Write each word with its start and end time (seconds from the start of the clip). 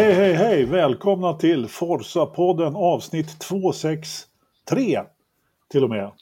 Hej, 0.00 0.12
hej, 0.12 0.34
hej! 0.34 0.64
Välkomna 0.64 1.32
till 1.32 1.68
Forsa-podden 1.68 2.76
avsnitt 2.76 3.38
263 3.38 5.00
till 5.70 5.84
och 5.84 5.90
med. 5.90 6.12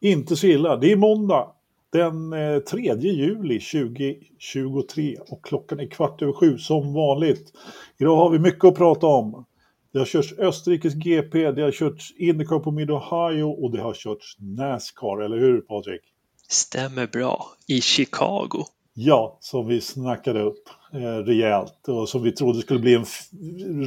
Inte 0.00 0.36
så 0.36 0.46
illa. 0.46 0.76
Det 0.76 0.92
är 0.92 0.96
måndag 0.96 1.52
den 1.92 2.30
3 2.70 2.90
eh, 2.90 2.98
juli 2.98 3.60
2023 3.60 5.16
och 5.28 5.44
klockan 5.44 5.80
är 5.80 5.86
kvart 5.86 6.22
över 6.22 6.32
sju 6.32 6.58
som 6.58 6.92
vanligt. 6.92 7.52
Idag 7.98 8.16
har 8.16 8.30
vi 8.30 8.38
mycket 8.38 8.64
att 8.64 8.76
prata 8.76 9.06
om. 9.06 9.44
Det 9.92 9.98
har 9.98 10.06
körts 10.06 10.32
Österrikes 10.38 10.94
GP, 10.94 11.50
det 11.50 11.62
har 11.62 11.72
körts 11.72 12.14
Indycar 12.16 12.58
på 12.58 12.70
Mid-Ohio 12.70 13.64
och 13.64 13.70
det 13.70 13.80
har 13.80 13.94
körts 13.94 14.36
Nascar, 14.38 15.22
eller 15.22 15.38
hur 15.38 15.60
Patrik? 15.60 16.02
Stämmer 16.48 17.06
bra. 17.06 17.46
I 17.66 17.80
Chicago. 17.80 18.64
Ja, 18.94 19.38
som 19.40 19.66
vi 19.66 19.80
snackade 19.80 20.42
upp 20.42 20.68
eh, 20.92 21.24
rejält 21.24 21.88
och 21.88 22.08
som 22.08 22.22
vi 22.22 22.32
trodde 22.32 22.60
skulle 22.60 22.80
bli 22.80 22.94
en 22.94 23.04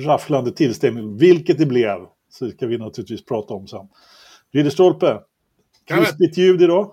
rafflande 0.03 0.51
tillställning, 0.51 1.17
vilket 1.17 1.57
det 1.57 1.65
blev. 1.65 1.99
Så 2.29 2.45
det 2.45 2.51
ska 2.51 2.67
vi 2.67 2.77
naturligtvis 2.77 3.25
prata 3.25 3.53
om 3.53 3.67
sen. 3.67 3.87
Ridderstolpe, 4.51 5.19
krispigt 5.85 6.37
ljud 6.37 6.61
idag. 6.61 6.91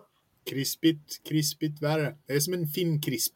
Krispigt, 0.51 1.29
krispigt 1.29 1.83
värre. 1.83 2.15
Det 2.27 2.33
är 2.33 2.41
som 2.41 2.55
en 2.55 2.67
fin 2.67 3.01
krisp. 3.01 3.33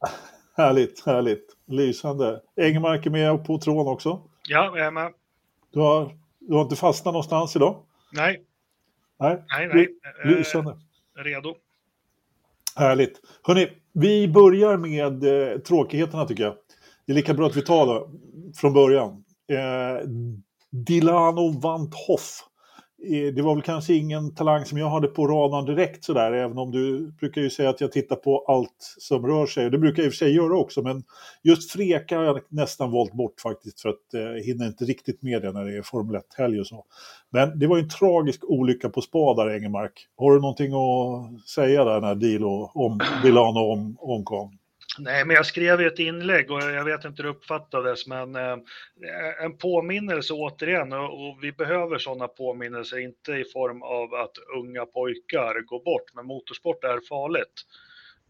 härligt, 0.56 1.06
härligt. 1.06 1.56
Lysande. 1.66 2.40
Engelmark 2.56 3.06
är 3.06 3.10
med 3.10 3.44
på 3.44 3.58
tråden 3.58 3.92
också. 3.92 4.22
Ja, 4.48 4.72
jag 4.76 4.86
är 4.86 4.90
med. 4.90 5.12
Du 5.72 5.80
har, 5.80 6.18
du 6.38 6.54
har 6.54 6.62
inte 6.62 6.76
fastnat 6.76 7.12
någonstans 7.12 7.56
idag? 7.56 7.82
Nej. 8.12 8.42
Nej, 9.20 9.42
nej. 9.48 9.68
nej. 9.74 9.88
Lysande. 10.24 10.70
Eh, 11.18 11.22
redo. 11.22 11.56
Härligt. 12.76 13.20
Hörni, 13.42 13.68
vi 14.00 14.28
börjar 14.28 14.76
med 14.76 15.24
eh, 15.24 15.58
tråkigheterna 15.58 16.24
tycker 16.24 16.42
jag. 16.42 16.54
Det 17.06 17.12
är 17.12 17.16
lika 17.16 17.34
bra 17.34 17.46
att 17.46 17.56
vi 17.56 17.62
tar 17.62 17.94
det 17.94 18.06
från 18.56 18.72
början. 18.72 19.10
Eh, 19.52 20.08
Dilano 20.86 21.60
Van't 21.60 21.92
Hoff 22.08 22.44
Eh, 23.02 23.34
det 23.34 23.42
var 23.42 23.54
väl 23.54 23.62
kanske 23.62 23.94
ingen 23.94 24.34
talang 24.34 24.64
som 24.64 24.78
jag 24.78 24.90
hade 24.90 25.08
på 25.08 25.26
radarn 25.26 25.64
direkt 25.64 26.04
sådär, 26.04 26.32
även 26.32 26.58
om 26.58 26.70
du 26.70 27.12
brukar 27.12 27.40
ju 27.40 27.50
säga 27.50 27.70
att 27.70 27.80
jag 27.80 27.92
tittar 27.92 28.16
på 28.16 28.44
allt 28.48 28.94
som 28.98 29.26
rör 29.26 29.46
sig. 29.46 29.70
Det 29.70 29.78
brukar 29.78 30.02
jag 30.02 30.06
i 30.06 30.08
och 30.08 30.12
för 30.12 30.16
sig 30.16 30.34
göra 30.34 30.58
också, 30.58 30.82
men 30.82 31.02
just 31.42 31.72
Freka 31.72 32.18
har 32.18 32.24
jag 32.24 32.40
nästan 32.48 32.90
valt 32.90 33.12
bort 33.12 33.40
faktiskt 33.40 33.80
för 33.80 33.88
att 33.88 34.14
eh, 34.14 34.44
hinner 34.44 34.66
inte 34.66 34.84
riktigt 34.84 35.22
med 35.22 35.42
det 35.42 35.52
när 35.52 35.64
det 35.64 35.76
är 35.76 35.82
Formel 35.82 36.16
1-helg 36.16 36.60
och 36.60 36.66
så. 36.66 36.84
Men 37.30 37.58
det 37.58 37.66
var 37.66 37.76
ju 37.76 37.82
en 37.82 37.88
tragisk 37.88 38.44
olycka 38.44 38.88
på 38.88 39.00
spa 39.00 39.34
där, 39.34 39.56
Engelmark. 39.56 40.08
Har 40.16 40.32
du 40.32 40.40
någonting 40.40 40.72
att 40.72 41.48
säga 41.48 41.84
där 41.84 42.00
när 42.00 42.14
Dilo 42.14 42.70
om 42.74 43.00
Milano 43.24 43.60
om, 43.60 43.96
omkom? 44.00 44.58
Nej, 44.98 45.24
men 45.24 45.36
jag 45.36 45.46
skrev 45.46 45.80
ju 45.80 45.86
ett 45.86 45.98
inlägg 45.98 46.50
och 46.50 46.62
jag 46.62 46.84
vet 46.84 47.04
inte 47.04 47.22
hur 47.22 47.30
det 47.30 47.36
uppfattades, 47.36 48.06
men 48.06 48.36
eh, 48.36 48.56
en 49.44 49.58
påminnelse 49.58 50.32
återigen 50.32 50.92
och, 50.92 51.38
vi 51.42 51.52
behöver 51.52 51.98
sådana 51.98 52.28
påminnelser, 52.28 52.98
inte 52.98 53.32
i 53.32 53.44
form 53.44 53.82
av 53.82 54.14
att 54.14 54.38
unga 54.56 54.86
pojkar 54.86 55.60
går 55.60 55.84
bort, 55.84 56.14
men 56.14 56.26
motorsport 56.26 56.84
är 56.84 57.00
farligt. 57.08 57.62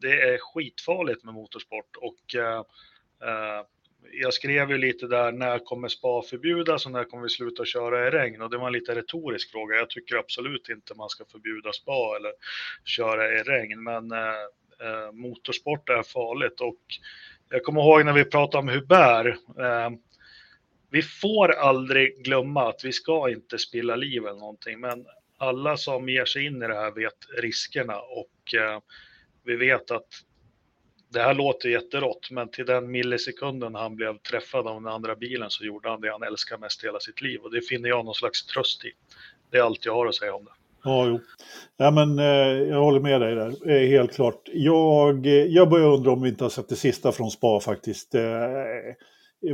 Det 0.00 0.20
är 0.20 0.38
skitfarligt 0.38 1.24
med 1.24 1.34
motorsport 1.34 1.96
och 1.96 2.34
eh, 2.34 2.58
eh, 3.22 3.62
jag 4.12 4.34
skrev 4.34 4.70
ju 4.70 4.78
lite 4.78 5.06
där, 5.06 5.32
när 5.32 5.58
kommer 5.58 5.88
spa 5.88 6.22
förbjudas 6.22 6.86
och 6.86 6.92
när 6.92 7.04
kommer 7.04 7.22
vi 7.22 7.28
sluta 7.28 7.64
köra 7.64 8.06
i 8.06 8.10
regn? 8.10 8.42
Och 8.42 8.50
det 8.50 8.58
var 8.58 8.66
en 8.66 8.72
lite 8.72 8.94
retorisk 8.94 9.50
fråga. 9.50 9.76
Jag 9.76 9.90
tycker 9.90 10.16
absolut 10.16 10.68
inte 10.68 10.94
man 10.94 11.08
ska 11.08 11.24
förbjuda 11.24 11.72
spa 11.72 12.16
eller 12.16 12.32
köra 12.84 13.28
i 13.28 13.42
regn, 13.42 13.82
men 13.82 14.12
eh, 14.12 14.46
eh, 14.80 15.12
motorsport 15.12 15.88
är 15.88 16.02
farligt 16.02 16.60
och 16.60 16.80
jag 17.48 17.62
kommer 17.62 17.80
ihåg 17.80 18.04
när 18.04 18.12
vi 18.12 18.24
pratade 18.24 18.58
om 18.58 18.68
Hubert. 18.68 19.26
Eh, 19.58 19.90
vi 20.90 21.02
får 21.02 21.52
aldrig 21.52 22.24
glömma 22.24 22.68
att 22.68 22.84
vi 22.84 22.92
ska 22.92 23.30
inte 23.30 23.58
spilla 23.58 23.96
liv 23.96 24.26
eller 24.26 24.38
någonting, 24.38 24.80
men 24.80 25.06
alla 25.38 25.76
som 25.76 26.08
ger 26.08 26.24
sig 26.24 26.46
in 26.46 26.62
i 26.62 26.66
det 26.66 26.74
här 26.74 26.90
vet 26.90 27.26
riskerna 27.38 28.00
och 28.00 28.54
eh, 28.54 28.80
vi 29.44 29.56
vet 29.56 29.90
att 29.90 30.08
det 31.08 31.22
här 31.22 31.34
låter 31.34 31.68
jätterått, 31.68 32.30
men 32.30 32.50
till 32.50 32.66
den 32.66 32.90
millisekunden 32.90 33.74
han 33.74 33.96
blev 33.96 34.18
träffad 34.18 34.66
av 34.66 34.82
den 34.82 34.92
andra 34.92 35.16
bilen 35.16 35.50
så 35.50 35.64
gjorde 35.64 35.88
han 35.88 36.00
det 36.00 36.12
han 36.12 36.22
älskar 36.22 36.58
mest 36.58 36.84
i 36.84 36.86
hela 36.86 37.00
sitt 37.00 37.20
liv 37.20 37.40
och 37.40 37.50
det 37.50 37.60
finner 37.60 37.88
jag 37.88 38.04
någon 38.04 38.14
slags 38.14 38.46
tröst 38.46 38.84
i. 38.84 38.92
Det 39.50 39.58
är 39.58 39.62
allt 39.62 39.84
jag 39.84 39.94
har 39.94 40.06
att 40.06 40.14
säga 40.14 40.34
om 40.34 40.44
det. 40.44 40.50
Ja, 40.86 41.06
jo. 41.06 41.20
Ja, 41.76 41.90
men, 41.90 42.18
eh, 42.18 42.68
jag 42.68 42.80
håller 42.80 43.00
med 43.00 43.20
dig 43.20 43.34
där, 43.34 43.70
eh, 43.70 43.88
helt 43.88 44.12
klart. 44.12 44.48
Jag, 44.52 45.26
eh, 45.26 45.32
jag 45.32 45.70
börjar 45.70 45.86
undra 45.86 46.10
om 46.12 46.22
vi 46.22 46.28
inte 46.28 46.44
har 46.44 46.48
sett 46.50 46.68
det 46.68 46.76
sista 46.76 47.12
från 47.12 47.30
Spa 47.30 47.60
faktiskt. 47.60 48.14
Eh, 48.14 48.22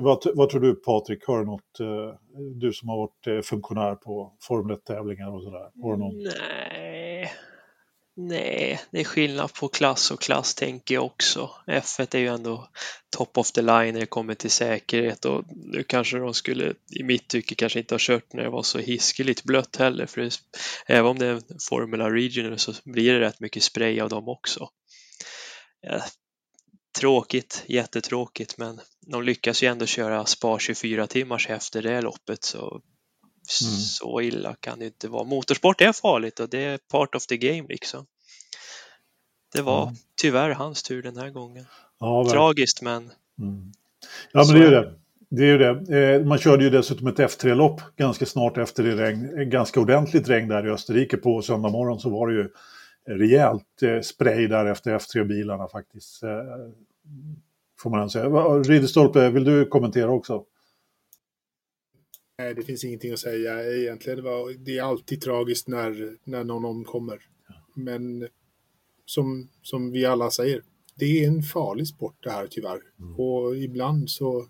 vad, 0.00 0.22
vad, 0.34 0.50
tror 0.50 0.60
du 0.60 0.75
Patrik, 0.75 1.26
har 1.26 1.38
du 1.38 1.44
något, 1.44 1.81
eh, 1.81 2.15
du 2.54 2.72
som 2.72 2.88
har 2.88 2.97
varit 2.97 3.26
eh, 3.26 3.41
funktionär 3.41 3.94
på 3.94 4.32
Formel 4.42 4.76
1-tävlingar 4.76 5.34
och 5.34 5.42
sådär? 5.42 5.82
Har 5.82 5.92
du 5.92 5.98
någon? 5.98 6.16
Nej, 6.16 7.01
Nej, 8.16 8.80
det 8.90 9.00
är 9.00 9.04
skillnad 9.04 9.54
på 9.54 9.68
klass 9.68 10.10
och 10.10 10.20
klass 10.20 10.54
tänker 10.54 10.94
jag 10.94 11.04
också. 11.04 11.50
F1 11.66 12.16
är 12.16 12.18
ju 12.18 12.26
ändå 12.26 12.68
top 13.10 13.38
of 13.38 13.52
the 13.52 13.62
line 13.62 13.92
när 13.92 14.00
det 14.00 14.06
kommer 14.06 14.34
till 14.34 14.50
säkerhet 14.50 15.24
och 15.24 15.44
nu 15.48 15.82
kanske 15.82 16.18
de 16.18 16.34
skulle 16.34 16.74
i 17.00 17.02
mitt 17.02 17.28
tycke 17.28 17.54
kanske 17.54 17.78
inte 17.78 17.94
ha 17.94 17.98
kört 18.00 18.32
när 18.32 18.42
det 18.42 18.50
var 18.50 18.62
så 18.62 18.78
hiskeligt 18.78 19.44
blött 19.44 19.76
heller 19.76 20.06
för 20.06 20.20
det, 20.20 20.38
även 20.86 21.06
om 21.06 21.18
det 21.18 21.26
är 21.26 21.32
en 21.32 21.42
Formula 21.68 22.10
Regional 22.10 22.58
så 22.58 22.72
blir 22.84 23.12
det 23.12 23.20
rätt 23.20 23.40
mycket 23.40 23.62
spray 23.62 24.00
av 24.00 24.08
dem 24.08 24.28
också. 24.28 24.68
Ja, 25.80 26.02
tråkigt, 26.98 27.64
jättetråkigt 27.66 28.58
men 28.58 28.80
de 29.06 29.22
lyckas 29.22 29.62
ju 29.62 29.68
ändå 29.68 29.86
köra 29.86 30.26
spa 30.26 30.58
24 30.58 31.06
timmars 31.06 31.48
efter 31.50 31.82
det 31.82 32.00
loppet 32.00 32.44
så 32.44 32.82
Mm. 33.62 33.74
Så 33.74 34.20
illa 34.20 34.54
kan 34.60 34.78
det 34.78 34.84
inte 34.84 35.08
vara. 35.08 35.24
Motorsport 35.24 35.80
är 35.80 35.92
farligt 35.92 36.40
och 36.40 36.48
det 36.48 36.64
är 36.64 36.78
part 36.78 37.14
of 37.14 37.26
the 37.26 37.36
game 37.36 37.64
liksom. 37.68 38.06
Det 39.52 39.62
var 39.62 39.82
mm. 39.82 39.94
tyvärr 40.22 40.50
hans 40.50 40.82
tur 40.82 41.02
den 41.02 41.16
här 41.16 41.30
gången. 41.30 41.64
Ja, 42.00 42.28
Tragiskt 42.30 42.82
men... 42.82 43.10
Mm. 43.38 43.72
Ja 44.32 44.44
men 44.46 44.54
det 44.54 44.66
är 44.66 44.70
ju 44.70 44.70
det. 44.70 44.94
Det 45.28 45.42
är 45.42 45.46
ju 45.46 45.58
det. 45.58 46.14
Eh, 46.14 46.24
man 46.24 46.38
körde 46.38 46.64
ju 46.64 46.70
dessutom 46.70 47.06
ett 47.06 47.18
F3-lopp 47.18 47.80
ganska 47.96 48.26
snart 48.26 48.58
efter 48.58 48.82
det 48.82 48.96
regn, 48.96 49.50
ganska 49.50 49.80
ordentligt 49.80 50.28
regn 50.28 50.48
där 50.48 50.66
i 50.66 50.70
Österrike 50.70 51.16
på 51.16 51.42
söndag 51.42 51.68
morgon 51.68 52.00
så 52.00 52.10
var 52.10 52.28
det 52.28 52.34
ju 52.34 52.48
rejält 53.06 53.82
eh, 53.82 54.00
spray 54.00 54.46
där 54.46 54.66
efter 54.66 54.98
F3-bilarna 54.98 55.68
faktiskt. 55.68 56.22
Eh, 56.22 56.28
får 57.78 57.91
man 57.91 58.10
säga. 58.10 58.28
Ridderstolpe, 58.62 59.30
vill 59.30 59.44
du 59.44 59.66
kommentera 59.66 60.10
också? 60.10 60.44
Nej, 62.42 62.54
det 62.54 62.62
finns 62.62 62.84
ingenting 62.84 63.12
att 63.12 63.19
säga 63.19 63.76
egentligen. 63.76 64.16
Det, 64.16 64.22
var, 64.22 64.53
det 64.64 64.78
är 64.78 64.82
alltid 64.82 65.20
tragiskt 65.20 65.69
när, 65.69 66.16
när 66.25 66.44
någon 66.44 66.64
omkommer. 66.64 67.19
Men 67.75 68.28
som, 69.04 69.48
som 69.62 69.91
vi 69.92 70.04
alla 70.04 70.30
säger, 70.30 70.62
det 70.94 71.04
är 71.04 71.28
en 71.28 71.42
farlig 71.42 71.88
sport 71.88 72.16
det 72.20 72.30
här 72.30 72.47
tyvärr. 72.50 72.80
Mm. 72.98 73.20
Och 73.20 73.56
ibland 73.56 74.10
så, 74.10 74.47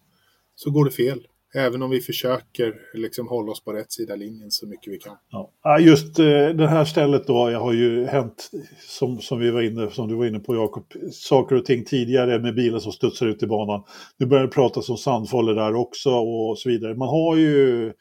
så 0.54 0.70
går 0.70 0.84
det 0.84 0.91
fel. 0.91 1.26
Även 1.54 1.82
om 1.82 1.90
vi 1.90 2.00
försöker 2.00 2.74
liksom 2.94 3.28
hålla 3.28 3.52
oss 3.52 3.64
på 3.64 3.72
rätt 3.72 3.92
sida 3.92 4.16
linjen 4.16 4.50
så 4.50 4.66
mycket 4.66 4.92
vi 4.92 4.98
kan. 4.98 5.16
Ja, 5.62 5.78
just 5.78 6.18
eh, 6.18 6.48
det 6.48 6.68
här 6.68 6.84
stället 6.84 7.26
då 7.26 7.50
jag 7.50 7.60
har 7.60 7.72
ju 7.72 8.06
hänt, 8.06 8.50
som, 8.80 9.20
som, 9.20 9.38
vi 9.38 9.50
var 9.50 9.62
inne, 9.62 9.91
som 9.91 10.08
du 10.08 10.14
var 10.14 10.26
inne 10.26 10.38
på 10.38 10.54
Jakob, 10.54 10.92
saker 11.12 11.56
och 11.56 11.64
ting 11.64 11.84
tidigare 11.84 12.38
med 12.38 12.54
bilar 12.54 12.78
som 12.78 12.92
studsar 12.92 13.26
ut 13.26 13.42
i 13.42 13.46
banan. 13.46 13.82
Nu 14.16 14.26
börjar 14.26 14.44
det 14.44 14.50
pratas 14.50 14.88
om 14.88 14.96
sandfållor 14.96 15.54
där 15.54 15.74
också 15.74 16.10
och 16.10 16.58
så 16.58 16.68
vidare. 16.68 16.94
Man 16.94 17.08
har 17.08 17.36
ju 17.36 17.92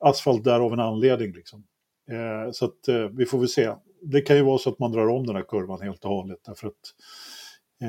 asfalt 0.00 0.44
där 0.44 0.60
av 0.60 0.72
en 0.72 0.80
anledning 0.80 1.32
liksom. 1.32 1.64
Eh, 2.10 2.52
så 2.52 2.64
att 2.64 2.88
eh, 2.88 3.08
vi 3.16 3.26
får 3.26 3.38
väl 3.38 3.48
se. 3.48 3.72
Det 4.02 4.20
kan 4.20 4.36
ju 4.36 4.42
vara 4.42 4.58
så 4.58 4.70
att 4.70 4.78
man 4.78 4.92
drar 4.92 5.08
om 5.08 5.26
den 5.26 5.36
här 5.36 5.42
kurvan 5.42 5.82
helt 5.82 6.04
och 6.04 6.10
hållet 6.10 6.38
därför 6.46 6.66
att 6.68 6.74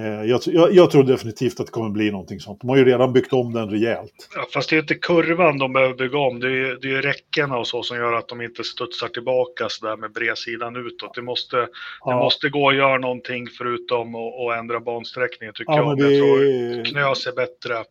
jag, 0.04 0.42
jag, 0.46 0.74
jag, 0.74 0.92
tror 0.92 1.04
definitivt 1.04 1.60
att 1.60 1.66
det 1.66 1.72
kommer 1.72 1.90
bli 1.90 2.12
någonting 2.12 2.40
sånt. 2.40 2.62
De 2.62 2.70
har 2.70 2.78
ju 2.78 2.86
redan 2.86 3.14
byggt 3.14 3.34
om 3.34 3.54
den 3.54 3.70
rejält. 3.70 4.30
Ja, 4.36 4.48
fast 4.54 4.70
det 4.70 4.76
är 4.76 4.80
inte 4.80 4.96
kurvan 4.96 5.58
de 5.58 5.74
behöver 5.74 5.94
bygga 5.94 6.18
om. 6.18 6.40
Det 6.40 6.48
är, 6.48 6.78
det 6.82 6.96
är 6.96 7.02
räckena 7.02 7.58
och 7.58 7.68
så 7.68 7.84
som 7.84 7.98
gör 7.98 8.14
att 8.14 8.28
de 8.28 8.42
inte 8.42 8.64
studsar 8.64 9.08
tillbaka 9.08 9.70
så 9.70 9.86
där 9.86 9.98
med 9.98 10.12
bredsidan 10.12 10.76
utåt. 10.76 11.14
Det 11.16 11.22
måste, 11.22 11.68
ja. 12.06 12.12
det 12.12 12.16
måste 12.16 12.50
gå 12.50 12.70
att 12.70 12.76
göra 12.76 12.98
någonting 12.98 13.48
förutom 13.58 14.16
att 14.16 14.58
ändra 14.60 14.80
bansträckningen 14.80 15.54
tycker 15.54 15.74
ja, 15.74 15.78
jag. 15.78 15.98
Det... 15.98 16.14
Jag 16.14 16.24
tror 16.24 16.86
Knös 16.86 17.28
är 17.28 17.36
bättre 17.36 17.84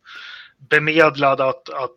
bemedlad 0.71 1.41
att, 1.41 1.69
att 1.69 1.97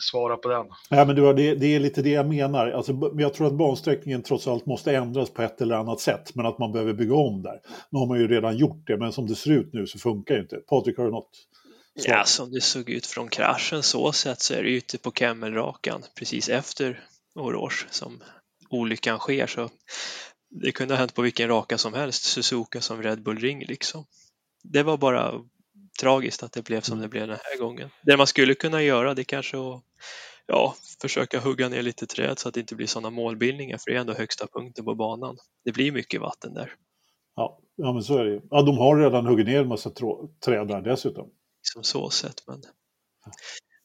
svara 0.00 0.36
på 0.36 0.48
den. 0.48 0.66
Ja, 0.90 1.04
men 1.04 1.16
det, 1.16 1.54
det, 1.54 1.66
är 1.66 1.80
lite 1.80 2.02
det 2.02 2.10
jag 2.10 2.28
menar. 2.28 2.70
Alltså, 2.70 3.10
jag 3.18 3.34
tror 3.34 3.46
att 3.46 3.52
bansträckningen 3.52 4.22
trots 4.22 4.48
allt 4.48 4.66
måste 4.66 4.96
ändras 4.96 5.30
på 5.30 5.42
ett 5.42 5.60
eller 5.60 5.76
annat 5.76 6.00
sätt, 6.00 6.34
men 6.34 6.46
att 6.46 6.58
man 6.58 6.72
behöver 6.72 6.92
bygga 6.92 7.14
om 7.14 7.42
där. 7.42 7.60
Nu 7.90 7.98
har 7.98 8.06
man 8.06 8.18
ju 8.18 8.28
redan 8.28 8.56
gjort 8.56 8.86
det, 8.86 8.96
men 8.96 9.12
som 9.12 9.26
det 9.26 9.34
ser 9.34 9.50
ut 9.50 9.72
nu 9.72 9.86
så 9.86 9.98
funkar 9.98 10.34
det 10.34 10.40
inte. 10.40 10.56
Patrik, 10.56 10.98
har 10.98 11.04
du 11.04 11.10
något? 11.10 11.30
Så. 11.96 12.10
Ja, 12.10 12.24
som 12.24 12.52
det 12.52 12.60
såg 12.60 12.90
ut 12.90 13.06
från 13.06 13.28
kraschen 13.28 13.82
så 13.82 14.12
sett 14.12 14.40
så 14.40 14.54
är 14.54 14.62
det 14.62 14.70
ute 14.70 14.98
på 14.98 15.12
Kemmelrakan 15.12 16.02
precis 16.18 16.48
efter 16.48 17.04
Orange 17.34 17.76
som 17.90 18.22
olyckan 18.70 19.18
sker. 19.18 19.46
Så 19.46 19.70
det 20.50 20.72
kunde 20.72 20.94
ha 20.94 20.98
hänt 20.98 21.14
på 21.14 21.22
vilken 21.22 21.48
raka 21.48 21.78
som 21.78 21.94
helst, 21.94 22.24
Suzuka 22.24 22.80
som 22.80 23.02
Red 23.02 23.22
Bull 23.22 23.38
Ring 23.38 23.64
liksom. 23.68 24.04
Det 24.62 24.82
var 24.82 24.96
bara 24.96 25.32
tragiskt 26.00 26.42
att 26.42 26.52
det 26.52 26.62
blev 26.62 26.80
som 26.80 27.00
det 27.00 27.08
blev 27.08 27.28
den 27.28 27.38
här 27.42 27.58
gången. 27.58 27.90
Det 28.02 28.16
man 28.16 28.26
skulle 28.26 28.54
kunna 28.54 28.82
göra 28.82 29.14
det 29.14 29.24
kanske 29.24 29.56
att 29.56 29.82
ja, 30.46 30.76
försöka 31.00 31.40
hugga 31.40 31.68
ner 31.68 31.82
lite 31.82 32.06
träd 32.06 32.38
så 32.38 32.48
att 32.48 32.54
det 32.54 32.60
inte 32.60 32.74
blir 32.74 32.86
sådana 32.86 33.10
målbildningar 33.10 33.78
för 33.78 33.90
det 33.90 33.96
är 33.96 34.00
ändå 34.00 34.14
högsta 34.14 34.46
punkten 34.46 34.84
på 34.84 34.94
banan. 34.94 35.36
Det 35.64 35.72
blir 35.72 35.92
mycket 35.92 36.20
vatten 36.20 36.54
där. 36.54 36.74
Ja, 37.36 37.60
ja 37.76 37.92
men 37.92 38.02
så 38.02 38.18
är 38.18 38.24
det 38.24 38.42
Ja, 38.50 38.62
de 38.62 38.78
har 38.78 38.96
redan 38.96 39.26
huggit 39.26 39.46
ner 39.46 39.60
en 39.60 39.68
massa 39.68 39.90
träd 40.44 40.68
där 40.68 40.82
dessutom. 40.82 41.30
Som 41.62 41.82
så 41.82 42.10
sett, 42.10 42.46
men 42.46 42.62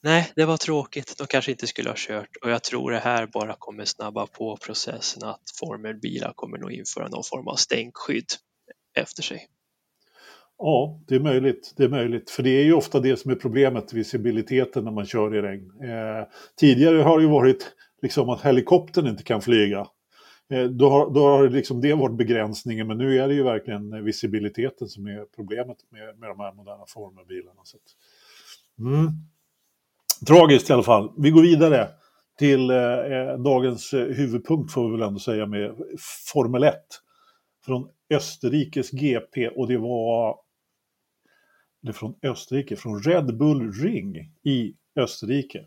nej, 0.04 0.32
det 0.36 0.46
var 0.46 0.58
tråkigt. 0.58 1.18
De 1.18 1.28
kanske 1.28 1.52
inte 1.52 1.68
skulle 1.68 1.90
ha 1.90 1.96
kört 1.98 2.36
och 2.42 2.50
jag 2.50 2.64
tror 2.64 2.92
det 2.92 3.00
här 3.00 3.28
bara 3.28 3.56
kommer 3.60 3.86
snabba 3.86 4.28
på 4.28 4.58
processen 4.58 5.24
att 5.24 5.42
formelbilar 5.60 6.34
kommer 6.36 6.58
nog 6.58 6.72
införa 6.72 7.08
någon 7.08 7.24
form 7.24 7.48
av 7.48 7.56
stänkskydd 7.56 8.28
efter 8.98 9.24
sig. 9.24 9.48
Ja, 10.60 11.00
det 11.08 11.16
är 11.16 11.20
möjligt. 11.20 11.74
Det 11.78 11.84
är 11.84 11.90
möjligt. 11.90 12.30
För 12.30 12.44
det 12.44 12.50
är 12.50 12.64
ju 12.64 12.74
ofta 12.74 13.00
det 13.00 13.18
som 13.18 13.32
är 13.32 13.36
problemet, 13.36 13.94
visibiliteten 13.94 14.84
när 14.84 14.92
man 14.92 15.06
kör 15.06 15.36
i 15.36 15.42
regn. 15.42 15.72
Eh, 15.82 16.28
tidigare 16.60 16.98
har 16.98 17.18
det 17.18 17.24
ju 17.24 17.30
varit 17.30 17.72
liksom 18.02 18.30
att 18.30 18.42
helikoptern 18.42 19.08
inte 19.08 19.24
kan 19.24 19.42
flyga. 19.42 19.88
Eh, 20.50 20.64
då, 20.64 20.90
har, 20.90 21.14
då 21.14 21.28
har 21.28 21.50
liksom 21.50 21.82
det 21.82 21.94
varit 21.94 22.18
begränsningen, 22.18 22.88
men 22.88 22.98
nu 22.98 23.20
är 23.20 23.28
det 23.28 23.34
ju 23.34 23.44
verkligen 23.44 24.04
visibiliteten 24.04 24.88
som 24.88 25.08
är 25.08 25.26
problemet 25.36 25.78
med, 25.90 26.20
med 26.20 26.30
de 26.30 26.40
här 26.40 26.54
moderna 26.54 26.84
formelbilarna. 26.88 27.62
Så 27.64 27.78
mm. 28.80 29.12
Tragiskt 30.28 30.70
i 30.70 30.74
alla 30.74 30.84
fall. 30.84 31.12
Vi 31.18 31.32
går 31.32 31.42
vidare 31.42 31.88
till 32.40 32.70
eh, 32.70 32.78
eh 32.78 33.38
dagens 33.38 33.94
eh, 33.94 34.06
huvudpunkt 34.06 34.74
får 34.74 34.86
vi 34.86 34.92
väl 34.92 35.08
ändå 35.08 35.20
säga 35.20 35.46
med 35.46 35.76
Formel 36.34 36.64
1. 36.64 36.76
Från 37.66 37.90
Österrikes 38.10 38.92
GP 38.92 39.48
och 39.48 39.68
det 39.68 39.78
var 39.78 40.47
eller 41.84 41.94
från 41.94 42.16
Österrike, 42.24 42.76
från 42.76 43.02
Red 43.02 43.38
Bull 43.38 43.72
Ring 43.72 44.16
i 44.44 44.74
Österrike. 44.96 45.66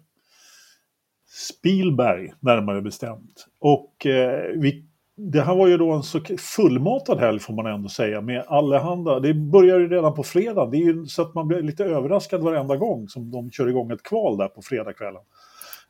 Spielberg 1.28 2.32
närmare 2.40 2.82
bestämt. 2.82 3.46
Och 3.58 4.06
eh, 4.06 4.50
vi, 4.56 4.84
det 5.16 5.40
här 5.40 5.54
var 5.54 5.68
ju 5.68 5.76
då 5.76 5.92
en 5.92 6.02
så 6.02 6.20
fullmatad 6.38 7.18
helg 7.18 7.38
får 7.38 7.54
man 7.54 7.66
ändå 7.66 7.88
säga 7.88 8.20
med 8.20 8.44
allehanda. 8.46 9.20
Det 9.20 9.34
börjar 9.34 9.78
ju 9.78 9.88
redan 9.88 10.14
på 10.14 10.22
fredag. 10.22 10.70
Det 10.70 10.76
är 10.76 10.84
ju 10.84 11.06
så 11.06 11.22
att 11.22 11.34
man 11.34 11.48
blir 11.48 11.62
lite 11.62 11.84
överraskad 11.84 12.42
varenda 12.42 12.76
gång 12.76 13.08
som 13.08 13.30
de 13.30 13.50
kör 13.50 13.68
igång 13.68 13.90
ett 13.90 14.02
kval 14.02 14.38
där 14.38 14.48
på 14.48 14.62
fredagskvällen. 14.62 15.22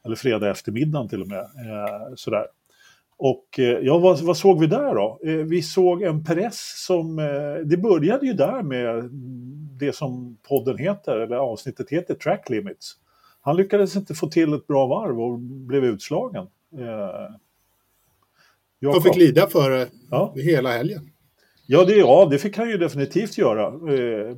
Eller 0.05 0.17
fredag 0.17 0.51
eftermiddagen 0.51 1.09
till 1.09 1.23
och 1.23 1.29
med. 1.29 1.41
Eh, 1.41 2.15
sådär. 2.15 2.47
Och 3.23 3.59
eh, 3.59 3.79
ja, 3.83 3.99
vad, 3.99 4.21
vad, 4.21 4.37
såg 4.37 4.61
vi 4.61 4.67
där 4.67 4.95
då? 4.95 5.21
Eh, 5.25 5.35
vi 5.35 5.63
såg 5.63 6.03
en 6.03 6.25
press 6.25 6.85
som, 6.87 7.19
eh, 7.19 7.67
det 7.67 7.77
började 7.77 8.27
ju 8.27 8.33
där 8.33 8.63
med 8.63 9.11
det 9.81 9.93
som 9.93 10.39
podden 10.49 10.79
heter, 10.79 11.17
eller 11.17 11.37
avsnittet 11.37 11.91
heter, 11.91 12.15
Track 12.15 12.51
Limits. 12.51 12.97
Han 13.41 13.57
lyckades 13.57 13.97
inte 13.97 14.15
få 14.15 14.29
till 14.29 14.55
ett 14.55 14.67
bra 14.67 14.87
varv 14.87 15.21
och 15.21 15.39
blev 15.39 15.85
utslagen. 15.85 16.47
Jag 18.79 18.93
Han 18.93 19.03
fick 19.03 19.17
lida 19.17 19.47
för 19.47 19.71
det 19.71 19.89
ja. 20.11 20.35
hela 20.37 20.71
helgen. 20.71 21.11
Ja 21.67 21.85
det, 21.85 21.95
ja, 21.95 22.29
det 22.31 22.39
fick 22.39 22.57
han 22.57 22.71
ju 22.71 22.77
definitivt 22.77 23.39
göra. 23.39 23.71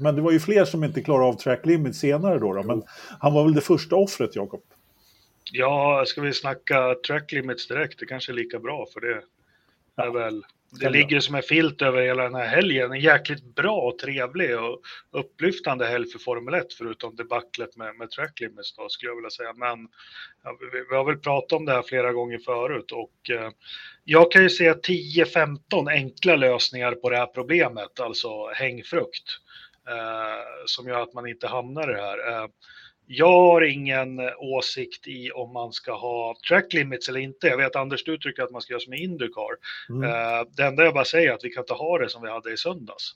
Men 0.01 0.17
det 0.17 0.23
var 0.23 0.33
ju 0.33 0.41
fler 0.41 0.65
som 0.65 0.85
inte 0.85 1.03
klarade 1.03 1.29
av 1.29 1.35
track 1.35 1.67
limit 1.67 1.97
senare 1.97 2.39
då. 2.39 2.53
då. 2.53 2.63
Men 2.63 2.83
han 3.21 3.35
var 3.35 3.45
väl 3.45 3.55
det 3.55 3.61
första 3.61 3.97
offret, 3.97 4.37
Jakob? 4.37 4.63
Ja, 5.53 6.05
ska 6.07 6.21
vi 6.21 6.33
snacka 6.33 6.95
track 7.07 7.33
limits 7.33 7.69
direkt? 7.69 7.99
Det 7.99 8.07
kanske 8.07 8.33
är 8.33 8.35
lika 8.35 8.59
bra 8.59 8.87
för 8.93 9.01
det 9.01 9.23
är 10.03 10.11
väl 10.11 10.43
det 10.81 10.91
ligger 10.91 11.21
som 11.21 11.35
en 11.35 11.43
filt 11.43 11.83
över 11.83 12.03
hela 12.03 12.23
den 12.23 12.35
här 12.35 12.47
helgen. 12.47 12.93
En 12.93 13.01
jäkligt 13.01 13.55
bra 13.55 13.81
och 13.81 13.99
trevlig 13.99 14.59
och 14.59 14.81
upplyftande 15.11 15.87
helg 15.87 16.07
för 16.09 16.19
Formel 16.19 16.55
1, 16.55 16.73
förutom 16.79 17.17
debaclet 17.17 17.77
med, 17.77 17.97
med 17.97 18.11
track 18.11 18.41
limits 18.41 18.77
då, 18.77 18.89
skulle 18.89 19.11
jag 19.11 19.17
vilja 19.17 19.31
säga. 19.31 19.53
Men 19.57 19.89
ja, 20.45 20.57
vi, 20.73 20.85
vi, 20.91 20.97
har 20.97 21.05
väl 21.05 21.19
pratat 21.19 21.53
om 21.53 21.65
det 21.65 21.73
här 21.73 21.83
flera 21.83 22.13
gånger 22.13 22.39
förut 22.39 22.93
och 22.93 23.31
eh, 23.31 23.51
jag 24.05 24.33
kan 24.33 24.43
ju 24.43 24.51
se 24.51 24.73
10-15 24.73 25.59
enkla 25.91 26.37
lösningar 26.37 26.93
på 26.93 27.11
det 27.11 27.17
här 27.17 27.27
problemet, 27.27 28.01
alltså 28.01 28.49
hängfrukt, 28.55 29.39
eh, 29.89 30.65
som 30.67 30.89
gör 30.89 31.01
att 31.01 31.15
man 31.15 31.29
inte 31.29 31.47
hamnar 31.47 31.91
i 31.91 31.95
det 31.95 32.03
här. 32.03 32.33
Eh, 32.33 32.49
jag 33.15 33.41
har 33.41 33.63
ingen 33.63 34.21
åsikt 34.39 35.07
i 35.07 35.31
om 35.31 35.53
man 35.53 35.73
ska 35.73 35.93
ha 35.93 36.37
track 36.49 36.73
limits 36.73 37.09
eller 37.09 37.21
inte. 37.21 37.47
Jag 37.47 37.57
vet 37.57 37.77
Anders, 37.77 38.05
du 38.05 38.19
tycker 38.19 38.43
att 38.43 38.51
man 38.51 38.61
ska 38.61 38.73
göra 38.73 38.81
som 38.81 38.95
i 38.95 39.03
Indycar. 39.03 39.57
Mm. 39.89 40.03
Uh, 40.03 40.47
det 40.57 40.63
enda 40.63 40.85
jag 40.85 40.95
bara 40.95 41.05
säger 41.05 41.31
är 41.31 41.35
att 41.35 41.45
vi 41.45 41.51
kan 41.51 41.63
inte 41.63 41.75
ha 41.75 41.99
det 41.99 42.09
som 42.09 42.23
vi 42.23 42.31
hade 42.31 42.53
i 42.53 42.57
söndags. 42.57 43.13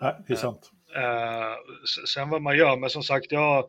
Nej, 0.00 0.14
det 0.26 0.32
är 0.32 0.36
sant. 0.36 0.70
Uh, 0.96 2.04
sen 2.06 2.30
vad 2.30 2.42
man 2.42 2.56
gör, 2.56 2.76
men 2.76 2.90
som 2.90 3.02
sagt, 3.02 3.32
jag, 3.32 3.64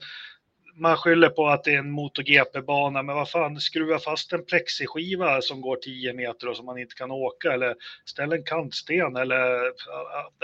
man 0.76 0.98
skyller 0.98 1.30
på 1.30 1.48
att 1.48 1.64
det 1.64 1.74
är 1.74 1.80
en 1.80 1.92
MotoGP-bana, 1.92 3.04
men 3.04 3.16
vad 3.16 3.30
fan, 3.30 3.60
skruva 3.60 4.00
fast 4.00 4.34
en 4.34 4.46
plexiskiva 4.46 5.42
som 5.42 5.62
går 5.62 5.76
10 5.76 6.14
meter 6.14 6.48
och 6.48 6.58
som 6.58 6.66
man 6.66 6.78
inte 6.78 6.96
kan 6.96 7.12
åka, 7.12 7.54
eller 7.54 7.76
ställ 8.06 8.34
en 8.34 8.44
kantsten, 8.44 9.16
eller 9.16 9.72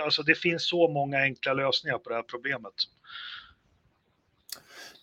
alltså 0.01 0.23
det 0.23 0.35
finns 0.35 0.69
så 0.69 0.87
många 0.87 1.19
enkla 1.19 1.53
lösningar 1.53 1.97
på 1.97 2.09
det 2.09 2.15
här 2.15 2.23
problemet. 2.23 2.73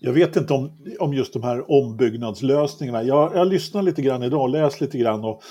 Jag 0.00 0.12
vet 0.12 0.36
inte 0.36 0.52
om, 0.52 0.84
om 1.00 1.14
just 1.14 1.32
de 1.32 1.42
här 1.42 1.70
ombyggnadslösningarna. 1.70 3.02
Jag, 3.02 3.36
jag 3.36 3.48
lyssnar 3.48 3.82
lite 3.82 4.02
grann 4.02 4.22
idag, 4.22 4.50
läst 4.50 4.80
lite 4.80 4.98
grann 4.98 5.24
och 5.24 5.42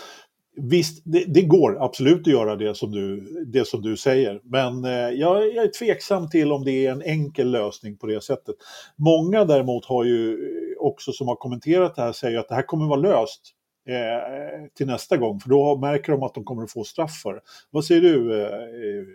visst, 0.56 1.02
det, 1.06 1.26
det, 1.28 1.42
går 1.42 1.84
absolut 1.84 2.20
att 2.20 2.34
göra 2.34 2.56
det 2.56 2.76
som 2.76 2.92
du, 2.92 3.20
det 3.46 3.68
som 3.68 3.82
du 3.82 3.98
säger. 3.98 4.42
Men 4.44 4.86
eh, 4.86 4.92
jag, 4.92 5.56
jag, 5.56 5.66
är 5.66 5.72
tveksam 5.80 6.30
till 6.30 6.52
om 6.52 6.64
det 6.64 6.86
är 6.86 6.92
en 6.92 7.02
enkel 7.02 7.52
lösning 7.52 7.98
på 7.98 8.08
det 8.08 8.24
sättet. 8.24 8.56
Många 8.96 9.46
däremot 9.46 9.86
har 9.86 10.04
ju 10.04 10.38
också 10.80 11.12
som 11.12 11.28
har 11.28 11.36
kommenterat 11.36 11.96
det 11.96 12.02
här 12.02 12.12
säger 12.12 12.40
att 12.40 12.50
det 12.50 12.56
här 12.56 12.66
kommer 12.66 12.88
vara 12.88 13.00
löst 13.00 13.42
eh, 13.90 14.68
till 14.78 14.88
nästa 14.88 15.18
gång. 15.18 15.40
För 15.40 15.50
då 15.50 15.78
märker 15.78 16.12
de 16.12 16.24
att 16.24 16.34
de 16.34 16.44
kommer 16.44 16.64
att 16.64 16.72
få 16.72 16.84
straff 16.84 17.22
för. 17.24 17.42
Vad 17.72 17.86
säger 17.86 18.02
du 18.02 18.42
eh, 18.42 18.48
eh 18.48 19.06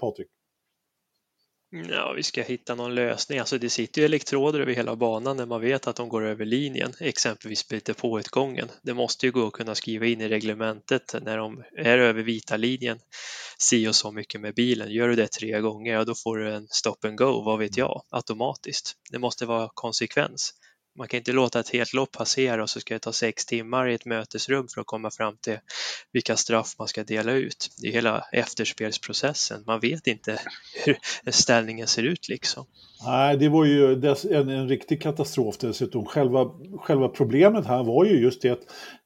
Patrik? 0.00 0.28
Mm. 1.80 1.90
Ja, 1.90 2.12
vi 2.12 2.22
ska 2.22 2.42
hitta 2.42 2.74
någon 2.74 2.94
lösning. 2.94 3.38
Alltså 3.38 3.58
det 3.58 3.70
sitter 3.70 4.00
ju 4.00 4.04
elektroder 4.04 4.60
över 4.60 4.72
hela 4.72 4.96
banan 4.96 5.36
när 5.36 5.46
man 5.46 5.60
vet 5.60 5.86
att 5.86 5.96
de 5.96 6.08
går 6.08 6.22
över 6.22 6.44
linjen, 6.44 6.92
exempelvis 7.00 7.68
biter 7.68 7.94
på 7.94 8.20
utgången. 8.20 8.68
Det 8.82 8.94
måste 8.94 9.26
ju 9.26 9.32
gå 9.32 9.46
att 9.46 9.52
kunna 9.52 9.74
skriva 9.74 10.06
in 10.06 10.20
i 10.20 10.28
reglementet 10.28 11.14
när 11.22 11.38
de 11.38 11.62
är 11.76 11.98
över 11.98 12.22
vita 12.22 12.56
linjen, 12.56 12.98
si 13.58 13.88
och 13.88 13.96
så 13.96 14.12
mycket 14.12 14.40
med 14.40 14.54
bilen. 14.54 14.90
Gör 14.90 15.08
du 15.08 15.14
det 15.14 15.32
tre 15.32 15.60
gånger, 15.60 15.92
ja 15.92 16.04
då 16.04 16.14
får 16.14 16.36
du 16.36 16.54
en 16.54 16.66
stop 16.70 16.96
and 17.04 17.18
go, 17.18 17.42
vad 17.42 17.58
vet 17.58 17.76
jag, 17.76 18.02
automatiskt. 18.10 18.96
Det 19.12 19.18
måste 19.18 19.46
vara 19.46 19.70
konsekvens. 19.74 20.54
Man 20.98 21.08
kan 21.08 21.18
inte 21.18 21.32
låta 21.32 21.60
ett 21.60 21.68
helt 21.68 21.92
lopp 21.92 22.12
passera 22.12 22.62
och 22.62 22.70
så 22.70 22.80
ska 22.80 22.94
det 22.94 23.00
ta 23.00 23.12
sex 23.12 23.46
timmar 23.46 23.88
i 23.88 23.94
ett 23.94 24.04
mötesrum 24.04 24.68
för 24.74 24.80
att 24.80 24.86
komma 24.86 25.10
fram 25.10 25.36
till 25.36 25.58
vilka 26.12 26.36
straff 26.36 26.74
man 26.78 26.88
ska 26.88 27.04
dela 27.04 27.32
ut. 27.32 27.70
Det 27.82 27.88
är 27.88 27.92
hela 27.92 28.24
efterspelsprocessen. 28.32 29.62
Man 29.66 29.80
vet 29.80 30.06
inte 30.06 30.40
hur 30.84 30.98
ställningen 31.30 31.86
ser 31.86 32.02
ut 32.02 32.28
liksom. 32.28 32.66
Nej, 33.04 33.36
det 33.36 33.48
var 33.48 33.64
ju 33.64 33.92
en, 33.92 34.48
en 34.48 34.68
riktig 34.68 35.02
katastrof 35.02 35.58
dessutom. 35.58 36.06
Själva, 36.06 36.50
själva 36.78 37.08
problemet 37.08 37.66
här 37.66 37.84
var 37.84 38.04
ju 38.04 38.20
just 38.20 38.42
det 38.42 38.50
att 38.50 38.62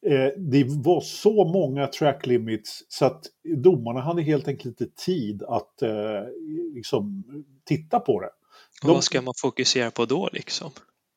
eh, 0.06 0.40
det 0.50 0.64
var 0.68 1.00
så 1.00 1.44
många 1.44 1.86
track 1.86 2.26
limits 2.26 2.84
så 2.88 3.04
att 3.04 3.22
domarna 3.56 4.00
hade 4.00 4.22
helt 4.22 4.48
enkelt 4.48 4.80
inte 4.80 4.94
tid 5.04 5.42
att 5.42 5.82
eh, 5.82 5.90
liksom, 6.74 7.24
titta 7.64 8.00
på 8.00 8.20
det. 8.20 8.30
De... 8.82 8.88
vad 8.88 9.04
ska 9.04 9.22
man 9.22 9.34
fokusera 9.36 9.90
på 9.90 10.04
då 10.04 10.28
liksom? 10.32 10.70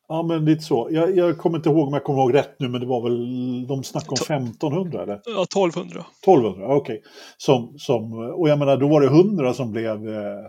Ja, 0.08 0.24
men 0.24 0.46
lite 0.46 0.64
så. 0.64 0.88
Jag, 0.92 1.18
jag 1.18 1.38
kommer 1.38 1.58
inte 1.58 1.70
ihåg 1.70 1.88
om 1.88 1.94
jag 1.94 2.04
kommer 2.04 2.20
ihåg 2.20 2.34
rätt 2.34 2.60
nu, 2.60 2.68
men 2.70 2.82
det 2.82 2.88
var 2.88 3.02
väl, 3.02 3.68
de 3.68 3.84
snackade 3.84 4.36
om 4.36 4.46
1500 4.46 5.04
eller? 5.04 5.22
Ja, 5.26 5.44
1200. 5.44 6.06
1200, 6.22 6.66
okej. 6.68 6.76
Okay. 6.76 7.00
Som, 7.38 7.74
som, 7.78 8.14
och 8.14 8.50
jag 8.50 8.60
menar, 8.60 8.78
då 8.78 8.88
var 8.88 9.02
det 9.02 9.08
100 9.08 9.54
som 9.54 9.72
blev 9.72 10.08
eh, 10.08 10.46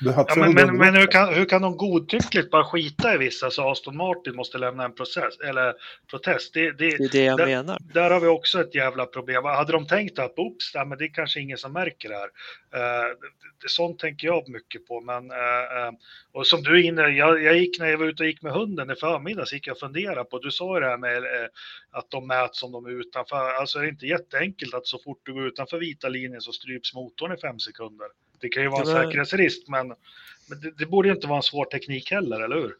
ja, 0.00 0.26
men, 0.36 0.54
men, 0.54 0.76
men 0.76 0.96
hur, 0.96 1.06
kan, 1.06 1.34
hur 1.34 1.44
kan 1.44 1.62
de 1.62 1.76
godtyckligt 1.76 2.50
bara 2.50 2.64
skita 2.64 3.14
i 3.14 3.18
vissa 3.18 3.50
så 3.50 3.70
Aston 3.70 3.96
Martin 3.96 4.36
måste 4.36 4.58
lämna 4.58 4.84
en 4.84 4.94
process, 4.94 5.40
eller 5.48 5.74
protest? 6.10 6.54
Det, 6.54 6.70
det, 6.70 6.76
det 6.78 7.04
är 7.04 7.08
det 7.12 7.24
jag 7.24 7.38
där, 7.38 7.46
menar. 7.46 7.78
Där 7.94 8.10
har 8.10 8.20
vi 8.20 8.26
också 8.26 8.60
ett 8.60 8.74
jävla 8.74 9.06
problem. 9.06 9.44
Hade 9.44 9.72
de 9.72 9.86
tänkt 9.86 10.18
att 10.18 10.38
oops, 10.38 10.74
men 10.74 10.98
det 10.98 11.04
är 11.04 11.14
kanske 11.14 11.40
ingen 11.40 11.58
som 11.58 11.72
märker 11.72 12.08
det 12.08 12.14
här. 12.14 12.26
Uh, 12.26 13.16
det, 13.62 13.68
sånt 13.68 13.98
tänker 13.98 14.26
jag 14.26 14.48
mycket 14.48 14.86
på. 14.86 15.00
Men, 15.00 15.30
uh, 15.30 15.36
uh, 15.36 15.92
och 16.32 16.46
som 16.46 16.62
du 16.62 16.80
är 16.80 16.84
inne, 16.84 17.02
jag, 17.02 17.42
jag 17.42 17.58
gick 17.58 17.78
när 17.78 17.86
jag 17.86 17.98
var 17.98 18.06
ute 18.06 18.22
och 18.22 18.28
gick 18.28 18.42
med 18.42 18.52
hunden 18.52 18.90
i 18.90 18.94
förmiddags, 18.94 19.52
gick 19.52 19.66
jag 19.66 19.74
och 19.74 19.80
funderade 19.80 20.24
på, 20.24 20.38
du 20.38 20.50
sa 20.50 20.74
ju 20.74 20.80
det 20.80 20.88
här 20.88 20.98
med 20.98 21.22
att 21.90 22.10
de 22.10 22.26
mäts 22.26 22.60
som 22.60 22.72
de 22.72 22.86
är 22.86 22.90
utanför. 22.90 23.54
Alltså 23.60 23.78
är 23.78 23.82
det 23.82 23.88
inte 23.88 24.06
jätteenkelt 24.06 24.74
att 24.74 24.86
så 24.86 24.98
fort 24.98 25.20
du 25.22 25.32
går 25.32 25.46
utanför 25.46 25.78
vita 25.78 26.08
linjen 26.08 26.40
så 26.40 26.52
stryps 26.52 26.94
motorn 26.94 27.32
i 27.32 27.36
fem 27.36 27.58
sekunder. 27.58 28.06
Det 28.42 28.48
kan 28.48 28.62
ju 28.62 28.68
vara 28.68 28.82
en 28.82 28.94
var... 28.94 29.04
säkerhetsrisk, 29.04 29.68
men, 29.68 29.88
men 30.46 30.60
det, 30.60 30.70
det, 30.78 30.86
borde 30.86 31.08
inte 31.08 31.26
vara 31.26 31.36
en 31.36 31.42
svår 31.42 31.64
teknik 31.64 32.10
heller, 32.10 32.40
eller 32.40 32.56
hur? 32.56 32.74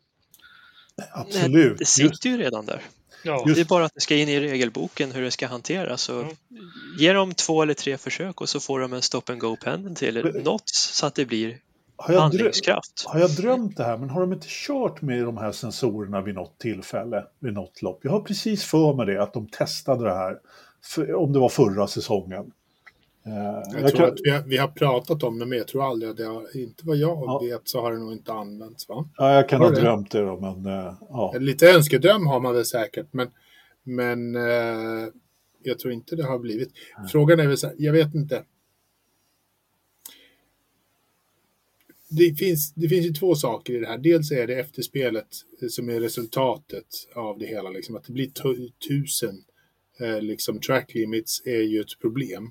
Absolut. 1.13 1.71
Nej, 1.71 1.75
det 1.79 1.85
sitter 1.85 2.31
ju 2.31 2.37
redan 2.37 2.67
där. 2.67 2.83
Ja. 3.25 3.45
Det 3.47 3.61
är 3.61 3.65
bara 3.65 3.85
att 3.85 3.95
det 3.95 4.01
ska 4.01 4.17
in 4.17 4.29
i 4.29 4.41
regelboken 4.41 5.13
hur 5.13 5.23
det 5.23 5.31
ska 5.31 5.47
hanteras. 5.47 6.03
Så 6.03 6.21
mm. 6.21 6.37
Ge 6.99 7.13
dem 7.13 7.35
två 7.35 7.63
eller 7.63 7.75
tre 7.75 7.99
försök 7.99 8.41
och 8.41 8.49
så 8.49 8.61
får 8.61 8.81
de 8.81 8.93
en 8.93 9.03
stop 9.03 9.23
and 9.27 9.41
go 9.41 9.57
pendel 9.57 9.95
till 9.95 10.43
något 10.45 10.69
så 10.69 11.07
att 11.07 11.15
det 11.15 11.25
blir 11.25 11.59
har, 11.97 12.15
handlingskraft. 12.15 13.05
har 13.07 13.21
jag 13.21 13.31
drömt 13.31 13.77
det 13.77 13.85
här, 13.85 13.99
men 13.99 14.11
har 14.11 14.21
de 14.21 14.33
inte 14.33 14.47
kört 14.51 15.03
med 15.03 15.25
de 15.25 15.37
här 15.37 15.53
sensorerna 15.53 16.21
vid 16.21 16.35
något 16.35 16.59
tillfälle, 16.59 17.25
vid 17.39 17.53
något 17.53 17.83
lopp? 17.83 18.01
Jag 18.03 18.11
har 18.11 18.21
precis 18.21 18.65
för 18.65 18.95
mig 18.95 19.07
det, 19.07 19.23
att 19.23 19.33
de 19.33 19.47
testade 19.47 20.05
det 20.05 20.15
här, 20.15 20.39
för, 20.85 21.15
om 21.15 21.33
det 21.33 21.39
var 21.39 21.49
förra 21.49 21.87
säsongen. 21.87 22.53
Eh, 23.25 23.33
Jag, 23.73 23.83
jag 23.83 23.89
tror 23.91 23.91
kan- 23.99 24.09
att 24.09 24.19
vi 24.25 24.31
har, 24.31 24.43
vi 24.43 24.57
har 24.57 24.69
pratat 24.69 25.23
om 25.23 25.39
det, 25.39 25.47
men 25.47 25.59
jag 25.59 25.69
tror 25.69 25.85
aldrig 25.85 26.11
att 26.11 26.17
det 26.17 26.25
har, 26.25 26.57
inte 26.57 26.87
vad 26.87 26.97
jag 26.97 27.19
Ja. 27.27 27.39
vet 27.45 27.69
så 27.69 27.81
har 27.81 27.93
det 27.93 27.99
nog 27.99 28.13
inte 28.13 28.33
använts. 28.33 28.89
Va? 28.89 29.09
ja, 29.17 29.35
jag 29.35 29.49
kan 29.49 29.61
Har 29.61 29.69
ha 29.69 29.75
det? 29.75 29.81
drömt 29.81 30.11
det 30.11 30.21
då, 30.21 30.41
men 30.41 30.67
eh, 30.67 30.95
ja. 31.09 31.35
Lite 31.39 31.71
önskedröm 31.71 32.27
har 32.27 32.41
man 32.41 32.55
väl 32.55 32.65
säkert, 32.65 33.07
men, 33.11 33.31
men 33.83 34.37
eh, 34.37 35.09
jag 35.63 35.79
tror 35.79 35.93
inte 35.93 36.17
det 36.17 36.25
har 36.25 36.39
blivit. 36.39 36.73
Frågan 37.13 37.41
är 37.41 37.47
väl 37.47 37.59
så 37.59 37.67
här, 37.67 37.77
jag 37.79 37.93
vet 37.93 38.15
inte. 38.15 38.45
Det 42.11 42.35
finns, 42.35 42.73
det 42.75 42.89
finns 42.89 43.07
ju 43.07 43.11
två 43.13 43.35
saker 43.35 43.75
i 43.75 43.79
det 43.79 43.87
här. 43.87 43.99
Dels 43.99 44.31
är 44.33 44.47
det 44.47 44.55
efterspelet 44.61 45.27
som 45.71 45.89
är 45.91 46.01
resultatet 46.01 46.87
av 47.15 47.39
det 47.39 47.47
hela. 47.47 47.71
Liksom, 47.71 47.97
att 47.97 48.05
det 48.05 48.13
blir 48.13 48.27
tu- 48.31 48.71
tusen 48.89 49.45
eh, 50.01 50.21
liksom, 50.21 50.61
track 50.61 50.95
limits 50.95 51.43
är 51.47 51.63
ju 51.63 51.81
ett 51.81 51.99
problem. 52.01 52.51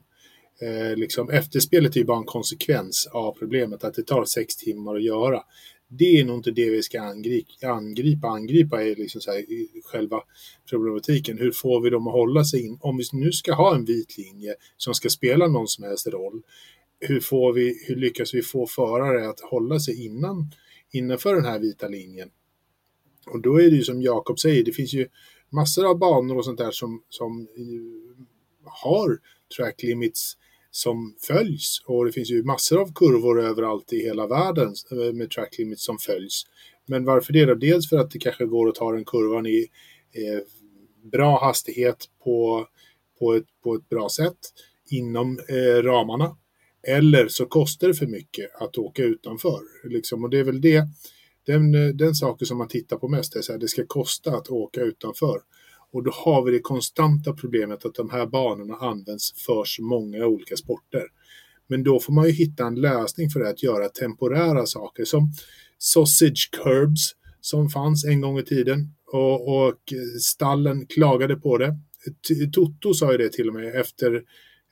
Eh, 0.61 0.95
liksom, 0.95 1.29
efterspelet 1.29 1.95
är 1.95 1.99
ju 1.99 2.05
bara 2.05 2.17
en 2.17 2.23
konsekvens 2.23 3.07
av 3.11 3.31
problemet 3.39 3.83
att 3.83 3.93
det 3.93 4.03
tar 4.03 4.25
sex 4.25 4.55
timmar 4.55 4.95
att 4.95 5.03
göra. 5.03 5.43
Det 5.87 6.19
är 6.19 6.25
nog 6.25 6.37
inte 6.37 6.51
det 6.51 6.69
vi 6.69 6.83
ska 6.83 7.01
angripa. 7.01 7.67
Angripa, 7.67 8.27
angripa 8.27 8.83
är 8.83 8.95
liksom 8.95 9.21
så 9.21 9.31
här, 9.31 9.39
i 9.39 9.81
själva 9.85 10.21
problematiken. 10.69 11.37
Hur 11.37 11.51
får 11.51 11.81
vi 11.81 11.89
dem 11.89 12.07
att 12.07 12.13
hålla 12.13 12.43
sig 12.43 12.65
in? 12.65 12.77
Om 12.81 12.97
vi 12.97 13.03
nu 13.13 13.31
ska 13.31 13.53
ha 13.53 13.75
en 13.75 13.85
vit 13.85 14.17
linje 14.17 14.55
som 14.77 14.93
ska 14.93 15.09
spela 15.09 15.47
någon 15.47 15.67
som 15.67 15.83
helst 15.83 16.07
roll. 16.07 16.41
Hur, 16.99 17.19
får 17.19 17.53
vi, 17.53 17.85
hur 17.87 17.95
lyckas 17.95 18.33
vi 18.33 18.41
få 18.41 18.67
förare 18.67 19.29
att 19.29 19.39
hålla 19.39 19.79
sig 19.79 20.05
innan, 20.05 20.51
innanför 20.91 21.35
den 21.35 21.45
här 21.45 21.59
vita 21.59 21.87
linjen? 21.87 22.29
Och 23.27 23.41
då 23.41 23.61
är 23.61 23.69
det 23.69 23.75
ju 23.75 23.83
som 23.83 24.01
Jakob 24.01 24.39
säger, 24.39 24.63
det 24.63 24.71
finns 24.71 24.93
ju 24.93 25.07
massor 25.49 25.89
av 25.89 25.97
banor 25.97 26.37
och 26.37 26.45
sånt 26.45 26.57
där 26.57 26.71
som, 26.71 27.03
som 27.09 27.47
har 28.63 29.19
track 29.57 29.83
limits 29.83 30.37
som 30.71 31.15
följs. 31.19 31.83
Och 31.85 32.05
det 32.05 32.11
finns 32.11 32.31
ju 32.31 32.43
massor 32.43 32.81
av 32.81 32.93
kurvor 32.93 33.41
överallt 33.41 33.93
i 33.93 34.03
hela 34.03 34.27
världen 34.27 34.73
eh, 34.91 35.13
med 35.13 35.29
track 35.29 35.57
limits 35.57 35.83
som 35.83 35.97
följs. 35.97 36.43
Men 36.85 37.05
varför 37.05 37.33
det 37.33 37.45
då? 37.45 37.55
Dels 37.55 37.89
för 37.89 37.97
att 37.97 38.11
det 38.11 38.19
kanske 38.19 38.45
går 38.45 38.69
att 38.69 38.75
ta 38.75 38.91
den 38.91 39.05
kurvan 39.05 39.45
i 39.45 39.67
eh, 40.11 40.39
bra 41.11 41.39
hastighet 41.45 42.05
på, 42.23 42.67
på, 43.19 43.33
ett, 43.33 43.45
på 43.63 43.75
ett 43.75 43.89
bra 43.89 44.09
sätt 44.09 44.37
inom 44.89 45.39
eh, 45.49 45.83
ramarna. 45.83 46.37
Eller 46.87 47.27
så 47.27 47.45
kostar 47.45 47.87
det 47.87 47.93
för 47.93 48.07
mycket 48.07 48.61
att 48.61 48.77
åka 48.77 49.03
utanför. 49.03 49.59
Liksom. 49.83 50.23
Och 50.23 50.29
det 50.29 50.39
är 50.39 50.43
väl 50.43 50.61
det, 50.61 50.83
den, 51.45 51.75
eh, 51.75 51.89
den 51.93 52.15
saken 52.15 52.47
som 52.47 52.57
man 52.57 52.67
tittar 52.67 52.97
på 52.97 53.07
mest, 53.07 53.35
är 53.35 53.41
så 53.41 53.51
här, 53.51 53.59
det 53.59 53.67
ska 53.67 53.85
kosta 53.85 54.31
att 54.31 54.49
åka 54.49 54.81
utanför. 54.81 55.41
Och 55.93 56.03
då 56.03 56.11
har 56.13 56.43
vi 56.43 56.51
det 56.51 56.59
konstanta 56.59 57.33
problemet 57.33 57.85
att 57.85 57.95
de 57.95 58.09
här 58.09 58.25
banorna 58.25 58.75
används 58.75 59.33
för 59.45 59.63
så 59.65 59.83
många 59.83 60.25
olika 60.25 60.55
sporter. 60.55 61.03
Men 61.67 61.83
då 61.83 61.99
får 61.99 62.13
man 62.13 62.25
ju 62.25 62.31
hitta 62.31 62.67
en 62.67 62.75
lösning 62.75 63.29
för 63.29 63.39
det, 63.39 63.49
att 63.49 63.63
göra 63.63 63.89
temporära 63.89 64.65
saker 64.65 65.05
som 65.05 65.31
sausage 65.77 66.49
curbs 66.51 67.15
som 67.41 67.69
fanns 67.69 68.05
en 68.05 68.21
gång 68.21 68.39
i 68.39 68.43
tiden 68.43 68.93
och, 69.11 69.67
och 69.67 69.93
stallen 70.21 70.85
klagade 70.85 71.35
på 71.35 71.57
det. 71.57 71.77
Toto 72.53 72.93
sa 72.93 73.11
ju 73.11 73.17
det 73.17 73.33
till 73.33 73.47
och 73.47 73.53
med 73.53 73.75
efter, 73.75 74.23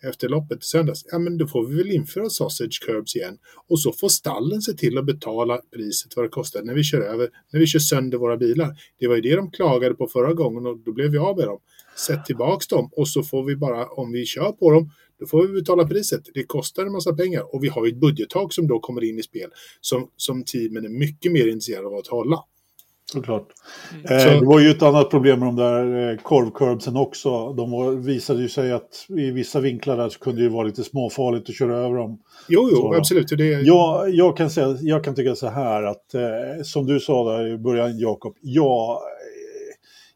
efter 0.03 0.29
loppet 0.29 0.63
i 0.63 0.65
söndags. 0.65 1.05
Ja, 1.11 1.19
men 1.19 1.37
då 1.37 1.47
får 1.47 1.67
vi 1.67 1.75
väl 1.75 1.91
införa 1.91 2.29
sausage 2.29 2.81
curbs 2.85 3.15
igen. 3.15 3.37
Och 3.67 3.79
så 3.79 3.91
får 3.91 4.09
stallen 4.09 4.61
se 4.61 4.73
till 4.73 4.97
att 4.97 5.05
betala 5.05 5.61
priset 5.75 6.15
vad 6.15 6.25
det 6.25 6.29
kostar 6.29 6.61
när 6.63 6.73
vi 6.73 6.83
kör 6.83 7.01
över, 7.01 7.29
när 7.51 7.59
vi 7.59 7.67
kör 7.67 7.79
sönder 7.79 8.17
våra 8.17 8.37
bilar. 8.37 8.75
Det 8.99 9.07
var 9.07 9.15
ju 9.15 9.21
det 9.21 9.35
de 9.35 9.51
klagade 9.51 9.95
på 9.95 10.07
förra 10.07 10.33
gången 10.33 10.65
och 10.65 10.77
då 10.77 10.93
blev 10.93 11.11
vi 11.11 11.17
av 11.17 11.37
med 11.37 11.47
dem. 11.47 11.59
Sätt 11.97 12.25
tillbaks 12.25 12.67
dem 12.67 12.89
och 12.91 13.07
så 13.07 13.23
får 13.23 13.43
vi 13.43 13.55
bara, 13.55 13.87
om 13.87 14.11
vi 14.11 14.25
kör 14.25 14.51
på 14.51 14.71
dem, 14.71 14.91
då 15.19 15.25
får 15.25 15.47
vi 15.47 15.53
betala 15.53 15.87
priset. 15.87 16.21
Det 16.33 16.43
kostar 16.43 16.85
en 16.85 16.91
massa 16.91 17.15
pengar 17.15 17.55
och 17.55 17.63
vi 17.63 17.67
har 17.67 17.85
ju 17.85 17.91
ett 17.91 17.99
budgettak 17.99 18.53
som 18.53 18.67
då 18.67 18.79
kommer 18.79 19.03
in 19.03 19.19
i 19.19 19.23
spel 19.23 19.49
som, 19.81 20.09
som 20.15 20.43
teamen 20.43 20.85
är 20.85 20.89
mycket 20.89 21.31
mer 21.31 21.47
intresserade 21.47 21.87
av 21.87 21.95
att 21.95 22.07
hålla. 22.07 22.43
Såklart. 23.13 23.47
Mm. 23.93 24.05
Eh, 24.05 24.19
Så- 24.23 24.39
det 24.39 24.45
var 24.45 24.59
ju 24.59 24.69
ett 24.69 24.81
annat 24.81 25.09
problem 25.09 25.39
med 25.39 25.47
de 25.47 25.55
där 25.55 26.11
eh, 26.11 26.17
korvcurbsen 26.17 26.97
också. 26.97 27.53
De 27.53 27.71
var, 27.71 27.91
visade 27.91 28.41
ju 28.41 28.49
sig 28.49 28.71
att 28.71 29.05
i 29.09 29.31
vissa 29.31 29.59
vinklar 29.59 29.97
där 29.97 30.09
så 30.09 30.19
kunde 30.19 30.39
det 30.41 30.43
ju 30.43 30.49
vara 30.49 30.63
lite 30.67 30.83
småfarligt 30.83 31.49
att 31.49 31.55
köra 31.55 31.77
över 31.77 31.95
dem. 31.97 32.19
Jo, 32.47 32.69
jo, 32.71 32.93
absolut. 32.95 33.27
Det, 33.37 33.43
Jag, 33.45 34.09
jag, 34.09 34.37
kan 34.37 34.49
säga, 34.49 34.77
jag 34.81 35.03
kan 35.03 35.15
tycka 35.15 35.35
så 35.35 35.47
här 35.47 35.83
att, 35.83 36.13
eh, 36.13 36.21
som 36.63 36.85
du 36.85 36.99
sa 36.99 37.31
där 37.37 37.47
i 37.47 37.57
början 37.57 37.97
Jakob, 37.99 38.35
jag, 38.41 38.89
eh, 38.91 38.97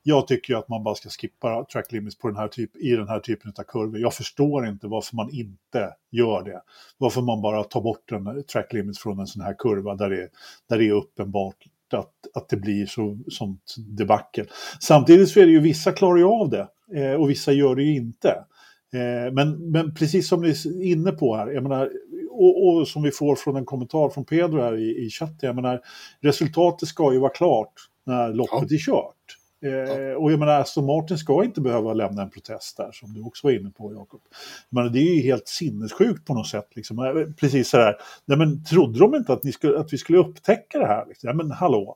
jag 0.04 0.28
tycker 0.28 0.54
ju 0.54 0.60
att 0.60 0.70
man 0.70 0.84
bara 0.84 0.96
ska 0.96 1.10
skippa 1.10 1.66
track 1.74 1.92
limits 1.92 2.18
på 2.18 2.28
den 2.28 2.38
här 2.38 2.48
typ, 2.48 2.76
i 2.78 2.90
den 2.96 3.08
här 3.08 3.20
typen 3.20 3.54
av 3.60 3.64
kurvor. 3.64 4.00
Jag 4.00 4.14
förstår 4.14 4.68
inte 4.68 4.88
varför 4.88 5.16
man 5.16 5.30
inte 5.34 5.90
gör 6.12 6.44
det. 6.44 6.62
Varför 6.98 7.22
man 7.22 7.42
bara 7.42 7.64
tar 7.64 7.82
bort 7.82 8.12
en 8.12 8.44
track 8.44 8.74
limits 8.74 9.00
från 9.00 9.20
en 9.20 9.28
sån 9.28 9.42
här 9.42 9.56
kurva 9.58 9.96
där 9.96 10.10
det, 10.10 10.30
där 10.70 10.78
det 10.78 10.88
är 10.88 10.92
uppenbart 10.92 11.56
att, 11.94 12.14
att 12.34 12.50
det 12.50 12.58
blir 12.58 12.86
så, 12.86 13.20
sånt 13.28 13.76
debacle. 13.98 14.46
Samtidigt 14.80 15.30
så 15.30 15.40
är 15.40 15.46
det 15.46 15.52
ju 15.52 15.60
vissa 15.60 15.92
klarar 15.92 16.18
ju 16.18 16.26
av 16.26 16.50
det 16.50 16.68
eh, 16.96 17.14
och 17.14 17.30
vissa 17.30 17.52
gör 17.52 17.76
det 17.76 17.84
ju 17.84 17.96
inte. 17.96 18.30
Eh, 18.94 19.34
men, 19.34 19.72
men 19.72 19.94
precis 19.94 20.28
som 20.28 20.42
ni 20.42 20.50
är 20.50 20.84
inne 20.84 21.12
på 21.12 21.36
här, 21.36 21.48
jag 21.48 21.64
menar, 21.64 21.90
och, 22.30 22.68
och 22.68 22.88
som 22.88 23.04
vi 23.04 23.12
får 23.12 23.36
från 23.36 23.56
en 23.56 23.66
kommentar 23.66 24.10
från 24.10 24.26
Pedro 24.26 24.62
här 24.62 24.78
i, 24.78 25.06
i 25.06 25.10
chatten, 25.10 25.38
jag 25.42 25.56
menar, 25.56 25.80
resultatet 26.22 26.90
ska 26.90 27.14
ju 27.14 27.20
vara 27.20 27.32
klart 27.32 27.74
när 28.06 28.34
loppet 28.34 28.72
är 28.72 28.78
kört. 28.78 29.38
Eh, 29.64 30.14
Och 30.14 30.32
jag 30.32 30.40
menar, 30.40 30.60
Aston 30.60 30.86
Martin 30.86 31.18
ska 31.18 31.44
inte 31.44 31.62
behöva 31.62 31.94
lämna 31.94 32.22
en 32.22 32.30
protest 32.30 32.78
där, 32.78 32.92
som 32.92 33.14
du 33.14 33.22
också 33.22 33.48
var 33.48 33.52
inne 33.52 33.70
på, 33.70 33.94
Jakob. 33.94 34.22
Men 34.70 34.92
det 34.94 35.00
är 35.00 35.16
ju 35.16 35.22
helt 35.22 35.48
sinnessjukt 35.48 36.26
på 36.26 36.34
något 36.34 36.48
sätt. 36.48 36.68
Liksom. 36.76 37.00
Eh, 37.00 37.34
Precis 37.40 37.70
så 37.70 37.78
här, 37.78 37.96
nej 38.26 38.38
men 38.38 38.64
trodde 38.64 39.00
de 39.00 39.16
inte 39.16 39.34
att, 39.34 39.44
ni 39.44 39.52
skulle, 39.52 39.80
att 39.80 39.94
vi 39.94 39.98
skulle 39.98 40.18
upptäcka 40.18 40.80
det 40.80 40.88
här? 40.88 41.06
Liksom? 41.08 41.28
Ja, 41.28 41.34
men 41.34 41.52
hallå, 41.52 41.96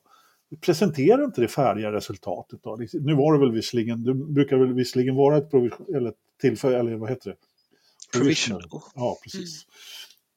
presentera 0.62 1.24
inte 1.24 1.42
det 1.42 1.48
färdiga 1.48 1.92
resultatet 1.92 2.60
då. 2.64 2.76
Liksom, 2.76 3.00
Nu 3.00 3.14
var 3.16 3.34
det 3.34 3.40
väl 3.40 3.52
visserligen, 3.52 4.04
det 4.04 4.14
brukar 4.14 4.58
väl 4.58 4.74
visserligen 4.74 5.16
vara 5.16 5.38
ett 5.38 5.52
provision, 5.52 5.96
eller 5.96 6.14
tillfälle, 6.42 6.80
eller 6.80 6.96
vad 6.96 7.10
heter 7.10 7.30
det? 7.30 7.38
Provisional. 8.20 8.64
Ja, 8.96 9.18
precis. 9.24 9.66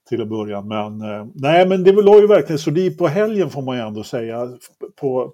Till 0.09 0.21
en 0.21 0.29
början. 0.29 0.69
Men 0.69 1.01
eh, 1.01 1.27
nej, 1.35 1.69
men 1.69 1.85
det 1.85 1.93
var 1.93 2.21
ju 2.21 2.27
verkligen 2.27 2.59
så. 2.59 2.71
Det 2.71 2.91
på 2.91 3.09
helgen 3.09 3.51
får 3.51 3.63
man 3.63 3.77
ju 3.77 3.83
ändå 3.83 4.05
säga. 4.05 4.59
På 4.97 5.33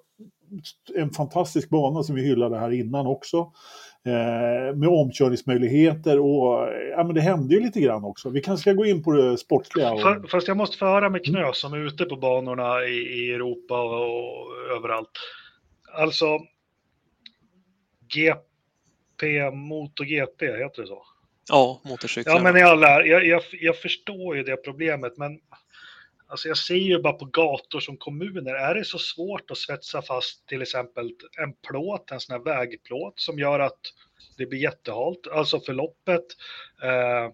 en 0.95 1.09
fantastisk 1.09 1.69
bana 1.69 2.03
som 2.03 2.15
vi 2.15 2.21
hyllade 2.21 2.59
här 2.59 2.71
innan 2.71 3.07
också. 3.07 3.37
Eh, 4.05 4.75
med 4.75 4.89
omkörningsmöjligheter 4.89 6.19
och 6.19 6.69
ja, 6.91 7.03
men 7.03 7.15
det 7.15 7.21
hände 7.21 7.55
ju 7.55 7.61
lite 7.61 7.79
grann 7.79 8.03
också. 8.03 8.29
Vi 8.29 8.41
kanske 8.41 8.61
ska 8.61 8.73
gå 8.73 8.85
in 8.85 9.03
på 9.03 9.11
det 9.11 9.37
sportliga. 9.37 9.93
Och, 9.93 9.99
Fa- 9.99 10.27
Fast 10.27 10.47
jag 10.47 10.57
måste 10.57 10.77
få 10.77 10.85
höra 10.85 11.09
med 11.09 11.25
Knö 11.25 11.53
som 11.53 11.73
är 11.73 11.77
ute 11.77 12.05
på 12.05 12.15
banorna 12.15 12.83
i, 12.85 12.93
i 12.97 13.33
Europa 13.33 13.81
och, 13.83 14.41
och 14.41 14.77
överallt. 14.77 15.09
Alltså 15.93 16.25
GP, 18.13 19.51
MotoGP, 19.53 20.45
heter 20.45 20.81
det 20.81 20.87
så? 20.87 21.03
Ja, 21.49 21.81
motorcyklar. 21.85 22.33
Ja, 22.35 22.43
men 22.43 22.57
i 22.57 22.61
alla, 22.61 23.05
jag, 23.05 23.25
jag, 23.25 23.41
jag 23.61 23.77
förstår 23.77 24.37
ju 24.37 24.43
det 24.43 24.57
problemet, 24.57 25.17
men 25.17 25.39
alltså 26.27 26.47
jag 26.47 26.57
ser 26.57 26.75
ju 26.75 27.01
bara 27.01 27.13
på 27.13 27.25
gator 27.25 27.79
som 27.79 27.97
kommuner, 27.97 28.53
är 28.53 28.75
det 28.75 28.85
så 28.85 28.97
svårt 28.97 29.51
att 29.51 29.57
svetsa 29.57 30.01
fast 30.01 30.47
till 30.47 30.61
exempel 30.61 31.11
en 31.39 31.53
plåt, 31.67 32.11
en 32.11 32.19
sån 32.19 32.33
här 32.33 32.43
vägplåt 32.43 33.19
som 33.19 33.39
gör 33.39 33.59
att 33.59 33.79
det 34.37 34.45
blir 34.45 34.59
jättehalt, 34.59 35.27
alltså 35.31 35.59
förloppet. 35.59 36.25
Eh, 36.83 37.31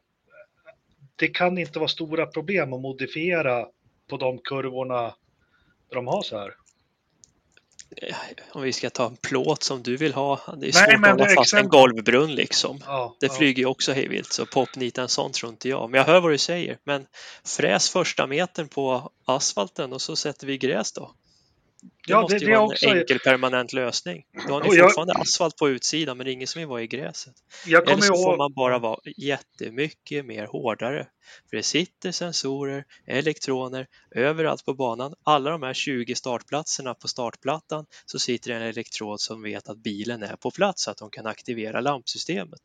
det 1.15 1.27
kan 1.27 1.57
inte 1.57 1.79
vara 1.79 1.89
stora 1.89 2.25
problem 2.25 2.73
att 2.73 2.81
modifiera 2.81 3.67
på 4.09 4.17
de 4.17 4.37
kurvorna 4.37 5.15
de 5.89 6.07
har 6.07 6.21
så 6.21 6.37
här. 6.37 6.53
Om 8.51 8.61
vi 8.61 8.73
ska 8.73 8.89
ta 8.89 9.05
en 9.05 9.15
plåt 9.15 9.63
som 9.63 9.83
du 9.83 9.97
vill 9.97 10.13
ha. 10.13 10.39
Det 10.57 10.67
är 10.67 10.71
svårt 10.71 10.93
att 10.93 11.11
hålla 11.11 11.25
fast 11.25 11.37
en 11.37 11.41
exempel. 11.41 11.79
golvbrunn 11.79 12.35
liksom. 12.35 12.83
Ja, 12.85 13.15
Det 13.19 13.33
flyger 13.33 13.63
ju 13.63 13.65
också 13.65 13.91
hejvilt, 13.91 14.33
så 14.33 14.45
popnita 14.45 15.01
en 15.01 15.09
sån 15.09 15.31
tror 15.31 15.49
inte 15.49 15.69
jag. 15.69 15.89
Men 15.89 15.97
jag 15.97 16.05
hör 16.05 16.19
vad 16.21 16.31
du 16.31 16.37
säger. 16.37 16.77
Men 16.83 17.05
fräs 17.45 17.89
första 17.89 18.27
metern 18.27 18.67
på 18.67 19.11
asfalten 19.25 19.93
och 19.93 20.01
så 20.01 20.15
sätter 20.15 20.47
vi 20.47 20.57
gräs 20.57 20.91
då. 20.91 21.11
Det 22.07 22.11
Ja, 22.11 22.21
måste 22.21 22.37
det- 22.37 22.41
ju 22.45 22.47
det 22.51 22.55
vara 22.57 22.65
också- 22.67 22.85
en 22.85 22.97
enkel 22.97 23.19
permanent 23.19 23.73
lösning. 23.73 24.23
Då 24.47 24.53
har 24.53 24.61
ni 24.63 24.75
jag- 24.75 24.85
fortfarande 24.89 25.13
asfalt 25.13 25.55
på 25.57 25.69
utsidan 25.69 26.17
men 26.17 26.25
det 26.25 26.31
är 26.31 26.33
ingen 26.33 26.47
som 26.47 26.59
vill 26.59 26.67
vara 26.67 26.81
i 26.81 26.87
gräset. 26.87 27.33
Jag 27.65 27.89
Eller 27.89 28.01
så 28.01 28.07
får 28.15 28.17
ihåg, 28.29 28.37
man 28.37 28.53
bara 28.53 28.79
vara 28.79 28.99
jättemycket 29.17 30.25
mer 30.25 30.45
hårdare. 30.47 31.07
För 31.49 31.57
det 31.57 31.63
sitter 31.63 32.11
sensorer, 32.11 32.85
elektroner 33.07 33.87
överallt 34.15 34.65
på 34.65 34.73
banan. 34.73 35.13
Alla 35.23 35.49
de 35.51 35.63
här 35.63 35.73
20 35.73 36.15
startplatserna 36.15 36.93
på 36.93 37.07
startplattan 37.07 37.85
så 38.05 38.19
sitter 38.19 38.51
en 38.51 38.61
elektrod 38.61 39.19
som 39.21 39.41
vet 39.41 39.69
att 39.69 39.77
bilen 39.77 40.23
är 40.23 40.35
på 40.35 40.51
plats 40.51 40.83
så 40.83 40.91
att 40.91 40.97
de 40.97 41.09
kan 41.09 41.25
aktivera 41.25 41.81
lampsystemet. 41.81 42.61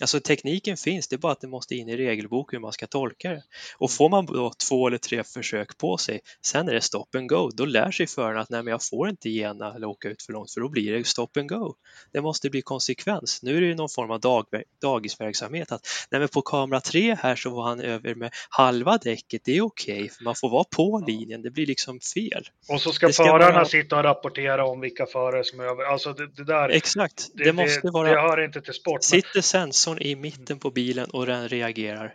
Alltså 0.00 0.20
tekniken 0.20 0.76
finns, 0.76 1.08
det 1.08 1.16
är 1.16 1.18
bara 1.18 1.32
att 1.32 1.40
det 1.40 1.46
måste 1.46 1.74
in 1.74 1.88
i 1.88 1.96
regelboken 1.96 2.56
hur 2.56 2.62
man 2.62 2.72
ska 2.72 2.86
tolka 2.86 3.30
det. 3.30 3.42
Och 3.78 3.90
får 3.90 4.08
man 4.08 4.26
då 4.26 4.52
två 4.68 4.86
eller 4.86 4.98
tre 4.98 5.24
försök 5.24 5.78
på 5.78 5.96
sig, 5.96 6.20
sen 6.42 6.68
är 6.68 6.74
det 6.74 6.80
stop 6.80 7.06
and 7.14 7.28
go. 7.28 7.50
Då 7.54 7.64
lär 7.64 7.90
sig 7.90 8.06
föraren 8.06 8.38
att 8.38 8.50
nej, 8.50 8.62
men 8.62 8.70
jag 8.70 8.84
får 8.84 9.08
inte 9.08 9.30
gena 9.30 9.74
eller 9.74 9.86
åka 9.86 10.08
ut 10.08 10.22
för 10.22 10.32
långt 10.32 10.52
för 10.52 10.60
då 10.60 10.68
blir 10.68 10.92
det 10.92 11.06
stop 11.06 11.28
and 11.38 11.48
go. 11.48 11.74
Det 12.12 12.20
måste 12.20 12.50
bli 12.50 12.62
konsekvens. 12.62 13.42
Nu 13.42 13.56
är 13.56 13.60
det 13.60 13.66
ju 13.66 13.74
någon 13.74 13.88
form 13.88 14.10
av 14.10 14.20
dag, 14.20 14.46
dagisverksamhet 14.82 15.72
att 15.72 15.86
nej, 16.10 16.18
men 16.18 16.28
på 16.28 16.42
kamera 16.42 16.80
tre 16.80 17.14
här 17.14 17.36
så 17.36 17.50
var 17.50 17.68
han 17.68 17.80
över 17.80 18.14
med 18.14 18.30
halva 18.48 18.98
däcket, 18.98 19.42
det 19.44 19.56
är 19.56 19.60
okej, 19.60 19.94
okay, 19.94 20.08
för 20.08 20.24
man 20.24 20.34
får 20.34 20.50
vara 20.50 20.64
på 20.64 21.04
linjen, 21.06 21.42
det 21.42 21.50
blir 21.50 21.66
liksom 21.66 22.00
fel. 22.00 22.48
Och 22.68 22.80
så 22.80 22.92
ska, 22.92 23.12
ska 23.12 23.24
förarna 23.24 23.52
vara... 23.52 23.64
sitta 23.64 23.96
och 23.96 24.04
rapportera 24.04 24.66
om 24.66 24.80
vilka 24.80 25.06
förare 25.06 25.44
som 25.44 25.60
är 25.60 25.64
över, 25.64 25.84
alltså 25.84 26.12
det, 26.12 26.26
det 26.26 26.44
där. 26.44 26.68
Exakt, 26.68 27.28
det, 27.34 27.44
det 27.44 27.52
måste 27.52 27.80
det, 27.80 27.90
vara. 27.90 28.10
Det 28.10 28.20
hör 28.20 28.44
inte 28.44 28.60
till 28.60 28.74
sport. 28.74 29.04
Sitter 29.04 29.40
sensor 29.40 29.85
sensorn 29.86 30.02
i 30.02 30.16
mitten 30.16 30.58
på 30.58 30.70
bilen 30.70 31.10
och 31.10 31.26
den 31.26 31.48
reagerar. 31.48 32.14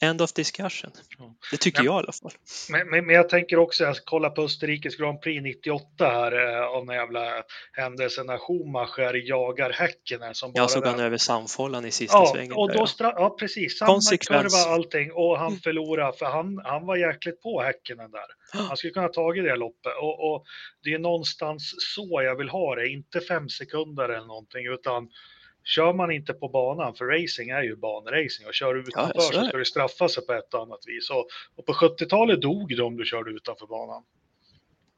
End 0.00 0.22
of 0.22 0.32
discussion. 0.32 0.90
Det 1.50 1.56
tycker 1.56 1.78
men, 1.78 1.86
jag 1.86 1.94
i 1.94 1.98
alla 1.98 2.12
fall. 2.12 2.32
Men, 2.70 2.90
men, 2.90 3.06
men 3.06 3.16
jag 3.16 3.28
tänker 3.28 3.58
också, 3.58 3.84
jag 3.84 3.96
kolla 4.04 4.30
på 4.30 4.42
Österrikes 4.42 4.96
Grand 4.96 5.20
Prix 5.20 5.42
98 5.42 5.86
här 5.98 6.32
eh, 6.32 6.66
av 6.66 6.86
den 6.86 6.96
jävla 6.96 7.42
händelsen 7.72 8.26
när 8.26 8.38
Schumacher 8.38 9.28
jagar 9.28 9.70
Häkkinen. 9.70 10.34
Som 10.34 10.52
jag 10.54 10.70
såg 10.70 10.86
han 10.86 11.00
över 11.00 11.16
samfållan 11.16 11.84
i 11.84 11.90
sista 11.90 12.16
ja, 12.16 12.32
svängen. 12.34 12.52
Och 12.52 12.72
då 12.72 12.86
ja. 12.98 13.14
ja, 13.16 13.36
precis. 13.38 13.78
Samma 13.78 14.00
kurva 14.28 14.74
allting 14.74 15.12
och 15.12 15.38
han 15.38 15.48
mm. 15.48 15.60
förlorade 15.60 16.18
för 16.18 16.26
han, 16.26 16.60
han 16.64 16.86
var 16.86 16.96
jäkligt 16.96 17.42
på 17.42 17.62
Häkkinen 17.62 18.10
där. 18.10 18.26
Han 18.68 18.76
skulle 18.76 18.92
kunna 18.92 19.06
ha 19.06 19.12
tagit 19.12 19.44
det 19.44 19.56
loppet 19.56 19.92
och, 20.00 20.32
och 20.32 20.44
det 20.82 20.94
är 20.94 20.98
någonstans 20.98 21.74
så 21.78 22.22
jag 22.22 22.36
vill 22.36 22.48
ha 22.48 22.74
det, 22.74 22.88
inte 22.88 23.20
fem 23.20 23.48
sekunder 23.48 24.08
eller 24.08 24.26
någonting 24.26 24.66
utan 24.66 25.08
kör 25.64 25.92
man 25.92 26.10
inte 26.10 26.32
på 26.32 26.48
banan, 26.48 26.94
för 26.94 27.04
racing 27.04 27.50
är 27.50 27.62
ju 27.62 27.76
banracing 27.76 28.46
och 28.46 28.54
kör 28.54 28.74
du 28.74 28.80
utanför 28.80 29.12
ja, 29.14 29.20
så 29.20 29.44
ska 29.48 29.58
du 29.58 29.64
straffa 29.64 30.08
sig 30.08 30.26
på 30.26 30.32
ett 30.32 30.54
annat 30.54 30.80
vis. 30.86 31.10
Och, 31.10 31.26
och 31.56 31.66
på 31.66 31.72
70-talet 31.72 32.42
dog 32.42 32.68
du 32.68 32.82
om 32.82 32.96
du 32.96 33.04
körde 33.04 33.30
utanför 33.30 33.66
banan. 33.66 34.02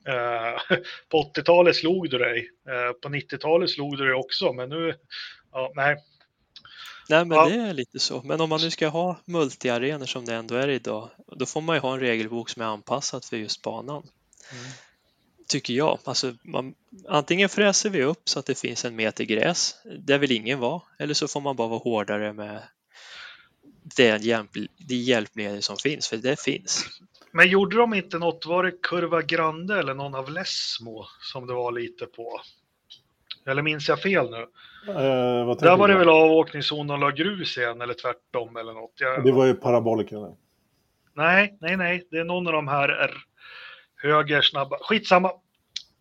Uh, 0.09 0.79
på 1.09 1.33
80-talet 1.35 1.77
slog 1.77 2.11
du 2.11 2.19
dig. 2.19 2.51
Uh, 2.69 2.93
på 2.93 3.09
90-talet 3.09 3.71
slog 3.71 3.99
du 3.99 4.05
dig 4.05 4.15
också, 4.15 4.53
men 4.53 4.69
nu, 4.69 4.95
ja, 5.53 5.73
nej. 5.75 5.97
Nej, 7.09 7.25
men 7.25 7.39
ja. 7.39 7.49
det 7.49 7.55
är 7.55 7.75
lite 7.75 7.99
så. 7.99 8.23
Men 8.25 8.41
om 8.41 8.49
man 8.49 8.61
nu 8.61 8.71
ska 8.71 8.89
ha 8.89 9.17
multiarenor 9.25 10.07
som 10.07 10.25
det 10.25 10.35
ändå 10.35 10.55
är 10.55 10.69
idag, 10.69 11.11
då 11.27 11.47
får 11.47 11.61
man 11.61 11.77
ju 11.77 11.81
ha 11.81 11.95
en 11.95 12.01
regelbok 12.01 12.51
som 12.51 12.63
är 12.63 12.67
anpassad 12.67 13.25
för 13.25 13.37
just 13.37 13.63
banan. 13.63 14.03
Mm 14.53 14.73
tycker 15.49 15.75
jag. 15.75 15.99
Alltså 16.05 16.33
man, 16.43 16.75
antingen 17.09 17.49
fräser 17.49 17.91
vi 17.91 18.03
upp 18.03 18.29
så 18.29 18.39
att 18.39 18.47
det 18.47 18.59
finns 18.59 18.85
en 18.85 18.97
meter 18.97 19.25
gräs, 19.25 19.75
det 19.99 20.19
vill 20.19 20.33
ingen 20.33 20.59
vara, 20.59 20.83
eller 20.99 21.15
så 21.15 21.29
får 21.29 21.41
man 21.41 21.57
bara 21.57 21.69
vara 21.69 21.79
hårdare 21.79 22.33
med 22.33 22.63
det, 23.97 24.25
hjälp, 24.25 24.51
det 24.89 24.95
hjälpmedel 24.95 25.63
som 25.63 25.77
finns, 25.77 26.09
för 26.09 26.17
det 26.17 26.41
finns. 26.41 26.87
Men 27.33 27.49
gjorde 27.49 27.77
de 27.77 27.95
inte 27.95 28.19
något, 28.19 28.47
var 28.47 28.65
det 28.65 28.73
Kurva 28.83 29.23
Grande 29.23 29.79
eller 29.79 29.95
någon 29.95 30.15
av 30.15 30.31
Lesmo 30.31 31.05
som 31.21 31.47
det 31.47 31.53
var 31.53 31.73
lite 31.73 32.07
på? 32.07 32.41
Eller 33.47 33.63
minns 33.63 33.89
jag 33.89 34.03
fel 34.03 34.31
nu? 34.31 34.47
Eh, 34.93 35.57
Där 35.57 35.77
var 35.77 35.89
det 35.89 35.95
väl 35.95 36.09
avåkningszon 36.09 36.91
och 36.91 36.99
la 36.99 37.11
grus 37.11 37.59
igen 37.59 37.81
eller 37.81 37.95
tvärtom 37.95 38.57
eller 38.57 38.73
något. 38.73 38.93
Jag... 39.01 39.25
Det 39.25 39.33
var 39.33 39.47
ju 39.47 39.55
parabolika. 39.55 40.17
Nej, 41.15 41.57
nej, 41.61 41.77
nej, 41.77 42.09
det 42.11 42.19
är 42.19 42.25
någon 42.25 42.47
av 42.47 42.53
de 42.53 42.69
här 42.69 43.11
höger, 44.07 44.43
snabba. 44.43 44.79
Skitsamma. 44.81 45.31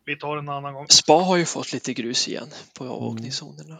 Vi 0.05 0.15
tar 0.15 0.37
en 0.37 0.49
annan 0.49 0.73
gång. 0.73 0.87
Spa 0.89 1.13
har 1.13 1.37
ju 1.37 1.45
fått 1.45 1.73
lite 1.73 1.93
grus 1.93 2.27
igen 2.27 2.49
på 2.73 2.87
avåkningszonerna. 2.87 3.79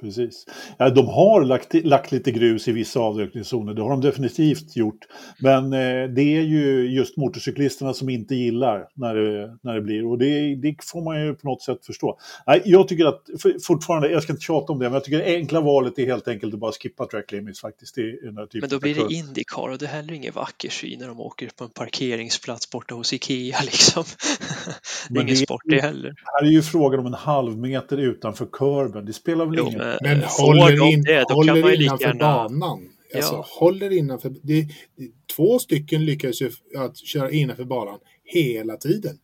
Precis. 0.00 0.46
Ja, 0.78 0.90
de 0.90 1.06
har 1.06 1.44
lagt, 1.44 1.74
lagt 1.74 2.12
lite 2.12 2.30
grus 2.30 2.68
i 2.68 2.72
vissa 2.72 3.00
avåkningszoner, 3.00 3.74
det 3.74 3.82
har 3.82 3.90
de 3.90 4.00
definitivt 4.00 4.76
gjort. 4.76 5.06
Men 5.38 5.64
eh, 5.64 6.08
det 6.08 6.22
är 6.22 6.42
ju 6.42 6.90
just 6.90 7.16
motorcyklisterna 7.16 7.94
som 7.94 8.08
inte 8.08 8.34
gillar 8.34 8.88
när 8.94 9.14
det, 9.14 9.58
när 9.62 9.74
det 9.74 9.80
blir 9.80 10.06
och 10.06 10.18
det, 10.18 10.54
det 10.54 10.76
får 10.82 11.04
man 11.04 11.26
ju 11.26 11.34
på 11.34 11.48
något 11.48 11.62
sätt 11.62 11.86
förstå. 11.86 12.18
Nej, 12.46 12.62
jag 12.64 12.88
tycker 12.88 13.06
att, 13.06 13.22
fortfarande, 13.66 14.10
jag 14.10 14.22
ska 14.22 14.32
inte 14.32 14.44
tjata 14.44 14.72
om 14.72 14.78
det, 14.78 14.84
men 14.84 14.92
jag 14.92 15.04
tycker 15.04 15.18
det 15.18 15.36
enkla 15.36 15.60
valet 15.60 15.98
är 15.98 16.06
helt 16.06 16.28
enkelt 16.28 16.54
att 16.54 16.60
bara 16.60 16.72
skippa 16.72 17.06
track 17.06 17.32
limits 17.32 17.60
faktiskt. 17.60 17.98
I, 17.98 18.02
i 18.02 18.30
men 18.60 18.68
då 18.68 18.78
blir 18.78 18.94
det 18.94 19.14
Indycar 19.14 19.68
och 19.68 19.78
det 19.78 19.84
är 19.84 19.90
heller 19.90 20.14
ingen 20.14 20.32
vacker 20.34 20.70
syn 20.70 20.98
när 20.98 21.08
de 21.08 21.20
åker 21.20 21.50
på 21.56 21.64
en 21.64 21.70
parkeringsplats 21.70 22.70
borta 22.70 22.94
hos 22.94 23.12
Ikea 23.12 23.58
liksom. 23.64 24.04
det 25.08 25.18
är 25.18 25.22
ingen 25.22 25.34
det, 25.34 25.36
sport 25.36 25.62
det 25.64 25.80
heller. 25.80 26.14
Här 26.24 26.46
är 26.46 26.50
ju 26.50 26.62
frågan 26.62 27.00
om 27.00 27.06
en 27.06 27.14
halv 27.14 27.58
meter 27.58 27.96
utanför 27.96 28.48
kurven, 28.52 29.04
det 29.04 29.12
spelar 29.12 29.46
väl 29.46 29.58
ingen 29.58 29.80
men 30.02 30.22
håller, 30.22 30.92
in, 30.92 31.02
det, 31.02 31.24
håller 31.32 31.82
innanför 31.82 32.04
gärna... 32.04 32.18
banan. 32.18 32.88
Alltså, 33.14 33.34
ja. 33.34 33.46
Håller 33.58 33.90
innanför, 33.92 34.30
det, 34.42 34.62
det, 34.62 34.68
två 35.36 35.58
stycken 35.58 36.04
lyckas 36.04 36.42
ju 36.42 36.50
att 36.78 36.96
köra 36.96 37.30
innanför 37.30 37.64
banan 37.64 37.98
hela 38.24 38.76
tiden. 38.76 39.18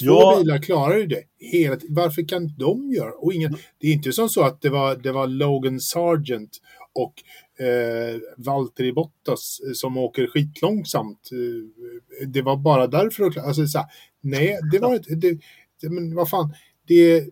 Två 0.00 0.06
ja. 0.06 0.38
bilar 0.38 0.58
klarar 0.58 0.96
ju 0.98 1.06
det. 1.06 1.22
Hela, 1.38 1.76
varför 1.88 2.28
kan 2.28 2.56
de 2.58 2.92
göra 2.92 3.12
och 3.12 3.32
ingen, 3.32 3.56
Det 3.78 3.86
är 3.86 3.92
inte 3.92 4.12
som 4.12 4.28
så 4.28 4.42
att 4.42 4.60
det 4.60 4.68
var, 4.68 4.96
det 4.96 5.12
var 5.12 5.26
Logan 5.26 5.80
Sargent 5.80 6.58
och 6.94 7.14
eh, 7.64 8.16
Valtteri 8.36 8.92
Bottas 8.92 9.60
som 9.74 9.96
åker 9.96 10.26
skitlångsamt. 10.26 11.28
Eh, 11.32 12.26
det 12.26 12.42
var 12.42 12.56
bara 12.56 12.86
därför 12.86 13.24
att 13.24 13.36
alltså, 13.36 13.66
så 13.66 13.78
här, 13.78 13.86
Nej, 14.20 14.58
det 14.72 14.78
var 14.78 14.94
inte... 14.94 15.14
Det, 15.14 15.90
men 15.90 16.14
vad 16.14 16.30
fan, 16.30 16.54
det, 16.86 17.24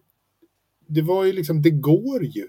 det 0.89 1.03
var 1.03 1.25
ju 1.25 1.33
liksom, 1.33 1.63
det 1.63 1.71
går 1.71 2.25
ju. 2.25 2.49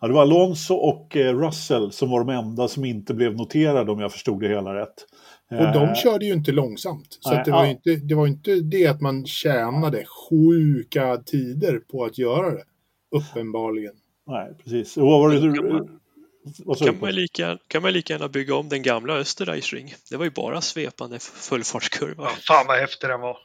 Ja, 0.00 0.06
det 0.06 0.14
var 0.14 0.22
Alonso 0.22 0.74
och 0.74 1.16
eh, 1.16 1.38
Russell 1.38 1.92
som 1.92 2.10
var 2.10 2.18
de 2.18 2.28
enda 2.28 2.68
som 2.68 2.84
inte 2.84 3.14
blev 3.14 3.36
noterade 3.36 3.92
om 3.92 4.00
jag 4.00 4.12
förstod 4.12 4.40
det 4.40 4.48
hela 4.48 4.74
rätt. 4.74 5.06
Och 5.50 5.72
de 5.72 5.88
eh, 5.88 5.94
körde 5.94 6.24
ju 6.24 6.32
inte 6.32 6.52
långsamt. 6.52 7.18
Så 7.20 7.30
Nej, 7.30 7.42
det, 7.44 7.50
var 7.50 7.64
ja. 7.64 7.70
inte, 7.70 7.96
det 7.96 8.14
var 8.14 8.26
inte 8.26 8.54
det 8.54 8.86
att 8.86 9.00
man 9.00 9.26
tjänade 9.26 10.04
sjuka 10.04 11.16
tider 11.16 11.78
på 11.78 12.04
att 12.04 12.18
göra 12.18 12.50
det. 12.50 12.64
Uppenbarligen. 13.16 13.94
Nej, 14.26 14.54
precis. 14.64 14.96
Och 14.96 15.06
vad 15.06 15.20
var 15.20 15.30
det 15.30 15.40
du... 15.40 15.88
Kan, 16.78 17.00
man 17.00 17.14
lika, 17.14 17.58
kan 17.68 17.82
man 17.82 17.92
lika 17.92 18.12
gärna 18.12 18.28
bygga 18.28 18.54
om 18.54 18.68
den 18.68 18.82
gamla 18.82 19.14
Österreich 19.14 19.72
Ring? 19.72 19.94
Det 20.10 20.16
var 20.16 20.24
ju 20.24 20.30
bara 20.30 20.60
svepande 20.60 21.18
fullfartskurva. 21.18 22.24
Ja, 22.24 22.30
fan 22.30 22.66
vad 22.66 22.78
häftig 22.78 23.10
den 23.10 23.20
var. 23.20 23.38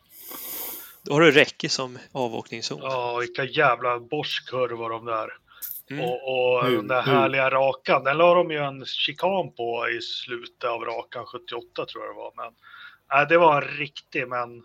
Då 1.06 1.14
har 1.14 1.22
du 1.22 1.32
räcke 1.32 1.70
som 1.70 1.98
avåkningszon. 2.12 2.80
Ja, 2.82 3.18
vilka 3.20 3.44
jävla 3.44 4.00
Bosch-kurvor 4.00 4.90
de 4.90 5.06
där. 5.06 5.30
Mm. 5.92 6.06
Och, 6.06 6.34
och 6.34 6.66
mm. 6.66 6.76
den 6.76 6.88
där 6.88 7.02
härliga 7.02 7.50
rakan, 7.50 8.04
den 8.04 8.18
la 8.18 8.34
de 8.34 8.52
ju 8.52 8.58
en 8.58 8.86
chikan 8.86 9.54
på 9.54 9.90
i 9.90 10.02
slutet 10.02 10.70
av 10.70 10.82
rakan 10.82 11.26
78 11.26 11.86
tror 11.86 12.04
jag 12.04 12.14
det 12.14 12.18
var. 12.18 12.34
Men 12.36 12.54
nej, 13.14 13.26
det 13.30 13.38
var 13.38 13.62
en 13.62 13.68
riktig, 13.68 14.28
men 14.28 14.64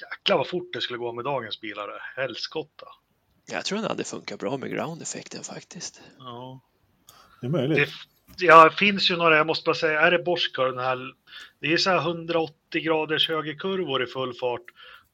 jäklar 0.00 0.36
vad 0.36 0.48
fort 0.48 0.72
det 0.72 0.80
skulle 0.80 0.98
gå 0.98 1.12
med 1.12 1.24
dagens 1.24 1.60
bilar. 1.60 2.12
Helskotta. 2.16 2.86
Jag 3.50 3.64
tror 3.64 3.78
den 3.78 3.88
hade 3.88 4.04
funkat 4.04 4.40
bra 4.40 4.56
med 4.56 4.70
ground-effekten 4.70 5.42
faktiskt. 5.42 6.00
Ja. 6.18 6.60
Det 7.40 7.46
är 7.46 7.50
möjligt. 7.50 7.76
Det, 7.78 8.44
ja, 8.44 8.70
finns 8.70 9.10
ju 9.10 9.16
några, 9.16 9.36
jag 9.36 9.46
måste 9.46 9.64
bara 9.64 9.74
säga, 9.74 10.00
är 10.00 10.10
det 10.10 10.18
Bosch-kurvan 10.18 10.84
här? 10.84 11.14
Det 11.60 11.72
är 11.72 11.76
så 11.76 11.90
här 11.90 11.98
180 11.98 12.54
graders 12.82 13.28
högerkurvor 13.28 14.02
i 14.02 14.06
full 14.06 14.34
fart 14.34 14.64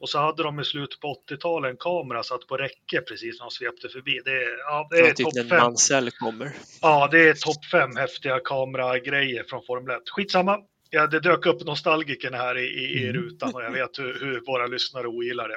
och 0.03 0.09
så 0.09 0.19
hade 0.19 0.43
de 0.43 0.61
i 0.61 0.65
slutet 0.65 1.01
på 1.01 1.17
80-talet 1.31 1.71
en 1.71 1.77
kamera 1.77 2.23
satt 2.23 2.47
på 2.47 2.57
räcke 2.57 3.01
precis 3.01 3.38
när 3.38 3.45
de 3.45 3.51
svepte 3.51 3.88
förbi. 3.88 4.21
Det 4.25 4.31
är, 4.31 4.59
ja, 4.59 4.88
det 4.91 4.99
är 4.99 5.15
topp 5.15 5.49
fem. 5.49 5.59
Mansell 5.59 6.11
kommer. 6.11 6.53
Ja, 6.81 7.09
det 7.11 7.29
är 7.29 7.35
topp 7.35 7.65
fem 7.73 7.97
häftiga 7.97 8.41
kameragrejer 8.45 9.45
från 9.49 9.62
Formel 9.67 9.97
1. 9.97 10.03
Skitsamma. 10.11 10.59
Ja, 10.91 11.07
det 11.07 11.21
dök 11.21 11.47
upp 11.47 11.65
nostalgikerna 11.65 12.37
här 12.37 12.59
i, 12.59 12.65
i, 12.65 12.99
i 12.99 13.09
mm. 13.09 13.23
rutan 13.23 13.55
och 13.55 13.62
jag 13.62 13.71
vet 13.71 13.99
hur, 13.99 14.21
hur 14.21 14.43
våra 14.47 14.67
lyssnare 14.67 15.07
ogillar 15.07 15.49
det. 15.49 15.57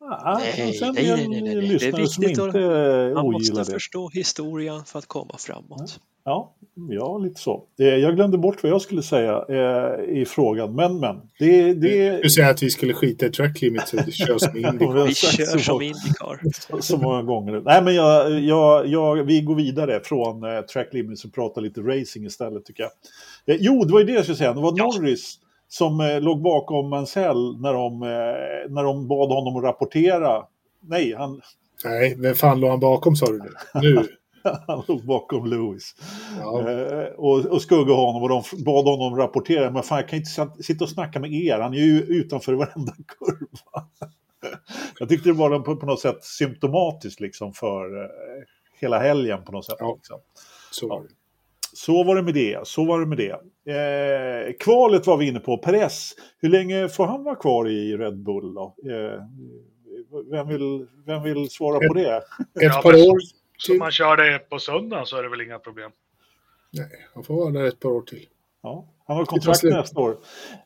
Ja, 0.00 0.38
nej, 0.40 0.72
sen 0.72 0.94
nej, 0.94 1.06
nej, 1.06 1.28
nej, 1.28 1.42
nej. 1.42 1.54
Det 1.54 1.86
är 1.86 1.96
viktigt 1.96 2.38
att 2.38 3.14
man 3.14 3.32
måste 3.32 3.64
förstå 3.64 4.08
historien 4.08 4.84
för 4.84 4.98
att 4.98 5.06
komma 5.06 5.34
framåt. 5.38 6.00
Ja, 6.24 6.54
ja, 6.90 7.18
lite 7.18 7.40
så. 7.40 7.64
Jag 7.76 8.16
glömde 8.16 8.38
bort 8.38 8.62
vad 8.62 8.72
jag 8.72 8.82
skulle 8.82 9.02
säga 9.02 9.44
eh, 9.48 10.20
i 10.20 10.24
frågan, 10.24 10.74
men 10.74 11.00
men. 11.00 11.16
Det, 11.38 11.74
det... 11.74 12.22
Du 12.22 12.30
säger 12.30 12.50
att 12.50 12.62
vi 12.62 12.70
skulle 12.70 12.94
skita 12.94 13.26
i 13.26 13.30
track 13.30 13.60
limits 13.60 13.94
och 13.94 14.12
köra 14.12 14.38
som 14.38 14.56
Indycar. 14.56 15.06
vi 15.06 15.14
kör 15.14 15.58
som 15.58 15.82
Indycar. 15.82 16.40
Så, 16.70 16.82
så 16.82 16.96
många 16.96 17.22
gånger. 17.22 17.62
Nej, 17.64 17.82
men 17.82 17.94
jag, 17.94 18.40
jag, 18.40 18.86
jag, 18.86 19.24
vi 19.24 19.40
går 19.40 19.54
vidare 19.54 20.00
från 20.04 20.44
eh, 20.44 20.60
track 20.60 20.88
limits 20.92 21.24
och 21.24 21.34
pratar 21.34 21.62
lite 21.62 21.80
racing 21.80 22.26
istället 22.26 22.64
tycker 22.64 22.82
jag. 22.82 22.90
Eh, 23.54 23.60
jo, 23.60 23.84
det 23.84 23.92
var 23.92 24.00
ju 24.00 24.06
det 24.06 24.12
jag 24.12 24.24
skulle 24.24 24.36
säga. 24.38 24.52
Det 24.52 24.60
var 24.60 24.74
ja. 24.76 24.84
Norris 24.84 25.38
som 25.68 26.00
eh, 26.00 26.20
låg 26.20 26.42
bakom 26.42 26.90
Mansell 26.90 27.60
när 27.60 27.72
de, 27.72 28.02
eh, 28.02 28.74
när 28.74 28.84
de 28.84 29.08
bad 29.08 29.28
honom 29.28 29.56
att 29.56 29.62
rapportera. 29.62 30.44
Nej, 30.80 31.14
han... 31.18 31.40
Nej, 31.84 32.16
vem 32.18 32.34
fan 32.34 32.60
låg 32.60 32.70
han 32.70 32.80
bakom 32.80 33.16
sa 33.16 33.26
du 33.26 33.38
nu? 33.38 33.50
Nu. 33.74 34.08
han 34.66 34.82
låg 34.88 35.06
bakom 35.06 35.46
Lewis. 35.46 35.94
Ja. 36.40 36.70
Eh, 36.70 37.06
och, 37.06 37.44
och 37.44 37.62
skuggade 37.62 37.92
honom 37.92 38.22
och 38.22 38.28
de 38.28 38.64
bad 38.64 38.84
honom 38.84 39.18
rapportera. 39.18 39.70
Men 39.70 39.82
fan, 39.82 39.98
jag 39.98 40.08
kan 40.08 40.18
inte 40.18 40.62
sitta 40.62 40.84
och 40.84 40.90
snacka 40.90 41.20
med 41.20 41.32
er. 41.32 41.58
Han 41.58 41.74
är 41.74 41.78
ju 41.78 42.02
utanför 42.02 42.52
varenda 42.52 42.92
kurva. 42.92 43.88
jag 44.98 45.08
tyckte 45.08 45.28
det 45.28 45.32
var 45.32 45.58
på, 45.58 45.76
på 45.76 45.86
något 45.86 46.00
sätt 46.00 46.24
symptomatiskt 46.24 47.20
liksom 47.20 47.52
för 47.52 48.02
eh, 48.02 48.10
hela 48.80 48.98
helgen 48.98 49.44
på 49.44 49.52
något 49.52 49.64
sätt. 49.64 49.76
Ja. 49.78 49.94
Liksom. 49.94 50.18
Så 50.70 50.88
var 50.88 51.02
det. 51.02 51.08
Så 51.74 52.04
var 52.04 52.16
det 52.16 52.22
med 52.22 52.34
det. 52.34 52.66
Så 52.66 52.84
var 52.84 53.00
det 53.00 53.06
med 53.06 53.18
det. 53.18 53.40
Eh, 53.72 54.52
kvalet 54.60 55.06
var 55.06 55.16
vi 55.16 55.28
inne 55.28 55.40
på. 55.40 55.58
Perez, 55.58 56.14
hur 56.38 56.48
länge 56.48 56.88
får 56.88 57.06
han 57.06 57.24
vara 57.24 57.36
kvar 57.36 57.68
i 57.68 57.96
Red 57.96 58.18
Bull 58.18 58.54
då? 58.54 58.74
Eh, 58.84 59.22
vem, 60.30 60.48
vill, 60.48 60.86
vem 61.06 61.22
vill 61.22 61.50
svara 61.50 61.88
på 61.88 61.94
det? 61.94 62.16
Ett 62.66 62.82
par 62.82 62.94
år 62.94 63.18
Så 63.58 63.72
till. 63.72 63.78
man 63.78 63.90
kör 63.90 64.16
det 64.16 64.38
på 64.38 64.58
söndagen 64.58 65.06
så 65.06 65.16
är 65.16 65.22
det 65.22 65.28
väl 65.28 65.40
inga 65.40 65.58
problem. 65.58 65.90
Nej, 66.70 67.08
han 67.14 67.24
får 67.24 67.34
vara 67.34 67.50
där 67.50 67.64
ett 67.64 67.80
par 67.80 67.88
år 67.90 68.02
till. 68.02 68.26
Ja, 68.62 68.88
han 69.06 69.16
har 69.16 69.24
kontrakt 69.24 69.62
nästa 69.62 70.00
år. 70.00 70.16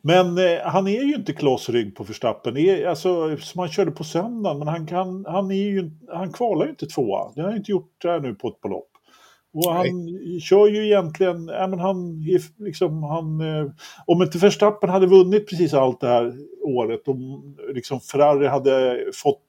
Men 0.02 0.38
eh, 0.38 0.60
han 0.64 0.86
är 0.88 1.02
ju 1.02 1.14
inte 1.14 1.32
klossrygg 1.32 1.96
på 1.96 2.04
Verstappen. 2.04 2.54
Det 2.54 2.60
är, 2.60 2.88
alltså, 2.88 3.36
som 3.36 3.58
han 3.58 3.68
körde 3.68 3.90
på 3.90 4.04
söndagen, 4.04 4.58
men 4.58 4.68
han, 4.68 4.86
kan, 4.86 5.24
han, 5.28 5.50
är 5.50 5.54
ju, 5.54 5.90
han 6.08 6.32
kvalar 6.32 6.64
ju 6.64 6.70
inte 6.70 6.86
tvåa. 6.86 7.32
Det 7.34 7.40
har 7.40 7.48
han 7.48 7.58
inte 7.58 7.70
gjort 7.70 8.04
här 8.04 8.20
nu 8.20 8.34
på 8.34 8.48
ett 8.48 8.70
lopp. 8.70 8.88
Och 9.54 9.72
han 9.72 10.10
kör 10.40 10.66
ju 10.66 10.86
egentligen, 10.86 11.48
ja, 11.48 11.66
men 11.66 11.78
han, 11.78 12.24
liksom, 12.58 13.02
han, 13.02 13.40
eh, 13.40 13.70
om 14.06 14.22
inte 14.22 14.38
Verstappen 14.38 14.90
hade 14.90 15.06
vunnit 15.06 15.48
precis 15.48 15.74
allt 15.74 16.00
det 16.00 16.08
här 16.08 16.34
året, 16.62 17.08
om 17.08 17.56
liksom 17.74 18.00
Ferrari 18.00 18.46
hade 18.46 19.04
fått, 19.14 19.42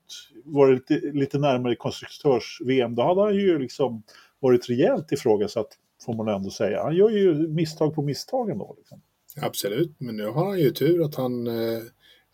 varit 0.45 0.89
lite, 0.89 1.07
lite 1.07 1.39
närmare 1.39 1.75
konstruktörs-VM, 1.75 2.95
då 2.95 3.03
hade 3.03 3.21
han 3.21 3.35
ju 3.35 3.59
liksom 3.59 4.03
varit 4.39 4.69
rejält 4.69 5.11
ifrågasatt, 5.11 5.67
får 6.05 6.13
man 6.13 6.27
ändå 6.27 6.49
säga. 6.49 6.83
Han 6.83 6.95
gör 6.95 7.09
ju 7.09 7.47
misstag 7.47 7.95
på 7.95 8.01
misstag 8.01 8.49
ändå. 8.49 8.75
Liksom. 8.77 9.01
Absolut, 9.41 9.95
men 9.97 10.15
nu 10.15 10.25
har 10.25 10.45
han 10.45 10.59
ju 10.59 10.71
tur 10.71 11.03
att 11.05 11.15
han, 11.15 11.47
eh, 11.47 11.81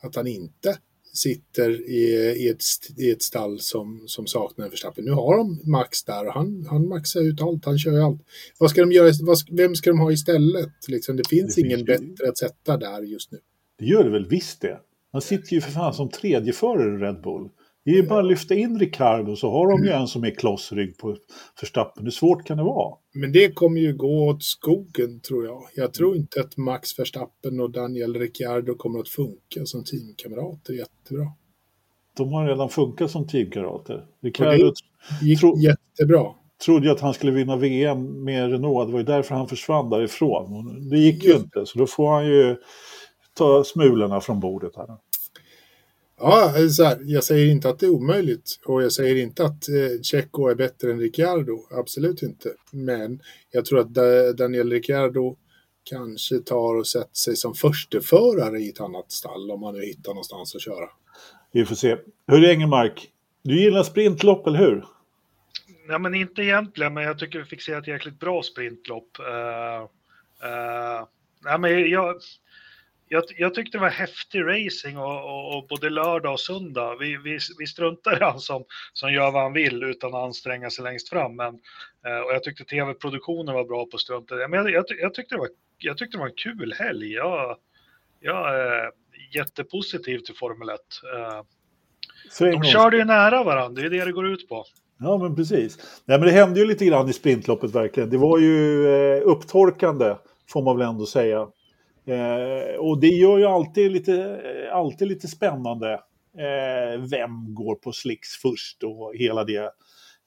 att 0.01 0.15
han 0.15 0.27
inte 0.27 0.77
sitter 1.13 1.89
i, 1.89 2.33
i, 2.37 2.49
ett, 2.49 2.61
i 2.97 3.11
ett 3.11 3.21
stall 3.21 3.59
som, 3.59 4.03
som 4.07 4.27
saknar 4.27 4.65
en 4.65 4.71
Verstappen. 4.71 5.05
Nu 5.05 5.11
har 5.11 5.37
de 5.37 5.61
Max 5.63 6.03
där 6.03 6.27
och 6.27 6.33
han, 6.33 6.65
han 6.69 6.87
maxar 6.87 7.21
ut 7.21 7.41
allt, 7.41 7.65
han 7.65 7.79
kör 7.79 7.99
allt. 7.99 8.21
Vad 8.57 8.69
ska 8.69 8.81
de 8.81 8.91
göra, 8.91 9.11
vad, 9.21 9.37
vem 9.51 9.75
ska 9.75 9.89
de 9.89 9.99
ha 9.99 10.11
istället? 10.11 10.87
Liksom, 10.87 11.17
det 11.17 11.27
finns 11.29 11.55
Det 11.55 11.61
ingen 11.61 11.85
finns 11.85 11.87
bättre 11.87 12.29
att 12.29 12.37
sätta 12.37 12.77
där 12.77 13.01
just 13.01 13.31
nu. 13.31 13.37
Det 13.79 13.85
gör 13.85 14.03
det 14.03 14.09
väl 14.09 14.25
visst 14.29 14.61
det. 14.61 14.79
Han 15.11 15.21
sitter 15.21 15.53
ju 15.53 15.61
för 15.61 15.71
fan 15.71 15.93
som 15.93 16.09
tredje 16.09 16.53
förare 16.53 16.95
i 16.95 16.97
Red 16.97 17.21
Bull. 17.21 17.49
Det 17.89 17.93
är 17.93 18.01
ju 18.01 18.07
bara 18.07 18.19
att 18.19 18.25
lyfta 18.25 18.55
in 18.55 18.79
Ricardo 18.79 19.35
så 19.35 19.51
har 19.51 19.69
de 19.71 19.85
ju 19.85 19.91
en 19.91 20.07
som 20.07 20.23
är 20.23 20.31
klossrygg 20.31 20.97
på 20.97 21.17
Verstappen. 21.61 22.03
Hur 22.03 22.11
svårt 22.11 22.45
kan 22.47 22.57
det 22.57 22.63
vara? 22.63 22.95
Men 23.13 23.31
det 23.31 23.51
kommer 23.51 23.81
ju 23.81 23.93
gå 23.97 24.27
åt 24.27 24.43
skogen 24.43 25.19
tror 25.19 25.45
jag. 25.45 25.63
Jag 25.75 25.93
tror 25.93 26.15
inte 26.15 26.41
att 26.41 26.57
Max 26.57 26.99
Verstappen 26.99 27.59
och 27.59 27.71
Daniel 27.71 28.15
Ricciardo 28.15 28.75
kommer 28.75 28.99
att 28.99 29.09
funka 29.09 29.65
som 29.65 29.83
teamkamrater 29.83 30.73
jättebra. 30.73 31.25
De 32.17 32.33
har 32.33 32.47
redan 32.47 32.69
funkat 32.69 33.11
som 33.11 33.27
teamkamrater. 33.27 34.05
Ricardo 34.21 34.73
Gick 35.21 35.39
Tro- 35.39 35.57
jättebra. 35.57 36.25
trodde 36.65 36.85
ju 36.85 36.91
att 36.91 37.01
han 37.01 37.13
skulle 37.13 37.31
vinna 37.31 37.55
VM 37.57 38.23
med 38.23 38.51
Renault. 38.51 38.87
Det 38.87 38.91
var 38.91 38.99
ju 38.99 39.05
därför 39.05 39.35
han 39.35 39.47
försvann 39.47 39.89
därifrån. 39.89 40.89
Det 40.89 40.97
gick 40.97 41.23
ju 41.23 41.33
inte, 41.35 41.65
så 41.65 41.79
då 41.79 41.87
får 41.87 42.11
han 42.11 42.25
ju 42.27 42.55
ta 43.33 43.63
smulorna 43.63 44.21
från 44.21 44.39
bordet 44.39 44.75
här. 44.75 44.87
Ja, 46.19 46.53
så 46.69 46.83
här, 46.83 46.97
jag 47.01 47.23
säger 47.23 47.51
inte 47.51 47.69
att 47.69 47.79
det 47.79 47.85
är 47.85 47.89
omöjligt 47.89 48.59
och 48.65 48.83
jag 48.83 48.91
säger 48.91 49.15
inte 49.15 49.45
att 49.45 49.69
eh, 49.69 50.01
Checo 50.03 50.47
är 50.47 50.55
bättre 50.55 50.91
än 50.91 50.99
Ricciardo. 50.99 51.67
Absolut 51.71 52.21
inte. 52.21 52.53
Men 52.71 53.21
jag 53.51 53.65
tror 53.65 53.79
att 53.79 53.93
Da- 53.93 54.33
Daniel 54.33 54.71
Ricciardo 54.71 55.35
kanske 55.83 56.39
tar 56.39 56.75
och 56.75 56.87
sätter 56.87 57.15
sig 57.15 57.35
som 57.35 57.53
försteförare 57.53 58.59
i 58.59 58.69
ett 58.69 58.81
annat 58.81 59.11
stall 59.11 59.51
om 59.51 59.59
man 59.59 59.73
nu 59.73 59.85
hittar 59.85 60.11
någonstans 60.11 60.55
att 60.55 60.61
köra. 60.61 60.89
Vi 61.51 61.65
får 61.65 61.75
se. 61.75 61.97
Hur 62.27 62.43
är 62.43 62.49
Engelmark? 62.49 63.09
Du 63.43 63.63
gillar 63.63 63.83
sprintlopp, 63.83 64.47
eller 64.47 64.59
hur? 64.59 64.85
Ja, 65.87 65.99
men 65.99 66.15
inte 66.15 66.41
egentligen, 66.41 66.93
men 66.93 67.03
jag 67.03 67.19
tycker 67.19 67.39
vi 67.39 67.45
fick 67.45 67.61
se 67.61 67.71
ett 67.73 67.87
jäkligt 67.87 68.19
bra 68.19 68.43
sprintlopp. 68.43 69.09
Uh, 69.19 69.83
uh, 70.49 71.07
nej, 71.43 71.59
men 71.59 71.89
jag, 71.89 72.15
jag, 73.09 73.23
jag 73.37 73.53
tyckte 73.53 73.77
det 73.77 73.81
var 73.81 73.89
häftig 73.89 74.41
racing 74.41 74.97
och, 74.97 75.23
och, 75.23 75.57
och 75.57 75.67
både 75.67 75.89
lördag 75.89 76.33
och 76.33 76.39
söndag. 76.39 76.95
Vi, 76.99 77.17
vi, 77.17 77.39
vi 77.59 77.67
struntar 77.67 78.21
i 78.21 78.23
han 78.23 78.39
som, 78.39 78.63
som 78.93 79.13
gör 79.13 79.31
vad 79.31 79.41
han 79.41 79.53
vill 79.53 79.83
utan 79.83 80.13
att 80.15 80.23
anstränga 80.23 80.69
sig 80.69 80.83
längst 80.83 81.09
fram. 81.09 81.35
Men, 81.35 81.59
eh, 82.05 82.19
och 82.19 82.33
jag 82.33 82.43
tyckte 82.43 82.63
tv-produktionen 82.63 83.55
var 83.55 83.63
bra 83.63 83.85
på 83.85 83.97
struntet. 83.97 84.49
Men 84.49 84.53
jag, 84.53 84.71
jag, 84.71 84.85
jag, 84.99 85.13
tyckte 85.13 85.35
det 85.35 85.39
var, 85.39 85.49
jag 85.77 85.97
tyckte 85.97 86.17
det 86.17 86.21
var 86.21 86.27
en 86.27 86.33
kul 86.35 86.73
helg. 86.79 87.13
Jag, 87.13 87.57
jag 88.19 88.59
är 88.59 88.91
jättepositiv 89.35 90.19
till 90.19 90.35
Formel 90.35 90.69
1. 90.69 90.79
Eh, 91.15 92.51
de 92.51 92.63
körde 92.63 92.97
ju 92.97 93.05
nära 93.05 93.43
varandra, 93.43 93.81
det 93.81 93.87
är 93.87 93.89
det 93.89 94.05
det 94.05 94.11
går 94.11 94.27
ut 94.27 94.49
på. 94.49 94.65
Ja, 94.99 95.17
men 95.17 95.35
precis. 95.35 96.01
Nej, 96.05 96.19
men 96.19 96.27
det 96.27 96.33
hände 96.33 96.59
ju 96.59 96.65
lite 96.65 96.85
grann 96.85 97.09
i 97.09 97.13
sprintloppet 97.13 97.75
verkligen. 97.75 98.09
Det 98.09 98.17
var 98.17 98.39
ju 98.39 98.87
eh, 98.87 99.21
upptorkande, 99.25 100.15
får 100.49 100.63
man 100.63 100.77
väl 100.77 100.87
ändå 100.87 101.05
säga. 101.05 101.47
Eh, 102.09 102.79
och 102.79 102.99
det 102.99 103.07
gör 103.07 103.37
ju 103.37 103.45
alltid 103.45 103.91
lite, 103.91 104.41
alltid 104.73 105.07
lite 105.07 105.27
spännande. 105.27 105.93
Eh, 106.37 107.01
vem 107.11 107.53
går 107.53 107.75
på 107.75 107.91
slicks 107.91 108.29
först 108.29 108.83
och 108.83 109.15
hela 109.15 109.43
det 109.43 109.71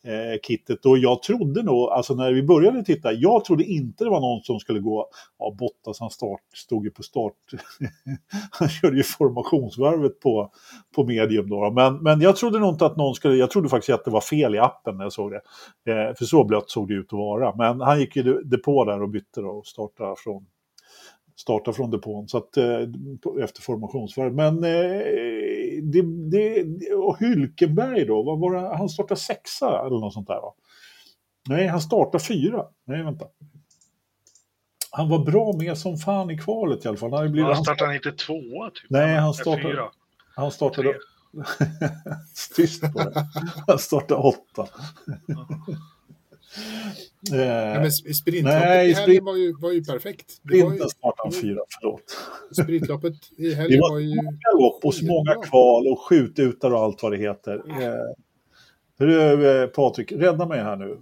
eh, 0.04 0.40
kittet. 0.42 0.86
Och 0.86 0.98
jag 0.98 1.22
trodde 1.22 1.62
nog, 1.62 1.88
alltså 1.88 2.14
när 2.14 2.32
vi 2.32 2.42
började 2.42 2.84
titta, 2.84 3.12
jag 3.12 3.44
trodde 3.44 3.64
inte 3.64 4.04
det 4.04 4.10
var 4.10 4.20
någon 4.20 4.42
som 4.42 4.60
skulle 4.60 4.80
gå, 4.80 5.08
ja 5.38 5.56
Bottas 5.58 6.00
han 6.00 6.10
start, 6.10 6.40
stod 6.54 6.84
ju 6.84 6.90
på 6.90 7.02
start, 7.02 7.34
han 8.50 8.68
körde 8.68 8.96
ju 8.96 9.02
formationsvarvet 9.02 10.20
på, 10.20 10.50
på 10.94 11.04
medium 11.04 11.48
då. 11.48 11.70
Men, 11.70 12.02
men 12.02 12.20
jag 12.20 12.36
trodde 12.36 12.58
nog 12.58 12.74
inte 12.74 12.86
att 12.86 12.96
någon 12.96 13.14
skulle, 13.14 13.34
jag 13.34 13.50
trodde 13.50 13.68
faktiskt 13.68 13.94
att 13.94 14.04
det 14.04 14.10
var 14.10 14.20
fel 14.20 14.54
i 14.54 14.58
appen 14.58 14.96
när 14.96 15.04
jag 15.04 15.12
såg 15.12 15.30
det. 15.30 15.40
Eh, 15.92 16.14
för 16.14 16.24
så 16.24 16.44
blött 16.44 16.70
såg 16.70 16.88
det 16.88 16.94
ut 16.94 17.12
att 17.12 17.18
vara. 17.18 17.56
Men 17.56 17.80
han 17.80 18.00
gick 18.00 18.16
ju 18.16 18.42
depå 18.42 18.84
där 18.84 19.02
och 19.02 19.08
bytte 19.08 19.40
då 19.40 19.48
och 19.48 19.66
startade 19.66 20.14
från, 20.18 20.46
startade 21.36 21.76
från 21.76 21.90
depån 21.90 22.28
så 22.28 22.38
att, 22.38 22.56
eh, 22.56 22.80
efter 23.44 23.62
formationsvarv. 23.62 24.34
Men 24.34 24.64
eh, 24.64 25.02
det, 25.82 26.02
det, 26.30 26.64
och 26.94 27.18
Hylkenberg 27.18 28.04
då, 28.06 28.22
vad 28.22 28.38
var 28.38 28.54
det? 28.54 28.76
han 28.76 28.88
startade 28.88 29.20
sexa 29.20 29.86
eller 29.86 29.98
något 30.00 30.12
sånt 30.14 30.26
där 30.28 30.40
va? 30.40 30.54
Nej, 31.48 31.66
han 31.66 31.80
startade 31.80 32.24
fyra. 32.24 32.66
Nej, 32.84 33.02
vänta. 33.02 33.26
Han 34.90 35.08
var 35.08 35.18
bra 35.18 35.52
med 35.58 35.78
som 35.78 35.96
fan 35.96 36.30
i 36.30 36.38
kvalet 36.38 36.84
i 36.84 36.88
alla 36.88 36.96
fall. 36.96 37.12
Han, 37.12 37.32
blivit, 37.32 37.46
Han 37.46 37.54
han, 37.54 37.64
startade 37.64 37.94
inte 37.94 38.12
tvåa 38.12 38.70
typ. 38.70 38.90
Nej, 38.90 39.16
han 39.16 39.34
startade- 39.34 39.62
Fyra. 39.62 39.90
han 40.36 40.50
startade... 40.50 40.94
Tyst 42.56 42.82
på 42.92 42.98
det. 42.98 43.26
Han 43.66 43.78
startade 43.78 44.20
åtta. 44.20 44.68
Ja, 47.30 47.36
eh, 47.36 47.80
men 47.80 47.84
sp- 47.90 48.12
sprintloppet 48.12 48.60
nej, 48.60 48.90
i 48.90 48.94
helgen 48.94 49.16
sprint- 49.20 49.24
var 49.24 49.36
ju, 49.36 49.52
var 49.60 49.72
ju 49.72 49.84
perfekt. 49.84 50.38
Det 50.42 50.62
var 50.62 50.70
Sprinten 50.70 50.88
startade 50.88 51.28
han 51.28 51.32
fyra, 51.42 51.60
förlåt. 51.80 52.16
sprintloppet 52.62 53.14
i 53.36 53.48
Det 53.54 53.54
helgen 53.54 53.80
var 53.80 53.90
var 53.92 53.98
ju... 53.98 54.10
så 54.10 54.16
många 54.22 54.38
lopp 54.58 54.84
och 54.84 54.94
så 54.94 55.04
många 55.04 55.34
kval 55.42 55.86
och 55.88 56.00
skjututar 56.00 56.70
och 56.70 56.80
allt 56.80 57.02
vad 57.02 57.12
det 57.12 57.18
heter. 57.18 57.82
Eh, 57.82 57.94
hur, 58.98 59.44
eh, 59.44 59.66
Patrik, 59.66 60.12
rädda 60.12 60.46
mig 60.46 60.62
här 60.62 60.76
nu. 60.76 60.98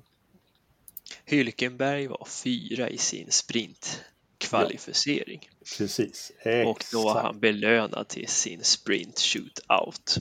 Hylkenberg 1.25 2.07
var 2.07 2.27
fyra 2.45 2.89
i 2.89 2.99
sin 2.99 3.27
sprintkvalificering. 3.31 5.49
Precis. 5.79 6.33
Och 6.67 6.85
då 6.93 7.03
var 7.03 7.11
Exakt. 7.11 7.27
han 7.27 7.41
belönad 7.41 8.09
till 8.09 8.29
sin 8.29 8.63
sprint 8.65 9.19
shootout. 9.21 10.17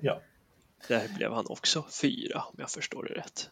Ja. 0.00 0.20
Där 0.88 1.08
blev 1.16 1.32
han 1.32 1.46
också 1.48 1.84
fyra 2.02 2.42
om 2.46 2.54
jag 2.58 2.70
förstår 2.70 3.04
det 3.04 3.14
rätt. 3.20 3.50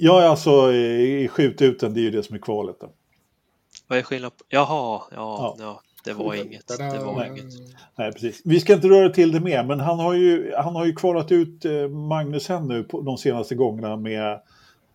Ja, 0.00 0.28
alltså 0.28 0.72
i 0.72 1.22
i 1.24 1.28
skjututen, 1.28 1.94
det 1.94 2.00
är 2.00 2.02
ju 2.02 2.10
det 2.10 2.22
som 2.22 2.34
är 2.34 2.40
kvalet. 2.40 2.76
Då. 2.80 2.90
Vad 3.86 3.98
är 3.98 4.02
skillnaden? 4.02 4.38
Jaha, 4.48 4.66
ja, 4.66 5.06
Ja. 5.14 5.56
ja. 5.58 5.80
det 6.04 6.12
var 6.12 6.34
inget. 6.34 6.68
Det 6.68 6.98
var 7.04 7.16
Nej. 7.16 7.28
inget. 7.30 7.44
Nej, 7.98 8.12
precis. 8.12 8.42
Vi 8.44 8.60
ska 8.60 8.74
inte 8.74 8.88
röra 8.88 9.08
till 9.10 9.32
det 9.32 9.40
mer, 9.40 9.64
men 9.64 9.80
han 9.80 9.98
har 9.98 10.14
ju, 10.14 10.52
han 10.56 10.76
har 10.76 10.84
ju 10.86 10.94
kvalat 10.94 11.32
ut 11.32 11.64
eh, 11.64 11.88
Magnusen 11.88 12.68
nu 12.68 12.84
på 12.84 13.00
de 13.00 13.18
senaste 13.18 13.54
gångerna 13.54 13.96
med, 13.96 14.40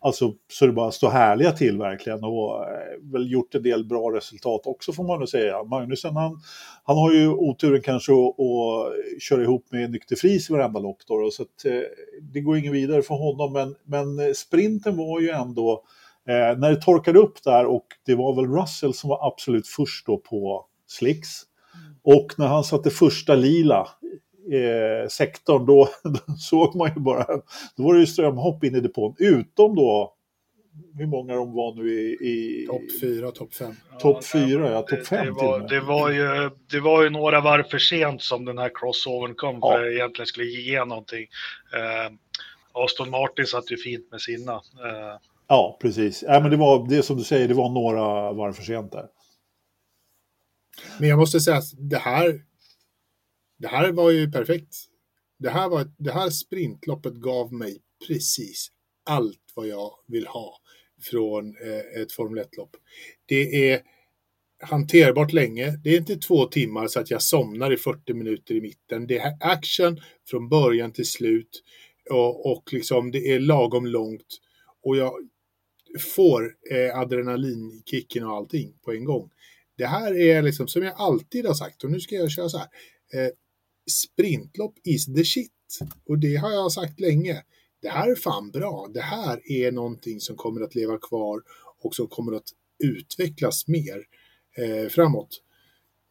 alltså 0.04 0.34
så 0.52 0.66
det 0.66 0.72
bara 0.72 0.92
står 0.92 1.10
härliga 1.10 1.52
till 1.52 1.78
verkligen 1.78 2.24
och 2.24 2.64
eh, 2.64 3.12
väl 3.12 3.32
gjort 3.32 3.56
en 3.56 3.64
del 3.64 3.86
bra 3.86 4.16
resultat 4.16 4.62
också 4.66 4.94
får 4.94 5.04
man 5.04 5.20
nog 5.20 5.30
säga. 5.30 5.64
Magnusen 5.64 6.16
han, 6.16 6.42
han 6.84 6.98
har 6.98 7.12
ju 7.12 7.28
oturen 7.28 7.82
kanske 7.82 8.14
att, 8.14 8.40
att 8.40 9.22
köra 9.22 9.44
ihop 9.44 9.66
med 9.72 9.92
Nykter 9.92 10.16
Fris 10.16 10.50
i 10.50 10.54
varenda 10.54 10.80
lopp 10.80 10.98
då, 11.08 11.30
så 11.32 11.44
att, 11.44 11.66
eh, 11.66 11.82
det 12.22 12.42
går 12.42 12.58
ingen 12.58 12.74
vidare 12.74 13.02
för 13.02 13.16
honom, 13.16 13.54
men, 13.54 13.76
men 13.84 14.36
sprinten 14.36 14.98
var 14.98 15.20
ju 15.20 15.30
ändå 15.30 15.84
Eh, 16.28 16.58
när 16.58 16.70
det 16.70 16.82
torkade 16.82 17.20
upp 17.20 17.44
där 17.44 17.66
och 17.66 17.88
det 18.06 18.16
var 18.16 18.36
väl 18.36 18.56
Russell 18.56 18.94
som 18.94 19.10
var 19.10 19.28
absolut 19.28 19.68
först 19.68 20.06
då 20.06 20.18
på 20.18 20.66
slicks. 20.88 21.30
Och 22.04 22.28
när 22.38 22.48
han 22.48 22.64
satte 22.64 22.90
första 22.90 23.36
lila 23.36 23.88
eh, 24.54 25.08
sektorn 25.08 25.66
då, 25.66 25.90
då 26.04 26.34
såg 26.38 26.76
man 26.76 26.92
ju 26.96 27.00
bara, 27.02 27.26
då 27.76 27.84
var 27.84 27.94
det 27.94 28.00
ju 28.00 28.06
strömhopp 28.08 28.64
in 28.64 28.76
i 28.76 28.80
depån. 28.80 29.16
Utom 29.20 29.76
då, 29.76 30.14
hur 30.98 31.06
många 31.06 31.36
de 31.36 31.54
var 31.54 31.76
nu 31.76 31.90
i... 31.92 32.12
i 32.30 32.66
Topp 32.68 32.82
fyra, 33.02 33.32
topp 33.32 33.54
fem. 33.54 33.76
Topp 34.00 34.26
fyra, 34.26 34.72
ja, 34.72 34.86
det- 34.90 34.96
topp 34.98 35.08
fem 35.08 35.20
det 35.20 35.34
till 35.40 35.48
och 35.48 35.52
var, 35.52 35.60
det, 35.70 35.80
var 35.80 36.10
ju, 36.10 36.50
det 36.72 36.80
var 36.80 37.04
ju 37.04 37.10
några 37.10 37.42
varv 37.42 37.64
för 37.64 37.78
sent 37.78 38.22
som 38.22 38.46
den 38.46 38.58
här 38.58 38.72
crossovern 38.76 39.36
kom 39.36 39.60
Ja. 39.62 39.72
för 39.72 39.86
att 39.88 39.92
egentligen 39.94 40.28
skulle 40.28 40.46
ge 40.48 40.86
någonting. 40.86 41.28
Eh, 41.74 42.14
Aston 42.72 43.10
Martin 43.10 43.46
satt 43.46 43.72
ju 43.72 43.78
fint 43.78 44.12
med 44.12 44.22
sina. 44.22 44.54
Eh, 44.54 45.20
Ja, 45.48 45.78
precis. 45.82 46.24
Ja, 46.28 46.40
men 46.40 46.52
det 46.52 46.58
var 46.58 46.88
det 46.90 47.04
som 47.04 47.18
du 47.18 47.24
säger, 47.24 47.48
det 47.48 47.54
var 47.54 47.70
några 47.70 48.32
varv 48.34 48.54
för 48.54 48.64
sent 48.64 48.92
där. 48.92 49.06
Men 51.00 51.10
jag 51.10 51.20
måste 51.20 51.40
säga 51.40 51.58
att 51.58 51.64
det 51.78 51.98
här, 51.98 52.42
det 53.64 53.70
här 53.70 53.92
var 53.92 54.12
ju 54.12 54.32
perfekt. 54.32 54.76
Det 55.40 55.50
här, 55.50 55.70
var, 55.70 55.92
det 55.98 56.12
här 56.12 56.30
sprintloppet 56.30 57.14
gav 57.14 57.54
mig 57.54 57.82
precis 58.08 58.68
allt 59.06 59.52
vad 59.56 59.68
jag 59.68 59.92
vill 60.08 60.28
ha 60.28 60.58
från 61.02 61.56
eh, 61.56 62.02
ett 62.02 62.12
Formel 62.12 62.44
1-lopp. 62.44 62.76
Det 63.26 63.72
är 63.72 63.82
hanterbart 64.64 65.34
länge. 65.34 65.80
Det 65.84 65.90
är 65.90 65.98
inte 65.98 66.16
två 66.16 66.46
timmar 66.46 66.88
så 66.88 67.00
att 67.00 67.12
jag 67.12 67.22
somnar 67.22 67.74
i 67.74 67.78
40 67.78 68.14
minuter 68.14 68.56
i 68.56 68.62
mitten. 68.62 69.08
Det 69.08 69.18
är 69.18 69.34
action 69.40 70.02
från 70.28 70.50
början 70.50 70.92
till 70.92 71.08
slut 71.08 71.64
och, 72.10 72.52
och 72.52 72.74
liksom 72.74 73.12
det 73.12 73.32
är 73.32 73.40
lagom 73.40 73.86
långt 73.86 74.40
och 74.84 74.98
jag 74.98 75.14
får 76.16 76.56
eh, 76.72 77.00
adrenalinkicken 77.00 78.24
och 78.24 78.36
allting 78.36 78.74
på 78.86 78.92
en 78.92 79.06
gång. 79.06 79.30
Det 79.78 79.86
här 79.86 80.18
är 80.18 80.42
liksom 80.42 80.68
som 80.68 80.84
jag 80.84 80.94
alltid 80.98 81.46
har 81.46 81.54
sagt 81.54 81.84
och 81.84 81.92
nu 81.92 82.00
ska 82.00 82.16
jag 82.16 82.32
köra 82.32 82.50
så 82.50 82.58
här. 82.58 82.68
Eh, 83.14 83.32
sprintlopp 83.92 84.76
is 84.84 85.06
the 85.06 85.26
shit. 85.26 85.52
Och 86.06 86.20
det 86.20 86.36
har 86.36 86.52
jag 86.52 86.72
sagt 86.72 87.00
länge. 87.00 87.44
Det 87.82 87.90
här 87.90 88.12
är 88.12 88.16
fan 88.16 88.52
bra. 88.52 88.90
Det 88.94 89.02
här 89.02 89.52
är 89.52 89.72
någonting 89.72 90.20
som 90.20 90.36
kommer 90.36 90.62
att 90.62 90.76
leva 90.76 90.98
kvar 90.98 91.42
och 91.82 91.96
som 91.96 92.08
kommer 92.08 92.32
att 92.36 92.50
utvecklas 92.84 93.68
mer 93.68 94.06
eh, 94.58 94.90
framåt. 94.90 95.42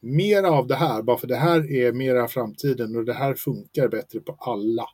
Mer 0.01 0.43
av 0.43 0.67
det 0.67 0.75
här, 0.75 1.03
bara 1.03 1.19
för 1.19 1.27
det 1.27 1.37
här 1.37 1.71
är 1.71 1.93
mera 1.93 2.29
framtiden 2.29 2.97
och 2.97 3.05
det 3.05 3.13
här 3.13 3.35
funkar 3.35 3.89
bättre 3.89 4.21
på 4.21 4.33
alla. 4.33 4.87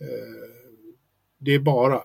Eh, 0.00 0.50
det 1.38 1.54
är 1.54 1.58
bara 1.58 2.04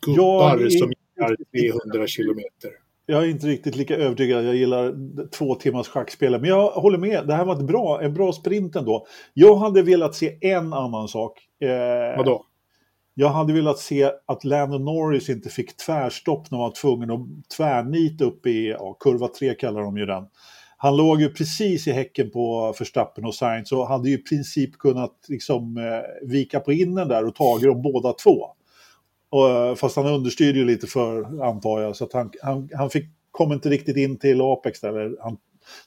gubbar 0.00 0.58
Jag 0.58 0.62
är 0.62 0.70
som 0.70 0.92
gillar 0.92 1.36
300 1.82 2.06
kilometer. 2.06 2.83
Jag 3.06 3.22
är 3.22 3.28
inte 3.28 3.46
riktigt 3.46 3.76
lika 3.76 3.96
övertygad. 3.96 4.44
Jag 4.44 4.54
gillar 4.54 4.94
två 5.30 5.54
timmars 5.54 5.88
schackspel. 5.88 6.40
Men 6.40 6.50
jag 6.50 6.70
håller 6.70 6.98
med. 6.98 7.26
Det 7.26 7.34
här 7.34 7.44
var 7.44 7.54
ett 7.54 7.66
bra, 7.66 8.02
en 8.02 8.14
bra 8.14 8.32
sprint 8.32 8.76
ändå. 8.76 9.06
Jag 9.34 9.56
hade 9.56 9.82
velat 9.82 10.14
se 10.14 10.38
en 10.40 10.72
annan 10.72 11.08
sak. 11.08 11.38
Eh, 11.60 12.16
Vadå? 12.16 12.44
Jag 13.14 13.28
hade 13.28 13.52
velat 13.52 13.78
se 13.78 14.10
att 14.26 14.44
Lando 14.44 14.78
Norris 14.78 15.28
inte 15.28 15.48
fick 15.48 15.76
tvärstopp 15.76 16.50
när 16.50 16.58
man 16.58 16.68
var 16.68 16.74
tvungen 16.74 17.10
att 17.10 17.20
tvärnita 17.56 18.24
upp 18.24 18.46
i 18.46 18.68
ja, 18.68 18.96
kurva 19.00 19.28
3 19.28 19.54
kallar 19.54 19.82
de 19.82 19.96
ju 19.96 20.06
den. 20.06 20.24
Han 20.76 20.96
låg 20.96 21.20
ju 21.20 21.28
precis 21.28 21.86
i 21.86 21.92
häcken 21.92 22.30
på 22.30 22.74
Verstappen 22.78 23.24
och 23.24 23.34
Sainz 23.34 23.72
och 23.72 23.86
hade 23.86 24.08
ju 24.08 24.14
i 24.14 24.22
princip 24.22 24.78
kunnat 24.78 25.12
liksom, 25.28 25.76
eh, 25.76 26.28
vika 26.28 26.60
på 26.60 26.72
innen 26.72 27.08
där 27.08 27.26
och 27.26 27.34
tagit 27.34 27.64
dem 27.64 27.82
båda 27.82 28.12
två. 28.12 28.46
Och, 29.34 29.48
eh, 29.48 29.74
fast 29.74 29.96
han 29.96 30.06
understyrde 30.06 30.58
ju 30.58 30.64
lite 30.64 30.86
för, 30.86 31.42
antar 31.44 31.80
jag, 31.80 31.96
så 31.96 32.04
att 32.04 32.12
han, 32.12 32.30
han, 32.42 32.68
han 32.74 32.90
fick, 32.90 33.04
kom 33.30 33.52
inte 33.52 33.68
riktigt 33.68 33.96
in 33.96 34.18
till 34.18 34.40
Apex 34.40 34.80
där. 34.80 34.88
Eller 34.88 35.16
Han, 35.22 35.32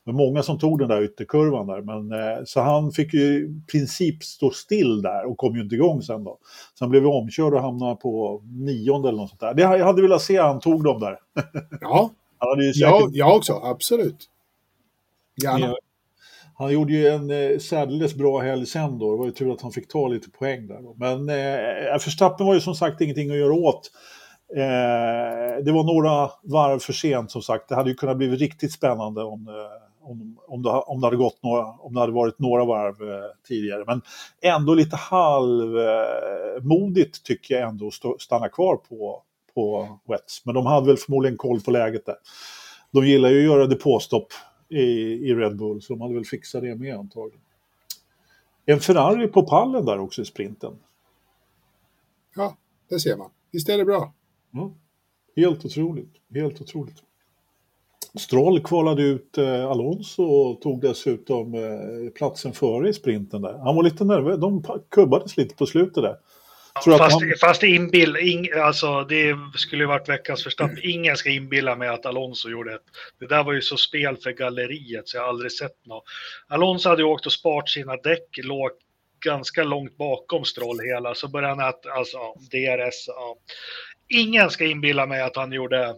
det 0.05 0.11
var 0.11 0.13
många 0.13 0.43
som 0.43 0.59
tog 0.59 0.79
den 0.79 0.87
där 0.87 1.03
ytterkurvan 1.03 1.67
där, 1.67 1.81
men 1.81 2.11
eh, 2.19 2.43
så 2.45 2.61
han 2.61 2.91
fick 2.91 3.13
ju 3.13 3.21
i 3.21 3.61
princip 3.71 4.23
stå 4.23 4.51
still 4.51 5.01
där 5.01 5.25
och 5.25 5.37
kom 5.37 5.55
ju 5.55 5.61
inte 5.61 5.75
igång 5.75 6.01
sen 6.01 6.23
då. 6.23 6.37
Sen 6.79 6.89
blev 6.89 7.01
vi 7.01 7.07
omkörd 7.07 7.53
och 7.53 7.61
hamnade 7.61 7.95
på 7.95 8.41
nionde 8.45 9.09
eller 9.09 9.17
något 9.17 9.29
sånt 9.29 9.41
där. 9.41 9.53
Det, 9.53 9.61
jag 9.61 9.85
hade 9.85 10.01
velat 10.01 10.21
se 10.21 10.37
han 10.37 10.59
tog 10.59 10.83
dem 10.83 10.99
där. 10.99 11.19
Ja, 11.81 12.11
Han 12.37 12.49
hade 12.49 12.65
ju 12.65 12.73
säkert 12.73 12.89
jag, 12.89 13.09
jag 13.13 13.35
också. 13.35 13.53
Absolut. 13.53 14.25
Gärna. 15.43 15.75
Han 16.59 16.73
gjorde 16.73 16.93
ju 16.93 17.07
en 17.07 17.31
eh, 17.31 17.57
särdeles 17.59 18.15
bra 18.15 18.39
helg 18.39 18.65
sen 18.65 18.99
då. 18.99 19.11
Det 19.11 19.17
var 19.17 19.25
ju 19.25 19.31
tur 19.31 19.53
att 19.53 19.61
han 19.61 19.71
fick 19.71 19.87
ta 19.87 20.07
lite 20.07 20.29
poäng 20.29 20.67
där. 20.67 20.81
Då. 20.81 20.95
Men 20.97 21.29
eh, 21.29 21.55
eh, 21.55 21.91
Verstappen 21.91 22.47
var 22.47 22.53
ju 22.53 22.61
som 22.61 22.75
sagt 22.75 23.01
ingenting 23.01 23.31
att 23.31 23.37
göra 23.37 23.53
åt. 23.53 23.91
Eh, 24.55 25.63
det 25.63 25.71
var 25.71 25.83
några 25.83 26.31
varv 26.43 26.79
för 26.79 26.93
sent 26.93 27.31
som 27.31 27.41
sagt. 27.41 27.69
Det 27.69 27.75
hade 27.75 27.89
ju 27.89 27.95
kunnat 27.95 28.17
bli 28.17 28.35
riktigt 28.35 28.73
spännande 28.73 29.23
om, 29.23 29.47
eh, 29.47 29.53
om, 30.09 30.37
om, 30.47 30.63
det, 30.63 30.69
om, 30.69 31.01
det 31.01 31.07
hade 31.07 31.17
gått 31.17 31.43
några, 31.43 31.65
om 31.65 31.93
det 31.93 31.99
hade 31.99 32.13
varit 32.13 32.39
några 32.39 32.65
varv 32.65 33.13
eh, 33.13 33.25
tidigare. 33.47 33.83
Men 33.87 34.01
ändå 34.41 34.73
lite 34.73 34.95
halvmodigt 34.95 37.17
eh, 37.17 37.21
tycker 37.23 37.55
jag 37.55 37.69
ändå 37.69 37.87
att 37.87 38.21
stanna 38.21 38.49
kvar 38.49 38.75
på, 38.75 39.21
på 39.55 39.87
Wets. 40.09 40.45
Men 40.45 40.55
de 40.55 40.65
hade 40.65 40.87
väl 40.87 40.97
förmodligen 40.97 41.37
koll 41.37 41.61
på 41.61 41.71
läget 41.71 42.05
där. 42.05 42.15
De 42.91 43.07
gillar 43.07 43.29
ju 43.29 43.37
att 43.37 43.55
göra 43.55 43.67
depåstopp 43.67 44.27
i, 44.69 44.81
i 45.29 45.35
Red 45.35 45.57
Bull, 45.57 45.81
så 45.81 45.93
de 45.93 46.01
hade 46.01 46.13
väl 46.13 46.25
fixat 46.25 46.61
det 46.61 46.75
med 46.75 46.95
antagligen. 46.95 47.41
En 48.65 48.79
Ferrari 48.79 49.27
på 49.27 49.43
pallen 49.43 49.85
där 49.85 49.99
också 49.99 50.21
i 50.21 50.25
sprinten. 50.25 50.73
Ja, 52.35 52.57
det 52.89 52.99
ser 52.99 53.17
man. 53.17 53.29
Visst 53.51 53.69
är 53.69 53.77
det 53.77 53.85
bra? 53.85 54.13
Ja, 54.51 54.71
helt 55.35 55.65
otroligt. 55.65 56.11
Helt 56.33 56.61
otroligt. 56.61 57.03
Stroll 58.15 58.63
kvalade 58.63 59.03
ut 59.03 59.37
eh, 59.37 59.65
Alonso 59.65 60.23
och 60.23 60.61
tog 60.61 60.81
dessutom 60.81 61.53
eh, 61.53 62.11
platsen 62.15 62.53
före 62.53 62.89
i 62.89 62.93
sprinten 62.93 63.41
där. 63.41 63.57
Han 63.57 63.75
var 63.75 63.83
lite 63.83 64.05
nervös. 64.05 64.39
De 64.39 64.63
kubbades 64.89 65.37
lite 65.37 65.55
på 65.55 65.65
slutet 65.65 66.03
där. 66.03 66.17
Tror 66.83 66.97
Fast, 66.97 67.21
han- 67.21 67.33
fast 67.41 67.63
inbill, 67.63 68.17
ing, 68.17 68.47
alltså 68.51 69.03
det 69.03 69.35
skulle 69.55 69.83
ju 69.83 69.87
varit 69.87 70.09
veckans 70.09 70.43
förstapp. 70.43 70.71
Ingen 70.83 71.17
ska 71.17 71.29
inbilla 71.29 71.75
mig 71.75 71.89
att 71.89 72.05
Alonso 72.05 72.49
gjorde 72.49 72.73
ett. 72.73 72.81
Det 73.19 73.27
där 73.27 73.43
var 73.43 73.53
ju 73.53 73.61
så 73.61 73.77
spel 73.77 74.17
för 74.17 74.31
galleriet 74.31 75.07
så 75.07 75.17
jag 75.17 75.21
har 75.21 75.29
aldrig 75.29 75.51
sett 75.51 75.85
något. 75.85 76.03
Alonso 76.47 76.89
hade 76.89 77.01
ju 77.01 77.07
åkt 77.07 77.25
och 77.25 77.33
sparat 77.33 77.69
sina 77.69 77.95
däck, 77.95 78.29
låg 78.43 78.69
ganska 79.25 79.63
långt 79.63 79.97
bakom 79.97 80.45
Stroll 80.45 80.79
hela, 80.79 81.15
så 81.15 81.27
började 81.27 81.55
han 81.55 81.69
att, 81.69 81.85
alltså 81.87 82.17
DRS, 82.51 83.07
ja. 83.07 83.35
Ingen 84.09 84.49
ska 84.49 84.65
inbilla 84.65 85.05
mig 85.05 85.21
att 85.21 85.35
han 85.35 85.51
gjorde, 85.51 85.89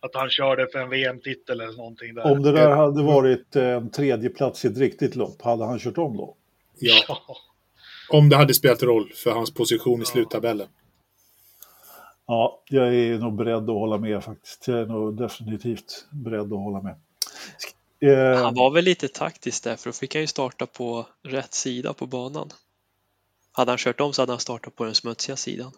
att 0.00 0.14
han 0.14 0.30
körde 0.30 0.66
för 0.72 0.78
en 0.78 0.90
VM-titel 0.90 1.60
eller 1.60 1.76
någonting 1.76 2.14
där. 2.14 2.32
Om 2.32 2.42
det 2.42 2.52
där 2.52 2.70
hade 2.70 3.02
varit 3.02 3.56
en 3.56 3.90
tredje 3.90 4.30
plats 4.30 4.64
i 4.64 4.68
ett 4.68 4.78
riktigt 4.78 5.16
lopp, 5.16 5.42
hade 5.42 5.64
han 5.64 5.78
kört 5.78 5.98
om 5.98 6.16
då? 6.16 6.34
Ja. 6.78 7.04
Ja. 7.08 7.18
Om 8.10 8.28
det 8.28 8.36
hade 8.36 8.54
spelat 8.54 8.82
roll 8.82 9.12
för 9.14 9.30
hans 9.30 9.54
position 9.54 10.02
i 10.02 10.04
sluttabellen. 10.04 10.68
Ja, 12.26 12.62
jag 12.68 12.94
är 12.94 13.18
nog 13.18 13.34
beredd 13.36 13.56
att 13.62 13.66
hålla 13.68 13.98
med 13.98 14.24
faktiskt. 14.24 14.68
Jag 14.68 14.78
är 14.78 14.86
nog 14.86 15.16
definitivt 15.18 16.06
beredd 16.10 16.40
att 16.52 16.58
hålla 16.58 16.82
med. 16.82 16.94
Eh, 18.00 18.42
Han 18.42 18.54
var 18.54 18.70
väl 18.70 18.84
lite 18.84 19.08
taktisk 19.08 19.64
där 19.64 19.76
för 19.76 19.90
då 19.90 19.92
fick 19.94 20.14
han 20.14 20.20
ju 20.22 20.26
starta 20.26 20.66
på 20.66 21.06
rätt 21.22 21.54
sida 21.54 21.92
på 21.94 22.06
banan. 22.06 22.50
Hade 23.52 23.70
han 23.70 23.78
kört 23.78 24.00
om 24.00 24.12
så 24.12 24.22
hade 24.22 24.32
han 24.32 24.40
startat 24.40 24.74
på 24.76 24.84
den 24.84 24.94
smutsiga 24.94 25.36
sidan. 25.36 25.72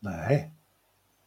Nej. 0.00 0.50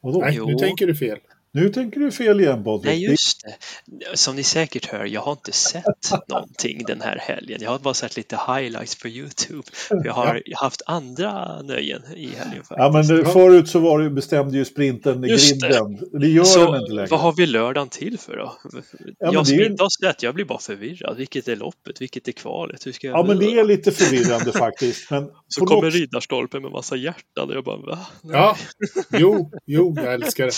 Vadå? 0.02 0.20
Nej, 0.20 0.36
Jo. 0.36 0.46
nu 0.46 0.56
tänker 0.56 0.88
du 0.88 0.96
fel. 0.96 1.20
Nu 1.56 1.70
tänker 1.70 2.00
du 2.00 2.12
fel 2.12 2.40
igen 2.42 2.64
Patrik. 2.64 2.86
Nej, 2.86 3.04
just 3.04 3.42
det. 3.44 4.18
Som 4.18 4.36
ni 4.36 4.44
säkert 4.44 4.86
hör, 4.86 5.06
jag 5.06 5.22
har 5.22 5.32
inte 5.32 5.52
sett 5.52 5.84
någonting 6.28 6.84
den 6.88 7.02
här 7.02 7.18
helgen. 7.22 7.60
Jag 7.62 7.72
har 7.72 7.80
bara 7.80 7.94
sett 7.94 8.18
lite 8.18 8.40
highlights 8.48 8.96
på 9.02 9.08
Youtube. 9.08 9.64
Jag 9.90 10.14
har 10.14 10.42
haft 10.56 10.82
andra 10.86 11.62
nöjen 11.62 12.02
i 12.16 12.28
helgen 12.28 12.64
Ja, 12.70 12.92
faktiskt. 12.94 13.10
men 13.10 13.26
eh, 13.26 13.32
förut 13.34 13.70
så 13.70 13.80
var 13.80 14.00
det, 14.00 14.10
bestämde 14.10 14.58
ju 14.58 14.66
sprinten 14.66 15.24
i 15.26 15.28
Just 15.28 15.62
det. 15.62 15.68
grinden. 15.68 16.10
Det, 16.20 16.28
gör 16.28 16.44
Så 16.44 16.72
den 16.72 16.82
inte 16.82 16.94
längre. 16.94 17.08
vad 17.12 17.20
har 17.20 17.34
vi 17.38 17.46
lördagen 17.46 17.90
till 17.90 18.18
för 18.20 18.38
då? 18.38 18.54
men 19.20 19.34
jag 19.34 19.48
som 19.48 19.60
inte 19.62 19.84
har 19.84 20.08
sett, 20.08 20.24
jag 20.24 20.36
blir 20.36 20.46
bara 20.46 20.60
förvirrad. 20.60 21.18
Vilket 21.18 21.48
är 21.48 21.56
loppet? 21.56 22.02
Vilket 22.02 22.28
är 22.28 22.32
kvalet? 22.32 22.86
Hur 22.88 22.92
ska 22.92 23.08
jag 23.08 23.18
Ja, 23.18 23.24
men 23.24 23.40
det 23.40 23.46
är 23.60 23.64
lite 23.64 23.92
förvirrande 23.92 24.52
faktiskt. 24.60 25.12
Men 25.12 25.30
Så 25.48 25.66
kommer 25.66 25.82
något- 25.84 25.94
riddarstolpen 25.94 26.62
med 26.62 26.72
massa 26.72 26.96
hjärtan 26.96 27.50
och 27.50 27.56
jag 27.56 27.64
bara 27.64 27.78
va? 27.78 28.00
Nej. 28.24 28.34
Ja, 28.38 28.58
jo, 29.12 29.52
jo, 29.66 29.94
jag 30.04 30.14
älskar 30.14 30.46
det. 30.46 30.52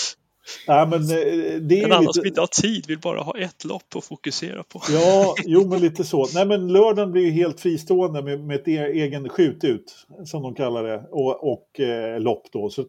Ja, 0.66 0.86
men 0.90 1.00
eh, 1.02 1.60
det 1.60 1.80
är 1.80 1.84
En 1.84 1.92
annan 1.92 2.00
lite... 2.02 2.12
som 2.12 2.26
inte 2.26 2.40
har 2.40 2.46
tid 2.62 2.86
vill 2.86 2.98
bara 2.98 3.20
ha 3.20 3.38
ett 3.38 3.64
lopp 3.64 3.96
att 3.96 4.04
fokusera 4.04 4.62
på. 4.62 4.82
Ja, 4.90 5.34
jo 5.44 5.68
men 5.68 5.80
lite 5.80 6.04
så. 6.04 6.26
Nej 6.34 6.46
men 6.46 6.72
lördagen 6.72 7.12
blir 7.12 7.22
ju 7.22 7.30
helt 7.30 7.60
fristående 7.60 8.22
med, 8.22 8.40
med 8.40 8.56
ett 8.56 8.68
e 8.68 8.78
egen 8.78 9.28
skjutut, 9.28 10.06
som 10.24 10.42
de 10.42 10.54
kallar 10.54 10.84
det, 10.84 11.04
och, 11.10 11.52
och 11.52 11.80
eh, 11.80 12.20
lopp 12.20 12.46
då. 12.52 12.70
Så 12.70 12.84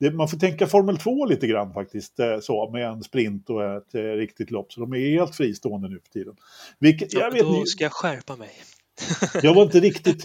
det, 0.00 0.10
man 0.10 0.28
får 0.28 0.38
tänka 0.38 0.66
Formel 0.66 0.96
2 0.98 1.26
lite 1.26 1.46
grann 1.46 1.72
faktiskt, 1.72 2.20
eh, 2.20 2.40
så, 2.40 2.70
med 2.70 2.86
en 2.88 3.02
sprint 3.02 3.50
och 3.50 3.64
ett 3.64 3.94
eh, 3.94 4.00
riktigt 4.02 4.50
lopp. 4.50 4.72
Så 4.72 4.80
de 4.80 4.92
är 4.92 5.10
helt 5.10 5.36
fristående 5.36 5.88
nu 5.88 6.00
för 6.04 6.12
tiden. 6.20 6.34
Vilket, 6.78 7.12
jag, 7.14 7.30
vet, 7.30 7.42
Då 7.42 7.52
ni- 7.52 7.66
ska 7.66 7.84
jag 7.84 7.92
skärpa 7.92 8.36
mig. 8.36 8.50
jag 9.42 9.54
var 9.54 9.62
inte 9.66 9.80
riktigt 9.80 10.22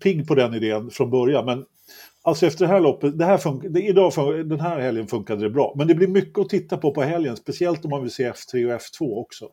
pigg 0.00 0.28
på 0.28 0.34
den 0.34 0.54
idén 0.54 0.90
från 0.90 1.10
början, 1.10 1.44
men 1.44 1.64
Alltså 2.26 2.46
efter 2.46 2.66
det 2.66 2.72
här 2.72 2.80
loppet, 2.80 3.18
det 3.18 3.24
här 3.24 3.38
fun- 3.38 3.78
idag 3.78 4.12
fun- 4.12 4.42
den 4.44 4.60
här 4.60 4.80
helgen 4.80 5.06
funkade 5.06 5.42
det 5.42 5.50
bra. 5.50 5.74
Men 5.76 5.86
det 5.88 5.94
blir 5.94 6.08
mycket 6.08 6.38
att 6.38 6.48
titta 6.48 6.76
på 6.78 6.94
på 6.94 7.02
helgen, 7.02 7.36
speciellt 7.36 7.84
om 7.84 7.90
man 7.90 8.02
vill 8.02 8.10
se 8.10 8.30
F3 8.32 8.64
och 8.74 8.80
F2 8.80 9.16
också. 9.20 9.48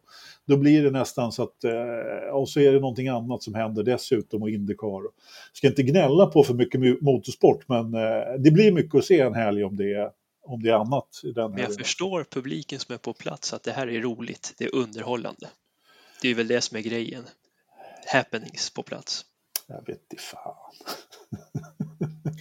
Då 0.45 0.57
blir 0.57 0.83
det 0.83 0.91
nästan 0.91 1.31
så 1.31 1.43
att, 1.43 1.63
eh, 1.63 2.33
och 2.33 2.49
så 2.49 2.59
är 2.59 2.71
det 2.71 2.79
någonting 2.79 3.07
annat 3.07 3.43
som 3.43 3.53
händer 3.55 3.83
dessutom 3.83 4.41
och 4.41 4.49
Indycar. 4.49 5.01
Ska 5.53 5.67
inte 5.67 5.83
gnälla 5.83 6.25
på 6.25 6.43
för 6.43 6.53
mycket 6.53 7.01
motorsport, 7.01 7.67
men 7.67 7.93
eh, 7.93 8.33
det 8.39 8.51
blir 8.51 8.71
mycket 8.71 8.95
att 8.95 9.05
se 9.05 9.19
en 9.19 9.33
helg 9.33 9.63
om 9.63 9.75
det 9.77 9.93
är, 9.93 10.09
om 10.43 10.63
det 10.63 10.69
är 10.69 10.73
annat. 10.75 11.21
I 11.23 11.31
den 11.31 11.49
Men 11.51 11.59
jag 11.59 11.65
helgen. 11.67 11.77
förstår 11.83 12.23
publiken 12.29 12.79
som 12.79 12.93
är 12.93 12.97
på 12.99 13.13
plats 13.13 13.53
att 13.53 13.63
det 13.63 13.71
här 13.71 13.87
är 13.87 14.01
roligt, 14.01 14.53
det 14.57 14.65
är 14.65 14.75
underhållande. 14.75 15.47
Det 16.21 16.29
är 16.29 16.35
väl 16.35 16.47
det 16.47 16.61
som 16.61 16.77
är 16.77 16.81
grejen. 16.81 17.23
Happenings 18.13 18.69
på 18.73 18.83
plats. 18.83 19.25
Jag 19.67 19.85
vet 19.87 20.01
inte 20.11 20.23
fan. 20.23 20.55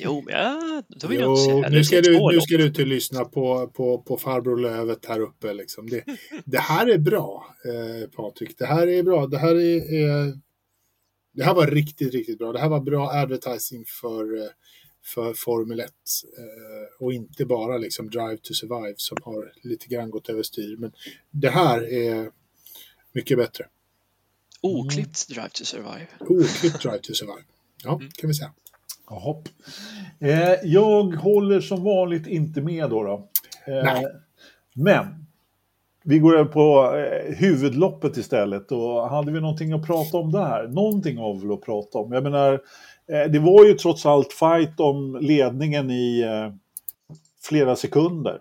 Jo, 0.02 0.22
men 0.26 0.34
ja, 0.34 0.82
då 0.88 1.08
vill 1.08 1.20
jag 1.20 1.26
Jo, 1.26 1.32
inte 1.32 1.44
säga 1.44 1.68
nu 1.68 1.84
ska, 1.84 2.00
du, 2.00 2.32
nu 2.32 2.40
ska 2.40 2.56
du 2.56 2.66
inte 2.66 2.84
lyssna 2.84 3.24
på, 3.24 3.68
på, 3.68 4.02
på 4.02 4.16
farbror 4.16 4.56
Lövet 4.56 5.06
här 5.06 5.20
uppe. 5.20 5.52
Liksom. 5.52 5.88
Det, 5.90 6.04
det 6.44 6.58
här 6.58 6.86
är 6.86 6.98
bra, 6.98 7.56
eh, 7.64 8.10
Patrik. 8.10 8.58
Det 8.58 8.66
här 8.66 8.86
är 8.86 9.02
bra. 9.02 9.26
Det 9.26 9.38
här, 9.38 9.54
är, 9.54 9.94
är, 9.94 10.38
det 11.32 11.44
här 11.44 11.54
var 11.54 11.66
riktigt, 11.66 12.12
riktigt 12.12 12.38
bra. 12.38 12.52
Det 12.52 12.58
här 12.58 12.68
var 12.68 12.80
bra 12.80 13.10
advertising 13.10 13.84
för, 13.86 14.36
eh, 14.36 14.48
för 15.04 15.34
Formel 15.34 15.80
1. 15.80 15.90
Eh, 16.38 17.04
och 17.04 17.12
inte 17.12 17.44
bara 17.44 17.78
liksom 17.78 18.10
Drive 18.10 18.36
to 18.36 18.54
Survive 18.54 18.94
som 18.96 19.18
har 19.22 19.52
lite 19.62 19.86
grann 19.86 20.10
gått 20.10 20.28
överstyr. 20.28 20.76
Men 20.76 20.92
det 21.30 21.50
här 21.50 21.92
är 21.92 22.30
mycket 23.12 23.38
bättre. 23.38 23.66
Oklippt 24.60 25.28
Drive 25.28 25.48
to 25.48 25.64
Survive. 25.64 26.06
Oklippt 26.20 26.82
Drive 26.82 26.98
to 26.98 27.14
Survive. 27.14 27.44
Ja, 27.84 28.00
kan 28.14 28.28
vi 28.28 28.34
säga. 28.34 28.52
Jaha. 29.10 29.36
Eh, 30.18 30.54
jag 30.64 31.02
håller 31.02 31.60
som 31.60 31.84
vanligt 31.84 32.26
inte 32.26 32.60
med 32.60 32.90
då. 32.90 33.02
då. 33.02 33.28
Eh, 33.66 33.84
Nej. 33.84 34.04
men 34.74 35.26
vi 36.04 36.18
går 36.18 36.36
över 36.36 36.52
på 36.52 36.96
eh, 36.96 37.34
huvudloppet 37.34 38.16
istället. 38.16 38.72
Och 38.72 39.10
hade 39.10 39.32
vi 39.32 39.40
någonting 39.40 39.72
att 39.72 39.86
prata 39.86 40.18
om 40.18 40.32
där? 40.32 40.68
Någonting 40.68 41.18
av 41.18 41.40
väl 41.40 41.52
att 41.52 41.60
prata 41.60 41.98
om. 41.98 42.12
Jag 42.12 42.22
menar, 42.22 42.52
eh, 43.12 43.30
det 43.30 43.38
var 43.38 43.64
ju 43.64 43.74
trots 43.74 44.06
allt 44.06 44.32
fight 44.32 44.80
om 44.80 45.18
ledningen 45.20 45.90
i 45.90 46.20
eh, 46.20 46.54
flera 47.42 47.76
sekunder. 47.76 48.38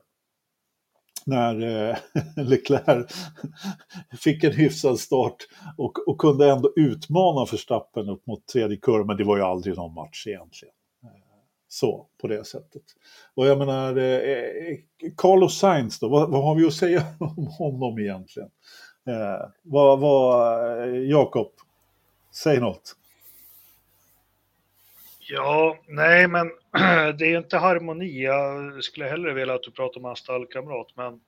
När 1.30 1.90
eh, 1.90 1.98
Leclerc 2.46 3.12
fick 4.20 4.44
en 4.44 4.54
hyfsad 4.54 5.00
start 5.00 5.36
och, 5.78 6.08
och 6.08 6.18
kunde 6.18 6.52
ändå 6.52 6.74
utmana 6.76 7.46
Verstappen 7.52 8.10
upp 8.10 8.28
mot 8.28 8.48
tredje 8.48 8.78
kurvan. 8.78 9.08
Men 9.08 9.18
det 9.18 9.24
var 9.24 9.38
ju 9.38 9.44
aldrig 9.44 9.76
någon 9.76 9.94
match 9.94 10.28
egentligen. 10.28 10.74
Eh, 11.04 11.10
så, 11.68 12.08
på 12.22 12.28
det 12.28 12.46
sättet. 12.46 12.84
Och 13.36 13.48
jag 13.48 13.58
menar, 13.58 13.98
eh, 13.98 14.78
Carlos 15.18 15.60
Sainz 15.60 16.00
då, 16.00 16.10
vad, 16.10 16.32
vad 16.32 16.44
har 16.44 16.56
vi 16.56 16.68
att 16.68 16.74
säga 16.74 17.06
om 17.20 17.48
honom 17.48 18.00
egentligen? 18.00 18.50
Eh, 19.08 19.50
vad, 19.62 20.00
vad, 20.00 20.82
eh, 20.82 21.00
Jakob, 21.00 21.52
säg 22.44 22.60
något. 22.60 22.96
Ja, 25.32 25.78
nej, 25.88 26.28
men 26.28 26.52
det 27.18 27.26
är 27.26 27.38
inte 27.38 27.58
harmoni. 27.58 28.24
Jag 28.24 28.84
skulle 28.84 29.06
hellre 29.06 29.34
vilja 29.34 29.54
att 29.54 29.64
du 29.64 29.72
pratar 29.72 30.00
om 30.00 30.06
hans 30.06 30.20
stallkamrat, 30.20 30.88
men 30.96 31.22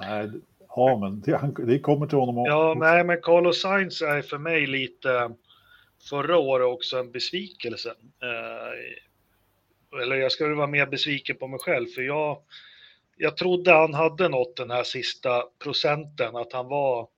Nej, 0.00 0.30
ja, 0.68 0.98
men 1.00 1.20
det, 1.20 1.36
han, 1.36 1.54
det 1.54 1.78
kommer 1.78 2.06
till 2.06 2.18
honom. 2.18 2.44
ja, 2.46 2.74
nej, 2.76 3.04
men 3.04 3.20
Carlos 3.22 3.60
Sainz 3.60 4.02
är 4.02 4.22
för 4.22 4.38
mig 4.38 4.66
lite 4.66 5.30
förra 6.08 6.38
året 6.38 6.66
också 6.66 6.98
en 6.98 7.12
besvikelse. 7.12 7.94
Eh, 8.22 10.00
eller 10.02 10.16
jag 10.16 10.32
skulle 10.32 10.54
vara 10.54 10.66
mer 10.66 10.86
besviken 10.86 11.36
på 11.36 11.46
mig 11.46 11.58
själv, 11.58 11.86
för 11.86 12.02
jag, 12.02 12.38
jag 13.16 13.36
trodde 13.36 13.72
han 13.72 13.94
hade 13.94 14.28
nått 14.28 14.56
den 14.56 14.70
här 14.70 14.82
sista 14.82 15.44
procenten, 15.62 16.36
att 16.36 16.52
han 16.52 16.68
var 16.68 17.08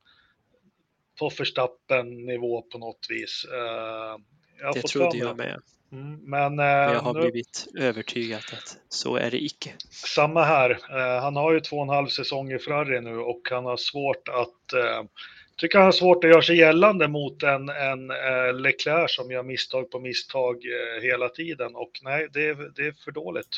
på 1.19 1.31
Verstappen-nivå 1.39 2.63
på 2.63 2.79
något 2.79 3.07
vis. 3.09 3.47
Eh, 3.53 4.21
jag 4.61 4.75
Det 4.75 4.83
trodde 4.83 5.17
jag 5.17 5.37
med. 5.37 5.63
Mm, 5.93 6.21
men 6.25 6.57
Men 6.57 6.67
jag 6.67 6.95
eh, 6.95 7.03
har 7.03 7.15
nu, 7.15 7.21
blivit 7.21 7.67
övertygad 7.79 8.39
att 8.39 8.77
så 8.89 9.17
är 9.17 9.31
det 9.31 9.45
icke. 9.45 9.71
samma 9.91 10.45
här. 10.45 10.71
Eh, 10.71 11.23
han 11.23 11.37
har 11.37 11.53
ju 11.53 11.61
två 11.61 11.77
och 11.77 11.83
en 11.83 11.89
halv 11.89 12.07
säsong 12.09 12.53
i 12.53 12.59
Ferrari 12.59 13.01
nu 13.01 13.19
och 13.19 13.41
han 13.51 13.65
har 13.65 13.77
svårt 13.77 14.29
att 14.29 14.73
eh, 14.73 15.09
tycker 15.57 15.79
han 15.79 15.85
har 15.85 15.93
svårt 15.93 16.25
att 16.25 16.31
göra 16.31 16.43
sig 16.43 16.57
gällande 16.57 17.09
mot 17.09 17.43
en, 17.43 17.69
en 17.69 18.11
eh, 18.11 18.55
Leclerc 18.61 19.15
som 19.15 19.31
gör 19.31 19.43
misstag 19.43 19.91
på 19.91 19.99
misstag 20.01 20.55
eh, 20.57 21.03
hela 21.03 21.29
tiden 21.29 21.75
och 21.77 21.91
nej, 22.03 22.29
det, 22.33 22.47
är- 22.49 22.73
det 22.77 22.83
är 22.87 22.95
för 23.05 23.11
dåligt. 23.13 23.49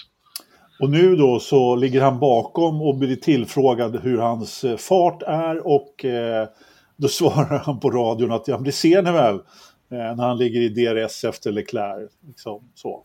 Och 0.81 0.91
nu 0.91 1.17
då 1.17 1.41
så 1.41 1.77
ligger 1.77 2.01
han 2.01 2.21
bakom 2.21 2.83
och 2.83 2.95
blir 2.97 3.17
tillfrågad 3.17 4.01
hur 4.03 4.19
hans 4.19 4.65
eh, 4.65 4.77
fart 4.77 5.23
är 5.23 5.67
och 5.67 6.05
eh, 6.05 6.49
då 6.97 7.09
svarar 7.19 7.59
han 7.59 7.81
på 7.81 7.91
radion 7.91 8.33
att 8.33 8.65
det 8.65 8.73
ser 8.73 9.03
ni 9.03 9.13
väl 9.13 9.35
eh, 9.35 9.41
Eh, 9.91 10.17
när 10.17 10.29
han 10.29 10.39
ligger 10.39 10.61
i 10.61 10.69
DRS 10.69 11.25
efter 11.25 11.53
Leclerc. 11.53 12.13
Liksom, 12.27 12.71
så. 12.75 13.05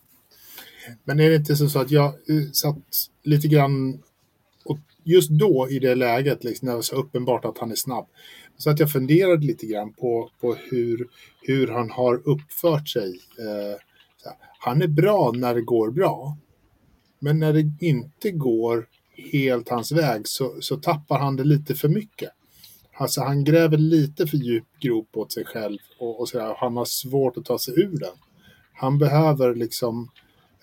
Men 1.04 1.20
är 1.20 1.30
det 1.30 1.36
inte 1.36 1.56
så 1.56 1.80
att 1.80 1.92
jag 1.92 2.06
eh, 2.06 2.52
satt 2.54 2.78
lite 3.24 3.48
grann 3.48 4.04
och 4.66 4.80
just 5.04 5.30
då 5.30 5.68
i 5.70 5.80
det 5.80 5.96
läget, 5.96 6.44
liksom, 6.44 6.66
när 6.66 6.74
det 6.74 6.78
var 6.78 6.82
så 6.82 6.96
uppenbart 6.96 7.46
att 7.46 7.58
han 7.58 7.72
är 7.72 7.76
snabb, 7.76 8.08
så 8.58 8.70
att 8.70 8.80
jag 8.80 8.92
funderade 8.92 9.46
lite 9.46 9.66
grann 9.66 9.94
på, 9.94 10.30
på 10.42 10.56
hur, 10.56 11.08
hur 11.42 11.68
han 11.68 11.92
har 11.92 12.30
uppfört 12.30 12.90
sig. 12.90 13.10
Eh, 13.40 13.80
så 14.18 14.30
här, 14.30 14.38
han 14.60 14.82
är 14.82 14.88
bra 14.88 15.32
när 15.36 15.56
det 15.56 15.62
går 15.62 15.92
bra, 15.92 16.38
men 17.20 17.40
när 17.40 17.54
det 17.54 17.86
inte 17.86 18.32
går 18.32 18.88
helt 19.16 19.70
hans 19.70 19.92
väg 19.92 20.28
så, 20.28 20.62
så 20.62 20.78
tappar 20.78 21.20
han 21.20 21.36
det 21.36 21.44
lite 21.44 21.76
för 21.76 21.90
mycket. 21.90 22.30
Alltså 22.96 23.22
han 23.22 23.44
gräver 23.44 23.78
lite 23.78 24.28
för 24.28 24.38
djup 24.38 24.66
grop 24.80 25.18
åt 25.18 25.32
sig 25.32 25.46
själv 25.46 25.78
och, 26.00 26.20
och 26.20 26.30
så 26.30 26.38
där, 26.38 26.56
han 26.58 26.78
har 26.78 26.86
svårt 26.86 27.38
att 27.38 27.46
ta 27.46 27.60
sig 27.60 27.80
ur 27.80 27.98
den. 27.98 28.16
Han 28.74 28.98
behöver 28.98 29.56
liksom 29.56 30.10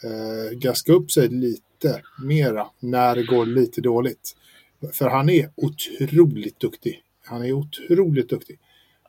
eh, 0.05 0.59
gaska 0.59 0.93
upp 0.93 1.11
sig 1.11 1.29
lite 1.29 2.03
mera 2.23 2.67
när 2.81 3.15
det 3.15 3.23
går 3.23 3.47
lite 3.47 3.81
dåligt. 3.81 4.37
För 4.93 5.09
han 5.09 5.29
är 5.29 5.51
otroligt 5.57 6.61
duktig. 6.61 7.03
Han 7.25 7.45
är 7.45 7.53
otroligt 7.53 8.29
duktig. 8.29 8.59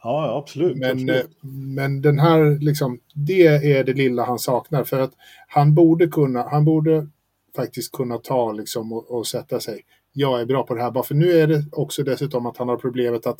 Ja, 0.03 0.27
ja, 0.27 0.37
absolut. 0.37 0.77
Men, 0.77 0.91
absolut. 0.91 1.25
eh, 1.25 1.49
men 1.49 2.01
den 2.01 2.19
här, 2.19 2.59
liksom, 2.59 2.99
det 3.13 3.45
är 3.47 3.83
det 3.83 3.93
lilla 3.93 4.25
han 4.25 4.39
saknar. 4.39 4.83
För 4.83 4.99
att 4.99 5.13
han 5.47 5.75
borde 5.75 6.07
kunna, 6.07 6.49
han 6.49 6.65
borde 6.65 7.07
faktiskt 7.55 7.91
kunna 7.91 8.17
ta 8.17 8.51
liksom 8.51 8.93
och, 8.93 9.11
och 9.11 9.27
sätta 9.27 9.59
sig. 9.59 9.85
Jag 10.13 10.41
är 10.41 10.45
bra 10.45 10.63
på 10.63 10.75
det 10.75 10.81
här. 10.81 10.91
Bara 10.91 11.03
för 11.03 11.15
nu 11.15 11.31
är 11.31 11.47
det 11.47 11.63
också 11.71 12.03
dessutom 12.03 12.45
att 12.45 12.57
han 12.57 12.69
har 12.69 12.77
problemet 12.77 13.27
att 13.27 13.39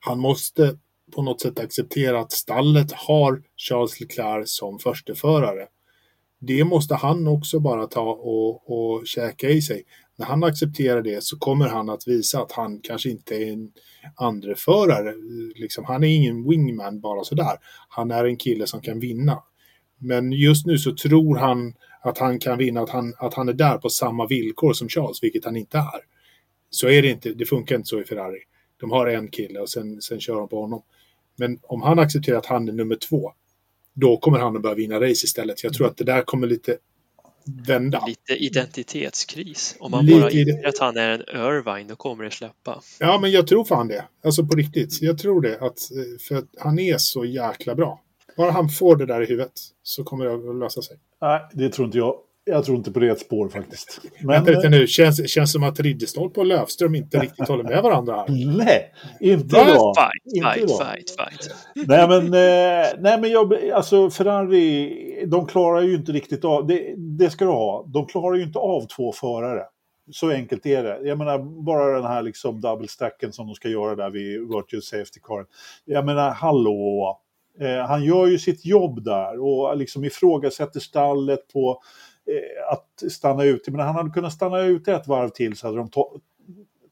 han 0.00 0.18
måste 0.18 0.78
på 1.14 1.22
något 1.22 1.40
sätt 1.40 1.58
acceptera 1.58 2.20
att 2.20 2.32
stallet 2.32 2.92
har 2.92 3.42
Charles 3.56 4.00
Leclerc 4.00 4.50
som 4.50 4.78
försteförare. 4.78 5.66
Det 6.38 6.64
måste 6.64 6.94
han 6.94 7.26
också 7.26 7.60
bara 7.60 7.86
ta 7.86 8.10
och, 8.10 8.70
och 8.70 9.06
käka 9.06 9.48
i 9.48 9.62
sig. 9.62 9.84
När 10.16 10.26
han 10.26 10.44
accepterar 10.44 11.02
det 11.02 11.24
så 11.24 11.38
kommer 11.38 11.68
han 11.68 11.90
att 11.90 12.08
visa 12.08 12.42
att 12.42 12.52
han 12.52 12.80
kanske 12.82 13.10
inte 13.10 13.34
är 13.34 13.52
en 13.52 13.72
andreförare. 14.16 15.14
Liksom, 15.54 15.84
han 15.84 16.04
är 16.04 16.08
ingen 16.08 16.48
wingman 16.48 17.00
bara 17.00 17.24
sådär. 17.24 17.58
Han 17.88 18.10
är 18.10 18.24
en 18.24 18.36
kille 18.36 18.66
som 18.66 18.80
kan 18.80 19.00
vinna. 19.00 19.42
Men 19.98 20.32
just 20.32 20.66
nu 20.66 20.78
så 20.78 20.94
tror 20.94 21.36
han 21.36 21.74
att 22.02 22.18
han 22.18 22.38
kan 22.38 22.58
vinna, 22.58 22.80
att 22.80 22.90
han, 22.90 23.14
att 23.18 23.34
han 23.34 23.48
är 23.48 23.52
där 23.52 23.78
på 23.78 23.90
samma 23.90 24.26
villkor 24.26 24.72
som 24.72 24.88
Charles, 24.88 25.22
vilket 25.22 25.44
han 25.44 25.56
inte 25.56 25.78
är. 25.78 26.00
Så 26.70 26.88
är 26.88 27.02
det 27.02 27.08
inte, 27.08 27.32
det 27.32 27.44
funkar 27.44 27.76
inte 27.76 27.88
så 27.88 28.00
i 28.00 28.04
Ferrari. 28.04 28.38
De 28.80 28.90
har 28.90 29.06
en 29.06 29.28
kille 29.28 29.60
och 29.60 29.70
sen, 29.70 30.02
sen 30.02 30.20
kör 30.20 30.34
de 30.34 30.48
på 30.48 30.60
honom. 30.60 30.82
Men 31.36 31.58
om 31.62 31.82
han 31.82 31.98
accepterar 31.98 32.38
att 32.38 32.46
han 32.46 32.68
är 32.68 32.72
nummer 32.72 32.96
två, 32.96 33.32
då 33.94 34.16
kommer 34.16 34.38
han 34.38 34.56
att 34.56 34.62
börja 34.62 34.74
vinna 34.74 35.00
race 35.00 35.24
istället. 35.24 35.64
Jag 35.64 35.74
tror 35.74 35.86
att 35.86 35.96
det 35.96 36.04
där 36.04 36.22
kommer 36.22 36.46
lite 36.46 36.76
vända. 37.66 38.04
Lite 38.06 38.32
identitetskris. 38.32 39.76
Om 39.80 39.90
man 39.90 40.06
Lite 40.06 40.20
bara 40.20 40.30
inser 40.30 40.68
att 40.68 40.78
han 40.78 40.96
är 40.96 41.10
en 41.10 41.20
Irvine, 41.20 41.88
då 41.88 41.96
kommer 41.96 42.24
det 42.24 42.30
släppa. 42.30 42.82
Ja, 42.98 43.18
men 43.20 43.30
jag 43.30 43.46
tror 43.46 43.64
fan 43.64 43.88
det. 43.88 44.04
Alltså 44.24 44.44
på 44.44 44.56
riktigt. 44.56 45.02
Jag 45.02 45.18
tror 45.18 45.40
det. 45.40 45.54
Att, 45.54 45.90
eh, 45.90 46.18
för 46.28 46.34
att 46.36 46.48
han 46.58 46.78
är 46.78 46.98
så 46.98 47.24
jäkla 47.24 47.74
bra. 47.74 48.00
Bara 48.36 48.50
han 48.50 48.68
får 48.68 48.96
det 48.96 49.06
där 49.06 49.22
i 49.22 49.26
huvudet 49.26 49.52
så 49.82 50.04
kommer 50.04 50.24
det 50.24 50.34
att 50.34 50.56
lösa 50.56 50.82
sig. 50.82 50.96
Nej, 51.20 51.40
det 51.52 51.68
tror 51.68 51.86
inte 51.86 51.98
jag. 51.98 52.14
Jag 52.44 52.64
tror 52.64 52.76
inte 52.76 52.92
på 52.92 53.00
det 53.00 53.08
ett 53.08 53.20
spår 53.20 53.48
faktiskt. 53.48 54.00
Men, 54.20 54.28
Vänta 54.28 54.50
lite 54.50 54.68
nu, 54.68 54.86
känns, 54.86 55.30
känns 55.30 55.52
som 55.52 55.62
att 55.62 55.80
Ridderstolpe 55.80 56.40
och 56.40 56.46
Löfström 56.46 56.94
inte 56.94 57.18
riktigt 57.18 57.48
håller 57.48 57.64
med 57.64 57.82
varandra 57.82 58.16
här. 58.16 58.56
Nej, 58.56 58.92
inte 59.20 59.56
idag. 59.56 59.94
Fight, 59.96 60.34
Inte 60.34 60.48
fight, 60.48 60.64
idag. 60.64 60.78
fight, 60.78 61.10
fight. 61.10 61.54
Nej 61.88 62.08
men, 62.08 62.24
eh, 62.24 62.86
nej, 62.98 63.20
men 63.20 63.30
jag, 63.30 63.70
alltså 63.70 64.10
Ferrari, 64.10 65.24
de 65.26 65.46
klarar 65.46 65.80
ju 65.80 65.94
inte 65.94 66.12
riktigt 66.12 66.44
av, 66.44 66.66
det, 66.66 66.94
det 66.96 67.30
ska 67.30 67.44
du 67.44 67.50
ha, 67.50 67.84
de 67.86 68.06
klarar 68.06 68.36
ju 68.36 68.42
inte 68.42 68.58
av 68.58 68.86
två 68.86 69.12
förare. 69.12 69.62
Så 70.12 70.30
enkelt 70.30 70.66
är 70.66 70.82
det. 70.82 70.98
Jag 71.02 71.18
menar 71.18 71.38
bara 71.64 71.94
den 71.94 72.04
här 72.10 72.22
liksom 72.22 72.60
double 72.60 72.88
stacken 72.88 73.32
som 73.32 73.46
de 73.46 73.54
ska 73.54 73.68
göra 73.68 73.94
där 73.94 74.10
vid 74.10 74.40
virtual 74.40 74.82
safety 74.82 75.20
car. 75.22 75.46
Jag 75.84 76.06
menar 76.06 76.30
hallå, 76.30 77.18
eh, 77.60 77.86
han 77.86 78.04
gör 78.04 78.26
ju 78.26 78.38
sitt 78.38 78.64
jobb 78.64 79.04
där 79.04 79.40
och 79.40 79.76
liksom 79.76 80.04
ifrågasätter 80.04 80.80
stallet 80.80 81.52
på 81.52 81.82
eh, 82.26 82.72
att 82.72 83.12
stanna 83.12 83.44
ute. 83.44 83.70
Men 83.70 83.80
han 83.80 83.94
hade 83.94 84.10
kunnat 84.10 84.32
stanna 84.32 84.60
ute 84.60 84.92
ett 84.92 85.08
varv 85.08 85.28
till 85.28 85.56
så 85.56 85.66
hade 85.66 85.78
de 85.78 85.88
to- 85.88 86.20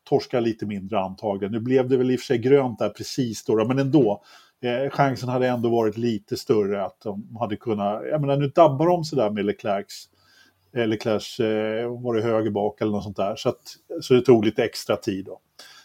torskat 0.08 0.42
lite 0.42 0.66
mindre 0.66 1.00
antagligen. 1.00 1.52
Nu 1.52 1.60
blev 1.60 1.88
det 1.88 1.96
väl 1.96 2.10
i 2.10 2.16
och 2.16 2.20
för 2.20 2.26
sig 2.26 2.38
grönt 2.38 2.78
där 2.78 2.88
precis 2.88 3.44
då, 3.44 3.64
men 3.64 3.78
ändå. 3.78 4.22
Eh, 4.60 4.90
chansen 4.90 5.28
hade 5.28 5.48
ändå 5.48 5.68
varit 5.68 5.96
lite 5.96 6.36
större 6.36 6.84
att 6.84 7.00
de 7.00 7.36
hade 7.40 7.56
kunnat, 7.56 8.02
jag 8.10 8.20
menar 8.20 8.36
nu 8.36 8.48
dabbar 8.48 8.86
de 8.86 9.04
sådär 9.04 9.30
med 9.30 9.44
Leclercs, 9.44 10.04
eh, 10.76 10.86
Leclercs, 10.86 11.40
eh, 11.40 12.02
var 12.02 12.14
det 12.14 12.22
höger 12.22 12.50
bak 12.50 12.80
eller 12.80 12.92
något 12.92 13.04
sånt 13.04 13.16
där, 13.16 13.36
så, 13.36 13.48
att, 13.48 13.76
så 14.00 14.14
det 14.14 14.20
tog 14.20 14.44
lite 14.44 14.64
extra 14.64 14.96
tid 14.96 15.24
då. 15.24 15.40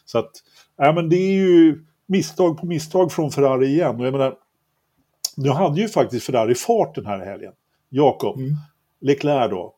Så 0.05 0.17
att, 0.17 0.31
ja 0.77 0.93
men 0.93 1.09
det 1.09 1.15
är 1.15 1.33
ju 1.33 1.85
misstag 2.05 2.57
på 2.57 2.65
misstag 2.65 3.11
från 3.11 3.31
Ferrari 3.31 3.67
igen 3.67 3.99
och 3.99 4.05
jag 4.05 4.11
menar, 4.11 4.35
nu 5.37 5.49
hade 5.49 5.81
ju 5.81 5.87
faktiskt 5.87 6.25
Ferrari 6.25 6.55
fart 6.55 6.95
den 6.95 7.05
här 7.05 7.25
helgen. 7.25 7.53
Jakob, 7.89 8.37
Mm. 8.37 8.53
Leclerc 9.01 9.49
då, 9.49 9.75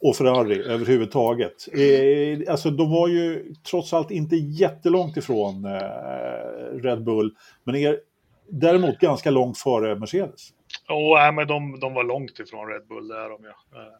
och 0.00 0.16
Ferrari 0.16 0.62
överhuvudtaget. 0.62 1.68
Eh, 1.72 2.52
alltså 2.52 2.70
de 2.70 2.90
var 2.90 3.08
ju 3.08 3.54
trots 3.70 3.92
allt 3.92 4.10
inte 4.10 4.36
jättelångt 4.36 5.16
ifrån 5.16 5.64
eh, 5.64 6.80
Red 6.82 7.04
Bull, 7.04 7.34
men 7.64 7.74
är 7.74 8.00
däremot 8.48 8.98
ganska 8.98 9.30
långt 9.30 9.58
före 9.58 9.94
Mercedes. 9.96 10.48
Och, 10.88 11.14
nej, 11.18 11.32
men 11.32 11.46
de, 11.46 11.80
de 11.80 11.94
var 11.94 12.04
långt 12.04 12.38
ifrån 12.38 12.68
Red 12.68 12.86
Bull, 12.86 13.08
det 13.08 13.16
är 13.18 13.28
de 13.28 13.42
ju. 13.42 13.48
Eh, 13.48 13.92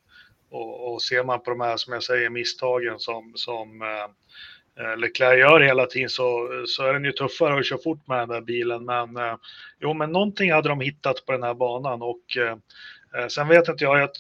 Och, 0.51 0.92
och 0.92 1.03
ser 1.03 1.24
man 1.24 1.42
på 1.42 1.51
de 1.51 1.61
här, 1.61 1.76
som 1.76 1.92
jag 1.92 2.03
säger, 2.03 2.30
misstagen 2.30 2.99
som, 2.99 3.32
som 3.34 3.82
eh, 3.82 4.09
Leclerc 4.97 5.39
gör 5.39 5.61
hela 5.61 5.87
tiden 5.87 6.09
så, 6.09 6.49
så 6.66 6.83
är 6.87 6.93
den 6.93 7.05
ju 7.05 7.12
tuffare 7.12 7.59
att 7.59 7.66
köra 7.66 7.79
fort 7.79 8.07
med 8.07 8.18
den 8.18 8.29
där 8.29 8.41
bilen. 8.41 8.85
Men 8.85 9.16
eh, 9.16 9.37
jo, 9.81 9.95
men 9.95 10.12
någonting 10.12 10.53
hade 10.53 10.68
de 10.68 10.81
hittat 10.81 11.26
på 11.26 11.33
den 11.33 11.43
här 11.43 11.55
banan 11.55 12.03
och 12.03 12.37
eh, 12.37 12.57
eh, 13.22 13.29
sen 13.29 13.49
vet 13.49 13.68
inte 13.68 13.85
jag, 13.85 13.99
jag 13.99 14.05
ett 14.05 14.16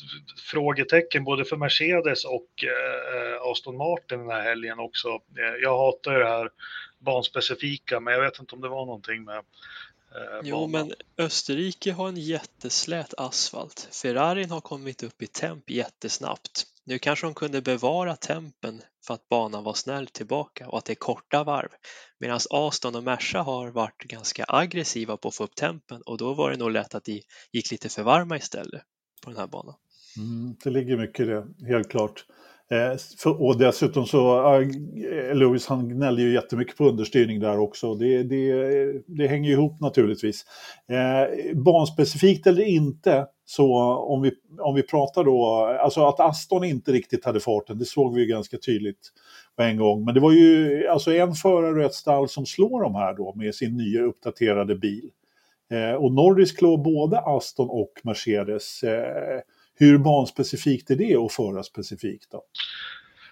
frågetecken 0.50 1.24
både 1.24 1.44
för 1.44 1.56
Mercedes 1.56 2.24
och 2.24 2.64
eh, 2.64 3.50
Aston 3.50 3.76
Martin 3.76 4.18
den 4.18 4.30
här 4.30 4.42
helgen 4.42 4.78
också. 4.78 5.08
Eh, 5.08 5.62
jag 5.62 5.78
hatar 5.78 6.12
ju 6.12 6.18
det 6.18 6.28
här 6.28 6.50
banspecifika, 6.98 8.00
men 8.00 8.14
jag 8.14 8.20
vet 8.20 8.40
inte 8.40 8.54
om 8.54 8.60
det 8.60 8.68
var 8.68 8.86
någonting 8.86 9.24
med 9.24 9.36
eh, 9.36 10.40
Jo, 10.42 10.66
men 10.66 10.92
Österrike 11.18 11.92
har 11.92 12.08
en 12.08 12.16
jätteslät 12.16 13.14
asfalt. 13.16 13.88
Ferrarin 14.02 14.50
har 14.50 14.60
kommit 14.60 15.02
upp 15.02 15.22
i 15.22 15.26
temp 15.26 15.70
jättesnabbt. 15.70 16.66
Nu 16.88 16.98
kanske 16.98 17.26
de 17.26 17.34
kunde 17.34 17.62
bevara 17.62 18.16
tempen 18.16 18.80
för 19.06 19.14
att 19.14 19.28
banan 19.28 19.64
var 19.64 19.74
snäll 19.74 20.06
tillbaka 20.06 20.68
och 20.68 20.78
att 20.78 20.84
det 20.84 20.92
är 20.92 20.94
korta 20.94 21.44
varv. 21.44 21.68
Medan 22.20 22.40
Aston 22.50 22.96
och 22.96 23.04
Merca 23.04 23.38
har 23.38 23.70
varit 23.70 24.02
ganska 24.02 24.44
aggressiva 24.48 25.16
på 25.16 25.28
att 25.28 25.34
få 25.34 25.44
upp 25.44 25.54
tempen 25.54 26.02
och 26.06 26.18
då 26.18 26.34
var 26.34 26.50
det 26.50 26.56
nog 26.56 26.70
lätt 26.70 26.94
att 26.94 27.04
de 27.04 27.22
gick 27.52 27.70
lite 27.70 27.88
för 27.88 28.02
varma 28.02 28.36
istället 28.36 28.82
på 29.24 29.30
den 29.30 29.38
här 29.38 29.46
banan. 29.46 29.74
Mm, 30.16 30.56
det 30.64 30.70
ligger 30.70 30.96
mycket 30.96 31.20
i 31.20 31.24
det, 31.24 31.46
helt 31.68 31.90
klart. 31.90 32.24
Eh, 32.70 32.98
för, 33.18 33.42
och 33.42 33.58
dessutom 33.58 34.06
så, 34.06 34.54
eh, 34.54 35.34
Lewis 35.34 35.66
han 35.66 35.88
gnäller 35.88 36.22
ju 36.22 36.32
jättemycket 36.32 36.76
på 36.76 36.88
understyrning 36.88 37.40
där 37.40 37.58
också. 37.58 37.94
Det, 37.94 38.22
det, 38.22 38.52
det 39.06 39.26
hänger 39.26 39.48
ju 39.48 39.54
ihop 39.54 39.80
naturligtvis. 39.80 40.44
Eh, 40.90 41.56
banspecifikt 41.56 42.46
eller 42.46 42.62
inte, 42.62 43.26
så 43.50 43.74
om 43.96 44.22
vi, 44.22 44.32
om 44.58 44.74
vi 44.74 44.82
pratar 44.82 45.24
då, 45.24 45.66
alltså 45.80 46.06
att 46.06 46.20
Aston 46.20 46.64
inte 46.64 46.92
riktigt 46.92 47.24
hade 47.24 47.40
farten, 47.40 47.78
det 47.78 47.84
såg 47.84 48.14
vi 48.14 48.20
ju 48.20 48.26
ganska 48.26 48.58
tydligt 48.58 49.12
på 49.56 49.62
en 49.62 49.76
gång. 49.76 50.04
Men 50.04 50.14
det 50.14 50.20
var 50.20 50.32
ju 50.32 50.86
alltså 50.88 51.12
en 51.14 51.34
förare 51.34 51.78
och 51.78 51.84
ett 51.84 51.94
stall 51.94 52.28
som 52.28 52.46
slår 52.46 52.82
de 52.82 52.94
här 52.94 53.14
då 53.14 53.34
med 53.34 53.54
sin 53.54 53.76
nya 53.76 54.02
uppdaterade 54.02 54.74
bil. 54.74 55.10
Eh, 55.70 55.92
och 55.92 56.12
Norris 56.12 56.52
klår 56.52 56.78
både 56.78 57.18
Aston 57.18 57.70
och 57.70 57.92
Mercedes. 58.04 58.82
Eh, 58.82 59.40
hur 59.74 59.98
banspecifikt 59.98 60.90
är 60.90 60.96
det 60.96 61.16
och 61.16 61.32
föra 61.32 61.62
specifikt 61.62 62.30
då? 62.30 62.42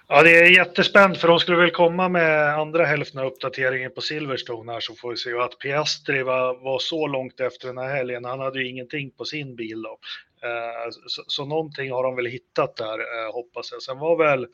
Ja, 0.09 0.23
det 0.23 0.39
är 0.39 0.51
jättespänt 0.51 1.19
för 1.19 1.29
de 1.29 1.39
skulle 1.39 1.57
väl 1.57 1.71
komma 1.71 2.09
med 2.09 2.59
andra 2.59 2.85
hälften 2.85 3.21
av 3.21 3.27
uppdateringen 3.27 3.91
på 3.95 4.01
Silverstone 4.01 4.73
här 4.73 4.81
så 4.81 4.95
får 4.95 5.11
vi 5.11 5.17
se. 5.17 5.35
Och 5.35 5.45
att 5.45 5.59
Piastri 5.59 6.23
var, 6.23 6.65
var 6.65 6.79
så 6.79 7.07
långt 7.07 7.41
efter 7.41 7.67
den 7.69 7.79
här 7.79 7.97
helgen, 7.97 8.25
han 8.25 8.41
hade 8.41 8.63
ju 8.63 8.69
ingenting 8.69 9.11
på 9.11 9.25
sin 9.25 9.57
bil 9.57 9.83
då. 9.83 9.99
Eh, 10.43 10.91
så, 11.07 11.23
så 11.27 11.45
någonting 11.45 11.93
har 11.93 12.03
de 12.03 12.17
väl 12.17 12.27
hittat 12.27 12.77
där, 12.77 12.99
eh, 12.99 13.33
hoppas 13.33 13.73
jag. 13.73 13.83
Sen 13.83 13.99
var, 13.99 14.17
väl, 14.17 14.47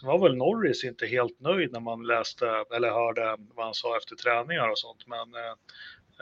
sen 0.00 0.08
var 0.08 0.18
väl 0.18 0.36
Norris 0.36 0.84
inte 0.84 1.06
helt 1.06 1.40
nöjd 1.40 1.72
när 1.72 1.80
man 1.80 2.06
läste 2.06 2.46
eller 2.76 2.90
hörde 2.90 3.36
vad 3.54 3.64
han 3.64 3.74
sa 3.74 3.96
efter 3.96 4.16
träningar 4.16 4.68
och 4.68 4.78
sånt. 4.78 5.06
Men 5.06 5.34
eh, 5.44 5.50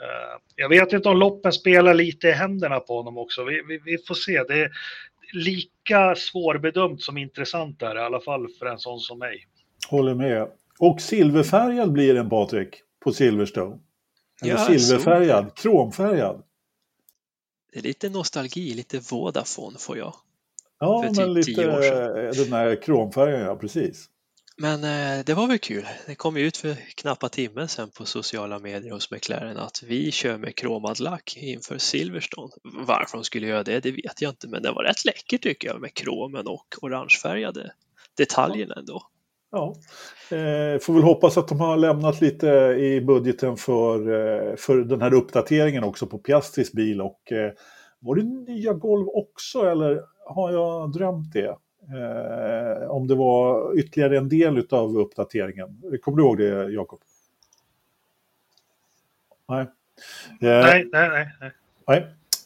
eh 0.05 0.37
jag 0.55 0.69
vet 0.69 0.93
inte 0.93 1.09
om 1.09 1.17
loppen 1.17 1.53
spelar 1.53 1.93
lite 1.93 2.27
i 2.27 2.31
händerna 2.31 2.79
på 2.79 2.97
honom 2.97 3.17
också. 3.17 3.43
Vi, 3.43 3.61
vi, 3.67 3.81
vi 3.85 3.97
får 4.07 4.15
se. 4.15 4.43
Det 4.43 4.61
är 4.61 4.71
lika 5.33 6.15
svårbedömt 6.15 7.01
som 7.01 7.17
intressant 7.17 7.79
där, 7.79 7.95
i 7.95 7.99
alla 7.99 8.19
fall 8.19 8.47
för 8.59 8.65
en 8.65 8.79
sån 8.79 8.99
som 8.99 9.19
mig. 9.19 9.47
Håller 9.89 10.13
med. 10.13 10.47
Och 10.79 11.01
silverfärgad 11.01 11.91
blir 11.91 12.13
den 12.13 12.29
Patrik 12.29 12.81
på 13.03 13.13
Silverstone. 13.13 13.79
Eller 14.41 14.51
Ja, 14.51 14.57
silverfärgad, 14.57 15.55
kromfärgad. 15.55 16.43
Det 17.73 17.79
är 17.79 17.83
lite 17.83 18.09
nostalgi, 18.09 18.73
lite 18.73 18.99
Vodafone 19.11 19.77
får 19.79 19.97
jag. 19.97 20.13
Ja, 20.79 21.01
För 21.01 21.25
men 21.25 21.43
typ 21.43 21.47
lite 21.47 21.63
den 22.43 22.53
här 22.53 22.81
kromfärgen, 22.81 23.41
ja 23.41 23.55
precis. 23.55 24.09
Men 24.61 24.83
eh, 24.83 25.25
det 25.25 25.33
var 25.33 25.47
väl 25.47 25.59
kul. 25.59 25.85
Det 26.07 26.15
kom 26.15 26.37
ju 26.37 26.43
ut 26.43 26.57
för 26.57 26.73
knappa 26.95 27.29
timmen 27.29 27.67
sen 27.67 27.89
på 27.89 28.05
sociala 28.05 28.59
medier 28.59 28.91
hos 28.91 29.11
McLaren 29.11 29.57
att 29.57 29.83
vi 29.83 30.11
kör 30.11 30.37
med 30.37 30.55
kromad 30.55 30.99
lack 30.99 31.37
inför 31.37 31.77
Silverstone. 31.77 32.51
Varför 32.87 33.17
de 33.17 33.23
skulle 33.23 33.47
göra 33.47 33.63
det, 33.63 33.79
det 33.79 33.91
vet 33.91 34.21
jag 34.21 34.31
inte, 34.31 34.47
men 34.47 34.63
det 34.63 34.71
var 34.71 34.83
rätt 34.83 35.05
läckert 35.05 35.41
tycker 35.41 35.67
jag 35.67 35.81
med 35.81 35.93
kromen 35.93 36.47
och 36.47 36.75
orangefärgade 36.81 37.71
detaljerna 38.17 38.75
ändå. 38.77 39.01
Ja. 39.51 39.75
Eh, 40.37 40.79
får 40.79 40.93
väl 40.93 41.03
hoppas 41.03 41.37
att 41.37 41.47
de 41.47 41.59
har 41.59 41.77
lämnat 41.77 42.21
lite 42.21 42.47
i 42.79 43.01
budgeten 43.01 43.57
för, 43.57 43.99
eh, 43.99 44.55
för 44.55 44.77
den 44.77 45.01
här 45.01 45.13
uppdateringen 45.13 45.83
också 45.83 46.07
på 46.07 46.17
Piastris 46.17 46.71
bil. 46.71 47.01
Och, 47.01 47.31
eh, 47.31 47.51
var 47.99 48.15
det 48.15 48.23
nya 48.23 48.73
golv 48.73 49.07
också 49.07 49.61
eller 49.61 50.01
har 50.25 50.51
jag 50.51 50.91
drömt 50.91 51.33
det? 51.33 51.55
Eh, 51.93 52.89
om 52.89 53.07
det 53.07 53.15
var 53.15 53.73
ytterligare 53.79 54.17
en 54.17 54.29
del 54.29 54.67
av 54.69 54.97
uppdateringen. 54.97 55.81
Kommer 56.01 56.17
du 56.17 56.23
ihåg 56.23 56.37
det 56.37 56.71
Jakob? 56.71 56.99
Nej. 59.49 59.61
Eh, 59.61 59.67
Nej, 60.39 60.89
nej, 60.91 61.09
nej. 61.39 61.51
nej. 61.87 62.05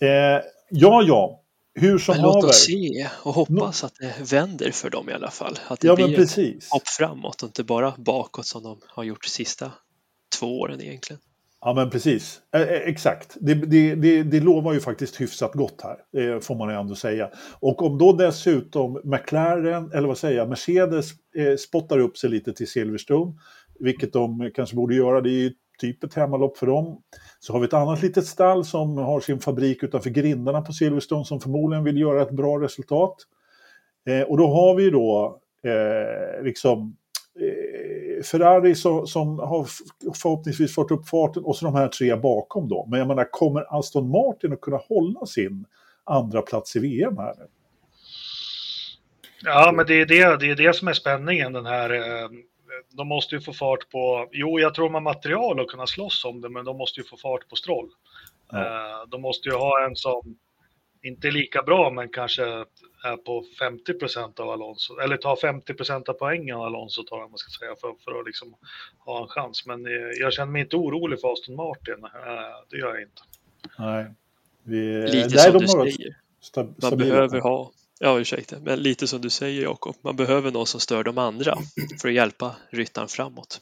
Eh, 0.09 0.41
ja, 0.69 1.03
ja. 1.03 1.39
Hur 1.75 1.97
som 1.97 2.15
Men 2.15 2.23
låt 2.23 2.43
oss 2.43 2.65
se 2.65 3.09
och 3.23 3.33
hoppas 3.33 3.83
att 3.83 3.95
det 3.95 4.31
vänder 4.33 4.71
för 4.71 4.89
dem 4.89 5.09
i 5.09 5.13
alla 5.13 5.31
fall. 5.31 5.59
Att 5.67 5.79
det 5.79 5.87
Ja, 5.87 5.95
blir 5.95 6.19
ett 6.19 6.63
hopp 6.69 6.87
framåt 6.87 7.43
och 7.43 7.47
inte 7.47 7.63
bara 7.63 7.93
bakåt 7.97 8.45
som 8.45 8.63
de 8.63 8.81
har 8.87 9.03
gjort 9.03 9.23
de 9.23 9.29
sista 9.29 9.71
två 10.39 10.59
åren 10.59 10.81
egentligen. 10.81 11.19
Ja 11.65 11.73
men 11.73 11.89
precis, 11.89 12.41
eh, 12.55 12.61
eh, 12.61 12.81
exakt. 12.87 13.37
Det, 13.39 13.53
det, 13.53 13.95
det, 13.95 14.23
det 14.23 14.39
lovar 14.39 14.73
ju 14.73 14.79
faktiskt 14.79 15.21
hyfsat 15.21 15.53
gott 15.53 15.81
här, 15.83 16.23
eh, 16.23 16.39
får 16.39 16.55
man 16.55 16.69
ju 16.69 16.75
ändå 16.75 16.95
säga. 16.95 17.29
Och 17.59 17.81
om 17.81 17.97
då 17.97 18.13
dessutom 18.13 19.01
McLaren, 19.03 19.91
eller 19.91 20.07
vad 20.07 20.17
säger 20.17 20.37
jag, 20.37 20.49
Mercedes 20.49 21.11
eh, 21.35 21.55
spottar 21.55 21.99
upp 21.99 22.17
sig 22.17 22.29
lite 22.29 22.53
till 22.53 22.67
Silverstone, 22.67 23.33
vilket 23.79 24.13
de 24.13 24.51
kanske 24.55 24.75
borde 24.75 24.95
göra, 24.95 25.21
det 25.21 25.29
är 25.29 25.41
ju 25.41 25.51
typ 25.79 26.03
ett 26.03 26.13
hemmalopp 26.13 26.57
för 26.57 26.67
dem. 26.67 27.01
Så 27.39 27.53
har 27.53 27.59
vi 27.59 27.65
ett 27.65 27.73
annat 27.73 28.01
litet 28.01 28.25
stall 28.25 28.65
som 28.65 28.97
har 28.97 29.19
sin 29.19 29.39
fabrik 29.39 29.83
utanför 29.83 30.09
grindarna 30.09 30.61
på 30.61 30.73
Silverstone 30.73 31.25
som 31.25 31.39
förmodligen 31.39 31.83
vill 31.83 31.97
göra 31.97 32.21
ett 32.21 32.31
bra 32.31 32.61
resultat. 32.61 33.15
Eh, 34.09 34.21
och 34.21 34.37
då 34.37 34.47
har 34.47 34.75
vi 34.75 34.83
ju 34.83 34.91
då 34.91 35.39
eh, 35.63 36.43
liksom 36.43 36.97
Ferrari 38.23 38.75
som, 38.75 39.07
som 39.07 39.39
har 39.39 39.67
förhoppningsvis 40.21 40.75
fått 40.75 40.91
upp 40.91 41.07
farten 41.09 41.43
och 41.43 41.55
så 41.55 41.65
de 41.65 41.75
här 41.75 41.87
tre 41.87 42.15
bakom 42.15 42.69
då. 42.69 42.85
Men 42.89 42.99
jag 42.99 43.07
menar, 43.07 43.31
kommer 43.31 43.79
Aston 43.79 44.09
Martin 44.09 44.53
att 44.53 44.61
kunna 44.61 44.77
hålla 44.77 45.25
sin 45.25 45.65
andra 46.03 46.41
plats 46.41 46.75
i 46.75 46.79
VM 46.79 47.17
här 47.17 47.33
nu? 47.37 47.47
Ja, 49.43 49.71
men 49.75 49.85
det 49.85 49.93
är 50.01 50.05
det, 50.05 50.37
det 50.37 50.51
är 50.51 50.55
det 50.55 50.75
som 50.75 50.87
är 50.87 50.93
spänningen 50.93 51.53
den 51.53 51.65
här. 51.65 51.89
eh, 51.93 52.29
De 52.91 53.07
måste 53.07 53.35
ju 53.35 53.41
få 53.41 53.53
fart 53.53 53.89
på, 53.91 54.27
jo 54.31 54.59
jag 54.59 54.73
tror 54.73 54.85
de 54.85 54.93
har 54.93 55.01
material 55.01 55.59
att 55.59 55.67
kunna 55.67 55.87
slåss 55.87 56.25
om 56.25 56.41
det, 56.41 56.49
men 56.49 56.65
de 56.65 56.77
måste 56.77 56.99
ju 56.99 57.03
få 57.05 57.17
fart 57.17 57.49
på 57.49 57.55
Stroll. 57.55 57.89
Ja. 58.51 58.59
Eh, 58.59 59.07
De 59.09 59.21
måste 59.21 59.49
ju 59.49 59.55
ha 59.55 59.85
en 59.85 59.95
som 59.95 60.35
inte 61.03 61.31
lika 61.31 61.63
bra, 61.63 61.91
men 61.91 62.09
kanske 62.09 62.43
är 63.03 63.17
på 63.17 63.45
50 63.59 63.93
procent 63.93 64.39
av 64.39 64.49
Alonso, 64.49 64.99
eller 64.99 65.17
tar 65.17 65.35
50 65.35 65.73
procent 65.73 66.09
av 66.09 66.13
poängen 66.13 66.55
av 66.55 66.61
Alonso 66.61 67.03
tar 67.03 67.19
jag, 67.19 67.29
man 67.29 67.37
ska 67.37 67.49
säga, 67.59 67.75
för, 67.81 67.93
för 68.03 68.19
att 68.19 68.25
liksom 68.25 68.55
ha 68.99 69.21
en 69.21 69.27
chans. 69.27 69.65
Men 69.65 69.85
eh, 69.85 69.91
jag 70.19 70.33
känner 70.33 70.51
mig 70.51 70.61
inte 70.61 70.75
orolig 70.75 71.21
för 71.21 71.33
Aston 71.33 71.55
Martin, 71.55 72.03
Eh, 72.03 72.09
det 72.69 72.77
gör 72.77 72.93
jag 72.93 73.01
inte. 73.01 73.21
Nej. 73.77 74.13
Vi, 74.63 75.01
Lite 75.01 75.35
nej, 75.35 75.39
som 75.39 75.53
de 75.53 75.59
du 75.59 75.67
säger. 75.67 76.15
Man 76.81 76.97
behöver 76.97 77.39
ha, 77.39 77.71
ja 77.99 78.19
ursäkta, 78.19 78.59
men 78.59 78.79
lite 78.79 79.07
som 79.07 79.21
du 79.21 79.29
säger 79.29 79.63
Jakob, 79.63 79.95
man 80.01 80.15
behöver 80.15 80.51
någon 80.51 80.67
som 80.67 80.79
stör 80.79 81.03
de 81.03 81.17
andra 81.17 81.57
för 82.01 82.07
att 82.07 82.13
hjälpa 82.13 82.55
ryttaren 82.69 83.07
framåt. 83.07 83.61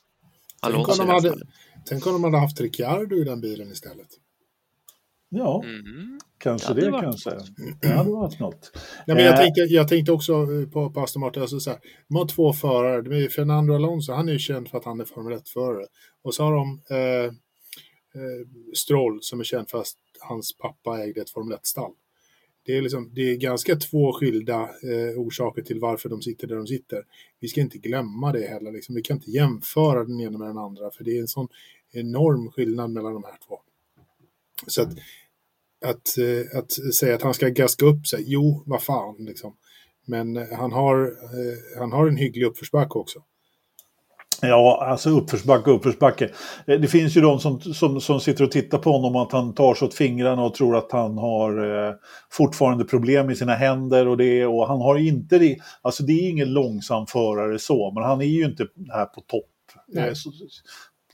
Tänk 0.62 0.74
Alonso 0.74 0.92
om, 0.92 0.98
de 0.98 1.06
det 1.08 1.14
här 1.14 1.30
hade, 1.30 1.46
tänk 1.86 2.08
om 2.08 2.14
de 2.14 2.24
hade 2.24 2.38
haft 2.38 2.62
Ricciardo 2.62 3.16
i 3.16 3.24
den 3.24 3.42
bilen 3.42 3.72
istället. 3.72 4.08
Ja, 5.34 5.64
Mm. 5.66 6.20
kanske 6.38 6.74
Det 6.74 6.82
det, 6.92 6.92
kanske. 7.02 7.30
Det 7.82 7.88
hade 7.88 8.12
varit 8.12 8.40
något. 8.40 8.72
Ja, 9.06 9.16
men 9.16 9.24
jag, 9.24 9.34
Eh. 9.34 9.40
tänkte, 9.40 9.62
jag 9.62 9.88
tänkte 9.88 10.12
också 10.12 10.34
eh, 10.34 10.70
på, 10.70 10.90
på 10.92 11.00
Aston 11.00 11.20
Martin, 11.20 11.42
alltså 11.42 11.60
så 11.60 11.70
här, 11.70 11.80
de 12.08 12.16
har 12.16 12.28
två 12.28 12.54
förare. 12.54 13.02
Det 13.02 13.18
är 13.26 13.30
Fernando 13.30 13.74
Alonso, 13.74 14.14
han 14.14 14.30
är 14.30 14.34
ju 14.34 14.40
känd 14.40 14.70
för 14.70 14.78
att 14.78 14.86
han 14.86 15.00
är 15.02 15.06
Formel 15.06 15.34
1-förare. 15.40 15.86
Och 16.22 16.34
så 16.34 16.44
har 16.44 16.52
de 16.56 16.82
eh, 16.90 17.26
eh, 17.26 17.32
Stroll 18.76 19.20
som 19.22 19.40
är 19.40 19.44
känd 19.44 19.70
för 19.70 19.78
att 19.78 19.88
hans 20.20 20.58
pappa 20.58 21.04
ägde 21.04 21.22
ett 21.22 21.30
Formel 21.30 21.58
1-stall. 21.58 21.92
Det 22.66 22.78
är, 22.78 22.82
liksom, 22.82 23.10
det 23.14 23.22
är 23.22 23.36
ganska 23.36 23.76
två 23.76 24.14
skilda 24.14 24.60
eh, 24.62 25.18
orsaker 25.20 25.62
till 25.62 25.80
varför 25.80 26.10
de 26.10 26.22
sitter 26.22 26.48
där 26.48 26.56
de 26.56 26.68
sitter. 26.68 27.04
Vi 27.40 27.48
ska 27.48 27.62
inte 27.62 27.78
glömma 27.78 28.32
det 28.32 28.48
heller. 28.48 28.72
Liksom. 28.72 28.96
Vi 28.96 29.02
kan 29.02 29.18
inte 29.18 29.32
jämföra 29.32 30.04
den 30.04 30.22
ena 30.22 30.38
med 30.38 30.48
den 30.48 30.58
andra 30.58 30.92
för 30.92 31.04
det 31.04 31.18
är 31.18 31.22
en 31.22 31.28
sån 31.28 31.48
enorm 31.92 32.52
skillnad 32.52 32.92
mellan 32.92 33.14
de 33.14 33.24
här 33.24 33.38
två. 33.48 33.60
Så 34.68 34.82
att 34.82 34.90
att, 35.86 36.18
eh, 36.18 36.60
att 36.60 36.96
säga 36.96 37.16
att 37.16 37.22
han 37.22 37.34
ska 37.34 37.48
gaska 37.48 37.86
upp 37.86 38.08
sig. 38.08 38.24
Jo, 38.28 38.64
vad 38.66 38.82
fan 38.82 39.16
liksom. 39.20 39.54
Men 40.08 40.38
eh, 40.38 40.58
han 40.58 40.72
har, 40.72 41.02
eh, 41.06 41.80
han 41.80 41.92
har 41.92 42.08
en 42.08 42.18
hygglig 42.18 42.46
uppförsbacke 42.46 43.00
också. 43.00 43.20
Ja, 44.42 44.86
alltså 44.90 45.10
uppförsbacke 45.10 45.72
uppförsbacke. 45.72 46.30
Det 46.66 46.88
finns 46.88 47.18
ju 47.18 47.22
de 47.22 47.40
som, 47.40 47.62
som, 47.62 48.02
som 48.02 48.20
sitter 48.20 48.44
och 48.44 48.52
tittar 48.52 48.78
på 48.78 48.92
honom 48.92 49.16
att 49.16 49.32
han 49.32 49.54
tar 49.54 49.74
sig 49.74 49.86
åt 49.86 49.94
fingrarna 49.94 50.44
och 50.44 50.54
tror 50.54 50.78
att 50.78 50.92
han 50.92 51.18
har 51.18 51.88
eh, 51.88 51.94
fortfarande 52.32 52.86
problem 52.86 53.30
i 53.30 53.36
sina 53.36 53.54
händer 53.56 54.08
och 54.08 54.18
det 54.18 54.46
och 54.46 54.68
han 54.68 54.82
har 54.82 54.98
inte 54.98 55.38
det. 55.40 55.58
Alltså 55.82 56.04
det 56.04 56.14
är 56.14 56.30
ingen 56.30 56.54
långsam 56.54 57.08
förare 57.08 57.60
så, 57.60 57.92
men 57.92 58.04
han 58.04 58.22
är 58.22 58.26
ju 58.26 58.46
inte 58.46 58.68
här 58.94 59.06
på 59.06 59.22
topp. 59.22 59.46
Så, 60.14 60.32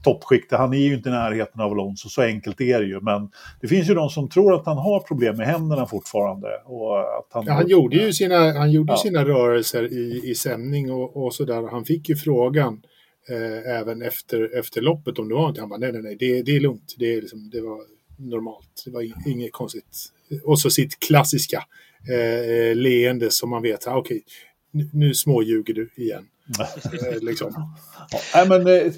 toppskiktet. 0.08 0.60
Han 0.60 0.74
är 0.74 0.78
ju 0.78 0.94
inte 0.94 1.10
i 1.10 1.12
närheten 1.12 1.62
av 1.62 1.72
Alonso, 1.72 2.10
så 2.10 2.22
enkelt 2.22 2.62
är 2.62 2.80
det 2.80 2.86
ju. 2.86 3.02
Men 3.02 3.30
det 3.62 3.68
finns 3.68 3.90
ju 3.90 3.94
de 3.94 4.10
som 4.10 4.30
tror 4.30 4.56
att 4.56 4.66
han 4.66 4.78
har 4.78 5.00
problem 5.00 5.38
med 5.38 5.48
händerna 5.48 5.86
fortfarande. 5.86 6.48
Och 6.66 7.00
att 7.00 7.28
han, 7.30 7.46
ja, 7.46 7.54
han 7.54 7.68
gjorde 7.68 7.96
ju 7.96 8.14
sina, 8.14 8.52
han 8.54 8.72
gjorde 8.72 8.94
ja. 8.94 8.98
sina 8.98 9.26
rörelser 9.26 9.94
i, 9.94 10.22
i 10.30 10.36
sändning 10.36 10.92
och, 10.92 11.26
och 11.26 11.34
sådär. 11.34 11.68
Han 11.72 11.86
fick 11.86 12.10
ju 12.10 12.16
frågan 12.16 12.82
eh, 13.30 13.78
även 13.80 14.02
efter, 14.02 14.60
efter 14.60 14.82
loppet 14.82 15.20
om 15.20 15.30
det 15.30 15.36
var 15.36 15.50
inte. 15.50 15.62
Han 15.62 15.70
bara 15.70 15.80
nej, 15.80 15.92
nej, 15.92 16.02
nej, 16.02 16.16
det, 16.20 16.42
det 16.42 16.56
är 16.56 16.60
lugnt. 16.60 16.96
Det, 16.98 17.14
är 17.14 17.22
liksom, 17.22 17.50
det 17.50 17.62
var 17.62 17.80
normalt. 18.18 18.84
Det 18.86 18.92
var 18.92 19.28
inget 19.28 19.52
konstigt. 19.52 19.98
Och 20.44 20.60
så 20.60 20.70
sitt 20.70 21.00
klassiska 21.00 21.64
eh, 22.10 22.76
leende 22.76 23.32
som 23.32 23.50
man 23.50 23.62
vet, 23.62 23.88
okej, 23.88 24.00
okay, 24.00 24.22
nu, 24.72 24.90
nu 24.94 25.14
småljuger 25.14 25.74
du 25.74 25.90
igen. 25.96 26.26
eh, 27.12 27.22
liksom. 27.22 27.76
ja, 28.34 28.46
men, 28.46 28.68
eh, 28.68 28.94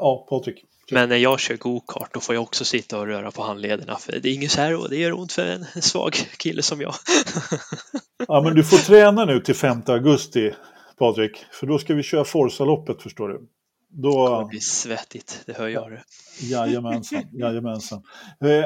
ja, 0.00 0.26
Patrik. 0.28 0.64
Men 0.90 1.08
när 1.08 1.16
jag 1.16 1.40
kör 1.40 1.56
go-kart 1.56 2.14
då 2.14 2.20
får 2.20 2.34
jag 2.34 2.42
också 2.42 2.64
sitta 2.64 2.98
och 2.98 3.06
röra 3.06 3.30
på 3.30 3.42
handlederna 3.42 3.96
för 3.96 4.12
det 4.12 4.28
är 4.28 4.34
inget 4.34 4.50
så 4.50 4.60
här 4.60 4.76
och 4.80 4.90
det 4.90 4.96
gör 4.96 5.18
ont 5.18 5.32
för 5.32 5.46
en 5.46 5.82
svag 5.82 6.14
kille 6.36 6.62
som 6.62 6.80
jag. 6.80 6.94
ja, 8.28 8.42
men 8.42 8.54
du 8.54 8.64
får 8.64 8.76
träna 8.76 9.24
nu 9.24 9.40
till 9.40 9.54
5 9.54 9.82
augusti, 9.86 10.54
Patrik, 10.98 11.44
för 11.52 11.66
då 11.66 11.78
ska 11.78 11.94
vi 11.94 12.02
köra 12.02 12.24
Forsa-loppet 12.24 13.02
förstår 13.02 13.28
du. 13.28 13.40
Då... 13.96 14.40
Det 14.40 14.48
blir 14.48 14.60
svettigt, 14.60 15.42
det 15.46 15.56
hör 15.56 15.68
jag. 15.68 16.00
Jajamensan, 16.40 17.22
jajamensan. 17.32 18.02
Eh, 18.40 18.64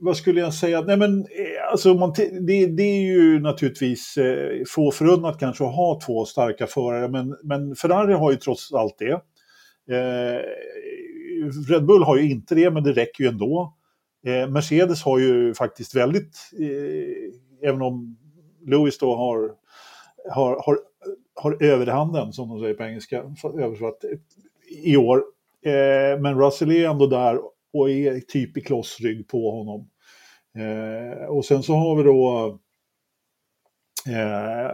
vad 0.00 0.16
skulle 0.16 0.40
jag 0.40 0.54
säga? 0.54 0.80
Nej, 0.80 0.96
men, 0.96 1.20
eh, 1.20 1.70
alltså, 1.70 1.94
man, 1.94 2.12
det, 2.16 2.66
det, 2.66 2.82
är 2.82 3.00
ju 3.00 3.40
naturligtvis 3.40 4.16
eh, 4.16 4.62
få 4.68 4.90
förunnat 4.90 5.40
kanske 5.40 5.64
att 5.64 5.74
ha 5.74 6.00
två 6.06 6.24
starka 6.24 6.66
förare, 6.66 7.08
men, 7.08 7.36
men 7.42 7.76
Ferrari 7.76 8.14
har 8.14 8.30
ju 8.30 8.36
trots 8.36 8.72
allt 8.72 8.98
det. 8.98 9.20
Eh, 9.90 10.40
Red 11.68 11.86
Bull 11.86 12.02
har 12.02 12.16
ju 12.16 12.30
inte 12.30 12.54
det, 12.54 12.70
men 12.70 12.82
det 12.82 12.92
räcker 12.92 13.24
ju 13.24 13.30
ändå. 13.30 13.74
Eh, 14.26 14.48
Mercedes 14.48 15.02
har 15.02 15.18
ju 15.18 15.54
faktiskt 15.54 15.94
väldigt, 15.94 16.50
eh, 16.60 17.68
även 17.68 17.82
om 17.82 18.16
Lewis 18.66 18.98
då 18.98 19.16
har, 19.16 19.52
har, 20.30 20.62
har, 20.64 20.78
har 21.34 21.64
överhanden, 21.64 22.32
som 22.32 22.48
de 22.48 22.60
säger 22.60 22.74
på 22.74 22.82
engelska, 22.82 23.24
översatt, 23.58 24.04
i 24.84 24.96
år. 24.96 25.24
Eh, 25.64 26.20
men 26.20 26.40
Russell 26.40 26.70
är 26.70 26.88
ändå 26.88 27.06
där 27.06 27.38
och 27.72 27.90
är 27.90 28.20
typ 28.20 28.56
i 28.56 28.60
klossrygg 28.60 29.28
på 29.28 29.50
honom. 29.50 29.88
Eh, 30.56 31.26
och 31.26 31.44
sen 31.44 31.62
så 31.62 31.74
har 31.74 31.96
vi 31.96 32.02
då 32.02 32.58
eh, 34.08 34.70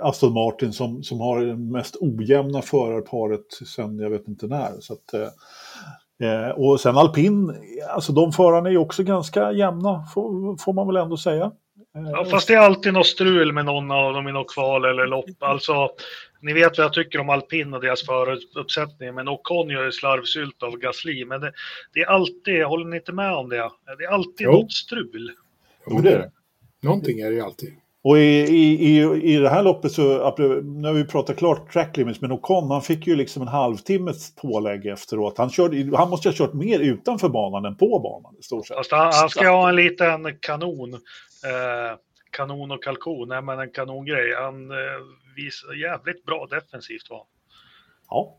Aston 0.00 0.32
Martin 0.32 0.72
som, 0.72 1.02
som 1.02 1.20
har 1.20 1.40
det 1.40 1.56
mest 1.56 1.96
ojämna 2.00 2.62
förarparet 2.62 3.46
sen 3.66 3.98
jag 3.98 4.10
vet 4.10 4.28
inte 4.28 4.46
när. 4.46 4.80
Så 4.80 4.92
att, 4.92 5.14
eh, 5.14 6.30
eh, 6.30 6.50
och 6.50 6.80
sen 6.80 6.96
alpin, 6.96 7.54
alltså 7.90 8.12
de 8.12 8.32
förarna 8.32 8.68
är 8.68 8.72
ju 8.72 8.78
också 8.78 9.02
ganska 9.02 9.52
jämna 9.52 10.06
får, 10.14 10.56
får 10.56 10.72
man 10.72 10.86
väl 10.86 10.96
ändå 10.96 11.16
säga. 11.16 11.52
Ja, 11.92 12.24
fast 12.24 12.48
det 12.48 12.54
är 12.54 12.58
alltid 12.58 12.92
något 12.92 13.06
strul 13.06 13.52
med 13.52 13.64
någon 13.64 13.90
av 13.90 14.14
dem 14.14 14.28
i 14.28 14.32
något 14.32 14.54
kval 14.54 14.84
eller 14.84 15.06
lopp. 15.06 15.42
Alltså, 15.42 15.88
ni 16.40 16.52
vet 16.52 16.78
vad 16.78 16.84
jag 16.84 16.92
tycker 16.92 17.18
om 17.18 17.30
alpin 17.30 17.74
och 17.74 17.80
deras 17.80 18.06
föruppsättning, 18.06 19.14
men 19.14 19.28
Ocon 19.28 19.70
gör 19.70 19.84
ju 19.84 19.92
slarvsylt 19.92 20.62
av 20.62 20.76
Gasly. 20.76 21.24
Men 21.24 21.40
det, 21.40 21.52
det, 21.94 22.00
är 22.00 22.06
alltid, 22.06 22.64
håller 22.64 22.86
ni 22.86 22.96
inte 22.96 23.12
med 23.12 23.34
om 23.34 23.48
det? 23.48 23.70
Det 23.98 24.04
är 24.04 24.08
alltid 24.08 24.46
jo. 24.46 24.52
något 24.52 24.72
strul. 24.72 25.32
Jo, 25.86 25.98
det 25.98 26.12
är 26.12 26.18
det. 26.18 26.30
Någonting 26.82 27.20
är 27.20 27.28
det 27.28 27.34
ju 27.34 27.40
alltid. 27.40 27.74
Och 28.04 28.18
i, 28.18 28.20
i, 28.20 28.98
i, 28.98 29.22
i 29.34 29.36
det 29.36 29.48
här 29.48 29.62
loppet 29.62 29.92
så, 29.92 30.02
nu 30.62 30.88
har 30.88 30.92
vi 30.92 31.04
pratat 31.04 31.36
klart 31.36 31.72
track 31.72 31.96
limits, 31.96 32.20
men 32.20 32.32
Ocon 32.32 32.70
han 32.70 32.82
fick 32.82 33.06
ju 33.06 33.16
liksom 33.16 33.42
en 33.42 33.48
halvtimmes 33.48 34.34
pålägg 34.34 34.86
efteråt. 34.86 35.38
Han, 35.38 35.50
körde, 35.50 35.96
han 35.96 36.10
måste 36.10 36.28
ha 36.28 36.34
kört 36.34 36.52
mer 36.52 36.78
utanför 36.78 37.28
banan 37.28 37.64
än 37.64 37.76
på 37.76 37.98
banan 37.98 38.36
i 38.38 38.42
stort 38.42 38.66
sett. 38.66 38.76
Fast 38.76 38.92
han, 38.92 39.12
han 39.12 39.30
ska 39.30 39.48
ha 39.48 39.68
en 39.68 39.76
liten 39.76 40.38
kanon. 40.40 40.94
Eh, 40.94 41.98
kanon 42.30 42.70
och 42.70 42.84
kalkon, 42.84 43.28
nej 43.28 43.42
men 43.42 43.58
en 43.58 43.70
kanongrej. 43.70 44.34
Han 44.34 44.70
eh, 44.70 44.76
visar 45.36 45.72
jävligt 45.72 46.24
bra 46.24 46.46
defensivt 46.50 47.10
var 47.10 47.22
Ja. 48.14 48.36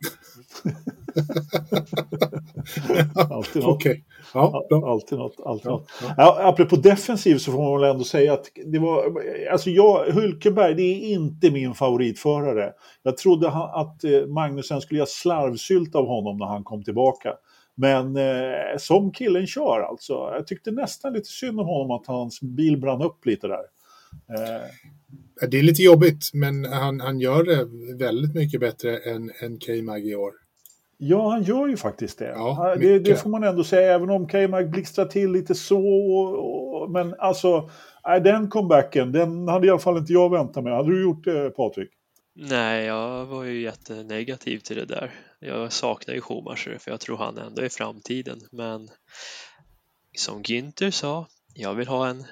alltid 3.35 3.61
något. 3.61 3.75
Okay. 3.75 4.01
Ja, 4.33 4.63
alltid 4.85 5.17
något. 5.17 5.35
Alltid 5.45 5.65
ja, 5.65 5.71
något. 5.71 5.87
Ja. 6.17 6.37
Apropå 6.39 6.75
defensiv 6.75 7.37
så 7.37 7.51
får 7.51 7.63
man 7.63 7.81
väl 7.81 7.89
ändå 7.91 8.03
säga 8.03 8.33
att 8.33 8.45
det 8.65 8.79
var, 8.79 9.03
alltså 9.51 9.69
jag, 9.69 10.05
Hulkenberg, 10.05 10.73
det 10.73 10.83
är 10.83 11.13
inte 11.13 11.51
min 11.51 11.73
favoritförare. 11.73 12.73
Jag 13.03 13.17
trodde 13.17 13.49
att 13.49 14.03
eh, 14.03 14.25
Magnusen 14.27 14.81
skulle 14.81 14.97
göra 14.97 15.07
slarvsylt 15.07 15.95
av 15.95 16.07
honom 16.07 16.37
när 16.37 16.45
han 16.45 16.63
kom 16.63 16.83
tillbaka. 16.83 17.33
Men 17.75 18.17
eh, 18.17 18.77
som 18.77 19.11
killen 19.11 19.47
kör 19.47 19.81
alltså. 19.89 20.13
Jag 20.13 20.47
tyckte 20.47 20.71
nästan 20.71 21.13
lite 21.13 21.29
synd 21.29 21.59
om 21.59 21.67
honom 21.67 21.91
att 21.91 22.07
hans 22.07 22.41
bil 22.41 22.77
brann 22.77 23.01
upp 23.01 23.25
lite 23.25 23.47
där. 23.47 23.63
Eh, 24.29 24.61
det 25.41 25.59
är 25.59 25.63
lite 25.63 25.83
jobbigt, 25.83 26.29
men 26.33 26.65
han, 26.65 26.99
han 26.99 27.19
gör 27.19 27.43
det 27.43 27.67
väldigt 27.97 28.35
mycket 28.35 28.59
bättre 28.59 28.97
än, 28.97 29.31
än 29.41 29.59
K-Mag 29.59 30.05
i 30.05 30.15
år. 30.15 30.31
Ja, 30.97 31.29
han 31.29 31.43
gör 31.43 31.67
ju 31.67 31.77
faktiskt 31.77 32.19
det. 32.19 32.29
Ja, 32.29 32.75
det, 32.79 32.99
det, 32.99 33.15
får 33.15 33.29
man 33.29 33.43
ändå 33.43 33.63
säga, 33.63 33.93
även 33.93 34.09
om 34.09 34.27
K-Mag 34.27 34.69
blixtrar 34.69 35.05
till 35.05 35.31
lite 35.31 35.55
så. 35.55 35.87
Och, 35.87 36.81
och, 36.81 36.91
men 36.91 37.15
alltså, 37.19 37.69
den 38.23 38.49
comebacken, 38.49 39.11
den 39.11 39.47
hade 39.47 39.67
i 39.67 39.69
alla 39.69 39.79
fall 39.79 39.97
inte 39.97 40.13
jag 40.13 40.31
väntat 40.31 40.63
mig. 40.63 40.73
Hade 40.73 40.89
du 40.89 41.03
gjort 41.03 41.23
det, 41.23 41.49
Patrik? 41.49 41.89
Nej, 42.35 42.85
jag 42.85 43.25
var 43.25 43.43
ju 43.43 43.61
jättenegativ 43.61 44.59
till 44.59 44.75
det 44.75 44.85
där. 44.85 45.11
Jag 45.39 45.71
saknar 45.71 46.15
ju 46.15 46.21
Schumacher, 46.21 46.77
för 46.77 46.91
jag 46.91 46.99
tror 46.99 47.17
han 47.17 47.37
ändå 47.37 47.61
är 47.61 47.69
framtiden. 47.69 48.39
Men 48.51 48.89
som 50.17 50.43
Günther 50.43 50.91
sa, 50.91 51.27
jag 51.53 51.73
vill 51.73 51.87
ha 51.87 52.07
en 52.07 52.23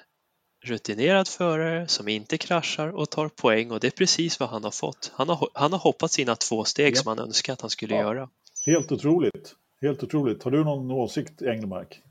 rutinerad 0.66 1.28
förare 1.28 1.88
som 1.88 2.08
inte 2.08 2.38
kraschar 2.38 2.88
och 2.88 3.10
tar 3.10 3.28
poäng 3.28 3.72
och 3.72 3.80
det 3.80 3.88
är 3.88 3.92
precis 3.92 4.40
vad 4.40 4.50
han 4.50 4.64
har 4.64 4.72
fått. 4.72 5.12
Han 5.16 5.30
har, 5.30 5.50
han 5.54 5.72
har 5.72 5.80
hoppat 5.80 6.12
sina 6.12 6.36
två 6.36 6.64
steg 6.64 6.96
ja. 6.96 7.02
som 7.02 7.08
han 7.08 7.20
önskade 7.20 7.54
att 7.54 7.62
han 7.62 7.70
skulle 7.70 7.96
ja. 7.96 8.02
göra. 8.02 8.30
Helt 8.66 8.92
otroligt. 8.92 9.56
Helt 9.82 10.04
otroligt. 10.04 10.44
Har 10.44 10.52
du 10.52 10.64
någon 10.64 10.92
åsikt, 10.92 11.42
Engelmark? 11.42 12.02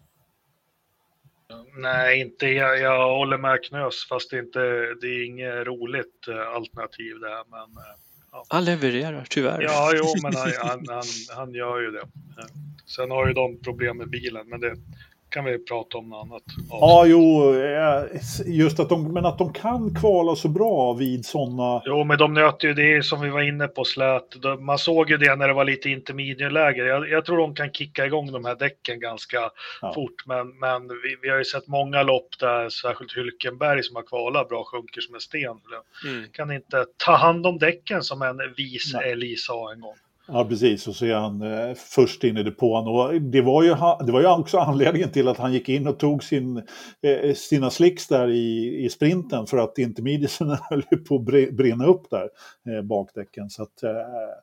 Nej, 1.76 2.20
inte 2.20 2.46
jag, 2.46 2.80
jag 2.80 3.16
håller 3.16 3.38
med 3.38 3.64
Knös, 3.64 4.06
fast 4.08 4.30
det, 4.30 4.38
inte, 4.38 4.60
det 5.00 5.06
är 5.06 5.26
inget 5.26 5.66
roligt 5.66 6.28
eh, 6.28 6.48
alternativ 6.48 7.20
där. 7.20 7.44
Men, 7.50 7.76
eh, 7.76 7.94
ja. 8.32 8.44
Han 8.48 8.64
levererar, 8.64 9.26
tyvärr. 9.30 9.62
Ja, 9.62 9.92
jo, 9.94 10.04
men 10.22 10.34
han, 10.36 10.50
han, 10.58 10.86
han, 10.88 11.04
han 11.36 11.54
gör 11.54 11.80
ju 11.80 11.90
det. 11.90 12.06
Sen 12.86 13.10
har 13.10 13.26
ju 13.26 13.32
de 13.32 13.58
problem 13.62 13.96
med 13.96 14.10
bilen, 14.10 14.48
men 14.48 14.60
det, 14.60 14.76
kan 15.32 15.44
vi 15.44 15.58
prata 15.58 15.98
om 15.98 16.08
något 16.08 16.26
annat. 16.26 16.42
Ja, 16.70 17.04
jo, 17.06 17.54
just 18.46 18.80
att 18.80 18.88
de, 18.88 19.12
men 19.12 19.26
att 19.26 19.38
de 19.38 19.52
kan 19.52 19.94
kvala 19.94 20.36
så 20.36 20.48
bra 20.48 20.92
vid 20.92 21.26
sådana... 21.26 21.82
Jo, 21.84 22.04
men 22.04 22.18
de 22.18 22.34
nöter 22.34 22.68
ju 22.68 22.74
det 22.74 23.04
som 23.04 23.20
vi 23.20 23.30
var 23.30 23.40
inne 23.40 23.68
på 23.68 23.84
slät. 23.84 24.36
Man 24.60 24.78
såg 24.78 25.10
ju 25.10 25.16
det 25.16 25.36
när 25.36 25.48
det 25.48 25.54
var 25.54 25.64
lite 25.64 25.90
intermedieläge. 25.90 26.84
Jag, 26.84 27.08
jag 27.08 27.24
tror 27.24 27.38
de 27.38 27.54
kan 27.54 27.72
kicka 27.72 28.06
igång 28.06 28.32
de 28.32 28.44
här 28.44 28.54
däcken 28.54 29.00
ganska 29.00 29.50
ja. 29.80 29.92
fort, 29.94 30.26
men, 30.26 30.58
men 30.58 30.88
vi, 30.88 31.16
vi, 31.22 31.28
har 31.28 31.38
ju 31.38 31.44
sett 31.44 31.66
många 31.66 32.02
lopp 32.02 32.38
där 32.40 32.68
särskilt 32.68 33.16
Hylkenberg 33.16 33.82
som 33.82 33.96
har 33.96 34.02
kvalat 34.02 34.48
bra 34.48 34.64
sjunker 34.64 35.00
som 35.00 35.14
en 35.14 35.20
sten. 35.20 35.60
Mm. 36.04 36.28
Kan 36.32 36.52
inte 36.52 36.84
ta 36.96 37.16
hand 37.16 37.46
om 37.46 37.58
däcken 37.58 38.02
som 38.02 38.22
en 38.22 38.38
vis 38.56 38.94
Älg 38.94 39.36
sa 39.36 39.72
en 39.72 39.80
gång. 39.80 39.96
Ja, 40.26 40.44
precis. 40.44 40.88
Och 40.88 40.96
så 40.96 41.06
är 41.06 41.14
han 41.14 41.42
eh, 41.42 41.74
först 41.74 42.24
in 42.24 42.36
i 42.36 42.42
depån. 42.42 42.88
Och 42.88 43.22
det, 43.22 43.40
var 43.40 43.62
ju, 43.62 43.68
det 44.06 44.12
var 44.12 44.20
ju 44.20 44.26
också 44.26 44.58
anledningen 44.58 45.10
till 45.10 45.28
att 45.28 45.38
han 45.38 45.52
gick 45.52 45.68
in 45.68 45.86
och 45.86 45.98
tog 45.98 46.24
sin, 46.24 46.56
eh, 47.02 47.34
sina 47.34 47.70
slicks 47.70 48.08
där 48.08 48.30
i, 48.30 48.84
i 48.84 48.90
sprinten 48.90 49.46
för 49.46 49.58
att 49.58 49.78
intermediaterna 49.78 50.58
höll 50.70 50.82
på 50.82 51.16
att 51.16 51.54
brinna 51.54 51.86
upp 51.86 52.10
där, 52.10 52.28
eh, 52.68 52.82
bakdäcken. 52.82 53.50
Så 53.50 53.62
att, 53.62 53.82
eh... 53.82 53.90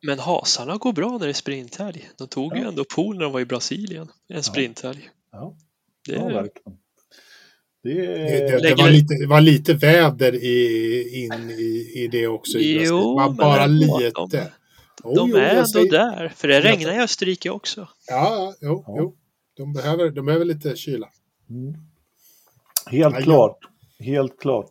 Men 0.02 0.20
hasarna 0.20 0.78
går 0.78 0.94
bra 0.94 1.12
när 1.12 1.20
det 1.20 1.30
är 1.30 1.34
sprinthelg. 1.34 2.10
De 2.18 2.28
tog 2.28 2.54
ja. 2.54 2.58
ju 2.58 2.68
ändå 2.68 2.84
pool 2.96 3.16
när 3.16 3.24
de 3.24 3.34
var 3.34 3.40
i 3.40 3.46
Brasilien, 3.46 4.08
en 4.30 4.44
sprinthelg. 4.44 5.10
Ja, 5.32 5.56
det... 6.08 6.14
ja 6.14 6.26
verkligen. 6.26 6.78
Det, 7.84 7.94
det, 7.94 8.70
det, 8.70 8.76
var 8.76 8.90
lite, 8.90 9.14
det 9.14 9.28
var 9.28 9.42
lite 9.42 9.74
väder 9.74 10.36
i, 10.36 11.26
in 11.26 11.50
i, 11.50 11.92
i 11.96 12.10
det 12.12 12.28
också. 12.28 12.58
Jo, 12.58 12.84
det 12.84 13.24
var 13.24 13.30
bara 13.30 13.66
lite. 13.66 14.52
Oh, 15.04 15.16
de 15.16 15.30
jo, 15.30 15.38
är 15.38 15.50
ändå 15.50 15.66
säger... 15.66 15.92
där, 15.92 16.34
för 16.36 16.48
det 16.48 16.62
regnar 16.62 16.94
i 16.94 17.00
Österrike 17.00 17.50
också. 17.50 17.88
Ja, 18.08 18.54
jo, 18.62 18.84
ja. 18.88 18.96
jo. 18.98 19.16
De, 19.58 19.74
behöver, 19.74 20.10
de 20.10 20.26
behöver 20.26 20.46
lite 20.46 20.76
kyla. 20.76 21.08
Mm. 21.50 21.74
Helt 22.92 23.16
Ja, 23.16 23.22
klart. 23.22 23.58
Helt 24.00 24.40
klart. 24.42 24.70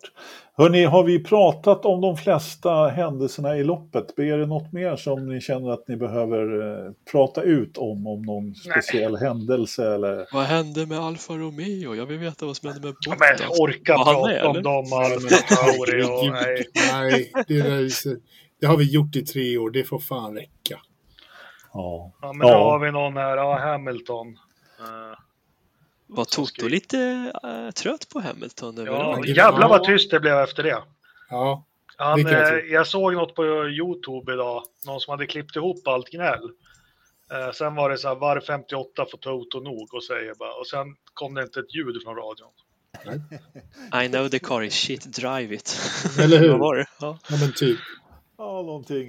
Hörni, 0.56 0.84
har 0.84 1.04
vi 1.04 1.24
pratat 1.24 1.84
om 1.84 2.00
de 2.00 2.16
flesta 2.16 2.88
händelserna 2.88 3.56
i 3.56 3.64
loppet? 3.64 4.18
Är 4.18 4.38
det 4.38 4.46
något 4.46 4.72
mer 4.72 4.96
som 4.96 5.26
ni 5.28 5.40
känner 5.40 5.70
att 5.70 5.88
ni 5.88 5.96
behöver 5.96 6.60
eh, 6.86 6.92
prata 7.12 7.42
ut 7.42 7.78
om? 7.78 8.06
Om 8.06 8.22
någon 8.22 8.54
speciell 8.54 9.16
händelse 9.16 9.94
eller? 9.94 10.26
Vad 10.32 10.44
hände 10.44 10.86
med 10.86 10.98
Alfa 10.98 11.32
Romeo? 11.32 11.94
Jag 11.94 12.06
vill 12.06 12.18
veta 12.18 12.46
vad 12.46 12.56
som 12.56 12.68
hände 12.68 12.86
med 12.86 12.96
Ja, 13.06 13.12
Bottas. 13.12 13.40
Men 13.40 13.48
orka 13.64 13.94
prata 13.94 14.48
om 14.48 14.62
dem 14.62 14.84
Nej, 14.90 15.12
Alfa 15.12 15.36
herregud. 15.48 16.32
nej. 16.32 16.66
Nej, 16.92 17.32
det, 17.48 17.54
är 17.58 17.88
så- 17.88 18.16
det 18.60 18.66
har 18.66 18.76
vi 18.76 18.84
gjort 18.92 19.16
i 19.16 19.24
tre 19.26 19.58
år. 19.58 19.70
Det 19.70 19.84
får 19.84 19.98
fan 19.98 20.34
räcka. 20.34 20.80
Ja. 21.72 22.12
Ja, 22.22 22.32
men 22.32 22.38
nu 22.38 22.52
Ja. 22.52 22.70
har 22.70 22.78
vi 22.78 22.92
någon 22.92 23.16
här, 23.16 23.36
ja, 23.36 23.58
Hamilton. 23.58 24.28
Eh, 24.80 25.18
Var 26.06 26.24
Toto 26.24 26.68
lite 26.68 27.32
äh, 27.44 27.70
trött 27.70 28.08
på 28.12 28.20
Hamilton? 28.20 28.84
Ja, 28.86 29.24
jävlar 29.26 29.68
vad 29.68 29.84
tyst 29.84 30.10
det 30.10 30.20
blev 30.20 30.38
efter 30.38 30.62
det. 30.62 30.82
Ja, 31.30 31.64
Han, 31.96 32.26
eh, 32.26 32.34
jag 32.70 32.86
såg 32.86 33.12
något 33.14 33.34
på 33.34 33.44
Youtube 33.68 34.32
idag, 34.32 34.62
någon 34.86 35.00
som 35.00 35.10
hade 35.10 35.26
klippt 35.26 35.56
ihop 35.56 35.88
allt 35.88 36.10
gnäll. 36.10 36.50
Eh, 37.32 37.52
sen 37.52 37.74
var 37.74 37.90
det 37.90 37.98
så 37.98 38.08
här, 38.08 38.14
var 38.14 38.40
58 38.40 39.06
får 39.10 39.18
Toto 39.18 39.60
nog 39.60 39.94
och 39.94 40.04
säger 40.04 40.34
bara, 40.34 40.52
och 40.54 40.66
sen 40.66 40.86
kom 41.14 41.34
det 41.34 41.42
inte 41.42 41.60
ett 41.60 41.74
ljud 41.74 42.02
från 42.04 42.16
radion. 42.16 42.52
I 44.04 44.08
know 44.08 44.28
the 44.28 44.38
car 44.38 44.62
is 44.62 44.74
shit, 44.74 45.04
drive 45.16 45.54
it. 45.54 45.76
Eller 46.20 46.38
hur? 46.38 46.50
vad 46.50 46.58
var 46.58 46.76
det? 46.76 46.86
Ja. 47.00 47.18
ja 47.30 47.36
men 47.40 47.52
typ. 47.52 47.78
Ja, 48.38 48.62
någonting, 48.62 49.08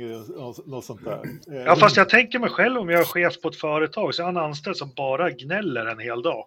något 0.65 0.85
sånt 0.85 1.05
där. 1.05 1.21
Eh, 1.51 1.63
Ja, 1.65 1.75
fast 1.75 1.97
jag 1.97 2.09
tänker 2.09 2.39
mig 2.39 2.49
själv 2.49 2.77
om 2.79 2.89
jag 2.89 2.99
är 3.01 3.05
chef 3.05 3.41
på 3.41 3.47
ett 3.47 3.55
företag 3.55 4.15
så 4.15 4.21
är 4.21 4.25
han 4.25 4.37
anställd 4.37 4.77
som 4.77 4.91
bara 4.95 5.29
gnäller 5.31 5.85
en 5.85 5.99
hel 5.99 6.21
dag. 6.21 6.45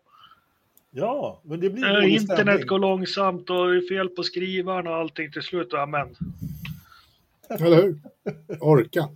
Ja, 0.91 1.41
men 1.45 1.61
det 1.61 1.71
blir 1.71 1.87
dålig 1.95 2.09
internet 2.15 2.39
stämning. 2.41 2.67
går 2.67 2.79
långsamt 2.79 3.51
och 3.51 3.67
det 3.71 3.77
är 3.77 3.89
fel 3.89 4.09
på 4.09 4.23
skrivaren 4.23 4.87
och 4.87 4.95
allting 4.95 5.33
till 5.33 5.43
slut. 5.43 5.69
Ja, 5.71 5.87
men 5.87 6.17
Eller 7.49 7.77
hur? 7.77 7.99
Orka. 8.61 9.09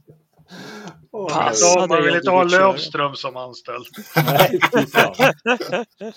Åh, 1.10 1.28
Pass. 1.28 1.88
man 1.88 2.02
vill 2.04 2.16
inte 2.16 2.30
ha. 2.30 2.42
Lövström 2.44 3.14
som 3.14 3.36
anställd. 3.36 3.86
Nej, 4.16 4.60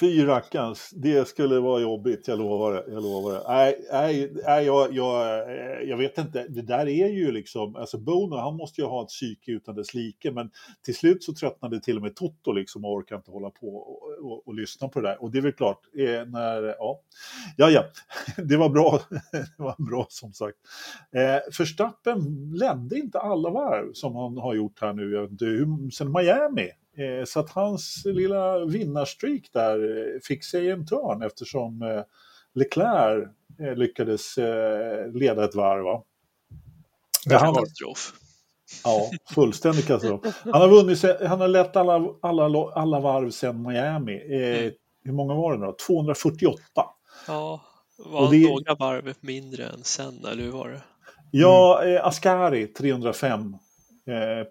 fy 0.00 0.26
rackarns, 0.26 0.90
det 0.90 1.28
skulle 1.28 1.60
vara 1.60 1.80
jobbigt, 1.80 2.28
jag 2.28 2.38
lovar 2.38 2.72
det. 2.72 2.84
Jag, 2.92 3.02
lovar 3.02 3.32
det. 3.32 3.42
Nej, 3.48 3.86
nej, 3.92 4.32
nej 4.46 4.64
jag, 4.66 4.92
jag, 4.94 5.38
eh, 5.50 5.88
jag 5.88 5.96
vet 5.96 6.18
inte, 6.18 6.46
det 6.48 6.62
där 6.62 6.88
är 6.88 7.08
ju 7.08 7.32
liksom, 7.32 7.76
alltså 7.76 7.98
Bono 7.98 8.36
han 8.36 8.56
måste 8.56 8.80
ju 8.80 8.86
ha 8.86 9.02
ett 9.02 9.08
psyke 9.08 9.52
utan 9.52 9.74
dess 9.74 9.94
like, 9.94 10.30
men 10.30 10.50
till 10.84 10.94
slut 10.94 11.22
så 11.24 11.34
tröttnade 11.34 11.80
till 11.80 11.96
och 11.96 12.02
med 12.02 12.16
Toto 12.16 12.52
liksom 12.52 12.84
och 12.84 12.92
orkar 12.92 13.16
inte 13.16 13.30
hålla 13.30 13.50
på 13.50 13.66
och, 13.76 14.32
och, 14.32 14.48
och 14.48 14.54
lyssna 14.54 14.88
på 14.88 15.00
det 15.00 15.08
där. 15.08 15.22
Och 15.22 15.30
det 15.30 15.38
är 15.38 15.42
väl 15.42 15.52
klart, 15.52 15.80
eh, 15.98 16.26
när, 16.26 16.62
ja, 16.62 17.00
ja, 17.56 17.70
ja, 17.70 17.84
det 18.44 18.56
var 18.56 18.68
bra, 18.68 19.00
det 19.32 19.48
var 19.58 19.90
bra 19.90 20.06
som 20.08 20.32
sagt. 20.32 20.58
Eh, 21.12 21.52
Verstappen 21.58 22.50
ledde 22.54 22.98
inte 22.98 23.18
alla 23.18 23.50
varv 23.50 23.92
som 23.92 24.16
han 24.16 24.36
har 24.36 24.54
gjort 24.54 24.80
här 24.80 24.92
nu, 24.92 25.12
jag 25.12 25.22
vet 25.22 25.30
inte 25.30 25.44
hur- 25.44 25.90
sen 25.90 26.12
Miami. 26.12 26.70
Eh, 26.98 27.24
Så 27.24 27.40
att 27.40 27.50
hans 27.50 28.02
lilla 28.04 28.64
vinnarstreak 28.64 29.42
där 29.52 29.98
eh, 30.14 30.20
fick 30.24 30.44
sig 30.44 30.70
en 30.70 30.86
törn 30.86 31.22
eftersom 31.22 31.82
eh, 31.82 32.02
Leclerc 32.54 33.28
lyckades 33.76 34.36
leda 35.14 35.44
ett 35.44 35.54
varv. 35.54 35.84
Va? 35.84 36.02
Han, 37.38 37.54
Katastrof. 37.54 38.12
ja, 38.84 39.10
fullständig 39.34 39.86
katastrof. 39.86 40.20
Han 40.44 40.60
har 40.60 40.68
vunnit, 40.68 41.04
han 41.28 41.40
har 41.40 41.48
lett 41.48 41.76
alla, 41.76 42.08
alla, 42.22 42.70
alla 42.72 43.00
varv 43.00 43.30
sedan 43.30 43.62
Miami. 43.62 44.14
Eh, 44.14 44.72
hur 45.04 45.12
många 45.12 45.34
var 45.34 45.56
det 45.56 45.66
då? 45.66 45.76
248. 45.86 46.60
Ja, 47.26 47.60
Och 47.98 48.10
var 48.12 48.30
det- 48.30 48.48
några 48.48 48.74
varv 48.74 49.14
mindre 49.20 49.64
än 49.66 49.84
sen, 49.84 50.24
eller 50.32 50.42
hur 50.42 50.50
var 50.50 50.68
det? 50.68 50.82
Ja, 51.30 51.84
eh, 51.84 52.06
Ascari 52.06 52.66
305 52.66 53.40
eh, 53.40 53.58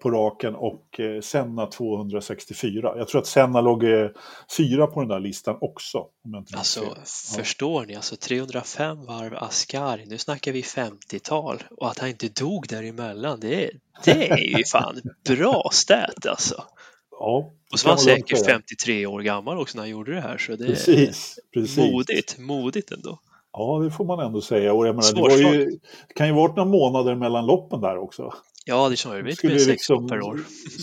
på 0.02 0.10
raken 0.10 0.54
och 0.54 1.00
eh, 1.00 1.20
Senna 1.20 1.66
264. 1.66 2.92
Jag 2.96 3.08
tror 3.08 3.20
att 3.20 3.26
Senna 3.26 3.60
låg 3.60 3.84
eh, 3.84 4.08
fyra 4.56 4.86
på 4.86 5.00
den 5.00 5.08
där 5.08 5.20
listan 5.20 5.58
också. 5.60 5.98
Om 5.98 6.10
jag 6.34 6.40
inte 6.40 6.56
Alltså. 6.58 6.80
Ja. 6.84 6.94
förstår 7.36 7.86
ni? 7.86 7.94
Alltså 7.96 8.16
305 8.16 9.04
varv 9.06 9.34
Ascari, 9.36 10.06
nu 10.06 10.18
snackar 10.18 10.52
vi 10.52 10.62
50-tal 10.62 11.62
och 11.70 11.90
att 11.90 11.98
han 11.98 12.08
inte 12.08 12.28
dog 12.28 12.66
däremellan, 12.68 13.40
det, 13.40 13.64
är- 13.64 13.70
det 14.04 14.30
är 14.30 14.58
ju 14.58 14.64
fan 14.64 15.00
bra 15.28 15.68
stät 15.72 16.26
alltså. 16.26 16.62
Ja, 17.10 17.50
Och 17.72 17.78
så 17.78 17.88
var 17.88 17.92
han 17.94 17.98
säkert 18.04 18.38
säga. 18.38 18.54
53 18.54 19.06
år 19.06 19.20
gammal 19.20 19.58
också 19.58 19.76
när 19.78 19.82
han 19.82 19.90
gjorde 19.90 20.14
det 20.14 20.20
här, 20.20 20.38
så 20.38 20.56
det 20.56 20.64
är 20.64 20.68
Precis, 20.68 21.38
precis. 21.54 21.76
modigt, 21.92 22.38
modigt 22.38 22.90
ändå. 22.92 23.18
Ja, 23.52 23.78
det 23.84 23.90
får 23.90 24.04
man 24.04 24.20
ändå 24.26 24.40
säga. 24.40 24.72
Och 24.72 24.86
jag 24.86 24.96
menar, 24.96 25.28
det, 25.28 25.56
ju, 25.56 25.64
det 26.08 26.14
kan 26.14 26.26
ju 26.26 26.32
varit 26.32 26.56
några 26.56 26.70
månader 26.70 27.14
mellan 27.14 27.46
loppen 27.46 27.80
där 27.80 27.98
också. 27.98 28.32
Ja, 28.68 28.88
det 28.88 28.96
snarare, 28.96 29.22
det 29.22 29.36
Skulle 29.36 29.52
blir 29.52 29.58
sex 29.64 29.68
liksom 29.70 30.08
per 30.08 30.22
år. 30.22 30.40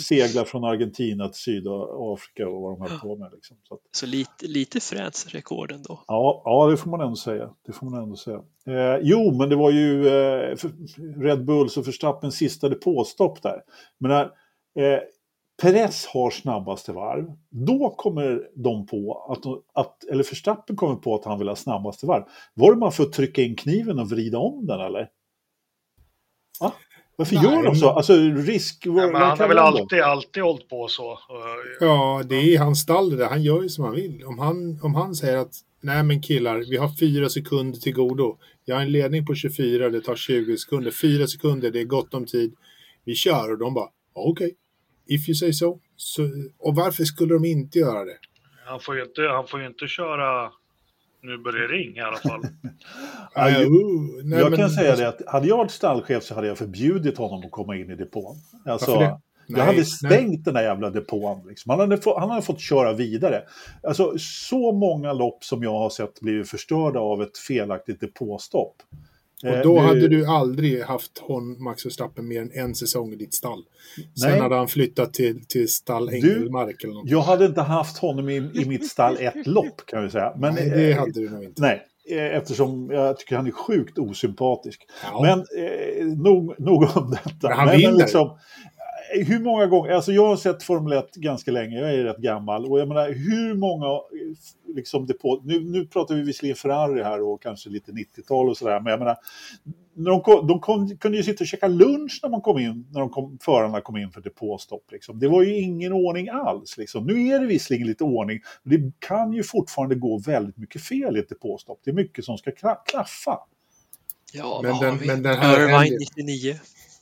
segla 0.08 0.46
från 0.46 0.64
Argentina 0.64 1.28
till 1.30 1.42
Sydafrika 1.42 2.48
och 2.48 2.62
vad 2.62 2.72
de 2.74 2.82
höll 2.82 3.00
på 3.00 3.16
med. 3.16 3.32
Liksom. 3.34 3.58
Så 3.64 3.74
att, 3.74 3.80
Så 3.92 4.06
lite, 4.06 4.48
lite 4.48 4.80
fränt 4.80 5.26
rekord 5.30 5.72
ändå. 5.72 6.04
Ja, 6.08 6.42
ja, 6.46 6.68
det 6.72 6.78
får 6.78 6.90
man 6.90 7.02
ändå 7.02 7.16
säga. 7.16 7.50
Det 7.66 7.72
får 7.72 7.90
man 7.90 8.04
ändå 8.04 8.16
säga. 8.16 8.42
Eh, 8.68 9.00
jo, 9.02 9.38
men 9.38 9.50
det 9.50 9.56
var 9.56 9.72
ju 9.72 10.08
eh, 10.08 10.58
Red 11.18 11.46
Bulls 11.46 11.78
och 11.78 11.88
Verstappens 11.88 12.36
sista 12.36 12.70
depåstopp 12.70 13.42
där. 13.42 13.62
Men 13.98 14.12
när 14.12 14.24
eh, 14.86 15.00
Perez 15.62 16.06
har 16.06 16.30
snabbaste 16.32 16.92
varv, 16.92 17.32
då 17.50 17.90
kommer 17.90 18.48
de 18.56 18.86
på 18.86 19.26
att, 19.30 19.46
att, 19.86 20.04
eller 20.04 20.24
Verstappen 20.24 20.76
kommer 20.76 20.96
på 20.96 21.16
att 21.16 21.26
han 21.26 21.40
vill 21.40 21.48
ha 21.48 21.56
snabbaste 21.56 22.06
varv. 22.06 22.24
Var 22.54 22.72
det 22.74 22.78
man 22.80 22.92
för 22.92 23.04
att 23.04 23.14
trycka 23.14 23.42
in 23.42 23.56
kniven 23.56 24.00
och 24.00 24.10
vrida 24.10 24.38
om 24.38 24.66
den 24.66 24.80
eller? 24.80 25.10
Va? 26.60 26.74
Varför 27.18 27.36
Nej, 27.36 27.44
gör 27.44 27.64
de 27.64 27.76
så? 27.76 27.90
Alltså 27.90 28.14
risk... 28.36 28.84
Ja, 28.86 29.02
han 29.14 29.40
har 29.40 29.48
väl 29.48 29.58
alltid, 29.58 30.02
alltid 30.02 30.44
hållit 30.44 30.70
på 30.70 30.88
så. 30.88 31.12
Och, 31.12 31.20
Ja, 31.80 32.24
det 32.26 32.36
är 32.36 32.60
hans 32.60 32.80
stall 32.82 33.10
det 33.10 33.16
där. 33.16 33.30
Han 33.30 33.44
gör 33.44 33.64
ju 33.64 33.70
som 33.70 33.86
han 33.86 33.96
vill. 33.96 34.24
Om 34.26 34.40
han, 34.40 34.80
om 34.84 34.96
han 34.96 35.16
säger 35.16 35.38
att 35.38 35.54
nej 35.82 36.04
men 36.04 36.22
killar, 36.22 36.58
vi 36.70 36.78
har 36.78 36.90
fyra 37.00 37.30
sekunder 37.30 37.80
till 37.80 37.94
godo. 37.94 38.38
Jag 38.66 38.76
har 38.76 38.82
en 38.82 38.92
ledning 38.92 39.26
på 39.26 39.36
24, 39.36 39.90
det 39.90 40.02
tar 40.02 40.16
20 40.16 40.58
sekunder. 40.58 40.92
Fyra 40.92 41.28
sekunder, 41.28 41.72
det 41.72 41.80
är 41.80 41.86
gott 41.86 42.14
om 42.14 42.26
tid. 42.26 42.56
Vi 43.04 43.16
kör 43.16 43.52
och 43.52 43.58
de 43.58 43.74
bara 43.74 43.90
okej. 44.14 44.56
If 45.08 45.30
you 45.30 45.36
say 45.36 45.54
so. 45.54 45.80
så. 45.96 46.30
Och 46.60 46.76
varför 46.76 47.04
skulle 47.04 47.34
de 47.34 47.46
inte 47.46 47.80
göra 47.80 48.06
det? 48.06 48.18
Han 48.66 48.80
får 48.80 48.96
ju 48.96 49.04
inte, 49.04 49.22
han 49.22 49.48
får 49.48 49.60
ju 49.60 49.68
inte 49.68 49.88
köra 49.88 50.52
nu 51.26 51.38
börjar 51.38 51.68
det 51.68 51.74
ring 51.74 51.98
i 51.98 52.02
alla 52.02 52.18
fall. 52.18 52.42
Ja, 53.36 53.50
uh, 53.50 53.70
nej, 54.24 54.40
jag 54.40 54.50
men- 54.50 54.60
kan 54.60 54.70
säga 54.70 54.96
det 54.96 55.08
att 55.08 55.22
hade 55.28 55.48
jag 55.48 55.58
varit 55.58 55.72
stallchef 55.72 56.24
så 56.24 56.36
hade 56.36 56.48
jag 56.48 56.58
förbjudit 56.58 57.18
honom 57.18 57.44
att 57.46 57.52
komma 57.52 57.76
in 57.76 57.92
i 57.92 57.96
depån. 57.96 58.36
Alltså, 58.66 58.92
jag 58.92 59.20
Nej, 59.48 59.62
hade 59.62 59.78
nej. 59.78 59.86
stängt 59.86 60.46
den 60.46 60.54
där 60.54 60.64
jävla 60.64 60.90
depån. 60.90 61.48
Liksom. 61.48 61.70
Han, 61.70 61.80
hade 61.80 61.98
få, 61.98 62.20
han 62.20 62.30
hade 62.30 62.42
fått 62.42 62.60
köra 62.60 62.94
vidare. 62.94 63.44
Alltså, 63.84 64.14
så 64.18 64.72
många 64.72 65.14
lopp 65.14 65.44
som 65.44 65.64
jag 65.64 65.72
har 65.80 65.90
sett 65.90 66.20
blivit 66.22 66.50
förstörda 66.50 67.00
av 67.00 67.22
ett 67.22 67.38
felaktigt 67.38 68.00
depåstopp. 68.00 68.76
Och 69.48 69.54
Eh, 69.54 69.62
då 69.64 69.74
nu- 69.74 69.80
hade 69.80 70.08
du 70.08 70.26
aldrig 70.26 70.82
haft 70.84 71.12
hon, 71.22 71.64
Max 71.64 71.86
Verstappen 71.86 72.28
mer 72.28 72.42
än 72.42 72.52
en 72.54 72.76
säsong 72.76 73.14
i 73.14 73.16
ditt 73.16 73.34
stall. 73.34 73.64
Sen 74.22 74.30
Nej. 74.32 74.40
hade 74.40 74.56
han 74.56 74.68
flyttat 74.68 75.14
till, 75.14 75.46
till 75.46 75.70
stall 75.70 76.10
Engelmark 76.14 76.84
eller 76.84 76.94
något. 76.94 77.10
Jag 77.10 77.22
hade 77.22 77.46
inte 77.46 77.62
haft 77.62 77.98
honom 77.98 78.30
i, 78.30 78.36
i 78.36 78.66
mitt 78.68 78.92
stall 78.92 79.18
ett 79.20 79.34
lopp 79.48 79.86
kan 79.86 80.04
vi 80.04 80.10
säga. 80.10 80.34
Men, 80.38 80.54
Nej, 80.54 80.70
det 80.70 80.92
eh, 80.92 80.98
hade 81.00 81.12
du 81.12 81.30
nog 81.30 81.44
inte. 81.44 81.62
Nej, 81.62 81.82
eh, 82.10 82.38
eftersom 82.38 82.90
jag 82.92 83.18
tycker 83.20 83.36
han 83.36 83.48
är 83.48 83.52
sjukt 83.52 83.98
osympatisk. 83.98 84.82
Ja. 85.04 85.22
Men 85.22 85.40
eh, 85.40 86.06
nog, 86.06 86.56
nog 86.60 86.84
om 86.98 87.12
detta. 87.12 87.50
Men 87.50 87.58
han 87.58 87.68
Nej, 87.68 87.78
vinner. 87.78 87.98
liksom, 87.98 88.38
hur 89.14 89.40
många 89.40 89.66
gånger, 89.66 89.92
alltså 89.92 90.12
jag 90.12 90.28
har 90.28 90.38
sett 90.38 90.64
Formel 90.64 90.94
1 90.94 91.16
ganska 91.16 91.52
länge, 91.52 91.80
jag 91.80 91.94
är 91.94 92.04
rätt 92.04 92.18
gammal 92.18 92.66
och 92.66 92.80
jag 92.80 92.88
menar 92.88 93.10
hur 93.12 93.54
många, 93.54 94.00
liksom 94.76 95.06
depå, 95.08 95.42
nu, 95.46 95.60
nu 95.60 95.86
pratar 95.88 96.16
vi 96.16 96.22
visserligen 96.22 96.56
Ferrari 96.56 97.04
här 97.04 97.22
och 97.22 97.42
kanske 97.42 97.70
lite 97.70 97.92
90-tal 97.92 98.50
och 98.50 98.58
sådär, 98.58 98.80
men 98.80 98.92
jag 98.92 99.00
menar 99.00 99.18
när 99.98 100.12
de, 100.12 100.22
kom, 100.22 100.48
de 100.48 100.60
kom, 100.60 100.98
kunde 100.98 101.18
ju 101.18 101.24
sitta 101.24 101.44
och 101.44 101.48
käka 101.48 101.68
lunch 101.68 102.20
när 102.24 102.30
man 102.30 102.42
kom 102.42 102.60
in, 102.60 102.88
när 102.92 103.00
de 103.00 103.10
kom, 103.10 103.38
förarna 103.42 103.82
kom 103.82 103.98
in 103.98 104.12
för 104.12 104.22
depåstopp. 104.22 104.92
Liksom. 104.92 105.20
Det 105.20 105.28
var 105.28 105.44
ju 105.44 105.56
ingen 105.60 105.94
ordning 105.94 106.30
alls. 106.30 106.78
Liksom. 106.78 107.06
Nu 107.06 107.28
är 107.28 107.40
det 107.40 107.46
visserligen 107.48 107.88
lite 107.88 108.04
ordning, 108.04 108.40
men 108.64 108.82
det 108.86 108.92
kan 109.00 109.34
ju 109.34 109.44
fortfarande 109.44 109.96
gå 109.96 110.18
väldigt 110.20 110.58
mycket 110.58 110.82
fel 110.82 111.18
i 111.18 111.20
ett 111.20 111.30
depåstopp. 111.30 111.80
Det 111.84 111.92
är 111.92 111.96
mycket 111.96 112.26
som 112.26 112.38
ska 112.38 112.52
kla- 112.52 112.78
klaffa. 112.86 113.40
Ja, 114.34 114.60
Men 114.64 114.72
vad 114.72 114.82
den- 114.82 114.92
har 114.92 114.98
vi? 115.00 115.08
men 115.08 115.24
den 115.24 115.38
här 115.38 115.60
Irvine 115.60 115.76
helgen- 115.78 115.98
99. 116.18 116.56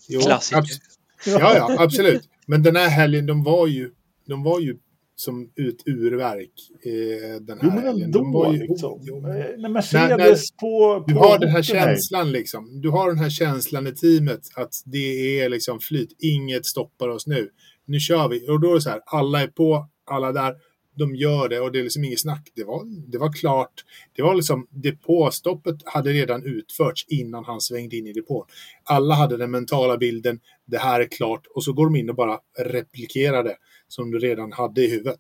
Jo, 0.10 0.20
Klassiker. 0.22 0.62
abs- 0.62 0.80
Ja, 1.26 1.56
ja, 1.58 1.76
absolut. 1.80 2.30
Men 2.48 2.64
den 2.64 2.76
här 2.76 2.90
helgen, 2.90 3.26
de 3.26 3.44
var 3.44 3.68
ju, 3.68 3.92
de 4.28 4.44
var 4.44 4.60
ju 4.60 4.78
som 5.16 5.50
ut 5.56 5.84
urverk 5.86 6.52
eh, 6.86 7.42
den 7.42 7.60
här 7.60 7.68
Jo, 7.68 7.72
men 7.76 8.04
ändå 8.04 8.20
De 8.20 8.32
var 8.32 8.54
ju, 8.54 8.60
liksom. 8.60 9.00
jo, 9.02 9.16
Eh, 9.18 9.46
När 9.58 9.70
Mercedes 9.70 10.52
på, 10.52 11.04
Du 11.08 11.14
på 11.14 11.20
har 11.20 11.40
den 11.40 11.50
här 11.50 11.62
känslan 11.62 12.32
liksom. 12.32 12.82
Du 12.82 12.90
har 12.90 13.08
den 13.08 13.18
här 13.18 13.30
känslan 13.30 13.88
i 13.88 13.92
teamet 13.92 14.42
att 14.56 14.74
det 14.86 15.40
är 15.42 15.50
liksom 15.50 15.80
flyt. 15.80 16.10
Inget 16.20 16.66
stoppar 16.66 17.08
oss 17.08 17.28
nu. 17.28 17.50
Nu 17.86 18.00
kör 18.00 18.28
vi. 18.30 18.50
Och 18.50 18.60
då 18.62 18.70
är 18.72 18.76
det 18.76 18.82
så 18.82 18.90
här, 18.90 19.02
alla 19.06 19.42
är 19.42 19.48
på, 19.48 19.88
alla 20.06 20.32
där. 20.32 20.54
De 20.96 21.16
gör 21.16 21.50
det 21.50 21.60
och 21.60 21.72
det 21.72 21.80
är 21.80 21.84
liksom 21.84 22.04
inget 22.04 22.20
snack. 22.20 22.52
Det 22.56 22.64
var, 22.64 22.84
det 23.12 23.18
var 23.18 23.34
klart. 23.34 23.86
Det 24.16 24.22
var 24.22 24.36
liksom, 24.36 24.68
depåstoppet 24.70 25.76
hade 25.86 26.10
redan 26.12 26.44
utförts 26.44 27.06
innan 27.08 27.46
han 27.46 27.62
svängde 27.62 27.96
in 27.98 28.08
i 28.08 28.14
depån. 28.14 28.46
Alla 28.84 29.16
hade 29.16 29.38
den 29.38 29.52
mentala 29.52 29.98
bilden, 29.98 30.40
det 30.66 30.78
här 30.78 31.00
är 31.00 31.08
klart. 31.08 31.48
Och 31.56 31.64
så 31.64 31.74
går 31.74 31.86
de 31.86 31.96
in 31.96 32.10
och 32.10 32.16
bara 32.16 32.40
replikerar 32.60 33.44
det 33.44 33.56
som 33.88 34.12
du 34.12 34.20
redan 34.20 34.52
hade 34.52 34.82
i 34.86 34.90
huvudet. 34.92 35.20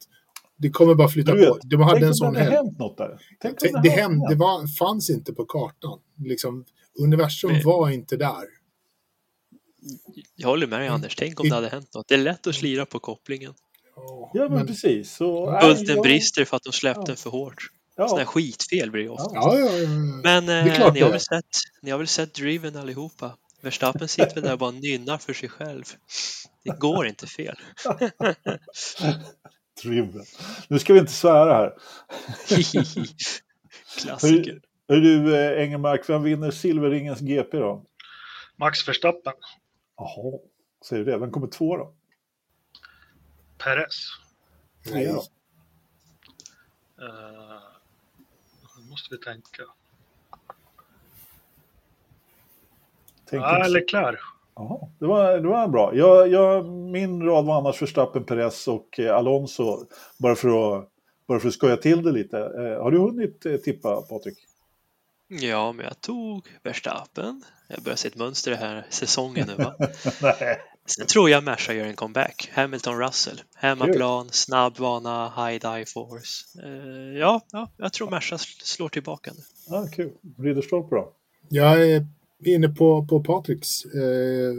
Det 0.57 0.69
kommer 0.69 0.95
bara 0.95 1.09
flytta 1.09 1.35
Du 1.35 1.45
på. 1.45 1.53
vet, 1.53 1.69
De 1.69 1.81
hade 1.81 1.91
Tänk 1.93 2.03
en 2.03 2.07
om 2.09 2.13
sån 2.13 2.33
det 2.33 2.39
hade 2.43 2.55
hänt 2.55 2.79
något 2.79 2.97
där. 2.97 3.19
Tänk 3.41 3.53
om 3.61 3.67
Det, 3.73 3.81
det, 3.83 3.89
hänt 3.89 4.01
hände, 4.01 4.25
det 4.29 4.35
var, 4.35 4.67
fanns 4.77 5.09
inte 5.09 5.33
på 5.33 5.45
kartan. 5.45 5.99
Liksom, 6.25 6.65
universum 6.99 7.51
Men- 7.51 7.61
var 7.63 7.89
inte 7.89 8.17
där. 8.17 8.43
Jag 10.35 10.47
håller 10.47 10.67
med 10.67 10.79
dig 10.79 10.87
Anders, 10.87 11.15
tänk 11.15 11.39
om 11.39 11.49
det 11.49 11.55
hade 11.55 11.69
hänt 11.69 11.93
något. 11.95 12.07
Det 12.07 12.13
är 12.15 12.19
lätt 12.19 12.47
att 12.47 12.55
slira 12.55 12.85
på 12.85 12.99
kopplingen. 12.99 13.53
Ja, 13.95 14.29
men, 14.33 14.51
men- 14.53 14.67
precis. 14.67 15.11
Så, 15.15 15.57
Bulten 15.61 15.95
jag- 15.95 16.03
brister 16.03 16.45
för 16.45 16.57
att 16.57 16.63
de 16.63 16.73
släppte 16.73 17.01
Ja. 17.01 17.05
den 17.07 17.15
för 17.15 17.29
hårt. 17.29 17.67
Sådana 17.95 18.19
Ja, 18.21 18.25
skitfel 18.25 18.91
blir 18.91 19.03
det 19.03 19.09
ofta. 19.09 19.31
Ja, 19.35 19.59
ja, 19.59 19.65
ja. 19.65 19.77
ja. 19.77 19.87
Men 20.23 20.49
eh, 20.49 20.93
ni, 20.93 20.99
har 21.01 21.09
väl 21.11 21.19
sett, 21.19 21.45
ni 21.81 21.91
har 21.91 21.97
väl 21.97 22.07
sett 22.07 22.33
Driven 22.33 22.75
allihopa? 22.75 23.37
Verstappen 23.61 24.07
sitter 24.07 24.33
väl 24.35 24.43
där 24.43 24.53
och 24.53 24.59
bara 24.59 24.71
nynnar 24.71 25.17
för 25.17 25.33
sig 25.33 25.49
själv. 25.49 25.83
Det 26.63 26.79
går 26.79 27.07
inte 27.07 27.27
fel. 27.27 27.55
driven. 29.83 30.23
Nu 30.67 30.79
ska 30.79 30.93
vi 30.93 30.99
inte 30.99 31.11
svära 31.11 31.53
här. 31.53 31.73
Klassiker. 33.97 34.61
Är 34.87 34.95
du, 34.95 35.35
eh, 35.37 35.63
Engelmark, 35.63 36.09
vem 36.09 36.23
vinner 36.23 36.51
Silverringens 36.51 37.19
GP 37.19 37.57
då? 37.57 37.85
Max 38.57 38.87
Verstappen, 38.87 39.33
Jaha, 39.97 40.39
säger 40.89 41.05
du 41.05 41.11
det? 41.11 41.17
Vem 41.17 41.31
kommer 41.31 41.47
två 41.47 41.77
då? 41.77 41.93
Perez. 43.63 44.09
Då? 44.85 45.23
Uh, 47.05 47.59
nu 48.77 48.89
måste 48.89 49.15
vi 49.15 49.17
tänka. 49.17 49.63
Tänk 53.29 53.43
Ja, 53.43 53.63
så. 53.63 53.71
Leclerc. 53.71 54.19
Jaha, 54.55 54.89
det 54.99 55.05
var, 55.05 55.37
det 55.37 55.47
var 55.47 55.67
bra. 55.67 55.95
Jag, 55.95 56.27
jag, 56.27 56.65
min 56.65 57.23
rad 57.23 57.45
var 57.45 57.57
annars 57.57 57.81
Verstappen, 57.81 58.23
Perez 58.23 58.67
och 58.67 58.99
eh, 58.99 59.15
Alonso. 59.15 59.85
Bara 60.17 60.35
för 60.35 60.77
att, 60.77 60.89
bara 61.27 61.39
för 61.39 61.47
att 61.47 61.53
skoja 61.53 61.77
till 61.77 62.03
det 62.03 62.11
lite. 62.11 62.37
Eh, 62.37 62.83
har 62.83 62.91
du 62.91 62.97
hunnit 62.97 63.45
eh, 63.45 63.57
tippa, 63.57 64.01
Patrik? 64.01 64.37
Ja, 65.27 65.71
men 65.71 65.85
jag 65.85 66.01
tog 66.01 66.47
Verstappen. 66.63 67.43
Jag 67.67 67.83
börjar 67.83 67.95
se 67.95 68.07
ett 68.07 68.15
mönster 68.15 68.55
här 68.55 68.85
säsongen 68.89 69.47
nu 69.47 69.63
va? 69.63 69.75
Nej. 70.21 70.61
Sen 70.85 71.07
tror 71.07 71.29
jag 71.29 71.43
Merca 71.43 71.73
gör 71.73 71.85
en 71.85 71.95
comeback. 71.95 72.49
Hamilton 72.53 72.99
Russell. 72.99 73.41
Hemmaplan, 73.55 74.29
snabb 74.31 74.77
bana, 74.77 75.29
high 75.35 75.59
die 75.75 75.85
force. 75.85 76.59
Eh, 76.63 77.17
ja, 77.19 77.41
ja, 77.51 77.71
jag 77.77 77.93
tror 77.93 78.09
Merca 78.11 78.35
sl- 78.35 78.63
slår 78.63 78.89
tillbaka 78.89 79.31
nu. 79.35 79.75
Ah, 79.75 79.87
kul. 79.87 80.11
Ridderstolpe 80.39 80.95
då? 80.95 81.13
Jag 81.49 81.91
är 81.91 82.05
inne 82.45 82.69
på, 82.69 83.05
på 83.05 83.23
Patriks 83.23 83.85
eh, 83.85 84.53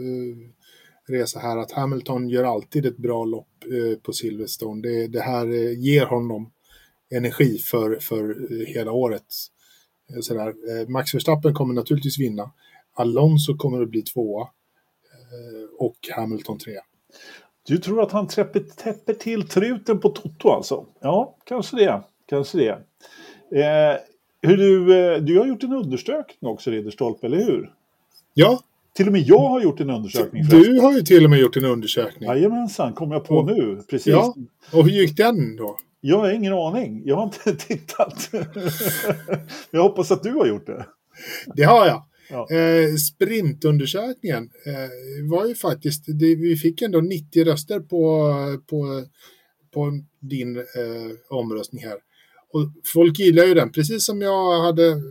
resa 1.07 1.39
här 1.39 1.57
att 1.57 1.71
Hamilton 1.71 2.29
gör 2.29 2.43
alltid 2.43 2.85
ett 2.85 2.97
bra 2.97 3.25
lopp 3.25 3.63
eh, 3.63 3.99
på 3.99 4.13
Silverstone. 4.13 4.81
Det, 4.81 5.07
det 5.07 5.21
här 5.21 5.45
eh, 5.47 5.79
ger 5.79 6.05
honom 6.05 6.51
energi 7.15 7.57
för, 7.57 7.99
för 7.99 8.29
eh, 8.29 8.65
hela 8.67 8.91
året. 8.91 9.25
Eh, 10.13 10.19
Sådär. 10.21 10.47
Eh, 10.47 10.87
Max 10.87 11.13
Verstappen 11.15 11.53
kommer 11.53 11.73
naturligtvis 11.73 12.19
vinna. 12.19 12.51
Alonso 12.93 13.57
kommer 13.57 13.81
att 13.81 13.89
bli 13.89 14.01
tvåa. 14.01 14.47
Eh, 15.31 15.69
och 15.85 15.95
Hamilton 16.15 16.57
trea. 16.57 16.81
Du 17.67 17.77
tror 17.77 18.01
att 18.01 18.11
han 18.11 18.27
täpper, 18.27 18.59
täpper 18.59 19.13
till 19.13 19.47
truten 19.47 19.99
på 19.99 20.09
Toto 20.09 20.49
alltså? 20.49 20.85
Ja, 21.01 21.35
kanske 21.45 21.75
det. 21.77 22.01
Kanske 22.29 22.57
det. 22.57 22.69
Eh, 23.61 23.97
hur 24.41 24.57
du, 24.57 24.97
eh, 25.13 25.21
du 25.21 25.39
har 25.39 25.45
gjort 25.45 25.63
en 25.63 25.73
undersökning 25.73 26.51
också, 26.51 26.71
Ridderstolpe, 26.71 27.25
eller 27.27 27.37
hur? 27.37 27.71
Ja, 28.33 28.59
Till 28.93 29.07
och 29.07 29.11
med 29.13 29.21
jag 29.21 29.39
har 29.39 29.61
gjort 29.61 29.79
en 29.79 29.89
undersökning. 29.89 30.43
förresten. 30.45 30.73
du 30.73 30.81
har 30.81 30.93
ju 30.93 31.01
till 31.01 31.23
och 31.23 31.29
med 31.29 31.39
gjort 31.39 31.57
en 31.57 31.65
undersökning. 31.65 32.29
Jajamensan, 32.29 32.93
kom 32.93 33.11
jag 33.11 33.25
på 33.25 33.35
Och- 33.35 33.45
nu. 33.45 33.81
Precis. 33.89 34.07
Ja. 34.13 34.35
Och 34.73 34.83
hur 34.83 34.91
gick 34.91 35.17
den 35.17 35.55
då? 35.55 35.77
Jag 36.01 36.17
har 36.17 36.31
ingen 36.31 36.53
aning. 36.53 37.01
Jag 37.05 37.15
har 37.15 37.23
inte 37.23 37.55
tittat. 37.67 38.29
jag 39.71 39.81
hoppas 39.83 40.11
att 40.11 40.23
du 40.23 40.31
har 40.33 40.45
gjort 40.45 40.65
det. 40.67 40.85
Det 41.55 41.63
har 41.63 41.87
jag. 41.87 42.03
Ja. 42.29 42.47
Eh, 42.51 42.95
sprintundersökningen 42.95 44.43
eh, 44.43 45.29
var 45.29 45.45
ju 45.45 45.55
faktiskt, 45.55 46.03
det, 46.07 46.35
vi 46.35 46.55
fick 46.57 46.81
ändå 46.81 47.01
90 47.01 47.43
röster 47.43 47.79
på, 47.79 48.33
på, 48.67 49.05
på 49.73 49.91
din 50.19 50.57
eh, 50.57 50.63
omröstning 51.29 51.83
här. 51.83 51.97
Och 52.49 52.71
folk 52.93 53.19
gillar 53.19 53.43
ju 53.45 53.53
den, 53.53 53.71
precis 53.71 54.05
som 54.05 54.21
jag 54.21 54.61
hade 54.63 55.01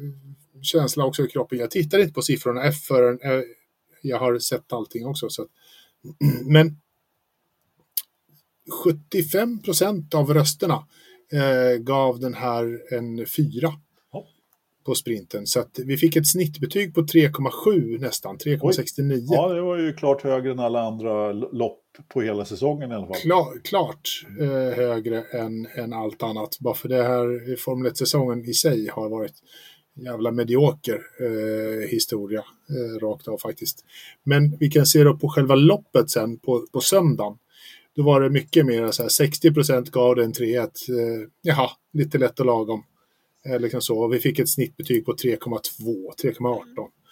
känsla 0.63 1.05
också 1.05 1.25
i 1.25 1.29
kroppen. 1.29 1.59
Jag 1.59 1.71
tittar 1.71 1.99
inte 1.99 2.13
på 2.13 2.23
siffrorna 2.23 2.63
F 2.65 2.75
förrän 2.89 3.21
eh, 3.23 3.43
jag 4.03 4.19
har 4.19 4.39
sett 4.39 4.73
allting 4.73 5.07
också. 5.07 5.29
Så. 5.29 5.43
att- 5.43 5.49
Men 6.47 6.81
75 8.85 9.63
procent 9.63 10.15
av 10.15 10.35
rösterna 10.35 10.87
eh, 11.33 11.79
gav 11.79 12.21
den 12.21 12.35
här 12.35 12.95
en 12.95 13.27
fyra 13.27 13.73
på 14.85 14.95
sprinten. 14.95 15.47
Så 15.47 15.61
att 15.61 15.79
vi 15.85 15.97
fick 15.97 16.17
ett 16.17 16.27
snittbetyg 16.27 16.95
på 16.95 17.01
3,7 17.01 18.01
nästan, 18.01 18.39
3,69. 18.39 19.27
Ja, 19.31 19.49
det 19.49 19.61
var 19.61 19.79
ju 19.79 19.93
klart 19.93 20.23
högre 20.23 20.51
än 20.51 20.59
alla 20.59 20.81
andra 20.81 21.33
lopp 21.33 21.81
på 22.09 22.23
hela 22.23 22.45
säsongen 22.45 22.93
i 22.93 22.95
alla 22.95 23.07
fall. 23.07 23.17
Klar, 23.17 23.61
klart 23.65 24.27
eh, 24.41 24.77
högre 24.77 25.23
än, 25.23 25.67
än 25.75 25.93
allt 25.93 26.23
annat. 26.23 26.59
Bara 26.61 26.75
för 26.75 26.89
det 26.89 27.03
här 27.03 27.57
Formel 27.57 27.93
1-säsongen 27.93 28.45
i 28.45 28.55
sig 28.55 28.89
har 28.89 29.09
varit 29.09 29.35
jävla 29.97 30.31
medioker 30.31 31.01
eh, 31.21 31.89
historia 31.89 32.45
eh, 32.69 32.99
rakt 33.01 33.29
av 33.29 33.39
faktiskt. 33.39 33.85
Men 34.25 34.57
vi 34.61 34.71
kan 34.71 34.87
se 34.87 35.05
då 35.05 35.17
på 35.17 35.29
själva 35.29 35.55
loppet 35.55 36.11
sen 36.11 36.39
på, 36.39 36.67
på 36.73 36.81
söndagen. 36.81 37.39
Då 37.97 38.03
var 38.03 38.21
det 38.21 38.31
mycket 38.31 38.67
mer 38.67 38.91
så 38.91 39.03
här 39.03 39.09
60 39.09 39.91
gav 39.91 40.17
det 40.17 40.25
en 40.25 40.33
3 40.33 40.57
eh, 40.57 40.67
Jaha, 41.43 41.71
lite 41.93 42.19
lätt 42.19 42.41
och 42.41 42.47
lagom. 42.47 42.83
Eh, 43.49 43.61
liksom 43.61 43.81
så. 43.81 44.09
Vi 44.09 44.19
fick 44.19 44.39
ett 44.39 44.49
snittbetyg 44.49 45.05
på 45.05 45.13
3,2, 45.13 45.61
3,18. 46.23 46.61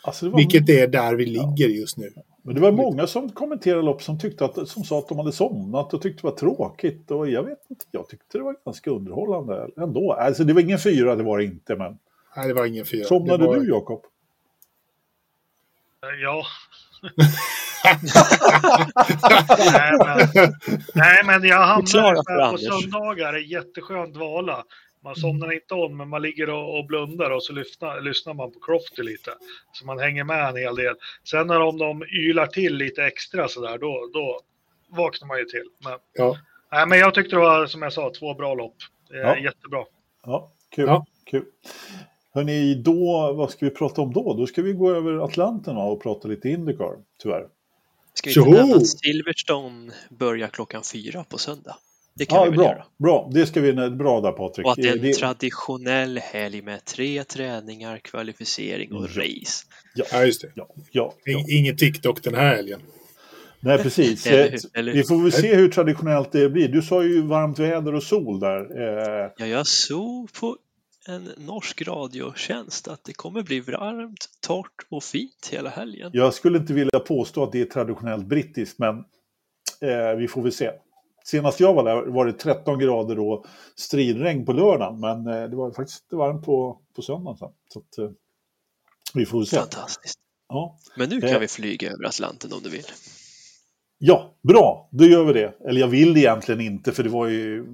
Alltså, 0.05 0.30
var, 0.30 0.37
Vilket 0.39 0.68
är 0.68 0.87
där 0.87 1.14
vi 1.14 1.26
ligger 1.26 1.68
just 1.68 1.97
nu. 1.97 2.11
Men 2.43 2.55
det 2.55 2.61
var 2.61 2.72
många 2.72 3.07
som 3.07 3.30
kommenterade 3.30 3.83
lopp 3.83 4.03
som, 4.03 4.18
tyckte 4.18 4.45
att, 4.45 4.68
som 4.68 4.85
sa 4.85 4.99
att 4.99 5.09
de 5.09 5.18
hade 5.18 5.33
somnat 5.33 5.95
och 5.95 6.03
tyckte 6.03 6.22
det 6.22 6.30
var 6.30 6.37
tråkigt. 6.37 7.11
Och 7.11 7.30
jag 7.30 7.43
vet 7.43 7.59
inte, 7.70 7.85
jag 7.91 8.09
tyckte 8.09 8.39
det 8.39 8.45
var 8.45 8.57
ganska 8.64 8.91
underhållande 8.91 9.68
ändå. 9.76 10.12
Alltså 10.12 10.45
det 10.45 10.53
var 10.53 10.61
ingen 10.61 10.78
fyra, 10.78 11.16
det 11.16 11.22
var 11.22 11.39
det 11.39 11.45
inte. 11.45 11.76
Men 11.76 11.99
Nej, 12.37 12.49
det 12.49 12.55
var 12.55 12.66
ingen 12.66 12.87
fyra. 12.87 13.05
somnade 13.05 13.45
det 13.45 13.47
var... 13.47 13.57
du 13.57 13.68
Jakob? 13.68 14.03
Ja. 16.22 16.45
nej, 19.72 19.93
men, 19.99 20.53
nej, 20.95 21.22
men 21.24 21.43
jag 21.49 21.66
hamnar 21.66 22.14
där 22.14 22.51
på 22.51 22.59
söndagar. 22.59 23.33
Det 23.33 23.39
är 23.39 23.43
jätteskönt 23.43 24.14
dvala. 24.14 24.64
Man 25.05 25.16
somnar 25.16 25.53
inte 25.53 25.74
om, 25.74 25.96
men 25.96 26.09
man 26.09 26.22
ligger 26.22 26.50
och, 26.50 26.78
och 26.78 26.86
blundar 26.86 27.30
och 27.30 27.42
så 27.42 27.53
lyssnar, 27.53 28.00
lyssnar 28.00 28.34
man 28.34 28.53
på 28.53 28.61
Crofty 28.61 29.03
lite. 29.03 29.30
Så 29.72 29.86
man 29.86 29.98
hänger 29.98 30.24
med 30.24 30.48
en 30.48 30.57
hel 30.57 30.74
del. 30.74 30.94
Sen 31.24 31.46
när 31.46 31.59
de, 31.59 31.78
de 31.78 32.03
ylar 32.03 32.46
till 32.46 32.76
lite 32.76 33.05
extra 33.05 33.48
sådär, 33.48 33.78
då, 33.78 34.11
då 34.12 34.40
vaknar 34.88 35.28
man 35.28 35.38
ju 35.38 35.44
till. 35.44 35.68
Men, 35.84 35.98
Ja. 36.12 36.36
nej, 36.72 36.86
men 36.86 36.98
jag 36.98 37.14
tyckte 37.14 37.36
det 37.36 37.40
var, 37.40 37.66
som 37.66 37.82
jag 37.82 37.92
sa, 37.92 38.11
två 38.18 38.34
bra 38.34 38.55
lopp. 38.55 38.76
Ja. 39.11 39.36
Jättebra. 39.38 39.84
Ja, 40.22 40.50
kul. 40.70 40.86
Ja. 40.86 41.07
kul. 41.24 41.44
Hörrni, 42.34 42.74
då, 42.74 43.32
vad 43.32 43.50
ska 43.50 43.64
vi 43.66 43.70
prata 43.70 44.03
om 44.03 44.12
då? 44.12 44.34
Då 44.34 44.46
ska 44.46 44.62
vi 44.62 44.72
gå 44.72 44.90
över 44.90 45.24
Atlanten 45.24 45.76
och 45.76 46.03
prata 46.03 46.28
lite 46.28 46.48
Indycar, 46.48 46.96
tyvärr. 47.18 47.48
Ska 48.14 48.30
vi 48.30 48.40
inte 48.40 48.50
nämna 48.50 48.76
att 48.76 48.86
Silverstone 48.86 49.92
börjar 50.11 50.48
klockan 50.48 50.82
fyra 50.92 51.24
på 51.24 51.38
söndag? 51.38 51.76
Det 52.14 52.24
kan 52.26 52.38
Ja, 52.38 52.44
vi 52.44 52.48
väl 52.50 52.58
bra, 52.58 52.66
göra. 52.66 52.84
bra. 52.98 53.30
Det 53.34 53.46
ska 53.46 53.60
vi, 53.60 53.72
bra 53.90 54.20
där 54.20 54.32
Patrik. 54.32 54.66
Och 54.66 54.72
att 54.72 54.78
det 54.82 54.88
är 54.88 54.92
en 54.96 55.02
Det- 55.02 55.12
traditionell 55.12 56.18
helg 56.18 56.62
med 56.62 56.84
tre 56.84 57.24
träningar, 57.24 57.98
kvalificering 57.98 58.92
och 58.92 59.04
Ja. 59.14 59.22
race. 59.22 59.64
ja, 60.12 60.24
just 60.24 60.40
det. 60.42 60.50
ja, 60.54 60.68
ja, 60.90 61.14
ja. 61.24 61.38
In- 61.38 61.58
Inget 61.58 61.78
TikTok 61.78 62.22
den 62.22 62.34
här 62.34 62.56
helgen. 62.56 62.80
Nej, 63.60 63.78
precis. 63.78 64.26
Eller 64.26 64.44
Eh, 64.44 64.50
hur? 64.50 64.60
Eller 64.74 64.92
hur? 64.92 64.98
Vi 64.98 65.04
får 65.06 65.22
väl 65.22 65.32
se 65.32 65.54
hur 65.54 65.68
traditionellt 65.68 66.32
det 66.32 66.48
blir. 66.48 66.68
Du 66.68 66.82
sa 66.82 67.02
ju 67.04 67.22
varmt 67.22 67.58
väder 67.58 67.94
och 67.94 68.02
sol 68.02 68.40
där. 68.40 68.60
Eh, 69.24 69.30
Ja, 69.36 69.46
jag 69.46 69.66
såg 69.66 70.32
på 70.32 70.56
en 71.08 71.28
norsk 71.36 71.82
radiotjänst 71.82 72.88
att 72.88 73.04
det 73.04 73.12
kommer 73.12 73.42
bli 73.42 73.60
varmt, 73.60 74.28
torrt 74.46 74.86
och 74.90 75.04
fint 75.04 75.48
hela 75.52 75.70
helgen. 75.70 76.10
Jag 76.14 76.34
skulle 76.34 76.58
inte 76.58 76.72
vilja 76.72 76.98
påstå 77.00 77.42
att 77.44 77.52
det 77.52 77.60
är 77.60 77.64
traditionellt 77.64 78.26
brittiskt, 78.26 78.78
men 78.78 78.94
eh, 79.80 80.16
vi 80.18 80.28
får 80.28 80.42
väl 80.42 80.52
se. 80.52 80.70
Senast 81.25 81.61
jag 81.61 81.75
var 81.75 81.85
där 81.85 82.03
var 82.07 82.27
det 82.27 82.33
13 82.33 82.79
grader 82.79 83.18
och 83.18 83.47
stridregn 83.77 84.45
på 84.45 84.53
lördagen, 84.53 85.01
men 85.01 85.27
eh, 85.27 85.49
det 85.51 85.57
var 85.57 85.70
faktiskt 85.73 86.12
varmt 86.12 86.45
på, 86.45 86.79
på 86.97 87.03
söndagen 87.03 87.37
sen. 87.39 87.49
Så 87.68 87.79
att, 87.79 87.99
eh, 87.99 88.11
vi 89.14 89.27
får 89.27 89.45
se. 89.45 89.57
Fantastiskt. 89.57 90.18
Ja. 90.49 90.79
Men 90.97 91.09
nu 91.09 91.20
Eh. 91.23 91.31
kan 91.33 91.41
vi 91.41 91.49
flyga 91.49 91.91
över 91.91 92.05
Atlanten 92.05 92.53
om 92.53 92.61
du 92.62 92.70
vill. 92.70 92.85
ja, 93.99 94.35
bra, 94.43 94.89
då 94.93 95.05
gör 95.05 95.25
vi 95.25 95.33
det. 95.33 95.55
Eller 95.68 95.81
jag 95.81 95.89
vill 95.89 96.16
egentligen 96.16 96.61
inte, 96.61 96.93
för 96.93 97.03
det 97.03 97.09
var 97.11 97.27
ju 97.29 97.66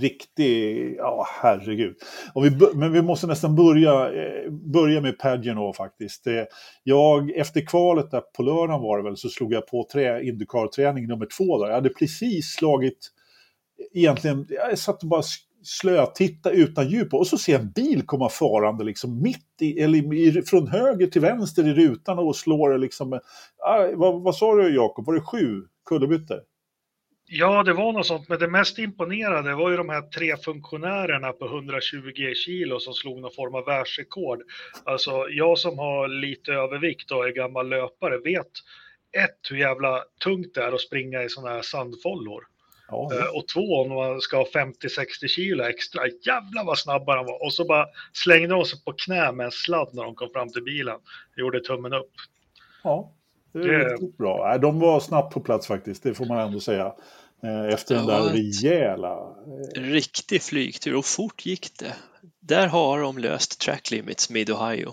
riktig, 0.00 0.94
ja 0.96 1.26
herregud. 1.42 1.96
Och 2.34 2.44
vi, 2.44 2.50
men 2.74 2.92
vi 2.92 3.02
måste 3.02 3.26
nästan 3.26 3.54
börja, 3.54 3.92
eh, 3.92 4.50
börja 4.50 5.00
med 5.00 5.18
Pagino 5.18 5.72
faktiskt. 5.72 6.26
Eh, 6.26 6.44
jag, 6.82 7.30
efter 7.30 7.66
kvalet 7.66 8.10
där 8.10 8.22
på 8.36 8.42
lördagen 8.42 8.82
var 8.82 8.98
det 8.98 9.04
väl, 9.04 9.16
så 9.16 9.28
slog 9.28 9.52
jag 9.52 9.66
på 9.66 9.88
trä, 9.92 10.22
Indycar-träning 10.22 11.06
nummer 11.06 11.26
två 11.36 11.58
där. 11.58 11.66
Jag 11.66 11.74
hade 11.74 11.88
precis 11.88 12.54
slagit, 12.54 13.08
eh, 13.78 14.00
egentligen, 14.00 14.46
jag 14.48 14.78
satt 14.78 15.02
och 15.02 15.08
bara 15.08 15.22
slötitta 15.62 16.50
utan 16.50 16.88
djup 16.88 17.14
och 17.14 17.26
så 17.26 17.38
ser 17.38 17.52
jag 17.52 17.60
en 17.60 17.70
bil 17.70 18.02
komma 18.06 18.28
farande 18.28 18.84
liksom 18.84 19.22
mitt 19.22 19.46
i, 19.60 19.80
eller 19.80 20.14
i, 20.14 20.42
från 20.42 20.68
höger 20.68 21.06
till 21.06 21.20
vänster 21.20 21.68
i 21.68 21.74
rutan 21.74 22.18
och 22.18 22.36
slår 22.36 22.78
liksom, 22.78 23.12
äh, 23.12 23.20
vad, 23.94 24.22
vad 24.22 24.36
sa 24.36 24.54
du 24.54 24.74
Jakob, 24.74 25.06
var 25.06 25.14
det 25.14 25.20
sju 25.20 25.62
kullerbyttor? 25.84 26.49
Ja, 27.32 27.62
det 27.62 27.72
var 27.72 27.92
något 27.92 28.06
sånt, 28.06 28.28
men 28.28 28.38
det 28.38 28.48
mest 28.48 28.78
imponerande 28.78 29.54
var 29.54 29.70
ju 29.70 29.76
de 29.76 29.88
här 29.88 30.02
tre 30.02 30.36
funktionärerna 30.36 31.32
på 31.32 31.46
120 31.46 32.34
kilo 32.34 32.80
som 32.80 32.94
slog 32.94 33.20
någon 33.20 33.34
form 33.34 33.54
av 33.54 33.64
världsrekord. 33.64 34.42
Alltså, 34.84 35.28
jag 35.28 35.58
som 35.58 35.78
har 35.78 36.08
lite 36.08 36.52
övervikt 36.52 37.10
och 37.10 37.28
är 37.28 37.32
gammal 37.32 37.68
löpare 37.68 38.18
vet 38.18 38.50
ett, 39.24 39.50
hur 39.50 39.56
jävla 39.56 40.04
tungt 40.24 40.54
det 40.54 40.62
är 40.62 40.72
att 40.72 40.80
springa 40.80 41.22
i 41.22 41.28
sådana 41.28 41.54
här 41.54 41.62
sandfollor. 41.62 42.44
Ja. 42.88 43.10
Eh, 43.14 43.36
och 43.36 43.48
två, 43.48 43.80
om 43.80 43.94
man 43.94 44.20
ska 44.20 44.36
ha 44.36 44.46
50-60 44.54 45.28
kilo 45.28 45.64
extra, 45.64 46.02
jävlar 46.06 46.64
vad 46.64 46.78
snabba 46.78 47.16
de 47.16 47.26
var. 47.26 47.44
Och 47.44 47.52
så 47.52 47.64
bara 47.64 47.86
slängde 48.12 48.54
de 48.54 48.64
sig 48.64 48.84
på 48.84 48.92
knä 48.92 49.32
med 49.32 49.44
en 49.44 49.52
sladd 49.52 49.88
när 49.92 50.04
de 50.04 50.14
kom 50.14 50.30
fram 50.30 50.52
till 50.52 50.62
bilen. 50.62 50.98
Gjorde 51.36 51.60
tummen 51.60 51.92
upp. 51.92 52.12
Ja, 52.84 53.12
det 53.52 53.58
är 53.58 53.62
det... 53.62 53.84
riktigt 53.84 54.18
bra. 54.18 54.58
De 54.58 54.80
var 54.80 55.00
snabbt 55.00 55.34
på 55.34 55.40
plats 55.40 55.66
faktiskt, 55.66 56.02
det 56.02 56.14
får 56.14 56.26
man 56.26 56.38
ändå 56.38 56.60
säga. 56.60 56.92
Eh, 57.42 57.74
efter 57.74 57.94
den 57.94 58.06
där 58.06 58.22
rejäla... 58.22 59.18
Eh, 59.76 59.80
riktig 59.80 60.42
flygtur 60.42 60.96
och 60.96 61.04
fort 61.04 61.46
gick 61.46 61.78
det. 61.78 61.94
Där 62.40 62.66
har 62.66 63.00
de 63.00 63.18
löst 63.18 63.60
track 63.60 63.90
limits 63.90 64.30
med 64.30 64.50
Ohio. 64.50 64.92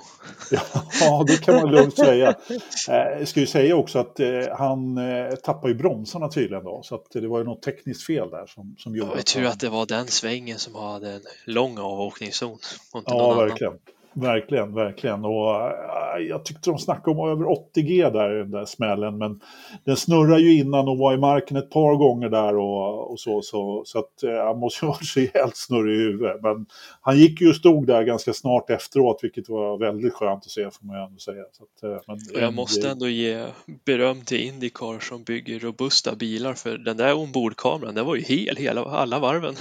Ja, 1.01 1.23
det 1.27 1.41
kan 1.41 1.55
man 1.55 1.71
lugnt 1.71 1.95
säga. 1.97 2.35
Jag 2.87 3.19
eh, 3.19 3.25
ska 3.25 3.39
ju 3.39 3.47
säga 3.47 3.75
också 3.75 3.99
att 3.99 4.19
han 4.57 4.99
tappade 5.43 5.73
ju 5.73 5.77
bromsarna 5.77 6.29
tydligen 6.29 6.63
då, 6.63 6.81
så 6.83 6.95
att 6.95 7.11
det 7.11 7.27
var 7.27 7.39
ju 7.39 7.45
något 7.45 7.61
tekniskt 7.61 8.05
fel 8.05 8.29
där 8.29 8.45
som, 8.47 8.75
som 8.77 8.95
gjorde 8.95 9.11
ja, 9.11 9.15
Jag 9.15 9.25
tror 9.25 9.45
att 9.45 9.59
det 9.59 9.69
var 9.69 9.85
den 9.85 10.07
svängen 10.07 10.57
som 10.57 10.75
hade 10.75 11.11
en 11.11 11.21
lång 11.45 11.77
avåkningszon. 11.77 12.57
Ja, 13.05 13.33
verkligen. 13.33 13.73
Annan. 13.73 13.96
Verkligen, 14.21 14.73
verkligen. 14.73 15.25
Och 15.25 15.55
äh, 15.55 16.27
jag 16.29 16.45
tyckte 16.45 16.69
de 16.69 16.79
snackade 16.79 17.17
om 17.17 17.29
över 17.29 17.45
80G 17.45 18.11
där 18.11 18.35
i 18.35 18.37
den 18.37 18.51
där 18.51 18.65
smällen. 18.65 19.17
Men 19.17 19.39
den 19.83 19.97
snurrar 19.97 20.37
ju 20.37 20.57
innan 20.59 20.87
och 20.87 20.97
var 20.97 21.13
i 21.13 21.17
marken 21.17 21.57
ett 21.57 21.69
par 21.69 21.95
gånger 21.95 22.29
där 22.29 22.57
och, 22.57 23.11
och 23.11 23.19
så. 23.19 23.41
Så, 23.41 23.83
så 23.85 23.99
att 23.99 24.45
han 24.45 24.59
måste 24.59 24.85
ju 24.85 24.87
ha 24.87 24.93
varit 24.93 25.17
rejält 25.17 25.57
snurrig 25.57 25.99
i 25.99 26.03
huvudet. 26.03 26.41
Men 26.41 26.65
han 27.01 27.17
gick 27.17 27.41
ju 27.41 27.49
och 27.49 27.55
stod 27.55 27.87
där 27.87 28.03
ganska 28.03 28.33
snart 28.33 28.69
efteråt, 28.69 29.19
vilket 29.21 29.49
var 29.49 29.77
väldigt 29.77 30.13
skönt 30.13 30.45
att 30.45 30.51
se 30.51 30.71
får 30.71 30.85
man 30.85 30.95
ju 30.95 31.03
ändå 31.03 31.19
säga. 31.19 31.43
Så 31.51 31.63
att, 31.63 31.83
äh, 31.83 32.01
men, 32.07 32.41
jag 32.41 32.53
måste 32.53 32.89
ändå 32.89 33.07
ge 33.07 33.45
beröm 33.85 34.21
till 34.21 34.41
Indycar 34.41 34.99
som 34.99 35.23
bygger 35.23 35.59
robusta 35.59 36.15
bilar. 36.15 36.53
För 36.53 36.77
den 36.77 36.97
där 36.97 37.13
ombordkameran, 37.13 37.95
den 37.95 38.05
var 38.05 38.15
ju 38.15 38.21
hel 38.21 38.55
hela 38.55 38.83
alla 38.83 39.19
varven. 39.19 39.55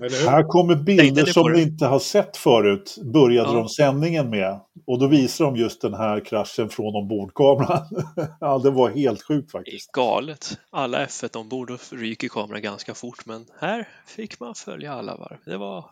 Här 0.26 0.42
kommer 0.42 0.76
bilder 0.76 1.24
som 1.24 1.52
ni 1.52 1.62
inte 1.62 1.86
har 1.86 1.98
sett 1.98 2.36
förut. 2.36 2.98
Började 3.02 3.48
ja. 3.48 3.54
de 3.54 3.68
sändningen 3.76 4.30
med. 4.30 4.60
Och 4.86 4.98
då 4.98 5.06
visar 5.06 5.44
de 5.44 5.56
just 5.56 5.80
den 5.80 5.94
här 5.94 6.20
kraschen 6.20 6.68
från 6.68 6.96
ombordkameran. 6.96 7.86
ja, 8.40 8.58
det 8.58 8.70
var 8.70 8.90
helt 8.90 9.22
sjukt 9.22 9.52
faktiskt. 9.52 9.92
Galet. 9.92 10.58
Alla 10.70 11.06
F1 11.06 11.36
ombord 11.36 11.78
ryker 11.92 12.28
kameran 12.28 12.62
ganska 12.62 12.94
fort. 12.94 13.26
Men 13.26 13.46
här 13.60 13.88
fick 14.06 14.40
man 14.40 14.54
följa 14.54 14.92
alla 14.92 15.16
varv. 15.16 15.38
Det 15.44 15.56
var, 15.56 15.84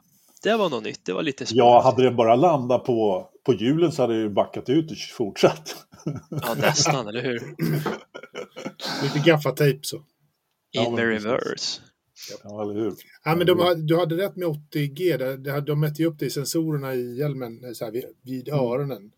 det 0.43 0.57
var 0.57 0.71
något 0.71 0.85
nytt. 0.85 1.05
Det 1.05 1.13
var 1.13 1.23
lite 1.23 1.47
spännande. 1.47 1.73
Ja, 1.73 1.83
hade 1.83 2.03
den 2.03 2.17
bara 2.17 2.37
landat 2.37 2.85
på, 2.85 3.29
på 3.47 3.53
hjulen 3.53 3.93
så 3.93 4.03
hade 4.03 4.15
det 4.15 4.21
ju 4.21 4.31
backat 4.31 4.69
ut 4.69 4.91
och 4.91 4.97
fortsatt. 5.17 5.77
ja, 6.31 6.55
nästan, 6.55 7.09
eller 7.09 7.23
hur? 7.23 7.41
Lite 9.03 9.19
gaffatejp 9.25 9.81
så. 9.83 9.97
In 10.73 10.97
the 10.97 11.03
reverse. 11.03 11.81
Ja, 12.45 12.63
eller 12.63 12.75
hur? 12.75 12.95
Ja, 13.25 13.37
men 13.37 13.47
de, 13.47 13.87
du 13.87 13.97
hade 13.97 14.17
rätt 14.17 14.37
med 14.37 14.49
80G. 14.49 15.37
De, 15.37 15.61
de 15.61 15.81
mätte 15.81 16.03
ju 16.03 16.09
upp 16.09 16.19
det 16.19 16.27
i 16.27 16.31
sensorerna 16.31 16.95
i 16.95 17.19
hjälmen, 17.19 17.65
eh, 17.65 17.73
så 17.73 17.85
här, 17.85 17.93
vid, 17.93 18.05
vid 18.23 18.49
mm. 18.49 18.61
öronen. 18.61 19.13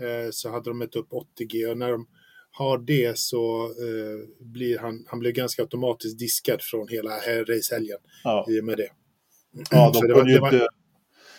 Eh, 0.00 0.30
så 0.30 0.50
hade 0.50 0.70
de 0.70 0.78
mätt 0.78 0.96
upp 0.96 1.08
80G 1.10 1.70
och 1.70 1.78
när 1.78 1.90
de 1.90 2.06
har 2.52 2.78
det 2.78 3.18
så 3.18 3.64
eh, 3.64 4.44
blir 4.46 4.78
han, 4.78 5.04
han 5.06 5.18
blir 5.18 5.32
ganska 5.32 5.62
automatiskt 5.62 6.18
diskad 6.18 6.62
från 6.62 6.88
hela 6.88 7.10
racehelgen 7.48 7.98
ja. 8.24 8.46
i 8.48 8.60
och 8.60 8.64
med 8.64 8.76
det. 8.76 8.88
Ja, 9.70 9.90
de 9.94 10.00
det, 10.08 10.14
var, 10.14 10.24
det, 10.24 10.40
var, 10.40 10.50
det 10.50 10.68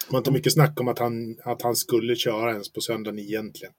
var 0.09 0.17
inte 0.17 0.31
mycket 0.31 0.53
snack 0.53 0.79
om 0.79 0.87
att 0.87 0.99
han, 0.99 1.37
att 1.43 1.61
han 1.61 1.75
skulle 1.75 2.15
köra 2.15 2.51
ens 2.51 2.73
på 2.73 2.81
söndagen 2.81 3.19
egentligen. 3.19 3.73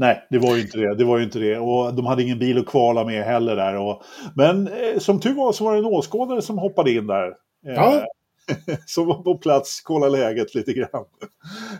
Nej, 0.00 0.26
det 0.30 0.38
var 0.38 0.56
ju 0.56 0.62
inte 0.62 0.78
det. 0.78 0.94
Det 0.94 1.04
var 1.04 1.18
ju 1.18 1.24
inte 1.24 1.38
det. 1.38 1.58
Och 1.58 1.94
de 1.94 2.06
hade 2.06 2.22
ingen 2.22 2.38
bil 2.38 2.58
att 2.58 2.66
kvala 2.66 3.04
med 3.04 3.24
heller 3.24 3.56
där. 3.56 3.76
Och, 3.76 4.02
men 4.34 4.68
eh, 4.68 4.98
som 4.98 5.20
tur 5.20 5.34
var 5.34 5.52
så 5.52 5.64
var 5.64 5.72
det 5.72 5.78
en 5.78 5.84
åskådare 5.84 6.42
som 6.42 6.58
hoppade 6.58 6.92
in 6.92 7.06
där. 7.06 7.28
Eh, 7.66 7.74
ja. 7.74 8.04
som 8.86 9.06
var 9.06 9.22
på 9.22 9.38
plats, 9.38 9.80
kolla 9.80 10.08
läget 10.08 10.54
lite 10.54 10.72
grann. 10.72 11.04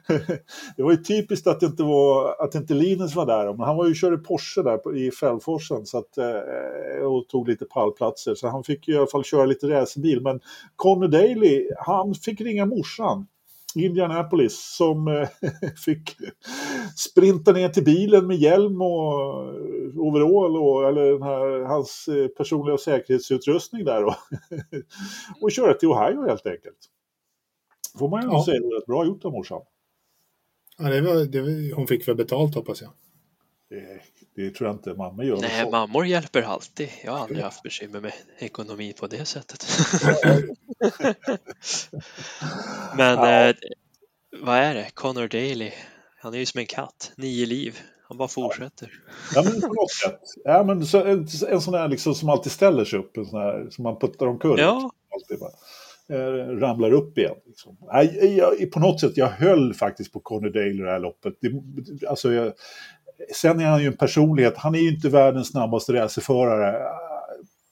det 0.77 0.83
var 0.83 0.91
ju 0.91 0.97
typiskt 0.97 1.47
att 1.47 1.61
det 1.61 1.67
inte 1.67 1.83
var 1.83 2.45
att 2.45 2.55
inte 2.55 2.75
Linus 2.75 3.15
var 3.15 3.27
där, 3.27 3.53
men 3.53 3.61
han 3.61 3.77
var 3.77 3.87
ju 3.87 3.95
körde 3.95 4.19
Porsche 4.19 4.63
där 4.63 4.97
i 4.97 5.11
Fällforsen 5.11 5.87
så 5.87 5.99
att, 5.99 6.19
eh, 6.19 7.05
och 7.05 7.29
tog 7.29 7.49
lite 7.49 7.65
pallplatser, 7.65 8.35
så 8.35 8.49
han 8.49 8.65
fick 8.65 8.89
ju 8.89 8.95
i 8.95 8.97
alla 8.97 9.07
fall 9.07 9.25
köra 9.25 9.47
lite 9.47 9.69
racerbil. 9.69 10.21
Men 10.21 10.41
Conor 10.77 11.09
Daly, 11.09 11.69
han 11.79 12.15
fick 12.15 12.41
ringa 12.41 12.67
morsan 12.67 13.27
Indianapolis 13.75 14.77
som 14.77 15.09
eh, 15.09 15.29
fick 15.85 16.17
sprinta 16.97 17.53
ner 17.53 17.69
till 17.69 17.85
bilen 17.85 18.27
med 18.27 18.37
hjälm 18.37 18.83
och 18.83 19.55
overall 19.97 20.57
och 20.57 20.89
eller 20.89 21.25
här, 21.25 21.65
hans 21.65 22.09
eh, 22.09 22.29
personliga 22.29 22.79
säkerhetsutrustning 22.79 23.85
där 23.85 24.05
och, 24.05 24.15
och 25.41 25.53
köra 25.53 25.75
till 25.75 25.89
Ohio 25.89 26.29
helt 26.29 26.47
enkelt. 26.47 26.79
Får 27.99 28.09
man 28.09 28.23
ju 28.23 28.29
ja. 28.29 28.45
säga 28.45 28.59
rätt 28.59 28.87
bra 28.87 29.07
gjort 29.07 29.25
av 29.25 29.33
morsan. 29.33 29.63
Ja, 30.79 30.89
det 30.89 31.01
var, 31.01 31.25
det 31.25 31.41
var, 31.41 31.75
hon 31.75 31.87
fick 31.87 32.09
väl 32.09 32.17
betalt 32.17 32.55
hoppas 32.55 32.83
jag. 32.83 32.91
Det, 34.41 34.51
tror 34.51 34.69
jag 34.69 34.77
inte 34.77 34.95
mamma 34.95 35.25
gör. 35.25 35.37
Nej, 35.37 35.71
mammor 35.71 36.07
hjälper 36.07 36.43
alltid. 36.43 36.89
Jag 37.05 37.13
har 37.13 37.19
aldrig 37.19 37.43
haft 37.43 37.63
bekymmer 37.63 38.01
med 38.01 38.13
ekonomi 38.39 38.93
på 39.01 39.07
det 39.07 39.25
sättet. 39.25 39.67
Men 42.97 43.17
ja. 43.17 43.49
eh, 43.49 43.55
vad 44.41 44.57
är 44.57 44.75
det? 44.75 44.91
Connor 44.95 45.29
Daly. 45.29 45.71
Han 46.21 46.35
är 46.35 46.39
ju 46.39 46.47
som 46.47 46.61
en 46.61 46.67
katt. 46.67 47.13
Nio 47.17 47.47
liv. 47.47 47.79
Han 48.09 48.17
bara 48.19 48.29
fortsätter. 48.29 48.91
Ja, 49.35 49.43
men 49.43 49.61
på 49.61 49.67
något 49.67 49.91
sätt. 49.91 50.21
Ja, 50.45 50.65
men 50.65 50.87
så, 50.87 51.05
en, 51.05 51.27
en 51.49 51.61
sån 51.61 51.75
här 51.75 51.89
liksom 51.89 52.15
som 52.15 52.29
alltid 52.29 52.53
ställer 52.53 52.85
sig 52.85 52.99
upp. 52.99 53.17
En 53.17 53.27
sån 53.27 53.41
här 53.41 53.71
som 53.71 53.83
man 53.83 53.99
puttar 53.99 54.27
omkull. 54.27 54.59
Ja. 54.59 54.91
Alltid 55.15 55.39
bara, 55.39 55.51
eh, 56.19 56.59
ramlar 56.59 56.93
upp 56.93 57.19
igen. 57.19 57.37
Liksom. 57.47 57.77
Nej, 57.93 58.37
jag, 58.37 58.71
på 58.71 58.81
något 58.81 59.01
sätt, 59.01 59.17
jag 59.17 59.29
höll 59.29 59.75
faktiskt 59.75 60.13
på 60.13 60.21
Connor 60.21 60.51
Daly 60.51 60.73
det 60.73 60.91
här 60.91 60.99
loppet. 60.99 61.35
Det, 61.41 61.51
alltså, 62.07 62.33
jag, 62.33 62.53
sen 63.35 63.61
är 63.61 63.67
han 63.67 63.81
ju 63.81 63.87
en 63.87 63.97
personlighet. 63.97 64.57
Han 64.57 64.75
är 64.75 64.79
ju 64.79 64.89
inte 64.95 65.09
världens 65.09 65.49
snabbaste 65.49 65.93
racerförare 65.93 66.77
eh, 66.79 66.87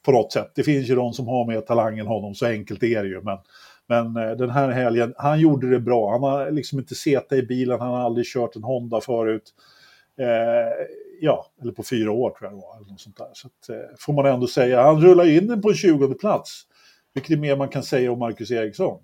på 0.04 0.12
något 0.12 0.32
sätt. 0.32 0.52
Det 0.54 0.62
finns 0.62 0.88
ju 0.90 0.94
de 0.94 1.12
som 1.12 1.28
har 1.28 1.46
mer 1.46 1.60
talang 1.60 1.98
än 1.98 2.06
honom, 2.06 2.34
så 2.34 2.46
enkelt 2.46 2.82
är 2.82 3.02
det 3.02 3.08
ju. 3.08 3.22
Men, 3.22 3.38
men 3.86 4.16
eh, 4.16 4.36
den 4.36 4.50
här 4.50 4.68
helgen, 4.68 5.14
han 5.16 5.40
gjorde 5.40 5.70
det 5.70 5.80
bra. 5.80 6.12
Han 6.12 6.22
har 6.22 6.50
liksom 6.50 6.78
inte 6.78 6.94
sett 6.94 7.32
i 7.32 7.42
bilen, 7.42 7.80
han 7.80 7.90
har 7.90 8.00
aldrig 8.00 8.26
kört 8.26 8.56
en 8.56 8.62
Honda 8.62 9.00
förut. 9.00 9.54
Eh, 10.18 10.86
ja, 11.20 11.46
eller 11.62 11.72
på 11.72 11.82
fyra 11.82 12.10
år 12.10 12.30
tror 12.30 12.50
jag 12.50 12.58
det 12.58 12.62
var. 12.62 12.76
Eller 12.76 12.90
något 12.90 13.00
sånt 13.00 13.16
där. 13.16 13.30
Så 13.32 13.46
att, 13.46 13.68
eh, 13.68 13.96
får 13.98 14.12
man 14.12 14.26
ändå 14.26 14.46
säga. 14.46 14.82
Han 14.82 15.02
rullar 15.02 15.28
in 15.28 15.46
den 15.46 15.62
på 15.62 15.68
en 15.68 15.74
20 15.74 16.14
plats. 16.14 16.62
Vilket 17.14 17.32
är 17.32 17.36
mer 17.36 17.56
man 17.56 17.68
kan 17.68 17.82
säga 17.82 18.12
om 18.12 18.18
Marcus 18.18 18.50
Eriksson. 18.50 19.02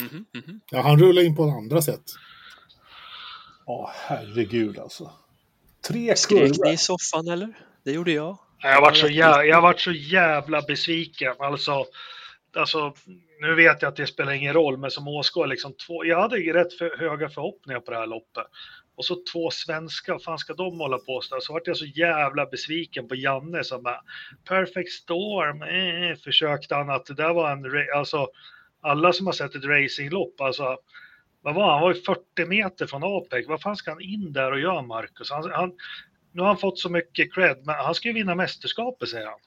Mm 0.00 0.10
-hmm, 0.10 0.24
mm 0.34 0.46
-hmm. 0.46 0.60
Ja, 0.70 0.80
han 0.80 0.98
rullar 0.98 1.22
in 1.22 1.36
på 1.36 1.42
andra 1.42 1.82
sätt. 1.82 2.02
Ja, 3.66 3.90
herregud 3.94 4.78
alltså. 4.78 5.10
Tre 5.88 6.16
Skrek 6.16 6.38
kurvor. 6.38 6.64
ni 6.64 6.72
i 6.72 6.76
soffan 6.76 7.28
eller? 7.28 7.48
Det 7.84 7.92
gjorde 7.92 8.12
jag. 8.12 8.38
Jag 8.62 8.74
har 8.74 8.80
varit 8.80 8.96
så, 8.96 9.08
jä 9.08 9.44
jag 9.44 9.54
har 9.54 9.62
varit 9.62 9.80
så 9.80 9.92
jävla 9.92 10.62
besviken. 10.62 11.34
Alltså, 11.38 11.84
alltså, 12.56 12.94
nu 13.40 13.54
vet 13.54 13.82
jag 13.82 13.88
att 13.88 13.96
det 13.96 14.06
spelar 14.06 14.32
ingen 14.32 14.54
roll, 14.54 14.78
men 14.78 14.90
som 14.90 15.08
åskådare, 15.08 15.50
liksom 15.50 15.74
jag 16.04 16.20
hade 16.20 16.36
rätt 16.36 16.74
för 16.74 16.98
höga 16.98 17.28
förhoppningar 17.28 17.80
på 17.80 17.90
det 17.90 17.96
här 17.96 18.06
loppet. 18.06 18.46
Och 18.96 19.04
så 19.04 19.16
två 19.32 19.50
svenska, 19.50 20.12
vad 20.12 20.22
fan 20.22 20.38
ska 20.38 20.54
de 20.54 20.80
hålla 20.80 20.98
på 20.98 21.20
så? 21.20 21.40
Så 21.40 21.52
vart 21.52 21.66
jag 21.66 21.76
så 21.76 21.86
jävla 21.86 22.46
besviken 22.46 23.08
på 23.08 23.14
Janne 23.14 23.64
som 23.64 23.82
bara 23.82 24.00
Perfect 24.48 24.92
Storm, 24.92 25.62
eh, 25.62 26.16
försökte 26.16 26.74
han 26.74 26.90
att 26.90 27.06
det 27.06 27.14
där 27.14 27.34
var 27.34 27.50
en, 27.50 27.64
alltså 27.96 28.28
alla 28.80 29.12
som 29.12 29.26
har 29.26 29.32
sett 29.32 29.54
ett 29.54 29.64
racinglopp, 29.64 30.40
alltså 30.40 30.76
vad 31.44 31.54
var 31.54 31.62
han? 31.62 31.72
Han 31.72 31.82
var 31.82 31.94
ju 31.94 32.00
40 32.00 32.46
meter 32.46 32.86
från 32.86 33.04
APEC. 33.04 33.48
Vad 33.48 33.60
fan 33.60 33.76
ska 33.76 33.90
han 33.90 34.00
in 34.00 34.32
där 34.32 34.52
och 34.52 34.60
göra, 34.60 34.82
Marcus? 34.82 35.30
Han, 35.30 35.50
han, 35.50 35.72
nu 36.32 36.40
har 36.42 36.48
han 36.48 36.58
fått 36.58 36.78
så 36.78 36.88
mycket 36.88 37.34
cred, 37.34 37.56
men 37.64 37.74
han 37.74 37.94
ska 37.94 38.08
ju 38.08 38.14
vinna 38.14 38.34
mästerskapet, 38.34 39.08
säger 39.08 39.26
han. 39.26 39.38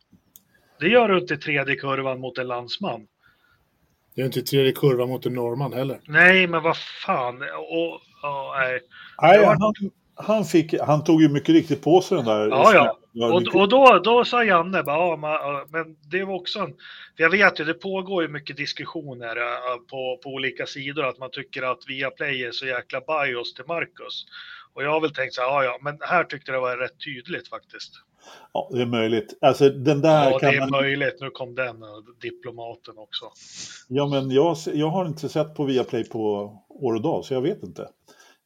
Det 0.80 0.88
gör 0.88 1.10
du 1.10 1.20
inte 1.20 1.34
i 1.34 1.38
tredje 1.38 1.76
kurvan 1.76 2.20
mot 2.20 2.38
en 2.38 2.48
landsman. 2.48 3.08
Det 4.16 4.22
är 4.22 4.26
inte 4.26 4.42
tredje 4.42 4.72
kurvan 4.72 5.10
mot 5.10 5.26
en 5.26 5.34
norrman 5.34 5.74
heller. 5.74 6.00
Nej, 6.08 6.48
men 6.48 6.64
vad 6.64 6.78
fan. 6.78 7.42
Och, 7.42 8.02
ja, 8.22 8.56
nej. 8.60 8.80
Nej, 9.22 9.46
han, 9.46 9.74
han, 10.18 10.46
fick, 10.46 10.80
han 10.80 11.04
tog 11.04 11.22
ju 11.22 11.30
mycket 11.30 11.50
riktigt 11.50 11.82
på 11.82 12.02
sig 12.02 12.18
den 12.18 12.26
där. 12.26 12.48
Ja, 12.48 12.74
ja. 12.74 12.98
Och, 13.34 13.56
och 13.62 13.70
då, 13.70 14.00
då 14.04 14.26
sa 14.26 14.44
Janne, 14.44 14.84
bara, 14.84 14.98
ja, 14.98 15.16
man, 15.16 15.66
men 15.70 15.96
det 16.12 16.24
var 16.24 16.36
också 16.36 16.60
en... 16.60 16.74
Jag 17.16 17.30
vet 17.30 17.60
ju, 17.60 17.64
det 17.64 17.74
pågår 17.74 18.24
ju 18.24 18.30
mycket 18.30 18.58
diskussioner 18.58 19.38
äh, 19.38 19.78
på, 19.90 20.20
på 20.24 20.30
olika 20.30 20.66
sidor, 20.66 21.06
att 21.06 21.20
man 21.20 21.30
tycker 21.32 21.64
att 21.64 21.80
Viaplay 21.88 22.44
är 22.44 22.52
så 22.52 22.66
jäkla 22.66 23.00
bios 23.02 23.54
till 23.54 23.66
Marcus. 23.68 24.26
Och 24.74 24.84
jag 24.84 24.92
har 24.92 25.02
väl 25.02 25.14
tänkt 25.14 25.34
så 25.34 25.42
här, 25.42 25.48
ja, 25.48 25.64
ja, 25.64 25.78
men 25.82 25.98
här 26.02 26.24
tyckte 26.24 26.52
det 26.52 26.60
var 26.60 26.78
rätt 26.78 27.00
tydligt 27.06 27.48
faktiskt. 27.48 27.92
Ja, 28.54 28.70
det 28.74 28.82
är 28.82 28.86
möjligt. 28.86 29.38
Alltså 29.42 29.70
den 29.70 30.02
där 30.02 30.32
Ja, 30.32 30.40
kan 30.40 30.52
det 30.52 30.56
är 30.56 30.60
man... 30.60 30.70
möjligt. 30.70 31.18
Nu 31.20 31.30
kom 31.30 31.56
den, 31.56 31.84
äh, 31.84 31.90
diplomaten 32.22 32.98
också. 32.98 33.26
Ja, 33.88 34.08
men 34.08 34.32
jag, 34.32 34.58
jag 34.74 34.90
har 34.90 35.06
inte 35.06 35.30
sett 35.30 35.56
på 35.56 35.64
Viaplay 35.64 36.04
på 36.04 36.20
år 36.70 36.94
och 36.94 37.02
dag, 37.02 37.26
så 37.26 37.34
jag 37.34 37.42
vet 37.42 37.64
inte. 37.64 37.88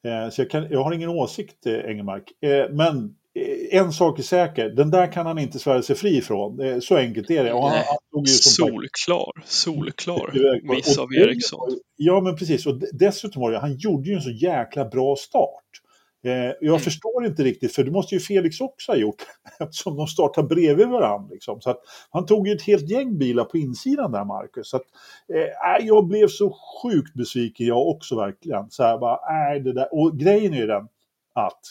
Eh, 0.05 0.29
så 0.29 0.41
jag, 0.41 0.49
kan, 0.49 0.67
jag 0.69 0.83
har 0.83 0.91
ingen 0.91 1.09
åsikt, 1.09 1.67
Engelmark. 1.67 2.23
Eh, 2.41 2.69
men 2.71 3.15
eh, 3.35 3.79
en 3.79 3.93
sak 3.93 4.19
är 4.19 4.23
säker, 4.23 4.69
den 4.69 4.91
där 4.91 5.11
kan 5.11 5.25
han 5.25 5.39
inte 5.39 5.59
svära 5.59 5.81
sig 5.81 5.95
fri 5.95 6.17
ifrån. 6.17 6.81
Så 6.81 6.97
enkelt 6.97 7.29
är 7.29 7.43
det. 7.43 7.53
Och 7.53 7.63
han, 7.63 7.71
Nej. 7.71 7.85
han 8.13 8.25
Solklar, 8.25 9.43
solklar 9.45 10.31
miss 10.63 10.97
av 10.97 11.13
Eriksson. 11.13 11.79
Ja, 11.95 12.21
men 12.21 12.35
precis. 12.35 12.65
Och 12.65 12.81
dessutom 12.93 13.41
var 13.41 13.51
det, 13.51 13.59
han 13.59 13.77
gjorde 13.77 14.09
ju 14.09 14.15
en 14.15 14.21
så 14.21 14.31
jäkla 14.31 14.85
bra 14.85 15.15
start. 15.15 15.80
Eh, 16.23 16.31
jag 16.33 16.63
Mm. 16.63 16.79
förstår 16.79 17.25
inte 17.25 17.43
riktigt, 17.43 17.75
för 17.75 17.83
det 17.83 17.91
måste 17.91 18.15
ju 18.15 18.21
Felix 18.21 18.61
också 18.61 18.91
ha 18.91 18.97
gjort, 18.97 19.23
eftersom 19.59 19.97
de 19.97 20.07
startar 20.07 20.43
bredvid 20.43 20.87
varandra. 20.87 21.29
Liksom. 21.31 21.61
Så 21.61 21.69
att, 21.69 21.79
han 22.09 22.25
tog 22.25 22.47
ju 22.47 22.53
ett 22.53 22.61
helt 22.61 22.89
gäng 22.89 23.17
bilar 23.17 23.43
på 23.43 23.57
insidan 23.57 24.11
där, 24.11 24.25
Marcus. 24.25 24.69
Så 24.69 24.77
att, 24.77 24.85
eh, 25.33 25.85
jag 25.87 26.07
blev 26.07 26.27
så 26.27 26.57
sjukt 26.83 27.13
besviken, 27.13 27.67
jag 27.67 27.87
också 27.87 28.15
verkligen. 28.15 28.69
Så 28.69 28.83
här, 28.83 28.97
bara, 28.97 29.19
nej, 29.31 29.59
det 29.59 29.73
där. 29.73 29.87
Och 29.91 30.17
grejen 30.17 30.53
är 30.53 30.57
ju 30.57 30.67
den 30.67 30.87
att 31.33 31.61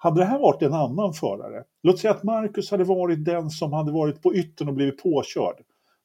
hade 0.00 0.20
det 0.20 0.24
här 0.24 0.38
varit 0.38 0.62
en 0.62 0.72
annan 0.74 1.12
förare, 1.12 1.64
låt 1.82 1.98
säga 1.98 2.10
att 2.10 2.22
Marcus 2.22 2.70
hade 2.70 2.84
varit 2.84 3.24
den 3.24 3.50
som 3.50 3.72
hade 3.72 3.92
varit 3.92 4.22
på 4.22 4.34
yttern 4.34 4.68
och 4.68 4.74
blivit 4.74 5.02
påkörd, 5.02 5.56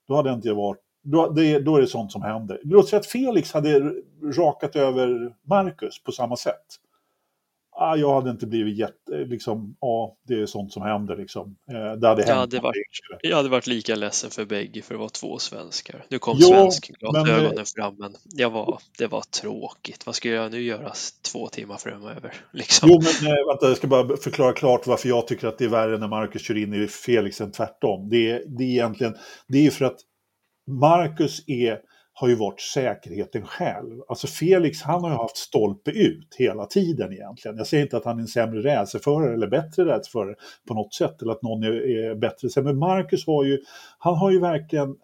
då 0.08 0.16
hade 0.16 0.34
inte 0.34 0.48
jag 0.48 0.56
varit 0.56 0.80
då, 1.04 1.30
det, 1.30 1.60
då 1.60 1.76
är 1.78 1.82
det 1.82 1.88
sånt 1.88 2.12
som 2.12 2.22
händer. 2.22 2.60
Låt 2.64 2.90
säga 2.90 3.00
att 3.00 3.06
Felix 3.06 3.54
hade 3.54 3.94
rakat 4.38 4.76
över 4.76 5.36
Marcus 5.48 6.04
på 6.04 6.12
samma 6.12 6.36
sätt. 6.36 6.66
Ah, 7.76 7.96
jag 7.96 8.14
hade 8.14 8.30
inte 8.30 8.48
blivit 8.48 8.78
jätte, 8.78 9.12
liksom, 9.26 9.76
ja, 9.80 10.18
det 10.28 10.34
är 10.34 10.46
sånt 10.46 10.74
som 10.74 10.82
händer 10.84 11.18
liksom. 11.18 11.56
Eh, 11.70 11.74
det 11.74 12.08
hade 12.08 12.22
Jag 12.22 12.28
hänt 12.28 12.30
hade, 12.40 12.60
varit, 12.60 12.76
jag 13.22 13.38
hade 13.38 13.50
varit 13.50 13.68
lika 13.68 13.96
ledsen 13.96 14.30
för 14.32 14.46
bägge 14.46 14.82
för 14.82 14.94
det 14.94 15.00
var 15.00 15.10
två 15.10 15.40
svenskar. 15.40 16.06
Nu 16.10 16.20
kom 16.20 16.38
Ja, 16.40 16.48
svenskglasögonen 16.48 17.54
men- 17.56 17.66
fram 17.66 17.96
men 18.00 18.14
jag 18.34 18.50
var, 18.50 18.80
det 18.98 19.08
var 19.08 19.22
tråkigt. 19.22 20.06
Vad 20.06 20.16
ska 20.16 20.30
jag 20.30 20.52
nu 20.52 20.62
göra 20.62 20.92
två 21.32 21.48
timmar 21.48 21.78
framöver? 21.78 22.34
Liksom. 22.52 22.90
Jo, 22.90 23.02
men 23.02 23.32
eh, 23.32 23.38
vänta, 23.48 23.68
jag 23.68 23.78
ska 23.78 23.88
bara 23.88 24.18
förklara 24.18 24.54
klart 24.54 24.88
varför 24.88 25.10
jag 25.10 25.28
tycker 25.28 25.48
att 25.48 25.58
det 25.58 25.66
är 25.66 25.70
värre 25.70 25.98
när 25.98 26.08
Marcus 26.08 26.42
kör 26.42 26.58
in 26.58 26.74
i 26.74 26.88
Felix 26.88 27.42
än 27.42 27.52
tvärtom. 27.52 28.10
Det 28.10 28.32
är, 28.32 28.44
det 28.48 28.64
är 28.64 28.70
egentligen, 28.70 29.16
det 29.48 29.66
är 29.68 29.72
för 29.72 29.86
att 29.86 30.00
Marcus 30.68 31.44
är, 31.48 31.80
har 32.24 32.30
ju 32.30 32.36
varit 32.36 32.62
säkerheten 32.62 33.46
själv. 33.46 34.02
Alltså 34.08 34.28
Felix, 34.28 34.82
han 34.82 35.04
har 35.04 35.10
ju 35.10 35.16
haft 35.16 35.38
stolpe 35.38 35.92
ut 35.92 36.36
hela 36.38 36.66
tiden 36.66 37.14
egentligen. 37.14 37.58
Jag 37.58 37.68
säger 37.68 37.84
inte 37.84 37.98
att 37.98 38.06
han 38.06 38.18
är 38.18 38.22
en 38.22 38.28
sämre 38.28 38.76
racerförare 38.76 39.34
eller 39.34 39.48
bättre 39.48 39.86
racerförare 39.86 40.36
på 40.68 40.74
något 40.74 40.94
sätt, 40.94 41.22
eller 41.22 41.32
att 41.32 41.42
någon 41.42 41.64
är, 41.64 42.16
bättre. 42.16 42.62
Men 42.62 42.78
Marcus 42.78 43.28
har 43.28 43.44
ju, 43.44 43.60
han 44.00 44.16
har 44.16 44.32
ju 44.32 44.40
verkligen, 44.40 44.96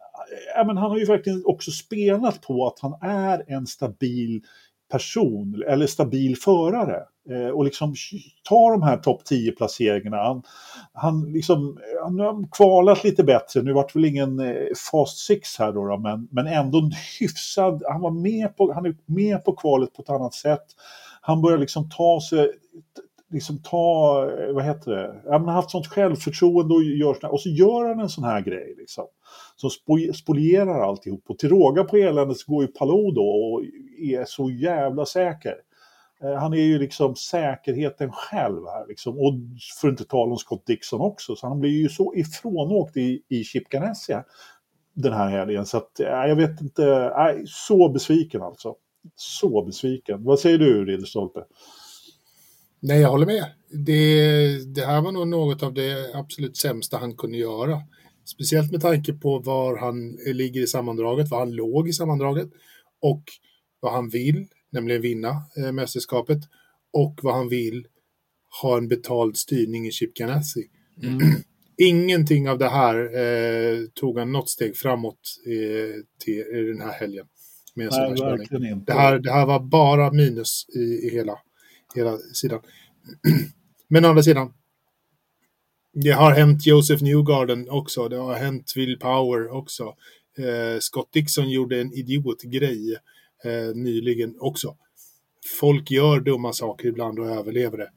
ja, 0.55 0.63
men 0.63 0.77
han 0.77 0.91
har 0.91 0.97
ju 0.97 1.05
verkligen 1.05 1.43
också 1.45 1.71
spelat 1.71 2.41
på 2.41 2.67
att 2.67 2.79
han 2.79 2.93
är 3.01 3.43
en 3.47 3.67
stabil 3.67 4.41
person 4.91 5.63
eller 5.67 5.87
stabil 5.87 6.37
förare 6.37 7.03
eh, 7.29 7.49
och 7.49 7.63
liksom 7.65 7.93
ta 8.43 8.71
de 8.71 8.81
här 8.81 8.97
topp 8.97 9.25
10 9.25 9.51
placeringarna. 9.51 10.17
Han, 10.17 10.43
han, 10.93 11.31
liksom, 11.33 11.77
han 12.03 12.19
har 12.19 12.47
kvalat 12.51 13.03
lite 13.03 13.23
bättre, 13.23 13.61
nu 13.61 13.73
vart 13.73 13.95
väl 13.95 14.05
ingen 14.05 14.39
eh, 14.39 14.67
fast 14.91 15.17
six 15.17 15.59
här 15.59 15.71
då, 15.71 15.87
då 15.87 15.97
men, 15.97 16.27
men 16.31 16.47
ändå 16.47 16.77
en 16.77 16.91
hyfsad, 17.19 17.83
han 17.87 18.01
var 18.01 18.11
med 18.11 18.57
på, 18.57 18.73
han 18.73 18.85
är 18.85 18.95
med 19.05 19.45
på 19.45 19.55
kvalet 19.55 19.93
på 19.93 20.01
ett 20.01 20.09
annat 20.09 20.33
sätt. 20.33 20.65
Han 21.21 21.41
börjar 21.41 21.57
liksom 21.57 21.89
ta 21.89 22.21
sig, 22.29 22.51
liksom 23.31 23.61
ta, 23.61 24.23
eh, 24.31 24.53
vad 24.53 24.63
heter 24.63 24.91
det, 24.91 25.21
ja, 25.25 25.31
han 25.31 25.45
har 25.45 25.53
haft 25.53 25.71
sånt 25.71 25.87
självförtroende 25.87 26.73
och, 26.73 26.83
gör 26.83 27.13
såna, 27.13 27.31
och 27.31 27.41
så 27.41 27.49
gör 27.49 27.89
han 27.89 27.99
en 27.99 28.09
sån 28.09 28.23
här 28.23 28.41
grej 28.41 28.75
liksom. 28.77 29.05
Som 29.55 29.69
spolierar 30.13 30.81
alltihop 30.81 31.23
och 31.27 31.39
till 31.39 31.49
råga 31.49 31.83
på 31.83 31.97
eländet 31.97 32.37
så 32.37 32.51
går 32.51 32.63
ju 32.63 32.67
Palou 32.67 33.11
då 33.11 33.21
och 33.21 33.63
är 33.99 34.25
så 34.25 34.51
jävla 34.51 35.05
säker. 35.05 35.55
Eh, 36.23 36.33
han 36.33 36.53
är 36.53 36.63
ju 36.63 36.79
liksom 36.79 37.15
säkerheten 37.15 38.11
själv 38.11 38.65
här 38.65 38.87
liksom. 38.87 39.17
Och 39.17 39.33
för 39.81 39.87
att 39.87 39.91
inte 39.91 40.05
tala 40.05 40.31
om 40.31 40.37
Scott 40.37 40.65
Dixon 40.65 41.01
också. 41.01 41.35
Så 41.35 41.47
han 41.47 41.59
blir 41.59 41.81
ju 41.81 41.89
så 41.89 42.13
ifrånåkt 42.15 42.97
i, 42.97 43.21
i 43.27 43.43
Chip 43.43 43.69
Ganassia 43.69 44.23
den 44.93 45.13
här 45.13 45.29
helgen. 45.29 45.65
Så 45.65 45.77
att, 45.77 45.99
eh, 45.99 46.07
jag 46.07 46.35
vet 46.35 46.61
inte, 46.61 47.13
nej, 47.17 47.43
så 47.47 47.89
besviken 47.89 48.41
alltså. 48.41 48.75
Så 49.15 49.65
besviken. 49.65 50.23
Vad 50.23 50.39
säger 50.39 50.57
du 50.57 50.85
Ridderstolpe? 50.85 51.43
Nej, 52.79 53.01
jag 53.01 53.09
håller 53.09 53.25
med. 53.25 53.45
Det, 53.85 54.73
det 54.75 54.85
här 54.85 55.01
var 55.01 55.11
nog 55.11 55.27
något 55.27 55.63
av 55.63 55.73
det 55.73 56.15
absolut 56.15 56.57
sämsta 56.57 56.97
han 56.97 57.15
kunde 57.15 57.37
göra. 57.37 57.81
Speciellt 58.25 58.71
med 58.71 58.81
tanke 58.81 59.13
på 59.13 59.39
var 59.39 59.77
han 59.77 60.17
ligger 60.25 60.61
i 60.61 60.67
sammandraget, 60.67 61.29
var 61.29 61.39
han 61.39 61.51
låg 61.51 61.89
i 61.89 61.93
sammandraget 61.93 62.49
och 63.01 63.23
vad 63.79 63.93
han 63.93 64.09
vill, 64.09 64.47
nämligen 64.69 65.01
vinna 65.01 65.43
eh, 65.57 65.71
mästerskapet 65.71 66.39
och 66.93 67.19
vad 67.23 67.35
han 67.35 67.49
vill 67.49 67.87
ha 68.61 68.77
en 68.77 68.87
betald 68.87 69.37
styrning 69.37 69.87
i 69.87 69.91
Chip 69.91 70.13
Ganassi. 70.13 70.69
Ingenting 71.77 72.49
av 72.49 72.57
det 72.57 72.69
här 72.69 72.95
eh, 72.95 73.85
tog 73.93 74.19
han 74.19 74.31
något 74.31 74.49
steg 74.49 74.77
framåt 74.77 75.19
eh, 75.45 76.03
till 76.19 76.33
i 76.33 76.67
den 76.67 76.81
här 76.81 76.91
helgen. 76.91 77.25
Med 77.75 77.89
Nej, 77.91 78.09
verkligen. 78.09 78.83
Det 78.83 78.93
här, 78.93 79.19
det 79.19 79.31
här 79.31 79.45
var 79.45 79.59
bara 79.59 80.11
minus 80.11 80.65
i, 80.75 80.79
i 80.79 81.09
hela, 81.11 81.39
hela 81.95 82.17
sidan. 82.17 82.59
Men 83.87 84.05
å 84.05 84.07
andra 84.07 84.23
sidan, 84.23 84.53
det 85.93 86.11
har 86.11 86.31
hänt 86.31 86.65
Joseph 86.65 87.03
Newgarden 87.03 87.69
också. 87.69 88.07
Det 88.07 88.17
har 88.17 88.35
hänt 88.35 88.73
Will 88.75 88.99
Power 88.99 89.51
också. 89.51 89.83
Eh, 90.37 90.79
Scott 90.79 91.11
Dixon 91.11 91.49
gjorde 91.49 91.81
en 91.81 91.93
idiotgrej 91.93 92.97
eh, 93.45 93.75
nyligen 93.75 94.35
också. 94.39 94.75
Folk 95.59 95.91
gör 95.91 96.19
dumma 96.19 96.53
saker 96.53 96.87
ibland 96.87 97.19
och 97.19 97.25
överlever 97.27 97.77
det. 97.77 97.89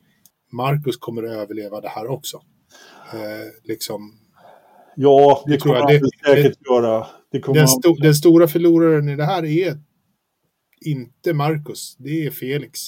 Marcus 0.52 0.96
kommer 0.96 1.22
att 1.22 1.30
överleva 1.36 1.80
det 1.80 1.88
här 1.88 2.06
också. 2.06 2.36
Eh, 3.12 3.48
liksom, 3.64 4.18
Ja, 4.96 5.42
det 5.46 5.52
Det 5.52 5.58
kommer 5.58 5.74
han 5.74 5.86
Det- 5.86 6.00
säkert 6.26 6.58
göra. 6.70 7.06
Det 7.30 7.40
kommer 7.40 7.58
den, 7.58 7.68
sto 7.68 7.94
den 7.94 8.14
stora 8.14 8.48
förloraren 8.48 9.08
i 9.08 9.16
det 9.16 9.24
här 9.24 9.44
är 9.44 9.78
inte 10.84 11.32
Marcus, 11.34 11.96
det 11.98 12.26
är 12.26 12.30
Felix. 12.30 12.80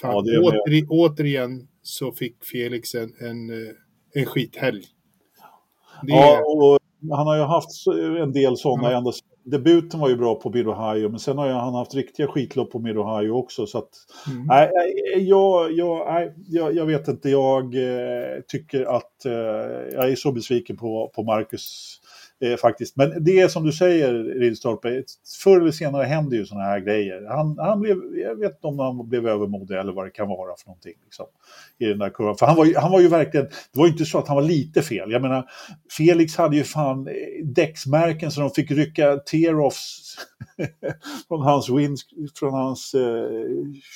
För 0.00 0.08
Ja, 0.08 0.22
det 0.22 0.30
är 0.34 0.40
åter, 0.42 0.86
återigen 0.88 1.68
så 1.82 2.12
fick 2.12 2.44
Felix 2.44 2.94
en, 2.94 3.14
en, 3.20 3.50
eh, 3.50 3.72
en 4.14 4.26
skithelg. 4.26 4.84
Det 6.02 6.12
Ja, 6.12 6.40
och 6.44 6.78
han 7.16 7.26
har 7.26 7.36
ju 7.36 7.42
haft 7.42 7.86
en 8.22 8.32
del 8.32 8.56
sådana. 8.56 8.90
Ja. 8.90 8.98
Ända, 8.98 9.12
debuten 9.44 10.00
var 10.00 10.08
ju 10.08 10.16
bra 10.16 10.34
på 10.34 10.50
Mid 10.50 10.68
Ohio, 10.68 11.08
men 11.08 11.18
sen 11.18 11.38
har 11.38 11.46
ju 11.46 11.52
han 11.52 11.74
haft 11.74 11.94
riktiga 11.94 12.26
skitlopp 12.26 12.70
på 12.70 12.78
Mid 12.78 12.98
Ohio 12.98 13.30
också. 13.30 13.66
Så 13.66 13.78
att, 13.78 13.90
mm. 14.30 14.46
nej, 14.46 14.70
jag, 15.28 15.72
jag, 15.72 16.12
nej, 16.12 16.34
jag, 16.48 16.76
jag 16.76 16.86
vet 16.86 17.08
inte, 17.08 17.30
jag 17.30 17.74
eh, 17.74 18.40
tycker 18.48 18.84
att 18.84 19.24
eh, 19.24 19.32
jag 19.92 20.10
är 20.10 20.16
så 20.16 20.32
besviken 20.32 20.76
på, 20.76 21.12
på 21.14 21.22
Marcus 21.22 21.98
eh, 22.42 22.56
faktiskt. 22.56 22.96
Men 22.96 23.24
det 23.24 23.40
är 23.40 23.48
som 23.48 23.64
du 23.64 23.72
säger, 23.72 24.14
Ridderstolpe, 24.14 25.02
förr 25.44 25.60
eller 25.60 25.70
senare 25.70 26.04
händer 26.04 26.36
ju 26.36 26.46
sådana 26.46 26.64
här 26.64 26.80
grejer. 26.80 27.26
Han, 27.28 27.58
han 27.58 27.80
blev, 27.80 27.96
jag 28.16 28.36
vet 28.36 28.52
inte 28.52 28.66
om 28.66 28.78
han 28.78 29.08
blev 29.08 29.28
övermodig 29.28 29.78
eller 29.78 29.92
vad 29.92 30.06
det 30.06 30.10
kan 30.10 30.28
vara 30.28 30.56
för 30.56 30.66
någonting. 30.66 30.94
Liksom, 31.04 31.26
I 31.78 31.84
den 31.84 31.98
där 31.98 32.10
kurvan. 32.10 32.36
För 32.36 32.46
han 32.46 32.56
var, 32.56 32.64
ju, 32.64 32.76
han 32.76 32.92
var 32.92 33.00
ju 33.00 33.08
verkligen, 33.08 33.46
det 33.46 33.78
var 33.78 33.86
ju 33.86 33.92
inte 33.92 34.04
så 34.04 34.18
att 34.18 34.28
han 34.28 34.36
var 34.36 34.42
lite 34.42 34.82
fel. 34.82 35.10
Jag 35.10 35.22
menar, 35.22 35.50
Felix 35.96 36.36
hade 36.36 36.56
ju 36.56 36.64
fan 36.64 37.08
eh, 37.08 37.14
däcksmärken 37.44 38.30
så 38.30 38.40
de 38.40 38.50
fick 38.50 38.70
rycka 38.70 39.16
tear-offs 39.16 40.16
från 41.28 41.42
hans, 41.42 41.70
wind, 41.70 41.98
från 42.34 42.54
hans 42.54 42.94
eh, 42.94 43.26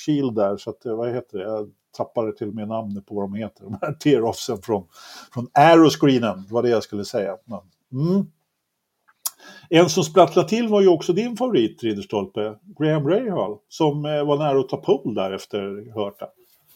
shield 0.05 0.35
där. 0.35 0.57
Så 0.57 0.71
att, 0.71 0.87
eh, 0.87 0.97
vad 0.97 1.15
heter 1.15 1.39
det? 1.39 1.45
Jag 1.45 1.71
tappade 1.97 2.33
till 2.33 2.49
och 2.49 2.55
med 2.55 2.69
namnet 2.69 3.07
på 3.07 3.15
vad 3.15 3.25
de 3.25 3.35
heter. 3.35 3.65
De 3.65 3.79
här 3.83 3.93
tear-offsen 3.93 4.63
från, 4.63 4.87
från 5.35 5.49
aeroscreenen, 5.55 6.47
var 6.51 6.63
det 6.63 6.69
jag 6.69 6.83
skulle 6.83 7.05
säga. 7.05 7.37
Men, 7.45 7.61
mm. 7.93 8.27
En 9.71 9.89
som 9.89 10.05
sprattlade 10.05 10.49
till 10.49 10.69
var 10.69 10.81
ju 10.81 10.89
också 10.89 11.13
din 11.13 11.37
favorit, 11.37 11.83
Ridderstolpe, 11.83 12.55
Graham 12.79 13.09
Rahal, 13.09 13.59
som 13.69 14.05
eh, 14.05 14.27
var 14.27 14.39
nära 14.39 14.61
att 14.61 14.69
ta 14.69 14.77
pole 14.77 15.21
där 15.23 15.33
efter 15.33 15.95
Hörta. 15.95 16.27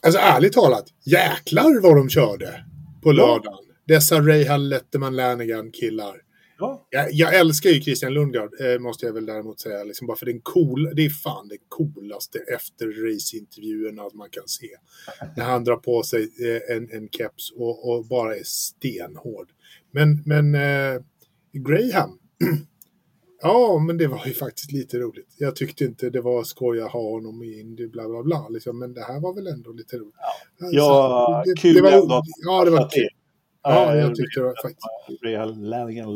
Alltså 0.03 0.21
ärligt 0.21 0.53
talat, 0.53 0.85
jäklar 1.07 1.83
vad 1.83 1.97
de 1.97 2.09
körde 2.09 2.65
på 3.03 3.13
lördagen. 3.13 3.65
Dessa 3.87 4.21
Rahal 4.21 4.69
Letterman 4.69 5.17
Lanigan 5.17 5.71
killar. 5.73 6.17
Ja. 6.61 6.87
Jag, 6.91 7.13
jag 7.13 7.35
älskar 7.35 7.71
ju 7.71 7.81
Christian 7.81 8.15
Lundgaard, 8.15 8.61
eh, 8.61 8.79
måste 8.79 9.07
jag 9.07 9.13
väl 9.13 9.27
däremot 9.27 9.61
säga. 9.61 9.85
Liksom, 9.85 10.07
bara 10.07 10.17
för 10.17 10.27
den 10.27 10.41
cool, 10.41 10.93
det 10.97 11.05
är 11.05 11.11
fan 11.11 11.49
det 11.49 11.57
coolaste 11.69 12.39
efter 12.39 12.87
raceintervjuerna 12.87 14.03
man 14.15 14.31
kan 14.31 14.49
se. 14.49 14.69
När 15.37 15.45
han 15.45 15.65
drar 15.65 15.77
på 15.77 16.03
sig 16.03 16.23
eh, 16.23 16.77
en, 16.77 16.91
en 16.91 17.09
keps 17.09 17.53
och, 17.57 17.91
och 17.91 18.07
bara 18.07 18.37
är 18.37 18.45
stenhård. 18.45 19.49
Men, 19.91 20.23
men 20.27 20.55
eh, 20.55 21.01
Graham, 21.53 22.19
ja, 23.43 23.79
men 23.87 23.99
det 23.99 24.07
var 24.07 24.27
ju 24.27 24.33
faktiskt 24.33 24.73
lite 24.73 24.99
roligt. 24.99 25.35
Jag 25.39 25.57
tyckte 25.57 25.85
inte 25.85 26.11
det 26.11 26.21
var 26.21 26.45
skoj 26.45 26.81
att 26.81 26.93
ha 26.93 27.11
honom 27.11 27.43
i 27.43 27.61
Indy, 27.61 27.89
bla 27.89 28.09
bla 28.09 28.23
bla. 28.23 28.49
Liksom, 28.49 28.79
men 28.79 28.95
det 28.95 29.03
här 29.03 29.21
var 29.21 29.35
väl 29.35 29.47
ändå 29.47 29.73
lite 29.73 29.97
roligt. 29.97 30.15
Ja, 30.59 31.43
det, 31.47 31.61
kul 31.61 31.75
det 31.75 31.83
var, 31.83 31.93
ändå 31.93 32.23
Ja, 32.47 32.65
det 32.65 32.71
var 32.71 32.89
kul. 32.91 33.09
Ja, 33.63 33.97
jag 33.97 34.15
tyckte 34.15 34.41
det 34.41 34.47
var 34.47 34.55
faktiskt. 34.63 35.23
Real 35.23 35.71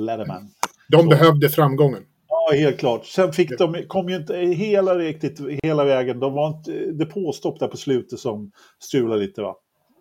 Letterman. 0.05 0.51
De 0.89 1.09
behövde 1.09 1.49
framgången. 1.49 2.03
Ja, 2.29 2.57
helt 2.57 2.79
klart. 2.79 3.07
Sen 3.07 3.33
fick 3.33 3.59
de, 3.59 3.85
kom 3.89 4.09
ju 4.09 4.17
inte 4.17 4.37
hela 4.37 4.99
riktigt 4.99 5.41
hela 5.63 5.85
vägen. 5.85 6.21
De 6.21 6.33
var 6.33 6.49
inte, 6.49 6.73
det 6.93 7.07
påstopp 7.07 7.61
där 7.61 7.69
på 7.69 7.77
slutet 7.77 8.19
som 8.19 8.53
strulade 8.85 9.21
lite 9.21 9.43
va? 9.43 9.57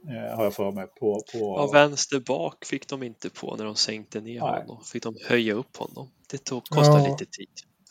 Eh, 0.10 0.36
har 0.38 0.44
jag 0.44 0.54
för 0.54 0.72
mig. 0.72 0.88
På, 1.00 1.22
på... 1.34 1.40
Ja, 1.40 1.70
vänster 1.74 2.20
bak 2.20 2.66
fick 2.66 2.88
de 2.88 3.04
inte 3.04 3.30
på 3.30 3.56
när 3.56 3.66
de 3.66 3.76
sänkte 3.76 4.22
ner 4.22 4.40
Nej. 4.42 4.62
honom. 4.62 4.84
Fick 4.94 5.04
de 5.04 5.16
höja 5.28 5.54
upp 5.54 5.78
honom. 5.78 6.10
Det 6.32 6.44
tog, 6.44 6.64
kostade 6.66 7.04
Ja. 7.04 7.12
lite 7.12 7.26
tid. 7.32 7.48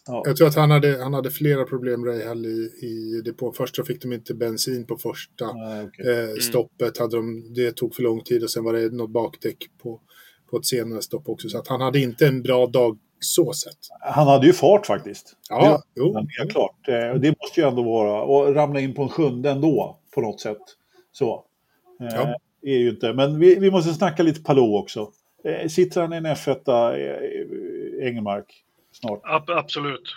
ja. 0.06 0.22
Jag 0.26 0.36
tror 0.36 0.46
att 0.48 0.54
han 0.56 0.70
hade, 0.70 1.02
han 1.02 1.14
hade 1.14 1.30
flera 1.30 1.64
problem, 1.64 2.04
Rahal, 2.04 2.46
i, 2.46 2.70
i 2.82 3.22
depån. 3.24 3.54
Först 3.54 3.76
så 3.76 3.84
fick 3.84 4.02
de 4.02 4.12
inte 4.12 4.34
bensin 4.34 4.86
på 4.86 4.96
första 4.96 5.52
Nej, 5.52 5.84
okej. 5.86 6.30
eh, 6.30 6.34
stoppet. 6.40 6.98
Hade 6.98 7.16
de, 7.16 7.54
det 7.54 7.72
tog 7.76 7.94
för 7.94 8.02
lång 8.02 8.20
tid 8.24 8.42
och 8.42 8.50
sen 8.50 8.64
var 8.64 8.72
det 8.72 8.92
något 8.92 9.10
bakdäck 9.10 9.56
på, 9.82 10.00
på 10.50 10.56
ett 10.56 10.66
senare 10.66 11.02
stopp 11.02 11.28
också. 11.28 11.48
Så 11.48 11.58
att 11.58 11.68
han 11.68 11.80
hade 11.80 11.98
inte 12.00 12.26
en 12.26 12.42
bra 12.42 12.66
dag 12.66 12.98
så 13.20 13.52
sett. 13.52 13.78
Han 14.00 14.26
hade 14.26 14.46
ju 14.46 14.52
fart 14.52 14.86
faktiskt. 14.86 15.36
Ja, 15.48 15.82
jo. 15.94 16.12
Men 16.12 16.28
helt 16.38 16.50
klart. 16.50 16.88
Eh, 16.88 17.20
Det 17.20 17.34
måste 17.42 17.60
ju 17.60 17.68
ändå 17.68 17.82
vara. 17.82 18.22
Och 18.22 18.54
ramla 18.54 18.80
in 18.80 18.94
på 18.94 19.02
en 19.02 19.08
sjunde 19.08 19.50
ändå 19.50 19.98
på 20.14 20.20
något 20.20 20.40
sätt. 20.40 20.58
Så. 21.12 21.44
Eh, 22.01 22.07
Ja. 22.14 22.36
Är 22.64 22.78
ju 22.78 22.90
inte. 22.90 23.12
Men 23.12 23.38
vi, 23.38 23.59
vi 23.59 23.70
måste 23.70 23.93
snacka 23.95 24.22
lite 24.22 24.43
Palou 24.43 24.76
också. 24.76 25.12
Eh, 25.45 25.68
Sitter 25.68 26.01
han 26.01 26.12
i 26.12 26.16
en 26.16 26.26
F1 26.26 26.68
eh, 26.68 28.09
Engelmark 28.09 28.64
snart? 28.93 29.20
Ab 29.24 29.51
absolut. 29.51 30.16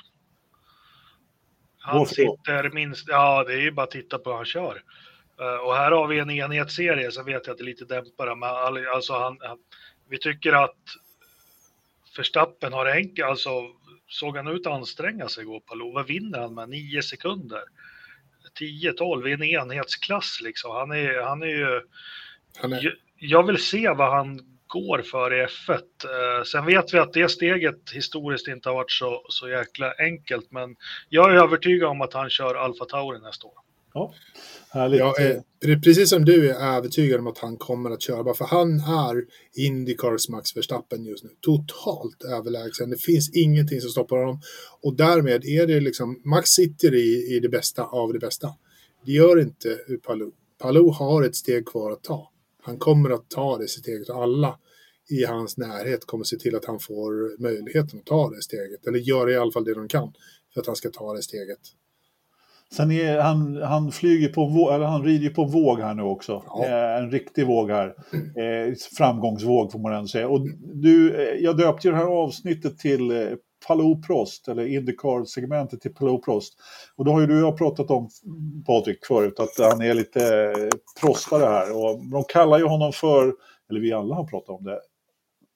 Han 1.77 1.97
Varför 1.99 2.15
sitter 2.15 2.69
minst, 2.69 3.07
ja 3.07 3.43
det 3.43 3.53
är 3.53 3.61
ju 3.61 3.71
bara 3.71 3.83
att 3.83 3.91
titta 3.91 4.19
på 4.19 4.29
hur 4.29 4.35
han 4.37 4.45
kör. 4.45 4.83
Eh, 5.39 5.65
och 5.67 5.75
här 5.75 5.91
har 5.91 6.07
vi 6.07 6.19
en 6.19 6.29
enhetsserie, 6.29 7.11
så 7.11 7.23
vet 7.23 7.47
jag 7.47 7.51
att 7.53 7.57
det 7.57 7.63
är 7.63 7.65
lite 7.65 7.85
dämpare, 7.85 8.35
men 8.35 8.49
all- 8.49 8.87
alltså 8.87 9.13
han, 9.13 9.37
han, 9.41 9.57
vi 10.09 10.17
tycker 10.19 10.53
att 10.53 10.77
Verstappen 12.17 12.73
har 12.73 12.85
enkelt, 12.85 13.27
alltså 13.27 13.49
såg 14.07 14.37
han 14.37 14.47
ut 14.47 14.67
att 14.67 14.73
anstränga 14.73 15.27
sig 15.27 15.43
igår 15.43 15.59
Palou, 15.59 15.93
vad 15.93 16.07
vinner 16.07 16.39
han 16.39 16.53
med? 16.53 16.69
9 16.69 17.01
sekunder? 17.01 17.61
10-12 18.59 19.27
i 19.27 19.33
en 19.33 19.43
enhetsklass 19.43 20.39
liksom. 20.41 20.71
Han 20.71 20.91
är, 20.91 21.21
han 21.21 21.41
är 21.41 21.47
ju, 21.47 21.81
Han 22.61 22.73
är, 22.73 22.95
jag- 23.17 23.47
vill 23.47 23.57
se 23.63 23.89
vad 23.89 24.11
han 24.11 24.39
går 24.67 25.01
för 25.01 25.33
i 25.33 25.45
F1. 25.45 25.71
Eh, 25.77 26.43
sen 26.43 26.65
vet 26.65 26.93
vi 26.93 26.99
att 26.99 27.13
det 27.13 27.29
steget 27.29 27.91
historiskt 27.93 28.47
inte 28.47 28.69
har 28.69 28.75
varit 28.75 28.91
så, 28.91 29.25
så 29.29 29.49
jäkla 29.49 29.93
enkelt, 29.99 30.51
men 30.51 30.75
jag 31.09 31.31
är 31.31 31.35
övertygad 31.35 31.89
om 31.89 32.01
att 32.01 32.13
han 32.13 32.29
kör 32.29 32.55
Alfa 32.55 32.85
Tauri 32.85 33.19
nästa 33.19 33.47
år. 33.47 33.64
Ja. 33.95 34.13
Härligt. 34.69 34.99
jag 34.99 35.21
är, 35.21 35.43
pre- 35.65 35.83
precis 35.83 36.09
som 36.09 36.25
du 36.25 36.49
är 36.49 36.77
övertygad 36.77 37.19
om 37.19 37.27
att 37.27 37.37
han 37.37 37.57
kommer 37.57 37.91
att 37.91 38.01
köra. 38.01 38.33
För 38.33 38.45
han 38.45 38.79
är 38.79 39.23
Indycars 39.53 40.29
Max 40.29 40.57
Verstappen 40.57 41.05
just 41.05 41.23
nu. 41.23 41.29
Totalt 41.41 42.23
överlägsen. 42.23 42.89
Det 42.89 42.97
finns 42.97 43.29
ingenting 43.33 43.81
som 43.81 43.89
stoppar 43.89 44.17
honom. 44.17 44.41
Och 44.81 44.95
därmed 44.95 45.45
är 45.45 45.67
det 45.67 45.79
liksom, 45.79 46.21
Max 46.25 46.49
sitter 46.49 46.95
i, 46.95 47.35
i 47.35 47.39
det 47.39 47.49
bästa 47.49 47.83
av 47.83 48.13
det 48.13 48.19
bästa. 48.19 48.53
Det 49.05 49.11
gör 49.11 49.39
inte 49.41 49.77
Palou. 50.03 50.31
Palou 50.57 50.91
har 50.91 51.23
ett 51.23 51.35
steg 51.35 51.65
kvar 51.65 51.91
att 51.91 52.03
ta. 52.03 52.31
Han 52.61 52.77
kommer 52.77 53.09
att 53.09 53.29
ta 53.29 53.57
det 53.57 53.67
steget 53.67 54.09
och 54.09 54.23
alla 54.23 54.59
i 55.09 55.25
hans 55.25 55.57
närhet 55.57 56.05
kommer 56.05 56.23
se 56.23 56.37
till 56.37 56.55
att 56.55 56.65
han 56.65 56.79
får 56.79 57.41
möjligheten 57.41 57.99
att 57.99 58.05
ta 58.05 58.29
det 58.29 58.41
steget. 58.41 58.87
Eller 58.87 58.99
gör 58.99 59.29
i 59.29 59.35
alla 59.35 59.51
fall 59.51 59.63
det 59.63 59.73
de 59.73 59.87
kan 59.87 60.13
för 60.53 60.61
att 60.61 60.67
han 60.67 60.75
ska 60.75 60.89
ta 60.89 61.13
det 61.13 61.21
steget. 61.23 61.59
Sen 62.75 62.91
är 62.91 63.19
han, 63.19 63.61
han 63.61 63.91
flyger 63.91 64.29
på 64.29 64.41
en 64.41 64.53
våg, 64.53 64.73
eller 64.73 64.85
han 64.85 65.03
rider 65.03 65.23
ju 65.23 65.29
på 65.29 65.43
en 65.43 65.51
våg 65.51 65.79
här 65.79 65.93
nu 65.93 66.01
också. 66.01 66.43
Ja. 66.47 66.65
Eh, 66.65 66.97
en 67.03 67.11
riktig 67.11 67.47
våg 67.47 67.69
här. 67.69 67.87
Eh, 68.13 68.73
framgångsvåg 68.97 69.71
får 69.71 69.79
man 69.79 69.93
ändå 69.93 70.07
säga. 70.07 70.27
Och 70.27 70.47
du, 70.73 71.15
eh, 71.15 71.43
jag 71.43 71.57
döpte 71.57 71.87
ju 71.87 71.91
det 71.91 71.97
här 71.97 72.23
avsnittet 72.23 72.77
till 72.77 73.11
eh, 73.11 73.27
Palou 73.67 74.01
Prost, 74.01 74.47
eller 74.47 74.65
Indycar-segmentet 74.65 75.81
till 75.81 75.93
Palou 75.93 76.17
Prost. 76.21 76.53
Och 76.95 77.05
då 77.05 77.11
har 77.11 77.21
ju 77.21 77.27
du 77.27 77.43
och 77.43 77.47
jag 77.47 77.57
pratat 77.57 77.91
om, 77.91 78.09
Patrik, 78.65 79.05
förut, 79.05 79.39
att 79.39 79.71
han 79.71 79.81
är 79.81 79.93
lite 79.93 80.53
prostare 81.01 81.45
här. 81.45 81.77
Och 81.77 82.01
de 82.11 82.23
kallar 82.23 82.57
ju 82.57 82.65
honom 82.65 82.91
för, 82.93 83.33
eller 83.69 83.79
vi 83.79 83.93
alla 83.93 84.15
har 84.15 84.23
pratat 84.23 84.49
om 84.49 84.63
det, 84.63 84.79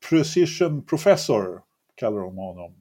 Precision 0.09 0.85
Professor 0.85 1.61
kallar 1.95 2.19
de 2.19 2.37
honom. 2.37 2.78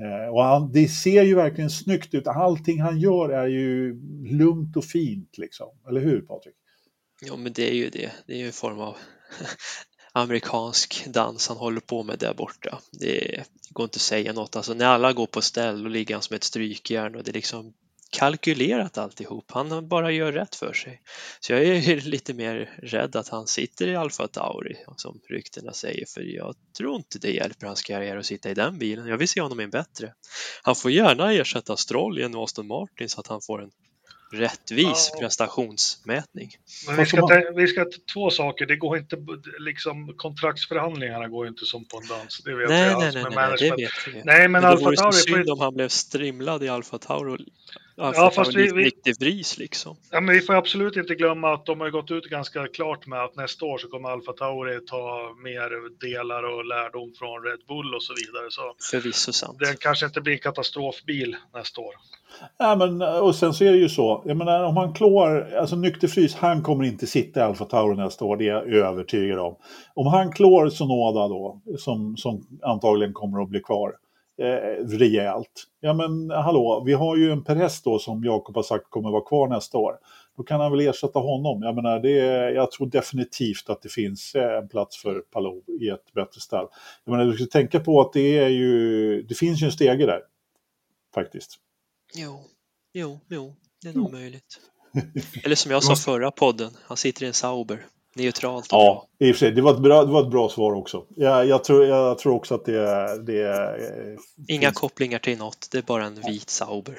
Eh, 0.00 0.34
och 0.34 0.44
han, 0.44 0.72
det 0.72 0.88
ser 0.88 1.22
ju 1.22 1.34
verkligen 1.34 1.70
snyggt 1.70 2.14
ut. 2.14 2.26
Allting 2.26 2.80
han 2.80 3.00
gör 3.00 3.28
är 3.28 3.46
ju 3.46 3.94
lugnt 4.24 4.76
och 4.76 4.84
fint 4.84 5.38
liksom. 5.38 5.68
Eller 5.88 6.00
hur 6.00 6.20
Patrik? 6.20 6.54
Ja, 7.22 7.36
men 7.36 7.52
det 7.52 7.70
är 7.70 7.74
ju 7.74 7.90
det. 7.90 8.10
Det 8.26 8.32
är 8.32 8.38
ju 8.38 8.46
en 8.46 8.52
form 8.52 8.80
av 8.80 8.96
amerikansk 10.12 11.06
dans 11.08 11.48
han 11.48 11.56
håller 11.56 11.80
på 11.80 12.02
med 12.02 12.18
där 12.18 12.34
borta. 12.34 12.78
Det 12.92 13.44
går 13.70 13.84
inte 13.84 13.96
att 13.96 14.00
säga 14.00 14.32
något. 14.32 14.56
Alltså 14.56 14.74
när 14.74 14.86
alla 14.86 15.12
går 15.12 15.26
på 15.26 15.42
ställ 15.42 15.84
och 15.84 15.90
ligger 15.90 16.14
han 16.14 16.22
som 16.22 16.36
ett 16.36 16.44
strykjärn 16.44 17.14
och 17.14 17.24
det 17.24 17.30
är 17.30 17.34
liksom 17.34 17.72
kalkylerat 18.10 18.98
alltihop. 18.98 19.44
Han 19.50 19.88
bara 19.88 20.10
gör 20.10 20.32
rätt 20.32 20.54
för 20.54 20.72
sig. 20.72 21.02
Så 21.40 21.52
jag 21.52 21.64
är 21.64 22.00
lite 22.00 22.34
mer 22.34 22.78
rädd 22.82 23.16
att 23.16 23.28
han 23.28 23.46
sitter 23.46 23.88
i 23.88 23.96
Alfa 23.96 24.28
Tauri 24.28 24.76
som 24.96 25.20
ryktena 25.30 25.72
säger 25.72 26.06
för 26.06 26.20
jag 26.20 26.54
tror 26.78 26.96
inte 26.96 27.18
det 27.18 27.30
hjälper 27.30 27.66
hans 27.66 27.82
karriär 27.82 28.16
att 28.16 28.26
sitta 28.26 28.50
i 28.50 28.54
den 28.54 28.78
bilen. 28.78 29.06
Jag 29.06 29.18
vill 29.18 29.28
se 29.28 29.40
honom 29.40 29.60
i 29.60 29.64
en 29.64 29.70
bättre. 29.70 30.14
Han 30.62 30.76
får 30.76 30.90
gärna 30.90 31.32
ersätta 31.32 31.76
Stroll 31.76 32.18
i 32.18 32.22
en 32.22 32.36
Aston 32.36 32.66
Martin 32.66 33.08
så 33.08 33.20
att 33.20 33.26
han 33.26 33.40
får 33.46 33.62
en 33.62 33.70
rättvis 34.32 35.10
Ja. 35.12 35.20
prestationsmätning. 35.20 36.50
Men 36.86 36.96
vi 36.96 37.06
ska, 37.06 37.26
ta, 37.26 37.42
vi 37.56 37.66
ska 37.66 37.84
ta 37.84 37.90
två 38.14 38.30
saker. 38.30 38.66
Det 38.66 38.76
går 38.76 38.98
inte, 38.98 39.16
liksom 39.58 40.14
kontraktsförhandlingarna 40.16 41.28
går 41.28 41.48
inte 41.48 41.64
som 41.64 41.84
på 41.84 41.96
en 41.96 42.08
dans. 42.08 42.42
Det 42.44 42.54
vet 42.54 42.68
Nej, 42.68 42.90
jag 42.90 42.98
nej, 43.00 43.12
nej, 43.14 43.22
nej, 43.22 43.32
nej, 43.34 43.56
det 43.58 43.70
vet 43.70 43.90
vi. 44.06 44.22
Nej, 44.24 44.40
men 44.40 44.52
Men 44.52 44.62
det 44.62 44.68
Alfa 44.68 44.84
vore 44.84 44.96
Tauri 44.96 45.12
synd 45.12 45.50
om 45.50 45.60
han 45.60 45.74
blev 45.74 45.88
strimlad 45.88 46.64
i 46.64 46.68
Alfa 46.68 46.98
Tauri. 46.98 47.44
Ja, 48.00 48.30
fast 48.34 48.54
vi- 48.54 48.72
vi- 48.72 48.84
riktigt 48.84 49.20
vris 49.22 49.58
liksom. 49.58 49.96
ja, 50.10 50.20
men 50.20 50.34
vi 50.34 50.40
får 50.40 50.54
absolut 50.54 50.96
inte 50.96 51.14
glömma 51.14 51.52
att 51.54 51.66
de 51.66 51.80
har 51.80 51.90
gått 51.90 52.10
ut 52.10 52.24
ganska 52.24 52.66
klart 52.66 53.06
med 53.06 53.24
att 53.24 53.36
nästa 53.36 53.64
år 53.66 53.78
så 53.78 53.88
kommer 53.88 54.08
Alfa 54.08 54.32
Tauri 54.32 54.80
ta 54.86 55.34
mer 55.44 55.98
delar 56.10 56.42
och 56.42 56.64
lärdom 56.64 57.12
från 57.18 57.42
Red 57.44 57.58
Bull 57.68 57.94
och 57.94 58.02
så 58.02 58.14
vidare. 58.14 58.46
Så 58.50 58.62
Förvisso 58.90 59.32
sant. 59.32 59.58
det 59.58 59.80
kanske 59.80 60.06
inte 60.06 60.20
blir 60.20 60.32
en 60.32 60.38
katastrofbil 60.38 61.36
nästa 61.54 61.80
år. 61.80 61.94
Ja, 62.58 62.76
men, 62.76 63.02
och 63.02 63.34
sen 63.34 63.54
så 63.54 63.64
är 63.64 63.72
det 63.72 63.78
ju 63.78 63.88
så, 63.88 64.22
jag 64.26 64.36
menar 64.36 64.64
om 64.64 64.76
han 64.76 64.92
klår, 64.94 65.54
alltså 65.54 65.76
Nykterfrys, 65.76 66.34
han 66.34 66.62
kommer 66.62 66.84
inte 66.84 67.06
sitta 67.06 67.40
i 67.40 67.42
Alfa 67.42 67.64
Tauri 67.64 67.96
nästa 67.96 68.24
år, 68.24 68.36
det 68.36 68.44
är 68.48 68.52
jag 68.52 68.68
övertygad 68.68 69.38
om. 69.38 69.56
Om 69.94 70.06
han 70.06 70.32
klår 70.32 70.68
Sonoda 70.68 71.28
då, 71.28 71.60
som, 71.78 72.16
som 72.16 72.46
antagligen 72.62 73.12
kommer 73.12 73.42
att 73.42 73.48
bli 73.48 73.60
kvar 73.60 73.92
eh, 74.40 74.86
rejält, 74.98 75.66
ja 75.80 75.94
men 75.94 76.30
hallå, 76.30 76.82
vi 76.86 76.92
har 76.92 77.16
ju 77.16 77.32
en 77.32 77.44
Perez 77.44 77.82
då 77.82 77.98
som 77.98 78.24
Jakob 78.24 78.56
har 78.56 78.62
sagt 78.62 78.90
kommer 78.90 79.10
vara 79.10 79.24
kvar 79.24 79.48
nästa 79.48 79.78
år. 79.78 79.98
Då 80.36 80.42
kan 80.42 80.60
han 80.60 80.72
väl 80.72 80.80
ersätta 80.80 81.18
honom. 81.18 81.62
Jag 81.62 81.74
menar, 81.74 82.00
det 82.00 82.10
jag 82.50 82.70
tror 82.70 82.86
definitivt 82.86 83.70
att 83.70 83.82
det 83.82 83.88
finns 83.88 84.34
eh, 84.34 84.58
en 84.58 84.68
plats 84.68 85.02
för 85.02 85.20
Palou 85.20 85.62
i 85.80 85.88
ett 85.88 86.12
bättre 86.14 86.40
stall. 86.40 86.66
Jag 87.04 87.12
menar, 87.12 87.24
du 87.24 87.36
ska 87.36 87.46
tänka 87.46 87.80
på 87.80 88.00
att 88.00 88.12
det 88.12 88.38
är 88.38 88.48
ju, 88.48 89.22
det 89.22 89.34
finns 89.34 89.62
ju 89.62 89.64
en 89.64 89.72
stege 89.72 90.06
där. 90.06 90.20
Faktiskt. 91.14 91.56
Jo, 92.14 92.44
jo, 92.92 93.20
jo, 93.28 93.54
det 93.82 93.88
är 93.88 93.92
nog 93.92 94.12
möjligt. 94.12 94.60
Eller 95.44 95.56
som 95.56 95.72
jag 95.72 95.84
sa 95.84 95.96
förra 96.12 96.30
podden, 96.30 96.70
han 96.82 96.96
sitter 96.96 97.24
i 97.24 97.26
en 97.26 97.34
Sauber. 97.34 97.86
Neutralt 98.14 98.66
Ja, 98.70 99.08
i 99.20 99.30
och 99.32 99.36
för 99.36 99.38
sig. 99.38 99.52
Det 99.52 99.62
var 99.62 99.74
ett 99.74 99.82
bra, 99.82 100.04
det 100.04 100.12
var 100.12 100.22
ett 100.22 100.30
bra 100.30 100.48
svar 100.48 100.72
också. 100.72 101.04
Jag, 101.16 101.46
jag, 101.46 101.64
tror, 101.64 101.84
jag 101.86 102.18
tror 102.18 102.34
också 102.34 102.54
att 102.54 102.64
det, 102.64 102.78
är- 102.78 103.18
det 103.26 103.42
är... 103.42 103.78
bra. 104.14 104.22
Inga 104.48 104.68
finns- 104.68 104.78
kopplingar 104.78 105.18
till 105.18 105.38
något, 105.38 105.68
det 105.72 105.78
är 105.78 105.82
bara 105.82 106.04
en 106.04 106.20
vit 106.26 106.50
Sauber. 106.50 106.98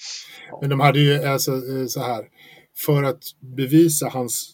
Men 0.60 0.70
de 0.70 0.80
hade 0.80 0.98
ju 1.00 1.24
alltså 1.24 1.52
eh, 1.52 1.86
så 1.88 2.00
här, 2.00 2.24
för 2.86 3.02
att 3.02 3.22
bevisa 3.56 4.08
hans, 4.08 4.50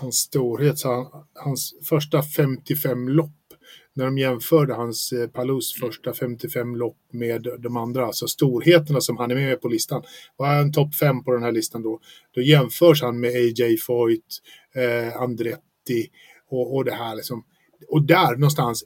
hans 0.00 0.16
storhet, 0.16 0.78
så 0.78 0.92
han, 0.92 1.06
hans 1.34 1.74
första 1.88 2.22
55 2.22 3.08
lopp, 3.08 3.30
när 3.94 4.04
de 4.04 4.18
jämförde 4.18 4.74
hans 4.74 5.12
eh, 5.12 5.28
Palous 5.28 5.72
första 5.72 6.14
55 6.14 6.76
lopp 6.76 6.98
med 7.12 7.46
de 7.58 7.76
andra, 7.76 8.06
alltså 8.06 8.26
storheterna 8.26 9.00
som 9.00 9.16
han 9.16 9.30
är 9.30 9.34
med 9.34 9.60
på 9.60 9.68
listan, 9.68 10.02
var 10.36 10.46
han 10.46 10.72
topp 10.72 10.94
5 10.94 11.24
på 11.24 11.32
den 11.32 11.42
här 11.42 11.52
listan 11.52 11.82
då, 11.82 12.00
då 12.34 12.40
jämförs 12.40 13.02
han 13.02 13.20
med 13.20 13.30
A.J. 13.30 13.76
Foyt, 13.76 14.42
eh, 14.74 15.22
Andretti 15.22 16.10
och, 16.48 16.76
och 16.76 16.84
det 16.84 16.94
här 16.94 17.16
liksom. 17.16 17.44
Och 17.88 18.02
där 18.02 18.36
någonstans 18.36 18.84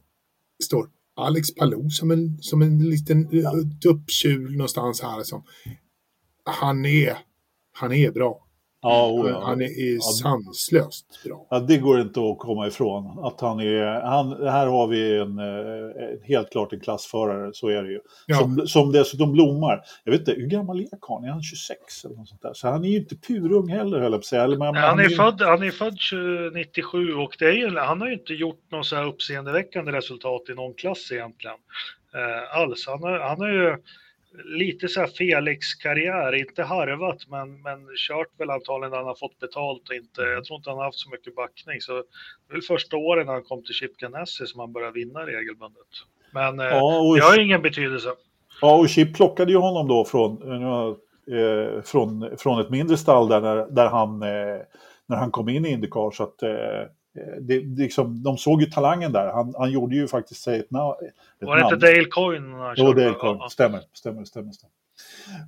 står 0.64 0.88
Alex 1.16 1.54
Palou 1.54 1.90
som 1.90 2.10
en, 2.10 2.42
som 2.42 2.62
en 2.62 2.90
liten 2.90 3.28
ja. 3.30 3.52
tupptjur 3.82 4.48
någonstans 4.48 5.02
här. 5.02 5.18
Liksom. 5.18 5.44
Han 6.44 6.84
är, 6.84 7.18
han 7.72 7.92
är 7.92 8.10
bra. 8.10 8.45
Ja, 8.88 9.10
oh, 9.10 9.30
ja. 9.30 9.42
Han 9.44 9.60
är, 9.60 9.64
är 9.64 9.98
sanslöst 9.98 11.24
bra. 11.24 11.46
Ja, 11.50 11.60
det 11.60 11.78
går 11.78 12.00
inte 12.00 12.20
att 12.20 12.38
komma 12.38 12.66
ifrån. 12.66 13.18
Att 13.24 13.40
han 13.40 13.60
är, 13.60 14.00
han, 14.00 14.46
här 14.46 14.66
har 14.66 14.86
vi 14.86 15.18
en, 15.18 15.38
en 15.38 15.88
eh, 15.88 16.26
helt 16.28 16.50
klart 16.50 16.72
en 16.72 16.80
klassförare, 16.80 17.50
så 17.54 17.68
är 17.68 17.82
det 17.82 17.90
ju. 17.90 18.00
Ja. 18.26 18.36
Som, 18.36 18.66
som 18.66 18.92
dessutom 18.92 19.32
blommar. 19.32 19.82
Jag 20.04 20.12
vet 20.12 20.20
inte, 20.20 20.32
hur 20.32 20.46
gammal 20.46 20.80
är 20.80 20.88
karln? 21.00 21.24
Är 21.24 21.30
han 21.30 21.42
26 21.42 22.04
eller 22.04 22.16
något 22.16 22.28
sånt 22.28 22.42
där? 22.42 22.54
Så 22.54 22.68
han 22.68 22.84
är 22.84 22.88
ju 22.88 22.96
inte 22.96 23.16
purung 23.16 23.68
heller, 23.68 24.00
höll 24.00 24.12
jag 24.12 24.12
på 24.12 24.16
att 24.16 24.24
säga. 24.24 24.48
Men, 24.48 24.74
han, 24.74 25.00
är 25.00 25.08
född, 25.08 25.40
han 25.40 25.62
är 25.62 25.70
född 25.70 25.98
97 26.54 27.14
och 27.14 27.36
det 27.38 27.44
är 27.44 27.52
ju, 27.52 27.78
han 27.78 28.00
har 28.00 28.08
ju 28.08 28.14
inte 28.14 28.34
gjort 28.34 28.70
något 28.70 28.86
så 28.86 28.96
här 28.96 29.06
uppseendeväckande 29.06 29.92
resultat 29.92 30.42
i 30.48 30.54
någon 30.54 30.74
klass 30.74 31.12
egentligen. 31.12 31.56
Eh, 32.14 32.60
alls. 32.60 32.86
Han 32.86 33.02
har, 33.02 33.18
han 33.18 33.40
har 33.40 33.48
ju 33.48 33.76
lite 34.44 34.88
så 34.88 35.00
här 35.00 35.06
Felix-karriär, 35.06 36.34
inte 36.34 36.62
harvat 36.62 37.26
men, 37.28 37.62
men 37.62 37.88
kört 37.96 38.40
väl 38.40 38.50
antagligen 38.50 38.90
när 38.90 38.98
han 38.98 39.06
har 39.06 39.14
fått 39.14 39.38
betalt 39.38 39.88
och 39.88 39.94
inte, 39.94 40.22
jag 40.22 40.44
tror 40.44 40.56
inte 40.56 40.70
han 40.70 40.78
har 40.78 40.84
haft 40.84 40.98
så 40.98 41.10
mycket 41.10 41.34
backning. 41.34 41.80
Så 41.80 41.92
det 41.92 42.50
är 42.50 42.52
väl 42.52 42.62
första 42.62 42.96
åren 42.96 43.26
när 43.26 43.32
han 43.32 43.42
kom 43.42 43.62
till 43.62 43.74
Chip 43.74 43.96
Ganassi 43.96 44.46
som 44.46 44.60
han 44.60 44.72
började 44.72 44.92
vinna 44.92 45.26
regelbundet. 45.26 45.86
Men 46.30 46.60
eh, 46.60 46.66
ja, 46.66 47.00
och, 47.00 47.16
det 47.16 47.22
har 47.22 47.40
ingen 47.40 47.62
betydelse. 47.62 48.08
Ja, 48.60 48.76
och 48.76 48.88
Chip 48.88 49.16
plockade 49.16 49.52
ju 49.52 49.58
honom 49.58 49.88
då 49.88 50.04
från, 50.04 50.32
eh, 51.32 51.82
från, 51.82 52.36
från 52.38 52.60
ett 52.60 52.70
mindre 52.70 52.96
stall 52.96 53.28
där, 53.28 53.66
där 53.70 53.88
han, 53.88 54.22
eh, 54.22 54.62
när 55.06 55.16
han 55.16 55.30
kom 55.30 55.48
in 55.48 55.66
i 55.66 55.70
Indycar. 55.70 56.10
Så 56.10 56.22
att, 56.22 56.42
eh, 56.42 56.50
Eh, 57.16 57.40
det, 57.40 57.60
liksom, 57.60 58.22
de 58.22 58.38
såg 58.38 58.62
ju 58.62 58.70
talangen 58.70 59.12
där. 59.12 59.32
Han, 59.32 59.54
han 59.58 59.70
gjorde 59.70 59.96
ju 59.96 60.08
faktiskt 60.08 60.42
sig 60.42 60.60
ett, 60.60 60.70
na 60.70 60.96
ett 61.40 61.46
Var 61.46 61.56
det 61.56 61.62
inte 61.62 61.86
Dale 61.86 62.04
Coyne? 62.04 62.74
Jo, 62.76 62.92
Dale 62.92 63.14
Coyne. 63.14 63.50
Stämmer, 63.50 63.80
stämmer, 63.92 64.24
stämmer. 64.24 64.52
stämmer. 64.52 64.72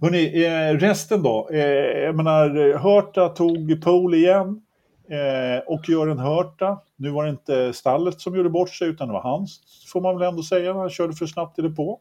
Hörrni, 0.01 0.45
eh, 0.45 0.79
resten 0.79 1.23
då? 1.23 1.49
Eh, 1.53 1.61
jag 2.05 2.17
menar, 2.17 2.79
Hörta 2.79 3.29
tog 3.29 3.83
pole 3.85 4.17
igen 4.17 4.63
eh, 5.09 5.63
och 5.67 5.89
gör 5.89 6.09
en 6.09 6.19
Hörta. 6.19 6.81
Nu 6.97 7.11
var 7.11 7.25
det 7.25 7.31
inte 7.31 7.73
stallet 7.73 8.21
som 8.21 8.37
gjorde 8.37 8.51
bort 8.51 8.71
sig 8.71 8.89
utan 8.89 9.09
det 9.09 9.15
var 9.15 9.23
hans, 9.23 9.61
får 9.93 10.01
man 10.01 10.19
väl 10.19 10.29
ändå 10.29 10.43
säga. 10.43 10.75
Han 10.75 10.91
körde 10.91 11.13
för 11.13 11.27
snabbt 11.27 11.59
i 11.59 11.63
det 11.63 11.71
på. 11.71 12.01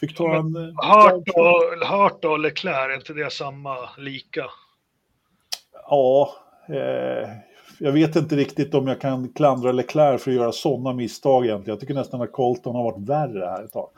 Fick 0.00 0.16
ta 0.16 0.36
en... 0.36 0.74
Hörta 0.82 2.28
och, 2.28 2.32
och 2.32 2.38
Leclerc, 2.38 2.76
är 2.76 2.94
inte 2.94 3.12
det 3.12 3.32
samma, 3.32 3.76
lika? 3.98 4.44
Ja, 5.88 6.34
eh, 6.68 7.28
jag 7.82 7.92
vet 7.92 8.16
inte 8.16 8.36
riktigt 8.36 8.74
om 8.74 8.86
jag 8.86 9.00
kan 9.00 9.28
klandra 9.28 9.72
Leclerc 9.72 10.22
för 10.22 10.30
att 10.30 10.36
göra 10.36 10.52
sådana 10.52 10.92
misstag 10.92 11.44
egentligen. 11.44 11.74
Jag 11.74 11.80
tycker 11.80 11.94
nästan 11.94 12.22
att 12.22 12.32
Colton 12.32 12.74
har 12.74 12.84
varit 12.84 13.08
värre 13.08 13.44
här 13.44 13.64
ett 13.64 13.72
tag. 13.72 13.88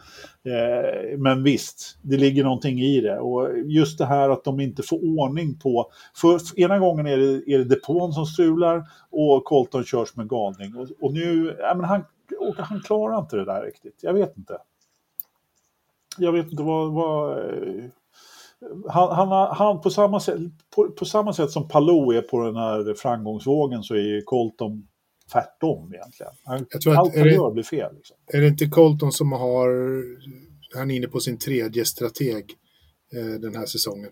Eh, 0.44 1.18
men 1.18 1.42
visst, 1.42 1.98
det 2.02 2.16
ligger 2.16 2.44
någonting 2.44 2.80
i 2.80 3.00
det. 3.00 3.18
Och 3.18 3.58
just 3.58 3.98
det 3.98 4.06
här 4.06 4.30
att 4.30 4.44
de 4.44 4.60
inte 4.60 4.82
får 4.82 5.18
ordning 5.18 5.58
på... 5.58 5.90
För 6.14 6.60
ena 6.60 6.78
gången 6.78 7.06
är 7.06 7.16
det, 7.16 7.52
är 7.52 7.58
det 7.58 7.64
depån 7.64 8.12
som 8.12 8.26
strular 8.26 8.84
och 9.10 9.44
Colton 9.44 9.84
körs 9.84 10.16
med 10.16 10.28
galning. 10.28 10.76
Och, 10.76 10.88
och 11.00 11.12
nu, 11.12 11.56
ja, 11.58 11.74
men 11.74 11.84
han, 11.84 12.04
han 12.56 12.80
klarar 12.80 13.18
inte 13.18 13.36
det 13.36 13.44
där 13.44 13.62
riktigt. 13.62 13.98
Jag 14.02 14.14
vet 14.14 14.36
inte. 14.36 14.58
Jag 16.18 16.32
vet 16.32 16.50
inte 16.50 16.62
vad... 16.62 16.92
vad 16.92 17.38
han, 18.88 19.28
han, 19.28 19.56
han, 19.56 19.80
på, 19.80 19.90
samma 19.90 20.20
sätt, 20.20 20.40
på, 20.74 20.90
på, 20.90 21.04
samma 21.04 21.32
sätt 21.32 21.50
som 21.50 21.68
Palou 21.68 22.12
är 22.12 22.22
på 22.22 22.44
den 22.44 22.56
här 22.56 22.94
framgångsvågen 22.94 23.82
så 23.82 23.94
är 23.94 24.24
Colton 24.24 24.88
tvärtom 25.32 25.94
egentligen. 25.94 26.32
Han, 26.44 26.66
jag 26.70 26.80
tror 26.80 26.94
allt 26.94 27.16
han 27.16 27.28
gör 27.28 27.50
blir 27.50 27.62
fel. 27.62 27.94
Liksom. 27.94 28.16
Är 28.26 28.40
det 28.40 28.48
inte 28.48 28.66
Colton 28.66 29.12
som 29.12 29.32
har, 29.32 29.68
han 30.78 30.90
är 30.90 30.96
inne 30.96 31.06
på 31.06 31.20
sin 31.20 31.38
tredje 31.38 31.84
strateg 31.84 32.54
eh, 33.14 33.40
den 33.40 33.56
här 33.56 33.66
säsongen? 33.66 34.10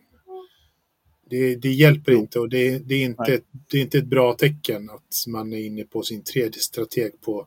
Det, 1.31 1.57
det 1.57 1.69
hjälper 1.69 2.13
inte 2.13 2.41
och 2.41 2.49
det, 2.49 2.79
det, 2.79 2.95
är 2.95 3.05
inte, 3.05 3.41
det 3.71 3.79
är 3.79 3.83
inte 3.83 3.99
ett 3.99 4.07
bra 4.07 4.33
tecken 4.35 4.91
att 4.91 5.25
man 5.29 5.53
är 5.53 5.67
inne 5.67 5.85
på 5.85 6.03
sin 6.03 6.25
tredje 6.25 6.61
strateg 6.61 7.21
på, 7.21 7.47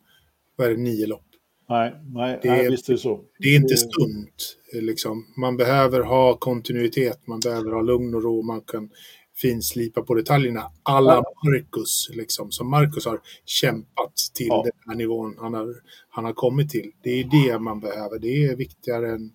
vad 0.55 0.67
är 0.67 0.71
det, 0.71 0.81
nio 0.81 1.07
lopp. 1.07 1.25
Nej, 1.69 1.93
nej, 2.13 2.39
det, 2.41 2.49
nej, 2.49 2.69
visst 2.69 2.89
är 2.89 2.93
det 2.93 2.99
så. 2.99 3.19
Det 3.39 3.47
är 3.47 3.55
inte 3.55 3.77
sunt. 3.77 4.57
Liksom. 4.73 5.25
Man 5.37 5.57
behöver 5.57 6.01
ha 6.01 6.37
kontinuitet, 6.37 7.27
man 7.27 7.39
behöver 7.39 7.71
ha 7.71 7.81
lugn 7.81 8.15
och 8.15 8.23
ro, 8.23 8.41
man 8.41 8.61
kan 8.61 8.89
finslipa 9.35 10.01
på 10.01 10.13
detaljerna. 10.13 10.71
Alla. 10.83 11.23
Marcus, 11.43 12.09
liksom, 12.13 12.51
som 12.51 12.69
Marcus 12.69 13.05
har 13.05 13.19
kämpat 13.45 14.13
till 14.33 14.47
ja. 14.47 14.63
den 14.63 14.89
här 14.89 14.95
nivån 14.95 15.35
han 15.39 15.53
har, 15.53 15.75
han 16.09 16.25
har 16.25 16.33
kommit 16.33 16.69
till. 16.69 16.91
Det 17.03 17.09
är 17.09 17.23
det 17.23 17.59
man 17.59 17.79
behöver. 17.79 18.19
Det 18.19 18.45
är 18.45 18.55
viktigare 18.55 19.11
än, 19.11 19.31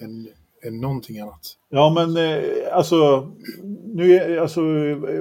än, 0.00 0.28
än 0.66 0.80
någonting 0.80 1.18
annat. 1.18 1.56
Ja, 1.68 1.92
men 1.94 2.16
eh, 2.16 2.42
alltså, 2.72 3.30
nu 3.84 4.14
är, 4.14 4.38
alltså, 4.38 4.60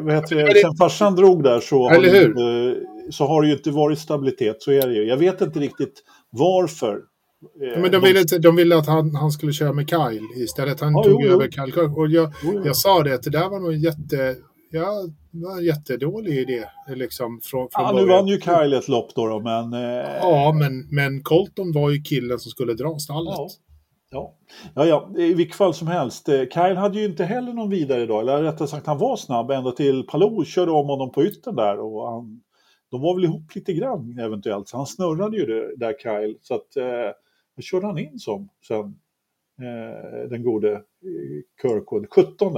vad 0.01 0.13
heter 0.13 0.35
det, 0.35 0.61
sen 0.61 0.75
farsan 0.75 1.15
drog 1.15 1.43
där 1.43 1.59
så 1.59 1.89
har, 1.89 2.01
det, 2.01 3.11
så 3.11 3.25
har 3.25 3.41
det 3.41 3.47
ju 3.47 3.53
inte 3.53 3.71
varit 3.71 3.99
stabilitet, 3.99 4.61
så 4.61 4.71
är 4.71 4.87
det 4.87 4.93
ju. 4.93 5.03
Jag 5.03 5.17
vet 5.17 5.41
inte 5.41 5.59
riktigt 5.59 6.03
varför. 6.37 7.01
Ja, 7.59 7.79
men 7.79 7.91
de 7.91 8.01
ville, 8.01 8.23
de 8.23 8.55
ville 8.55 8.77
att 8.77 8.87
han, 8.87 9.15
han 9.15 9.31
skulle 9.31 9.53
köra 9.53 9.73
med 9.73 9.89
Kyle 9.89 10.43
istället. 10.43 10.79
Han 10.81 10.93
ja, 10.93 11.03
tog 11.03 11.23
jo, 11.23 11.31
över 11.31 11.49
jo. 11.57 11.65
Kyle 11.65 11.81
Och 11.81 12.07
jag, 12.07 12.33
jo, 12.43 12.61
jag 12.65 12.75
sa 12.75 13.03
det 13.03 13.15
att 13.15 13.23
det 13.23 13.29
där 13.29 13.49
var 13.49 13.59
nog 13.59 13.73
en 13.73 13.81
jätte... 13.81 14.35
Ja, 14.71 15.07
var 15.31 15.57
en 15.57 15.65
jättedålig 15.65 16.37
idé. 16.37 16.65
Liksom, 16.87 17.39
från, 17.43 17.67
från 17.71 17.83
ja, 17.83 17.91
nu 17.91 18.05
vann 18.05 18.27
ju 18.27 18.41
Kyle 18.41 18.73
ett 18.73 18.87
lopp 18.87 19.15
då, 19.15 19.27
då 19.27 19.39
men... 19.39 19.73
Eh... 19.73 20.05
Ja, 20.21 20.53
men, 20.59 20.87
men 20.89 21.23
Colton 21.23 21.71
var 21.71 21.89
ju 21.89 22.01
killen 22.01 22.39
som 22.39 22.51
skulle 22.51 22.73
dra 22.73 22.99
stallet. 22.99 23.35
Ja. 23.37 23.49
Ja. 24.11 24.33
ja, 24.75 24.85
ja, 24.85 25.09
i 25.17 25.33
vilket 25.33 25.55
fall 25.55 25.73
som 25.73 25.87
helst. 25.87 26.29
Eh, 26.29 26.39
Kyle 26.53 26.77
hade 26.77 26.99
ju 26.99 27.05
inte 27.05 27.25
heller 27.25 27.53
någon 27.53 27.69
vidare 27.69 28.05
dag, 28.05 28.21
eller 28.21 28.43
rättare 28.43 28.67
sagt 28.67 28.87
han 28.87 28.97
var 28.97 29.17
snabb 29.17 29.51
ända 29.51 29.71
till 29.71 30.03
Palou 30.03 30.45
körde 30.45 30.71
om 30.71 30.87
honom 30.87 31.11
på 31.11 31.23
yttern 31.23 31.55
där 31.55 31.79
och 31.79 32.11
han 32.11 32.41
de 32.95 33.01
var 33.01 33.15
väl 33.15 33.23
ihop 33.23 33.55
lite 33.55 33.73
grann 33.73 34.19
eventuellt, 34.19 34.67
så 34.67 34.77
han 34.77 34.85
snurrade 34.85 35.37
ju 35.37 35.45
det, 35.45 35.75
där 35.75 35.93
Kyle. 35.93 36.37
Så 36.41 36.55
att 36.55 36.75
eh, 36.77 37.11
då 37.55 37.61
körde 37.61 37.85
han 37.85 37.97
in 37.97 38.19
som 38.19 38.49
sen 38.67 38.99
eh, 39.61 40.29
den 40.29 40.43
gode 40.43 40.81
Kirkwood, 41.61 42.07
17. 42.09 42.53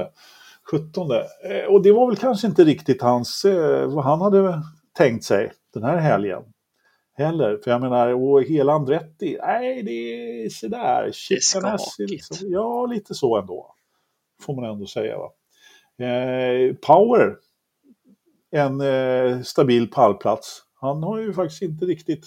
17. 0.71 1.11
Eh, 1.11 1.65
och 1.69 1.83
det 1.83 1.91
var 1.91 2.07
väl 2.07 2.17
kanske 2.17 2.47
inte 2.47 2.63
riktigt 2.63 3.01
hans, 3.01 3.45
eh, 3.45 3.87
vad 3.87 4.03
han 4.03 4.21
hade 4.21 4.61
tänkt 4.97 5.23
sig 5.23 5.51
den 5.73 5.83
här 5.83 5.97
helgen. 5.97 6.43
Heller, 7.13 7.59
för 7.63 7.71
jag 7.71 7.81
menar, 7.81 8.13
och 8.13 8.43
hela 8.43 8.73
Andretti, 8.73 9.37
nej 9.41 9.83
det 9.83 9.91
är 9.91 10.49
sådär. 10.49 11.11
Det 11.97 12.05
liksom. 12.07 12.37
Ja, 12.49 12.85
lite 12.85 13.13
så 13.13 13.37
ändå. 13.37 13.75
Får 14.41 14.55
man 14.55 14.65
ändå 14.65 14.85
säga. 14.85 15.17
Va? 15.17 15.31
Eh, 16.05 16.75
Power 16.75 17.35
en 18.57 18.81
eh, 18.81 19.41
stabil 19.41 19.87
pallplats. 19.87 20.61
Han 20.81 21.03
har 21.03 21.19
ju 21.19 21.33
faktiskt 21.33 21.61
inte 21.61 21.85
riktigt 21.85 22.25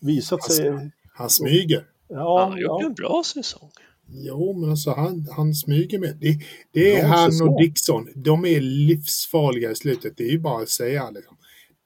visat 0.00 0.40
han, 0.42 0.56
sig... 0.56 0.90
Han 1.14 1.30
smyger. 1.30 1.84
Ja, 2.08 2.40
han 2.40 2.52
har 2.52 2.58
gjort 2.58 2.82
ja. 2.82 2.86
en 2.86 2.94
bra 2.94 3.22
säsong. 3.26 3.70
Jo, 4.08 4.58
men 4.60 4.70
alltså 4.70 4.90
han, 4.90 5.26
han 5.36 5.54
smyger 5.54 5.98
med. 5.98 6.16
Det, 6.20 6.38
det 6.72 6.96
är 6.96 7.06
han 7.06 7.32
säsong. 7.32 7.48
och 7.48 7.60
Dixon. 7.60 8.08
De 8.14 8.44
är 8.44 8.60
livsfarliga 8.60 9.70
i 9.70 9.74
slutet. 9.74 10.16
Det 10.16 10.24
är 10.24 10.30
ju 10.30 10.38
bara 10.38 10.62
att 10.62 10.68
säga. 10.68 11.10
Liksom. 11.10 11.36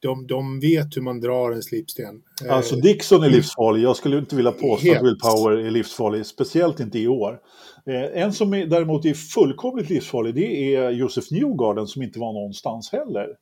De, 0.03 0.27
de 0.27 0.61
vet 0.61 0.97
hur 0.97 1.03
man 1.03 1.21
drar 1.21 1.53
en 1.53 1.63
slipsten. 1.63 2.23
Alltså 2.49 2.77
Dixon 2.77 3.23
är 3.23 3.31
livsfarlig. 3.31 3.83
Jag 3.83 3.97
skulle 3.97 4.19
inte 4.19 4.37
vilja 4.37 4.53
påstå 4.53 4.87
Helt. 4.87 4.99
att 4.99 5.05
Will 5.05 5.19
Power 5.19 5.57
är 5.57 5.71
livsfarlig. 5.71 6.27
Speciellt 6.27 6.81
inte 6.81 6.99
i 6.99 7.09
år. 7.09 7.39
Eh, 7.87 8.23
en 8.23 8.33
som 8.33 8.55
är, 8.55 8.67
däremot 8.67 9.05
är 9.05 9.15
fullkomligt 9.15 9.91
livsfarlig 9.91 10.35
det 10.35 10.75
är 10.75 10.91
Josef 10.91 11.31
Newgarden 11.31 11.87
som 11.87 12.03
inte 12.03 12.19
var 12.19 12.33
någonstans 12.33 12.93
heller 12.93 13.29
eh, 13.29 13.35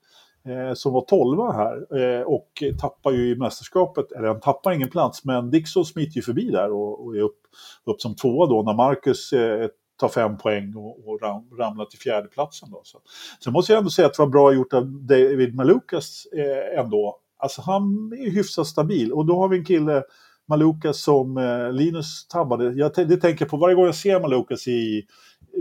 Eh, 0.49 0.75
som 0.75 0.93
var 0.93 1.01
tolva 1.01 1.53
här 1.53 2.01
eh, 2.01 2.23
och 2.23 2.63
tappar 2.81 3.13
ju 3.13 3.31
i 3.31 3.37
mästerskapet, 3.37 4.13
eller 4.13 4.29
han 4.29 4.41
tappar 4.41 4.73
ingen 4.73 4.91
plats, 4.91 5.25
men 5.25 5.51
Dixon 5.51 5.85
smiter 5.85 6.17
ju 6.17 6.23
förbi 6.23 6.51
där 6.51 6.73
och, 6.73 7.07
och 7.07 7.17
är 7.17 7.21
upp, 7.21 7.41
upp 7.85 8.01
som 8.01 8.17
tvåa 8.17 8.47
då 8.47 8.63
när 8.63 8.75
Marcus 8.75 9.33
eh, 9.33 9.69
tar 9.99 10.09
fem 10.09 10.39
poäng 10.39 10.75
och, 10.77 11.09
och 11.09 11.23
ram, 11.23 11.59
ramlar 11.59 11.85
till 11.85 11.99
fjärdeplatsen. 11.99 12.71
Då. 12.71 12.81
Så. 12.85 12.99
Sen 13.45 13.53
måste 13.53 13.73
jag 13.73 13.79
ändå 13.79 13.91
säga 13.91 14.07
att 14.07 14.15
det 14.15 14.23
var 14.23 14.31
bra 14.31 14.53
gjort 14.53 14.73
av 14.73 14.87
David 14.87 15.55
Malukas 15.55 16.27
eh, 16.27 16.81
ändå. 16.81 17.19
Alltså 17.39 17.63
han 17.63 18.13
är 18.13 18.31
hyfsat 18.31 18.67
stabil 18.67 19.13
och 19.13 19.27
då 19.27 19.41
har 19.41 19.49
vi 19.49 19.59
en 19.59 19.65
kille 19.65 20.03
Malukas 20.49 21.03
som 21.03 21.37
eh, 21.37 21.73
Linus 21.73 22.29
tabbade. 22.29 22.73
Jag 22.73 22.93
det 22.95 23.17
tänker 23.17 23.47
på 23.47 23.57
varje 23.57 23.75
gång 23.75 23.85
jag 23.85 23.95
ser 23.95 24.21
Malukas 24.21 24.69
i 24.69 25.07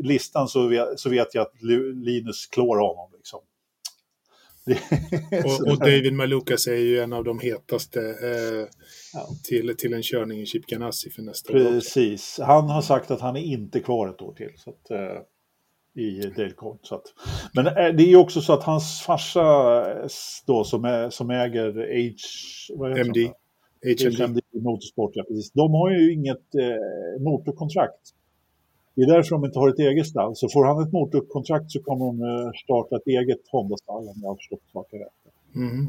listan 0.04 0.48
så 0.48 0.68
vet, 0.68 1.00
så 1.00 1.10
vet 1.10 1.36
jag 1.36 1.42
att 1.42 1.62
Linus 1.94 2.46
klår 2.46 2.78
honom. 2.78 3.10
Liksom 3.14 3.40
och, 5.46 5.72
och, 5.72 5.80
David 5.80 6.14
Malukas 6.14 6.68
är 6.68 6.76
ju 6.76 7.00
en 7.00 7.14
av 7.14 7.24
de 7.24 7.40
hetaste 7.40 8.00
eh, 8.00 8.68
ja. 9.14 9.28
till, 9.44 9.76
till 9.78 9.94
en 9.94 10.04
körning 10.04 10.42
i 10.42 10.46
Chip 10.46 10.66
Ganassi 10.66 11.10
för 11.10 11.22
nästa 11.22 11.54
år. 11.54 11.58
Precis. 11.58 12.40
Han 12.44 12.70
har 12.70 12.82
sagt 12.82 13.12
att 13.12 13.22
han 13.22 13.36
är 13.36 13.42
inte 13.42 13.80
kvar 13.80 14.08
ett 14.08 14.22
år 14.22 14.34
till. 14.34 14.52
Så 14.58 14.70
att, 14.70 14.92
eh, 14.92 15.22
i 16.04 16.22
Dalecoin. 16.36 16.78
Så 16.82 16.96
att, 16.96 17.04
men 17.54 17.68
eh, 17.68 17.74
det 17.74 18.04
är 18.04 18.08
ju 18.08 18.18
också 18.18 18.42
så 18.42 18.54
att 18.54 18.64
hans 18.64 19.02
farsa 19.02 19.44
då, 20.46 20.64
som, 20.64 20.86
är, 20.86 21.10
som 21.10 21.30
äger 21.30 21.74
H... 22.78 22.86
MD. 22.86 23.32
HMD. 23.84 24.20
HMD 24.20 24.40
Motorsport, 24.64 25.12
ja, 25.14 25.24
precis. 25.28 25.52
De 25.52 25.74
har 25.74 25.92
ju 25.92 26.14
inget 26.14 26.56
eh, 26.56 27.22
motorkontrakt. 27.22 28.14
Det 28.98 29.04
är 29.04 29.16
därför 29.16 29.32
de 29.36 29.46
inte 29.46 29.60
har 29.60 29.70
ett 29.70 29.80
eget 29.80 30.08
stall. 30.08 30.36
Så 30.36 30.50
får 30.54 30.66
han 30.66 30.84
ett 30.84 30.94
motorkontrakt 30.94 31.72
så 31.72 31.80
kommer 31.88 32.06
de 32.06 32.16
eh, 32.30 32.52
starta 32.64 32.96
ett 32.96 33.08
eget 33.08 33.44
Honda-stall 33.52 34.04
om 34.12 34.18
jag 34.22 34.30
har 34.30 34.36
förstått 34.36 34.66
saken 34.74 35.00
rätt. 35.00 35.20
Mm. 35.56 35.86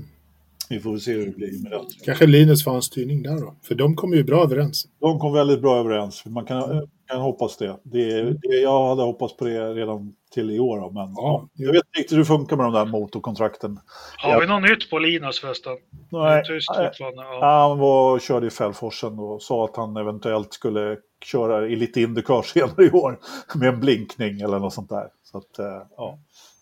Vi 0.71 0.81
får 0.81 0.99
se 0.99 1.13
hur 1.13 1.27
det 1.27 1.37
blir 1.37 1.63
med 1.63 1.73
det. 1.73 2.05
Kanske 2.05 2.27
Linus 2.27 2.65
får 2.65 2.75
en 2.75 2.83
styrning 2.83 3.23
där 3.23 3.41
då. 3.41 3.55
För 3.63 3.75
de 3.75 3.97
kommer 3.97 4.17
ju 4.17 4.25
bra 4.25 4.43
överens. 4.45 4.87
De 5.01 5.19
kom 5.19 5.33
väldigt 5.33 5.61
bra 5.61 5.79
överens. 5.79 6.25
Man 6.27 6.45
kan, 6.45 6.89
kan 7.09 7.21
hoppas 7.21 7.57
det. 7.57 7.77
det, 7.83 8.23
det 8.23 8.57
jag 8.63 8.89
hade 8.89 9.03
hoppats 9.03 9.37
på 9.37 9.45
det 9.45 9.75
redan 9.75 10.15
till 10.35 10.51
i 10.51 10.61
år. 10.61 10.81
Då, 10.81 10.91
men 10.91 11.13
Ja, 11.17 11.49
jag 11.55 11.73
vet 11.73 11.85
inte 11.87 11.99
riktigt 11.99 12.13
hur 12.13 12.19
det 12.19 12.25
funkar 12.25 12.57
med 12.57 12.67
de 12.67 12.73
där 12.73 12.87
motorkontrakten. 12.87 13.81
Har 14.19 14.41
vi 14.41 14.47
något 14.47 14.63
nytt 14.63 14.91
på 14.91 14.99
Linus 14.99 15.41
förresten? 15.41 15.73
Nej, 16.13 16.45
Tyst 16.45 16.69
nej, 16.77 16.87
fortfarande. 16.87 17.23
Ja. 17.23 17.69
han 17.69 17.79
var, 17.79 18.19
körde 18.19 18.47
i 18.47 18.51
Fällforsen 18.51 19.19
och 19.19 19.43
sa 19.43 19.65
att 19.65 19.77
han 19.77 19.97
eventuellt 19.97 20.53
skulle 20.53 20.97
köra 21.25 21.69
i 21.69 21.77
lite 21.77 22.01
Indycar 22.01 22.43
senare 22.43 22.85
i 22.85 22.91
år 22.91 23.19
med 23.55 23.69
en 23.69 23.81
blinkning 23.81 24.41
eller 24.41 24.59
något 24.59 24.75
sånt 24.75 24.91
där. 24.91 25.09
Så 25.25 25.39
att, 25.39 25.59
eh, 25.59 25.83
ja, 25.97 26.19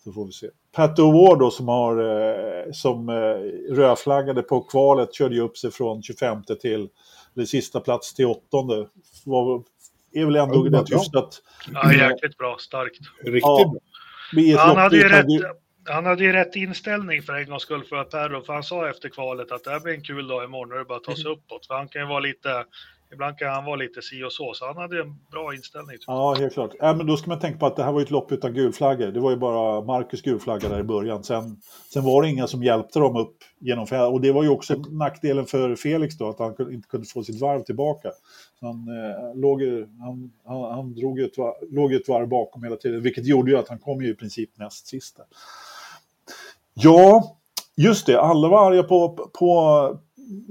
så 0.07 0.13
får 0.13 0.25
vi 0.25 0.31
se. 0.31 0.47
Pat 0.75 0.99
O'Ward 0.99 1.39
då 1.39 1.51
som 1.51 1.67
har 1.67 1.97
eh, 1.97 2.71
som 2.71 3.09
eh, 3.09 3.73
rödflaggade 3.75 4.41
på 4.41 4.61
kvalet 4.61 5.13
körde 5.13 5.35
ju 5.35 5.41
upp 5.41 5.57
sig 5.57 5.71
från 5.71 6.03
25 6.03 6.43
till 6.43 6.89
eller 7.35 7.45
sista 7.45 7.79
plats 7.79 8.13
till 8.13 8.25
åttonde. 8.25 8.87
Var, 9.25 9.63
är 10.13 10.25
väl 10.25 10.35
ändå 10.35 10.67
Ja, 10.71 10.79
rätt 10.79 10.91
hyfsat. 10.91 11.41
ja, 11.73 11.93
jäkligt 11.93 12.37
bra. 12.37 12.57
Starkt. 12.59 12.97
Riktigt 13.23 13.41
Ja. 13.43 13.73
bra. 14.53 14.59
Han 14.59 14.77
hade, 14.77 14.97
ju 14.97 15.03
rätt, 15.09 15.25
han 15.85 16.05
hade 16.05 16.23
ju 16.23 16.31
rätt 16.33 16.55
inställning 16.55 17.21
för 17.21 17.33
en 17.33 17.49
gångs 17.49 17.61
skull 17.63 17.83
för 17.83 18.03
Perro, 18.03 18.41
för 18.41 18.53
han 18.53 18.63
sa 18.63 18.89
efter 18.89 19.09
kvalet 19.09 19.51
att 19.51 19.63
det 19.63 19.69
här 19.71 19.79
blir 19.79 19.93
en 19.93 20.01
kul 20.03 20.27
dag 20.27 20.43
imorgon 20.43 20.69
när 20.69 20.77
det 20.77 20.85
bara 20.85 20.99
tar 20.99 21.13
sig 21.15 21.31
uppåt. 21.31 21.65
För 21.67 21.73
han 21.75 21.87
kan 21.87 22.01
ju 22.01 22.07
vara 22.07 22.19
lite, 22.19 22.65
ibland 23.13 23.37
kan 23.37 23.53
han 23.53 23.65
vara 23.65 23.75
lite 23.75 24.01
si 24.01 24.23
och 24.23 24.33
så, 24.33 24.53
så 24.53 24.65
han 24.65 24.77
hade 24.77 25.01
en 25.01 25.15
bra 25.31 25.55
inställning. 25.55 25.97
Ja, 26.07 26.35
helt 26.39 26.53
klart. 26.53 26.71
Ja, 26.79 26.93
men 26.93 27.07
då 27.07 27.17
ska 27.17 27.29
man 27.29 27.39
tänka 27.39 27.59
på 27.59 27.65
att 27.65 27.75
det 27.75 27.83
här 27.83 27.91
var 27.91 27.99
ju 27.99 28.03
ett 28.03 28.11
lopp 28.11 28.31
utan 28.31 28.53
gulflaggor. 28.53 29.07
Det 29.07 29.19
var 29.19 29.31
ju 29.31 29.37
bara 29.37 29.81
Marcus 29.81 30.21
gulflagga 30.21 30.69
där 30.69 30.79
i 30.79 30.83
början. 30.83 31.23
Sen, 31.23 31.61
sen 31.93 32.03
var 32.03 32.21
det 32.21 32.29
inga 32.29 32.47
som 32.47 32.63
hjälpte 32.63 32.99
dem 32.99 33.15
upp 33.15 33.37
genom 33.59 33.87
fält. 33.87 34.13
Och 34.13 34.21
det 34.21 34.31
var 34.31 34.43
ju 34.43 34.49
också 34.49 34.75
nackdelen 34.75 35.45
för 35.45 35.75
Felix 35.75 36.17
då, 36.17 36.29
att 36.29 36.39
han 36.39 36.73
inte 36.73 36.87
kunde 36.87 37.07
få 37.07 37.23
sitt 37.23 37.41
varv 37.41 37.63
tillbaka. 37.63 38.11
Så 38.59 38.65
han, 38.65 38.75
eh, 38.75 39.35
låg, 39.35 39.61
han, 39.99 40.31
han, 40.45 40.71
han 40.71 40.95
drog 40.95 41.19
ett, 41.19 41.33
låg 41.71 41.93
ett 41.93 42.07
varv 42.07 42.27
bakom 42.27 42.63
hela 42.63 42.75
tiden, 42.75 43.01
vilket 43.01 43.25
gjorde 43.25 43.51
ju 43.51 43.57
att 43.57 43.69
han 43.69 43.79
kom 43.79 44.01
ju 44.01 44.09
i 44.09 44.15
princip 44.15 44.49
näst 44.57 44.87
sista. 44.87 45.23
Ja, 46.73 47.37
just 47.75 48.05
det. 48.05 48.21
Alla 48.21 48.47
var 48.47 48.71
arga 48.71 48.83
på, 48.83 49.29
på 49.39 49.99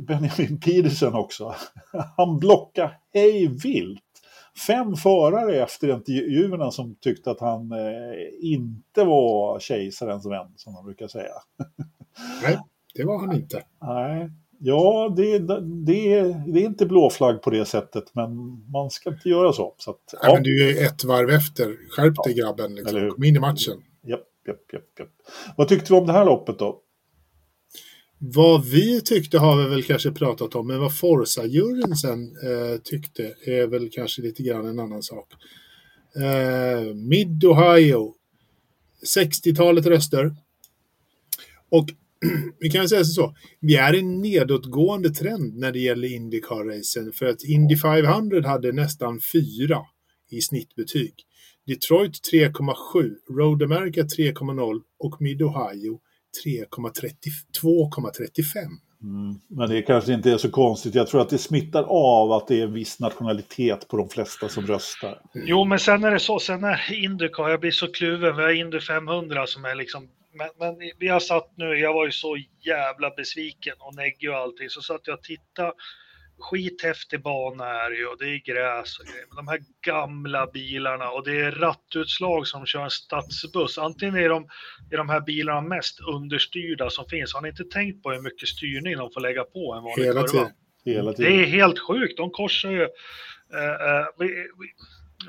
Benjamin 0.06 0.60
Pedersen 0.60 1.14
också. 1.14 1.54
Han 2.16 2.38
blockade 2.38 2.92
hej 3.14 3.46
vilt. 3.46 4.02
Fem 4.66 4.96
förare 4.96 5.62
efter 5.62 5.88
intervjuerna 5.88 6.70
som 6.70 6.96
tyckte 7.00 7.30
att 7.30 7.40
han 7.40 7.72
eh, 7.72 8.48
inte 8.52 9.04
var 9.04 9.60
kejsarens 9.60 10.26
vän, 10.26 10.52
som 10.56 10.72
man 10.72 10.84
brukar 10.84 11.08
säga. 11.08 11.32
Nej, 12.42 12.58
det 12.94 13.04
var 13.04 13.18
han 13.18 13.36
inte. 13.36 13.62
Nej, 13.82 14.30
ja, 14.58 15.14
det, 15.16 15.38
det, 15.38 15.54
det 16.46 16.60
är 16.62 16.64
inte 16.64 16.86
blåflagg 16.86 17.42
på 17.42 17.50
det 17.50 17.64
sättet, 17.64 18.04
men 18.14 18.30
man 18.72 18.90
ska 18.90 19.10
inte 19.10 19.28
göra 19.28 19.52
så. 19.52 19.74
så 19.78 19.90
att, 19.90 19.96
Ja. 20.12 20.18
ja, 20.22 20.34
Men 20.34 20.42
du 20.42 20.70
är 20.70 20.86
ett 20.86 21.04
varv 21.04 21.30
efter. 21.30 21.76
Skärp 21.90 22.24
dig 22.24 22.34
grabben. 22.34 22.74
Liksom. 22.74 23.10
Kom 23.10 23.24
in 23.24 23.36
i 23.36 23.40
matchen. 23.40 23.82
japp, 24.06 24.20
japp, 24.46 24.72
japp, 24.72 24.98
japp. 24.98 25.08
Vad 25.56 25.68
tyckte 25.68 25.92
vi 25.92 25.98
om 25.98 26.06
det 26.06 26.12
här 26.12 26.24
loppet 26.24 26.58
då? 26.58 26.80
Vad 28.18 28.64
vi 28.64 29.00
tyckte 29.00 29.38
har 29.38 29.62
vi 29.62 29.68
väl 29.68 29.82
kanske 29.82 30.12
pratat 30.12 30.54
om, 30.54 30.66
men 30.66 30.80
vad 30.80 30.92
Forza-juryn 30.92 31.94
sen 31.94 32.22
eh, 32.22 32.80
tyckte 32.84 33.34
är 33.46 33.66
väl 33.66 33.90
kanske 33.92 34.22
lite 34.22 34.42
grann 34.42 34.66
en 34.66 34.78
annan 34.78 35.02
sak. 35.02 35.32
Eh, 36.16 36.94
Mid-Ohio, 36.94 38.14
60-talet 39.16 39.86
röster. 39.86 40.36
Och 41.68 41.88
vi 42.60 42.70
kan 42.70 42.80
väl 42.80 42.88
säga 42.88 43.04
så, 43.04 43.36
vi 43.60 43.76
är 43.76 43.94
i 43.94 43.98
en 43.98 44.20
nedåtgående 44.20 45.10
trend 45.10 45.56
när 45.56 45.72
det 45.72 45.78
gäller 45.78 46.08
Indycar-racen, 46.08 47.12
för 47.12 47.26
att 47.26 47.44
Indy 47.44 47.76
500 47.76 48.48
hade 48.48 48.72
nästan 48.72 49.20
4 49.20 49.80
i 50.30 50.40
snittbetyg. 50.40 51.14
Detroit 51.66 52.12
3,7, 52.32 53.14
Road 53.36 53.62
America 53.62 54.02
3,0 54.02 54.80
och 54.98 55.22
Mid-Ohio 55.22 56.00
3,32,35. 56.44 58.78
Mm, 59.02 59.40
men 59.48 59.70
det 59.70 59.82
kanske 59.82 60.12
inte 60.12 60.30
är 60.30 60.38
så 60.38 60.50
konstigt. 60.50 60.94
Jag 60.94 61.06
tror 61.06 61.20
att 61.20 61.30
det 61.30 61.38
smittar 61.38 61.84
av 61.88 62.32
att 62.32 62.48
det 62.48 62.60
är 62.60 62.62
en 62.62 62.72
viss 62.72 63.00
nationalitet 63.00 63.88
på 63.88 63.96
de 63.96 64.08
flesta 64.08 64.48
som 64.48 64.66
röstar. 64.66 65.20
Jo, 65.34 65.64
men 65.64 65.78
sen 65.78 66.04
är 66.04 66.10
det 66.10 66.18
så, 66.18 66.38
sen 66.38 66.64
är 66.64 67.04
Indycar, 67.04 67.48
jag 67.48 67.60
blir 67.60 67.70
så 67.70 67.92
kluven, 67.92 68.36
vi 68.36 68.42
har 68.42 68.50
Indy 68.50 68.80
500 68.80 69.46
som 69.46 69.64
är 69.64 69.74
liksom, 69.74 70.08
men, 70.32 70.48
men 70.58 70.74
vi 70.98 71.08
har 71.08 71.20
satt 71.20 71.52
nu, 71.56 71.64
jag 71.64 71.94
var 71.94 72.06
ju 72.06 72.12
så 72.12 72.36
jävla 72.60 73.10
besviken 73.10 73.74
och 73.78 73.94
neggig 73.94 74.30
och 74.30 74.36
allting, 74.36 74.70
så 74.70 74.82
satt 74.82 75.00
jag 75.04 75.14
och 75.14 75.22
tittade, 75.22 75.72
skithäftig 76.38 77.22
bana 77.22 77.64
är 77.66 77.90
det 77.90 77.96
ju 77.96 78.06
och 78.06 78.18
det 78.18 78.24
är 78.28 78.38
gräs 78.38 78.98
och 78.98 79.06
grejer, 79.06 79.24
men 79.28 79.36
de 79.36 79.48
här 79.48 79.60
gamla 79.86 80.46
bilarna 80.46 81.10
och 81.10 81.24
det 81.24 81.40
är 81.40 81.50
rattutslag 81.50 82.46
som 82.46 82.66
kör 82.66 82.84
en 82.84 82.90
stadsbuss, 82.90 83.78
antingen 83.78 84.16
är 84.16 84.28
de, 84.28 84.48
är 84.90 84.96
de 84.96 85.08
här 85.08 85.20
bilarna 85.20 85.60
mest 85.60 86.00
understyrda 86.00 86.90
som 86.90 87.04
finns, 87.08 87.34
har 87.34 87.40
ni 87.42 87.48
inte 87.48 87.64
tänkt 87.64 88.02
på 88.02 88.10
hur 88.12 88.20
mycket 88.22 88.48
styrning 88.48 88.96
de 88.96 89.10
får 89.10 89.20
lägga 89.20 89.44
på 89.44 89.74
en 89.74 89.82
vanlig 89.82 90.04
Hela 90.04 90.22
kurva? 90.22 90.32
tiden. 90.32 90.52
Hela 90.84 91.10
Det 91.10 91.16
tiden. 91.16 91.32
är 91.32 91.44
helt 91.44 91.78
sjukt. 91.78 92.16
De 92.16 92.30
korsar 92.30 92.70
ju. 92.70 92.82
Eh, 92.82 93.88
eh, 93.88 94.06
vi, 94.18 94.26
vi, 94.26 94.72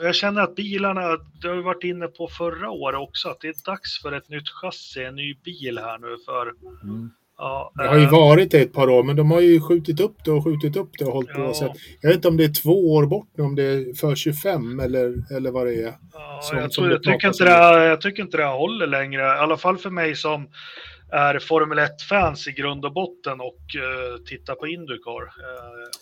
jag 0.02 0.16
känner 0.16 0.42
att 0.42 0.56
bilarna, 0.56 1.02
det 1.42 1.48
har 1.48 1.56
vi 1.56 1.62
varit 1.62 1.84
inne 1.84 2.08
på 2.08 2.28
förra 2.28 2.70
året 2.70 3.00
också, 3.00 3.30
att 3.30 3.40
det 3.40 3.48
är 3.48 3.66
dags 3.66 4.02
för 4.02 4.12
ett 4.12 4.30
nytt 4.30 4.50
chassi, 4.50 5.04
en 5.04 5.16
ny 5.16 5.34
bil 5.34 5.78
här 5.78 5.98
nu 5.98 6.18
för... 6.26 6.54
Mm. 6.84 7.12
Ja, 7.38 7.72
Det 7.76 7.88
har 7.88 7.98
ju 7.98 8.04
eh, 8.04 8.12
varit 8.12 8.52
det 8.52 8.62
ett 8.62 8.74
par 8.74 8.90
år, 8.90 9.04
men 9.04 9.16
de 9.16 9.32
har 9.32 9.42
ju 9.42 9.62
skjutit 9.62 10.00
upp 10.00 10.16
det 10.26 10.32
och 10.32 10.44
skjutit 10.44 10.76
upp 10.78 10.90
det 11.00 11.06
och 11.06 11.14
hållit 11.14 11.34
på. 11.34 11.42
Ja. 11.42 11.54
Så 11.54 11.66
att, 11.66 11.72
jag 12.02 12.10
vet 12.10 12.16
inte 12.16 12.28
om 12.28 12.38
det 12.38 12.44
är 12.44 12.62
två 12.64 12.94
år 12.94 13.06
bort 13.06 13.28
nu, 13.38 13.44
om 13.44 13.56
det 13.56 13.64
är 13.64 13.96
för 13.98 14.16
25 14.16 14.80
eller, 14.80 15.36
eller 15.38 15.52
vad 15.52 15.68
det 15.68 15.74
är. 15.84 15.94
ja, 16.14 16.40
som- 16.42 16.58
jag, 16.58 16.72
tror, 16.72 16.92
jag, 16.92 17.04
tycker 17.04 17.28
inte 17.28 17.44
det, 17.44 17.86
jag 17.86 18.02
tycker 18.02 18.24
inte 18.24 18.38
det 18.38 18.46
håller 18.46 18.88
längre, 18.88 19.22
i 19.22 19.26
alla 19.26 19.58
fall 19.58 19.78
för 19.78 19.90
mig 19.90 20.16
som 20.16 20.48
är 21.12 21.40
Formel 21.40 21.80
1-fans 21.80 22.48
i 22.48 22.52
grund 22.52 22.86
och 22.86 22.94
botten 22.94 23.42
och 23.42 23.60
uh, 23.76 24.24
tittar 24.26 24.56
på 24.56 24.68
Indycar. 24.68 25.34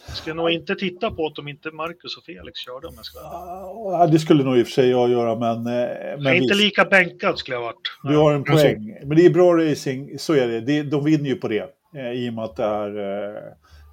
Jag 0.07 0.15
skulle 0.15 0.35
nog 0.35 0.51
inte 0.51 0.75
titta 0.75 1.11
på 1.11 1.25
att 1.27 1.35
de 1.35 1.47
inte 1.47 1.71
Marcus 1.71 2.17
och 2.17 2.23
Felix 2.23 2.59
körde 2.59 2.87
om 2.87 2.93
jag 2.95 3.05
ska 3.05 3.19
Ja, 3.19 4.07
det 4.11 4.19
skulle 4.19 4.43
nog 4.43 4.57
i 4.57 4.63
och 4.63 4.67
för 4.67 4.73
sig 4.73 4.89
jag 4.89 5.09
göra, 5.09 5.35
men... 5.35 5.67
eh, 5.67 5.73
Jag 5.73 6.21
men 6.23 6.33
är 6.33 6.35
inte 6.35 6.55
lika 6.55 6.85
bänkad 6.85 7.37
skulle 7.37 7.55
jag 7.55 7.61
ha 7.61 7.67
varit. 7.67 7.91
Du 8.03 8.17
har 8.17 8.33
en 8.33 8.43
poäng. 8.43 8.97
Men 9.03 9.17
det 9.17 9.25
är 9.25 9.29
bra 9.29 9.57
racing, 9.57 10.19
så 10.19 10.33
är 10.33 10.47
det. 10.47 10.61
det 10.61 10.83
de 10.83 11.03
vinner 11.03 11.29
ju 11.29 11.35
på 11.35 11.47
det. 11.47 11.69
Eh, 11.95 12.11
I 12.11 12.29
och 12.29 12.33
med 12.33 12.43
att 12.43 12.55
det 12.55 12.63
är, 12.63 12.97
eh, 12.97 13.41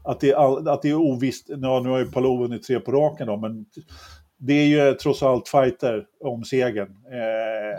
att 0.04 0.20
det 0.20 0.30
är, 0.30 0.34
all, 0.34 0.68
att 0.68 0.82
det 0.82 0.88
är 0.88 0.94
ovisst. 0.94 1.46
Ja, 1.48 1.80
nu 1.80 1.88
har 1.88 1.98
ju 1.98 2.10
Palou 2.10 2.38
vunnit 2.38 2.62
tre 2.62 2.80
på 2.80 2.92
raken 2.92 3.26
då, 3.26 3.36
men 3.36 3.64
det 4.38 4.52
är 4.52 4.66
ju 4.66 4.94
trots 4.94 5.22
allt 5.22 5.48
fighter 5.48 6.04
om 6.20 6.44
segern. 6.44 6.88
Eh, 7.12 7.78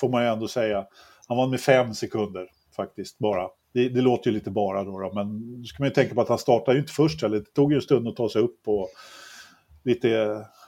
får 0.00 0.08
man 0.08 0.22
ju 0.22 0.28
ändå 0.28 0.48
säga. 0.48 0.84
Han 1.28 1.36
vann 1.36 1.50
med 1.50 1.60
fem 1.60 1.94
sekunder 1.94 2.48
faktiskt 2.76 3.18
bara. 3.18 3.48
Det, 3.72 3.88
det 3.88 4.00
låter 4.00 4.30
ju 4.30 4.34
lite 4.34 4.50
bara 4.50 4.84
då, 4.84 5.00
då, 5.00 5.12
men 5.14 5.60
då 5.62 5.66
ska 5.66 5.82
man 5.82 5.88
ju 5.88 5.94
tänka 5.94 6.14
på 6.14 6.20
att 6.20 6.28
han 6.28 6.38
startade 6.38 6.76
ju 6.76 6.80
inte 6.80 6.92
först 6.92 7.22
heller. 7.22 7.38
Det 7.38 7.54
tog 7.54 7.72
ju 7.72 7.76
en 7.76 7.82
stund 7.82 8.08
att 8.08 8.16
ta 8.16 8.28
sig 8.28 8.42
upp 8.42 8.60
och 8.66 8.88
lite, 9.84 10.10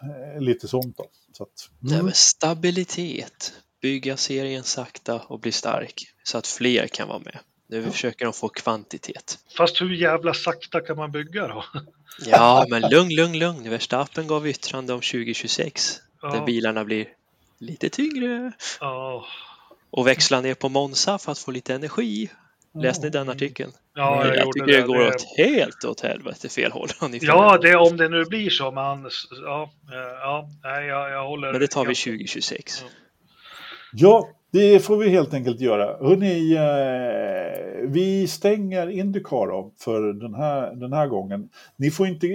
eh, 0.02 0.40
lite 0.40 0.68
sånt 0.68 0.96
då. 0.96 1.04
Så 1.32 1.42
att, 1.42 1.68
Nej, 1.78 2.02
men 2.02 2.12
stabilitet, 2.14 3.52
bygga 3.82 4.16
serien 4.16 4.62
sakta 4.62 5.22
och 5.26 5.40
bli 5.40 5.52
stark 5.52 6.02
så 6.22 6.38
att 6.38 6.46
fler 6.46 6.86
kan 6.86 7.08
vara 7.08 7.18
med. 7.18 7.38
Nu 7.68 7.82
försöker 7.82 8.24
de 8.24 8.34
få 8.34 8.48
kvantitet. 8.48 9.38
Fast 9.56 9.80
hur 9.80 9.94
jävla 9.94 10.34
sakta 10.34 10.80
kan 10.80 10.96
man 10.96 11.12
bygga 11.12 11.48
då? 11.48 11.64
Ja, 12.26 12.66
men 12.68 12.82
lugn, 12.82 13.14
lugn, 13.14 13.38
lugn. 13.38 13.70
Verstappen 13.70 14.26
gav 14.26 14.48
yttrande 14.48 14.92
om 14.92 15.00
2026 15.00 16.00
där 16.22 16.36
Ja, 16.36 16.44
bilarna 16.44 16.84
blir 16.84 17.08
lite 17.58 17.88
tyngre 17.88 18.52
ja, 18.80 19.24
och 19.90 20.06
växla 20.06 20.40
ner 20.40 20.54
på 20.54 20.68
Monza 20.68 21.18
för 21.18 21.32
att 21.32 21.38
få 21.38 21.50
lite 21.50 21.74
energi. 21.74 22.30
Läste 22.74 23.06
ni 23.06 23.10
den 23.10 23.28
artikeln? 23.28 23.72
ja 23.94 24.26
jag, 24.26 24.36
jag 24.36 24.44
gjorde 24.44 24.60
tycker 24.60 24.80
det 24.80 24.86
går 24.86 24.98
Det- 24.98 25.08
åt 25.08 25.24
helt 25.38 25.84
åt 25.84 26.00
helvete 26.00 26.48
fel 26.48 26.72
håll. 26.72 26.88
Ja, 27.20 27.58
det, 27.62 27.76
om 27.76 27.96
det 27.96 28.08
nu 28.08 28.24
blir 28.24 28.50
så. 28.50 28.70
Man, 28.70 29.10
ja, 29.44 29.70
eh, 29.92 29.98
ja, 30.20 30.48
nej, 30.62 30.86
jag, 30.86 31.10
jag 31.10 31.28
håller... 31.28 31.52
Men 31.52 31.60
det 31.60 31.66
tar 31.68 31.80
vi 31.84 31.86
helt- 31.88 31.98
2026. 31.98 32.84
Ja, 33.92 34.28
det 34.52 34.80
får 34.84 34.96
vi 34.96 35.08
helt 35.08 35.34
enkelt 35.34 35.60
göra. 35.60 36.08
Hörrni, 36.08 36.54
eh, 36.54 37.88
vi 37.88 38.26
stänger 38.28 38.90
Indycar 38.90 39.70
för 39.84 40.12
den 40.12 40.34
här, 40.34 40.74
den 40.74 40.92
här 40.92 41.06
gången. 41.06 41.48
Ni 41.76 41.90
får 41.90 42.06
inte, 42.06 42.26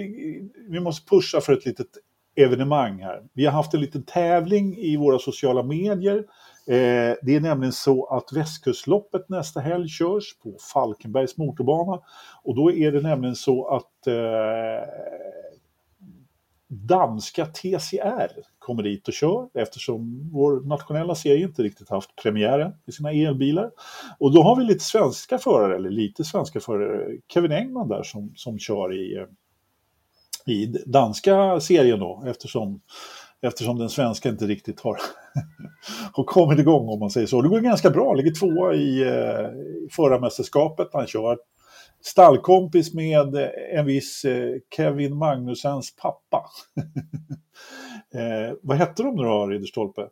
vi 0.70 0.80
måste 0.80 1.10
pusha 1.10 1.42
för 1.42 1.54
ett 1.54 1.66
litet 1.66 1.88
evenemang 2.36 3.02
här. 3.02 3.22
Vi 3.34 3.46
har 3.46 3.52
haft 3.52 3.74
en 3.74 3.82
liten 3.82 4.04
tävling 4.04 4.78
i 4.78 4.98
våra 4.98 5.20
sociala 5.20 5.64
medier 5.64 6.24
Eh, 6.68 7.16
det 7.22 7.36
är 7.36 7.40
nämligen 7.40 7.74
så 7.74 8.06
att 8.06 8.34
Västkustloppet 8.34 9.30
nästa 9.30 9.60
helg 9.60 9.90
körs 9.90 10.38
på 10.44 10.58
Falkenbergs 10.74 11.38
motorbana. 11.38 12.02
Och 12.44 12.56
då 12.56 12.72
är 12.72 12.92
det 12.92 13.02
nämligen 13.02 13.36
så 13.36 13.68
att 13.68 14.08
eh, 14.08 14.90
danska 16.68 17.46
TCR 17.46 18.32
kommer 18.60 18.84
dit 18.84 19.08
och 19.08 19.14
kör 19.14 19.50
eftersom 19.54 20.30
vår 20.34 20.62
nationella 20.62 21.16
serie 21.16 21.44
inte 21.44 21.64
riktigt 21.64 21.90
haft 21.90 22.16
premiären 22.16 22.72
i 22.86 22.92
sina 22.92 23.12
elbilar. 23.12 23.72
Och 24.20 24.34
då 24.34 24.44
har 24.44 24.56
vi 24.56 24.64
lite 24.64 24.84
svenska 24.84 25.38
förare, 25.38 25.76
eller 25.76 25.90
lite 25.90 26.24
svenska 26.24 26.60
förare, 26.60 27.18
Kevin 27.34 27.52
Engman 27.52 27.88
där 27.88 28.04
som, 28.04 28.34
som 28.36 28.60
kör 28.60 28.94
i, 28.94 29.18
eh, 29.18 29.26
i 30.54 30.66
danska 30.86 31.60
serien 31.60 32.00
då 32.00 32.24
eftersom 32.28 32.82
eftersom 33.42 33.80
den 33.80 33.90
svenska 33.90 34.30
inte 34.30 34.46
riktigt 34.46 34.80
har, 34.80 34.98
har 36.14 36.24
kommit 36.24 36.60
igång 36.60 36.90
om 36.90 37.00
man 37.00 37.10
säger 37.10 37.28
så. 37.28 37.42
Det 37.42 37.50
går 37.50 37.60
ganska 37.60 37.90
bra, 37.90 38.14
ligger 38.14 38.32
tvåa 38.32 38.74
i 38.74 39.02
eh, 39.02 39.50
förarmästerskapet. 39.92 40.90
Han 40.94 41.08
kör 41.08 41.38
stallkompis 42.02 42.94
med 42.94 43.36
en 43.74 43.86
viss 43.86 44.26
eh, 44.26 44.56
Kevin 44.76 45.18
Magnusens 45.18 45.96
pappa. 45.96 46.46
eh, 48.14 48.58
vad 48.62 48.78
hette 48.78 49.04
de 49.04 49.16
nu 49.16 49.24
då, 49.24 49.48
Ridderstolpe? 49.48 50.10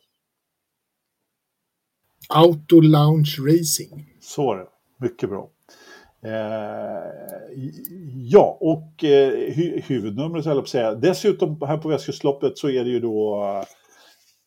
Auto 2.29 2.81
Lounge 2.81 3.35
Racing. 3.39 4.05
Så 4.21 4.53
är 4.53 4.57
det, 4.57 4.67
mycket 4.97 5.29
bra. 5.29 5.49
Eh, 6.25 7.03
ja, 8.15 8.57
och 8.61 9.03
eh, 9.03 9.53
hu 9.53 9.81
huvudnumret, 9.87 10.45
höll 10.45 10.55
jag 10.55 10.63
på 10.63 10.65
att 10.65 10.69
säga. 10.69 10.95
Dessutom 10.95 11.61
här 11.61 11.77
på 11.77 11.89
Västkustloppet 11.89 12.57
så 12.57 12.69
är 12.69 12.83
det 12.83 12.89
ju 12.89 12.99
då 12.99 13.43
eh, 13.43 13.65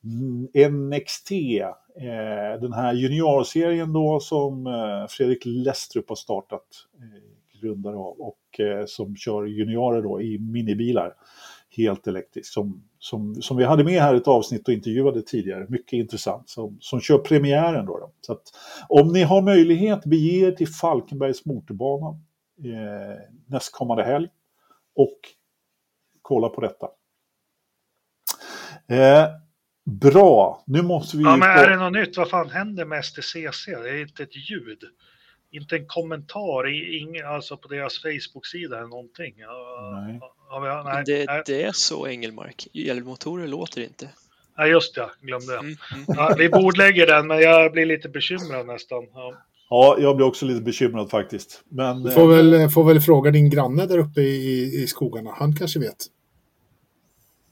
mm, 0.04 0.88
NXT, 0.88 1.30
eh, 1.32 2.60
den 2.60 2.72
här 2.72 2.94
juniorserien 2.94 3.92
då 3.92 4.20
som 4.20 4.66
eh, 4.66 5.06
Fredrik 5.08 5.42
Lestrup 5.44 6.08
har 6.08 6.16
startat, 6.16 6.66
eh, 6.98 7.60
grundare 7.60 7.96
av, 7.96 8.20
och 8.20 8.60
eh, 8.60 8.84
som 8.86 9.16
kör 9.16 9.46
juniorer 9.46 10.02
då 10.02 10.22
i 10.22 10.38
minibilar 10.38 11.14
helt 11.76 12.06
elektriskt. 12.06 12.52
Som, 12.52 12.82
som, 12.98 13.42
som 13.42 13.56
vi 13.56 13.64
hade 13.64 13.84
med 13.84 14.02
här 14.02 14.14
ett 14.14 14.28
avsnitt 14.28 14.68
och 14.68 14.74
intervjuade 14.74 15.22
tidigare. 15.22 15.66
Mycket 15.68 15.92
intressant. 15.92 16.48
Som, 16.48 16.78
som 16.80 17.00
kör 17.00 17.18
premiären 17.18 17.86
då. 17.86 17.98
då. 17.98 18.12
Så 18.20 18.32
att, 18.32 18.42
om 18.88 19.12
ni 19.12 19.22
har 19.22 19.42
möjlighet, 19.42 20.04
bege 20.04 20.46
er 20.46 20.52
till 20.52 20.68
Falkenbergs 20.68 21.44
motorbana 21.44 22.20
eh, 22.64 23.20
nästkommande 23.46 24.04
helg 24.04 24.28
och 24.94 25.18
kolla 26.22 26.48
på 26.48 26.60
detta. 26.60 26.88
Eh, 28.88 29.28
bra, 29.84 30.62
nu 30.66 30.82
måste 30.82 31.16
vi... 31.16 31.22
Ja, 31.22 31.36
men 31.36 31.48
är 31.48 31.70
det 31.70 31.76
något 31.76 31.92
nytt? 31.92 32.16
Vad 32.16 32.30
fan 32.30 32.50
händer 32.50 32.84
med 32.84 33.04
STCC? 33.04 33.66
Det 33.66 33.90
är 33.90 34.00
inte 34.02 34.22
ett 34.22 34.50
ljud 34.50 34.78
inte 35.50 35.76
en 35.76 35.86
kommentar, 35.86 36.68
ing, 36.94 37.20
alltså 37.20 37.56
på 37.56 37.68
deras 37.68 38.02
Facebook-sida 38.02 38.78
eller 38.78 38.88
någonting. 38.88 39.34
Nej. 39.36 40.20
Ja, 40.50 40.82
nej, 40.84 41.02
det, 41.06 41.24
nej. 41.26 41.42
det, 41.46 41.62
är 41.62 41.72
så 41.72 42.06
Engelmark, 42.06 42.66
elmotorer 42.74 43.46
låter 43.46 43.80
inte. 43.80 44.08
Nej, 44.58 44.70
just 44.70 44.94
det, 44.94 45.10
glömde. 45.20 45.52
Mm, 45.58 45.76
mm. 45.94 46.04
Ja, 46.08 46.34
vi 46.38 46.48
bordlägger 46.48 47.06
den, 47.06 47.26
men 47.26 47.40
jag 47.40 47.72
blir 47.72 47.86
lite 47.86 48.08
bekymrad 48.08 48.66
nästan. 48.66 49.04
Ja. 49.14 49.34
Ja, 49.70 49.96
jag 50.00 50.16
blir 50.16 50.26
också 50.26 50.46
lite 50.46 50.60
bekymrad 50.60 51.10
faktiskt. 51.10 51.62
Men, 51.68 52.02
du 52.02 52.10
får, 52.10 52.28
väl, 52.28 52.54
eh, 52.54 52.68
får 52.68 52.84
väl 52.84 53.00
fråga 53.00 53.30
din 53.30 53.50
granne 53.50 53.86
där 53.86 53.98
uppe 53.98 54.20
i, 54.20 54.82
i 54.82 54.86
skogarna. 54.86 55.30
Han 55.38 55.56
kanske 55.56 55.80
vet. 55.80 56.06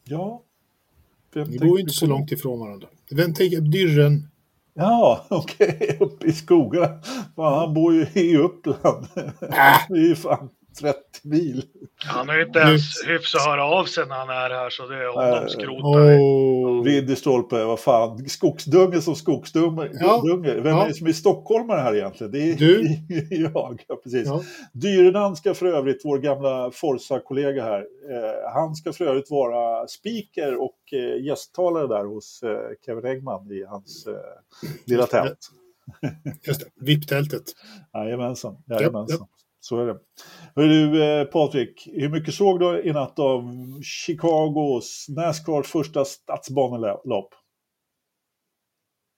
Ja. 0.04 0.42
Ni 1.34 1.58
bor 1.58 1.78
ju 1.78 1.80
inte 1.80 1.94
så 1.94 2.06
långt 2.06 2.32
ifrån 2.32 2.60
varandra. 2.60 2.88
Vem 3.10 3.34
tänker 3.34 3.60
Dyrren? 3.60 4.28
Ja, 4.74 5.24
okej, 5.30 5.78
okay. 5.80 5.96
uppe 6.00 6.26
i 6.26 6.32
skogarna. 6.32 7.00
han 7.36 7.74
bor 7.74 7.94
ju 7.94 8.06
i 8.14 8.36
Uppland. 8.36 9.06
Äh. 9.16 9.78
Det 9.88 9.98
är 9.98 10.08
ju 10.08 10.16
fan 10.16 10.48
30 10.80 10.98
mil. 11.22 11.64
Han 11.96 12.28
har 12.28 12.36
ju 12.36 12.46
inte 12.46 12.58
ens 12.58 12.82
hyfs 13.06 13.34
att 13.34 13.44
höra 13.46 13.64
av 13.64 13.84
sig 13.84 14.06
när 14.06 14.16
han 14.16 14.28
är 14.28 14.50
här 14.50 14.70
så 14.70 14.86
det 14.86 14.96
är 14.96 15.06
honom 15.06 15.42
äh, 15.42 15.48
skrotar 15.48 16.00
vi. 16.00 16.16
Oh. 16.16 16.84
Ridderstolpe, 16.84 17.64
vad 17.64 17.80
fan. 17.80 18.28
Skogsdunge 18.28 19.00
som 19.00 19.14
skogsdunge. 19.14 19.90
Ja. 20.00 20.22
Vem 20.42 20.66
ja. 20.66 20.84
är 20.84 20.88
det 20.88 20.94
som 20.94 21.06
är 21.06 21.12
stockholmare 21.12 21.80
här 21.80 21.94
egentligen? 21.94 22.32
Det 22.32 22.50
är 22.50 22.56
du. 22.56 22.98
jag, 23.30 23.84
ja, 23.88 23.96
precis. 24.02 24.26
Ja. 24.26 24.42
Dyrenan 24.72 25.36
ska 25.36 25.54
för 25.54 25.66
övrigt, 25.66 26.00
vår 26.04 26.18
gamla 26.18 26.70
Forsa-kollega 26.70 27.64
här, 27.64 27.80
eh, 27.80 28.52
han 28.54 28.74
ska 28.74 28.92
för 28.92 29.04
övrigt 29.04 29.30
vara 29.30 29.88
speaker 29.88 30.62
och 30.62 30.78
eh, 30.92 31.24
gästtalare 31.24 31.86
där 31.86 32.04
hos 32.04 32.42
eh, 32.42 32.58
Kevin 32.86 33.06
Eggman 33.06 33.52
i 33.52 33.64
hans 33.64 34.06
eh, 34.06 34.14
lilla 34.86 35.06
tält. 35.06 35.38
Just 36.42 36.60
det, 36.60 36.66
VIP-tältet. 36.76 37.42
Jajamensan, 37.94 38.56
jajamensan. 38.66 39.14
Yep, 39.14 39.20
yep. 39.20 39.33
Så 39.64 39.80
är 39.80 39.86
det. 39.86 39.98
Hör 40.56 40.68
du 40.68 41.04
eh, 41.04 41.24
Patrik, 41.24 41.88
hur 41.92 42.08
mycket 42.08 42.34
såg 42.34 42.60
du 42.60 42.82
i 42.82 42.92
natt 42.92 43.18
av 43.18 43.42
Chicagos 43.82 45.06
Nascars 45.08 45.66
första 45.66 46.04
stadsbanelopp? 46.04 47.28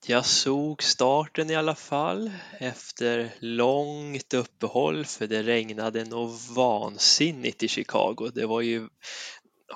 Jag 0.07 0.27
såg 0.27 0.83
starten 0.83 1.51
i 1.51 1.55
alla 1.55 1.75
fall 1.75 2.31
efter 2.59 3.35
långt 3.41 4.35
uppehåll 4.35 5.05
för 5.05 5.27
det 5.27 5.43
regnade 5.43 6.05
nog 6.05 6.31
vansinnigt 6.57 7.63
i 7.63 7.69
Chicago. 7.69 8.31
Det 8.35 8.47
var 8.47 8.61
ju, 8.61 8.89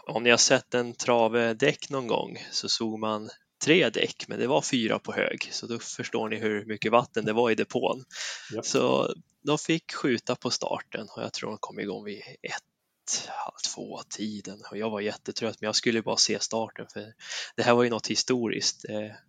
om 0.07 0.23
ni 0.23 0.31
har 0.31 0.37
sett 0.37 0.75
en 0.75 0.95
trave 0.95 1.55
däck 1.55 1.91
någon 1.91 2.07
gång 2.07 2.37
så 2.51 2.69
såg 2.69 2.99
man 2.99 3.31
tre 3.65 3.91
däck 3.91 4.25
men 4.29 4.39
det 4.39 4.47
var 4.47 4.63
fyra 4.63 4.99
på 4.99 5.13
hög 5.13 5.49
så 5.53 5.67
då 5.67 5.79
förstår 5.79 6.29
ni 6.29 6.37
hur 6.37 6.65
mycket 6.65 6.93
vatten 6.93 7.25
det 7.25 7.33
var 7.33 7.51
i 7.51 7.55
depån. 7.55 8.05
Ja. 8.53 8.63
Så 8.63 9.15
de 9.43 9.59
fick 9.59 9.93
skjuta 9.93 10.37
på 10.37 10.51
starten 10.51 11.09
och 11.17 11.23
jag 11.23 11.33
tror 11.33 11.51
de 11.51 11.59
kom 11.59 11.81
igång 11.81 12.05
vid 12.05 12.23
ett, 12.43 12.65
halv 13.29 13.57
två 13.75 14.01
tiden 14.09 14.63
och 14.71 14.77
jag 14.77 14.91
var 14.91 15.01
jättetrött 15.01 15.61
men 15.61 15.69
jag 15.69 15.77
skulle 15.77 16.03
bara 16.03 16.17
se 16.17 16.41
starten 16.41 16.87
för 16.93 17.13
det 17.57 17.63
här 17.63 17.75
var 17.75 17.83
ju 17.83 17.91
något 17.91 18.07
historiskt. 18.07 18.85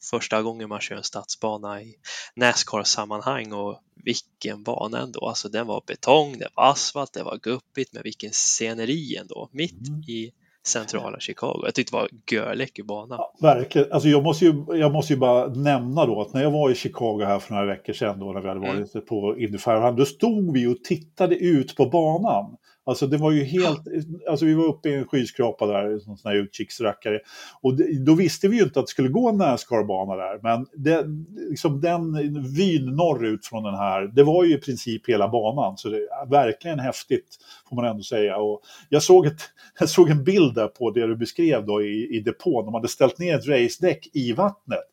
Första 0.10 0.42
gången 0.42 0.70
man 0.70 0.82
kör 0.82 0.96
en 0.96 1.04
stadsbana 1.04 1.82
i 1.82 1.96
Nascar-sammanhang 2.36 3.54
och 3.54 3.82
vilken 3.96 4.64
bana 4.64 5.00
ändå. 5.00 5.28
Alltså 5.28 5.50
den 5.50 5.68
var 5.68 5.84
betong, 5.88 6.38
det 6.38 6.48
var 6.56 6.72
asfalt, 6.72 7.14
det 7.14 7.24
var 7.24 7.38
guppigt 7.38 7.94
men 7.94 8.04
vilken 8.04 8.32
sceneri 8.32 9.16
ändå 9.16 9.50
mitt 9.52 9.88
mm. 9.88 10.02
i 10.02 10.34
centrala 10.68 11.20
Chicago. 11.20 11.62
Jag 11.64 11.76
tyckte 11.76 11.96
det 11.96 12.02
var 12.02 12.10
görläcker 12.32 12.84
bana. 12.84 13.16
Ja, 13.16 13.34
verkligen. 13.42 13.92
Alltså 13.92 14.10
jag, 14.10 14.24
måste 14.24 14.46
ju, 14.46 14.66
jag 14.68 14.92
måste 14.92 15.14
ju 15.14 15.20
bara 15.20 15.48
nämna 15.48 16.06
då 16.06 16.22
att 16.22 16.34
när 16.34 16.44
jag 16.44 16.52
var 16.52 16.70
i 16.70 16.76
Chicago 16.76 17.24
här 17.26 17.40
för 17.40 17.54
några 17.54 17.66
veckor 17.66 17.94
sedan 17.94 18.20
då 18.20 18.32
när 18.32 18.42
vi 18.42 18.48
hade 18.48 18.60
varit 18.60 18.96
mm. 18.96 19.06
på 19.08 19.38
Indy 19.38 19.58
500, 19.58 19.92
då 19.92 20.06
stod 20.06 20.54
vi 20.54 20.68
och 20.68 20.84
tittade 20.84 21.36
ut 21.36 21.76
på 21.76 21.86
banan. 21.86 22.58
Alltså 22.86 23.08
det 23.08 23.18
var 23.18 23.32
ju 23.32 23.44
helt, 23.44 23.82
alltså 24.30 24.46
vi 24.46 24.54
var 24.54 24.66
uppe 24.66 24.90
i 24.90 24.94
en 24.94 25.08
skyskrapa 25.08 25.66
där, 25.66 25.84
en 25.84 26.00
sån 26.00 26.18
här 26.24 26.36
utkiksrackare. 26.36 27.20
Och 27.62 27.78
det, 27.78 28.06
då 28.06 28.16
visste 28.16 28.48
vi 28.48 28.58
ju 28.58 28.64
inte 28.64 28.80
att 28.80 28.86
det 28.86 28.92
skulle 28.92 29.10
gå 29.10 29.30
en 29.30 29.38
Nascar-bana 29.38 30.16
där, 30.16 30.40
men 30.44 30.66
det, 30.74 31.06
liksom 31.50 31.82
den 31.82 32.14
vyn 32.56 32.86
norrut 32.86 33.46
från 33.46 33.64
den 33.64 33.76
här, 33.76 34.02
det 34.02 34.24
var 34.24 34.44
ju 34.44 34.54
i 34.54 34.58
princip 34.58 35.10
hela 35.10 35.28
banan. 35.28 35.78
Så 35.78 35.90
det 35.90 35.98
är 35.98 36.30
verkligen 36.30 36.80
häftigt, 36.80 37.38
får 37.70 37.76
man 37.76 37.86
ändå 37.86 38.04
säga. 38.04 38.38
Och 38.38 38.62
jag, 38.90 39.04
såg 39.04 39.26
ett, 39.26 39.42
jag 39.80 39.90
såg 39.90 40.10
en 40.10 40.24
bild 40.24 40.56
där 40.56 40.68
på 40.68 40.92
det 40.92 41.08
du 41.08 41.16
beskrev 41.16 41.66
då 41.66 41.82
i, 41.82 42.18
i 42.18 42.20
depån, 42.20 42.66
de 42.66 42.74
hade 42.74 42.88
ställt 42.88 43.20
ner 43.20 43.36
ett 43.36 43.48
racedäck 43.48 44.10
i 44.14 44.34
vattnet. 44.34 44.92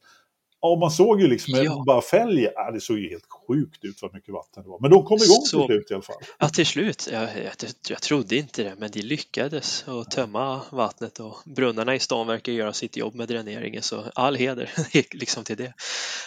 Ja, 0.60 0.76
man 0.80 0.90
såg 0.90 1.20
ju 1.20 1.26
liksom 1.28 1.54
ja. 1.54 1.84
bara 1.86 2.02
fälg. 2.02 2.48
Ja, 2.54 2.70
det 2.70 2.80
såg 2.80 2.98
ju 2.98 3.08
helt 3.08 3.26
sjukt 3.46 3.84
ut 3.84 4.02
vad 4.02 4.14
mycket 4.14 4.34
vatten 4.34 4.62
det 4.62 4.68
var. 4.68 4.80
Men 4.80 4.90
de 4.90 5.04
kom 5.04 5.16
igång 5.16 5.42
Så, 5.44 5.58
till 5.58 5.66
slut 5.66 5.90
i 5.90 5.94
alla 5.94 6.02
fall. 6.02 6.16
Ja, 6.38 6.48
till 6.48 6.66
slut. 6.66 7.08
Jag, 7.12 7.22
jag, 7.22 7.52
jag 7.88 8.02
trodde 8.02 8.36
inte 8.36 8.62
det, 8.62 8.74
men 8.78 8.90
de 8.90 9.02
lyckades 9.02 9.88
att 9.88 10.10
tömma 10.10 10.60
vattnet 10.70 11.20
och 11.20 11.36
brunnarna 11.44 11.94
i 11.94 11.98
stan 11.98 12.26
verkar 12.26 12.52
göra 12.52 12.72
sitt 12.72 12.96
jobb 12.96 13.14
med 13.14 13.28
dräneringen, 13.28 13.82
så 13.82 14.04
all 14.14 14.36
heder 14.36 14.70
liksom 15.12 15.44
till 15.44 15.56
det. 15.56 15.74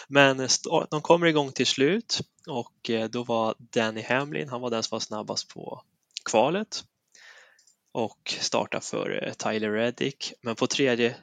Men 0.08 0.48
de 0.90 1.00
kommer 1.00 1.26
igång 1.26 1.52
till 1.52 1.66
slut 1.66 2.20
och 2.48 2.90
eh, 2.90 3.08
då 3.08 3.24
var 3.24 3.54
Danny 3.58 4.02
Hamlin, 4.02 4.48
han 4.48 4.60
var 4.60 4.70
den 4.70 4.82
som 4.82 4.94
var 4.94 5.00
snabbast 5.00 5.48
på 5.48 5.82
kvalet 6.30 6.84
och 7.92 8.34
startade 8.40 8.84
för 8.84 9.24
eh, 9.26 9.32
Tyler 9.32 9.70
Reddick. 9.70 10.32
Men 10.40 10.54
på 10.54 10.66
tredje 10.66 11.16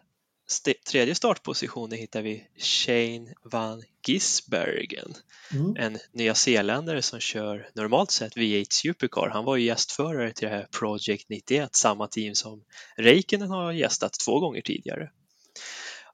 tredje 0.85 1.15
startpositionen 1.15 1.97
hittar 1.97 2.21
vi 2.21 2.47
Shane 2.57 3.33
van 3.43 3.83
Gisbergen, 4.07 5.13
mm. 5.51 5.75
en 5.77 5.97
nyzeeländare 6.11 7.01
som 7.01 7.19
kör 7.19 7.69
normalt 7.75 8.11
sett 8.11 8.35
V8 8.35 8.65
Supercar. 8.69 9.29
Han 9.33 9.45
var 9.45 9.55
ju 9.55 9.65
gästförare 9.65 10.33
till 10.33 10.47
det 10.47 10.53
här 10.53 10.67
Project 10.71 11.29
91, 11.29 11.75
samma 11.75 12.07
team 12.07 12.35
som 12.35 12.63
Räikkönen 12.97 13.49
har 13.49 13.71
gästat 13.71 14.13
två 14.25 14.39
gånger 14.39 14.61
tidigare. 14.61 15.11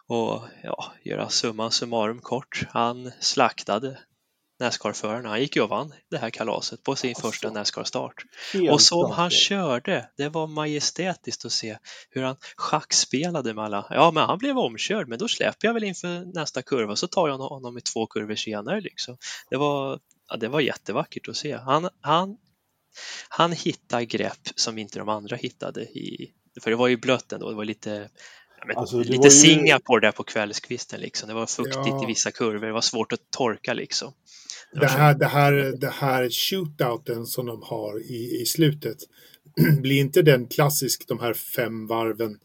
Och 0.07 0.41
ja, 0.64 0.94
göra 1.03 1.30
summan 1.30 1.72
summarum 1.72 2.22
kort, 2.22 2.64
han 2.70 3.12
slaktade 3.20 3.99
Nascar-förarna. 4.60 5.30
Han 5.30 5.40
gick 5.41 5.56
ju 5.56 5.61
och 5.61 5.69
vann 5.69 5.94
det 6.10 6.18
här 6.18 6.30
kalaset 6.30 6.84
på 6.84 6.95
sin 6.95 7.10
Alltså, 7.10 7.27
första 7.32 7.49
Nascar-start. 7.52 8.14
Och 8.72 8.82
som 8.82 9.11
han 9.11 9.30
körde, 9.30 10.10
det 10.18 10.30
var 10.30 10.48
majestätiskt 10.48 11.45
att 11.45 11.52
se 11.52 11.77
hur 12.10 12.23
han 12.23 12.36
schackspelade 12.57 13.53
med 13.53 13.64
alla. 13.65 13.88
Ja, 13.90 14.11
men 14.11 14.23
han 14.26 14.38
blev 14.38 14.57
omkörd, 14.57 15.07
men 15.07 15.19
då 15.19 15.27
släpper 15.27 15.68
jag 15.68 15.73
väl 15.73 15.84
inför 15.84 16.34
nästa 16.36 16.61
kurva 16.61 16.95
så 16.95 17.07
tar 17.07 17.27
jag 17.27 17.38
honom 17.38 17.77
i 17.77 17.82
två 17.82 18.07
kurvor 18.07 18.36
senare. 18.36 18.82
Liksom. 18.82 19.18
Det, 19.49 19.57
var, 19.57 19.99
ja, 20.30 20.38
det 20.38 20.48
var 20.48 20.60
jättevackert 20.60 21.27
att 21.27 21.38
se. 21.38 21.57
Han, 21.57 21.90
han, 22.02 22.38
han 23.30 23.52
hittade 23.52 24.06
grepp 24.06 24.48
som 24.56 24.77
inte 24.77 24.99
de 24.99 25.10
andra 25.10 25.36
hittade. 25.36 25.82
I, 25.84 26.32
för 26.61 26.69
det 26.69 26.76
var 26.76 26.88
ju 26.88 26.98
blött 26.98 27.32
ändå, 27.32 27.49
det 27.49 27.56
var 27.56 27.65
lite 27.65 28.10
men, 28.68 28.77
Alltså, 28.77 28.98
det 28.98 29.03
lite 29.03 29.27
ju- 29.27 29.32
Singapore 29.32 30.07
där 30.07 30.11
på 30.11 30.23
kvällskvisten. 30.23 30.99
Liksom. 30.99 31.27
Det 31.27 31.34
var 31.36 31.45
fuktigt 31.45 31.76
Ja. 31.86 32.03
i 32.03 32.06
vissa 32.07 32.32
kurvor, 32.32 32.65
det 32.65 32.73
var 32.73 32.82
svårt 32.82 33.14
att 33.14 33.32
torka 33.32 33.73
liksom. 33.73 34.14
Det 34.80 34.88
här, 34.88 35.14
det, 35.14 35.26
här, 35.26 35.53
det 35.77 35.89
här 35.89 36.30
shootouten 36.30 37.26
som 37.26 37.45
de 37.45 37.61
har 37.64 37.99
i, 37.99 38.41
i 38.41 38.45
slutet 38.45 38.97
blir 39.81 39.99
inte 39.99 40.22
den 40.22 40.47
klassisk, 40.47 41.07
de 41.07 41.19
här 41.19 41.34
fem 41.34 41.88
varven, 41.88 42.38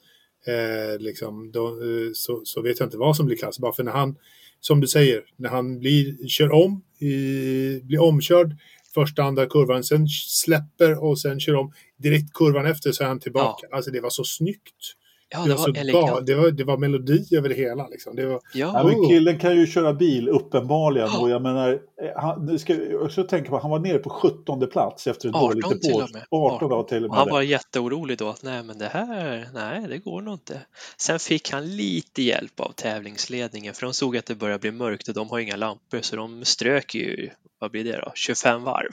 eh, 0.47 0.99
liksom, 0.99 1.53
då, 1.53 1.67
eh, 1.69 2.11
så, 2.15 2.43
så 2.45 2.63
vet 2.63 2.81
jag 2.81 2.87
inte 2.87 2.97
vad 2.97 3.17
som 3.17 3.27
blir 3.27 3.37
klass. 3.37 3.59
Bara 3.59 3.73
för 3.73 3.85
när 3.85 3.93
han, 3.93 4.17
som 4.61 4.81
du 4.81 4.89
säger, 4.89 5.23
när 5.37 5.49
han 5.49 5.79
blir, 5.79 6.29
kör 6.29 6.53
om, 6.53 6.83
i, 6.99 7.81
blir 7.83 8.03
omkörd 8.03 8.57
första, 8.95 9.23
andra 9.23 9.47
kurvan, 9.47 9.85
sen 9.85 10.09
släpper 10.09 11.05
och 11.05 11.21
sen 11.21 11.41
kör 11.41 11.55
om 11.55 11.73
direkt 11.97 12.33
kurvan 12.33 12.67
efter 12.67 12.93
så 12.93 13.05
är 13.05 13.09
han 13.09 13.21
tillbaka. 13.21 13.67
Alltså 13.73 13.91
det 13.91 14.01
var 14.01 14.11
så 14.11 14.25
snyggt. 14.25 14.97
Ja, 15.31 15.43
det 15.45 15.51
var 15.55 15.57
så 15.57 15.71
ga- 15.71 15.81
elegant. 15.81 16.27
det, 16.27 16.35
var, 16.35 16.51
det 16.51 16.65
var 16.65 16.77
melodi 16.79 17.37
över 17.37 17.49
det 17.49 17.55
hela. 17.55 17.89
Liksom. 17.89 18.17
Det 18.17 18.27
var, 18.27 18.41
Ja, 18.55 18.73
Ja, 18.75 18.85
men 18.85 19.09
killen 19.09 19.39
kan 19.39 19.57
ju 19.57 19.67
köra 19.67 19.95
bil 19.95 20.29
uppenbarligen 20.29 21.09
Ja. 21.13 21.21
och 21.21 21.31
jag 21.31 21.43
menar, 21.43 21.73
eh, 21.73 21.79
han, 22.23 22.59
ska 22.59 22.75
jag 22.75 23.03
också 23.03 23.25
tänka 23.25 23.51
på, 23.51 23.59
han 23.59 23.71
var 23.71 23.79
nere 23.79 23.99
på 23.99 24.11
17 24.11 24.69
plats 24.71 25.07
efter 25.07 25.29
ett 25.29 25.35
18 25.35 25.61
dåligt 25.61 25.83
till 25.83 25.91
depå. 25.93 26.03
och 26.05 26.13
med. 26.13 26.25
18 26.31 26.71
var 26.71 26.83
till 26.83 26.97
och 26.97 27.03
Och 27.05 27.11
med. 27.11 27.19
han 27.19 27.29
var 27.31 27.43
jätteorolig 27.43 28.19
då 28.19 28.29
att 28.29 28.43
nej 28.43 28.63
men 28.63 28.79
det 28.79 28.89
här, 28.89 29.49
nej 29.55 29.87
det 29.89 29.99
går 29.99 30.23
nog 30.23 30.35
inte. 30.35 30.61
Sen 30.97 31.19
fick 31.19 31.51
han 31.53 31.77
lite 31.77 32.23
hjälp 32.23 32.61
av 32.61 32.73
tävlingsledningen 32.73 33.75
för 33.75 33.87
de 33.87 33.93
såg 33.95 34.17
att 34.17 34.27
det 34.27 34.35
började 34.35 34.59
bli 34.61 34.71
mörkt 34.71 35.09
och 35.09 35.15
de 35.15 35.31
har 35.31 35.39
inga 35.39 35.57
lampor 35.57 35.99
så 36.01 36.17
de 36.17 36.45
strök 36.45 36.95
ju, 36.95 37.31
vad 37.59 37.71
blir 37.71 37.85
det 37.85 38.01
då, 38.05 38.13
25 38.15 38.63
varv. 38.63 38.91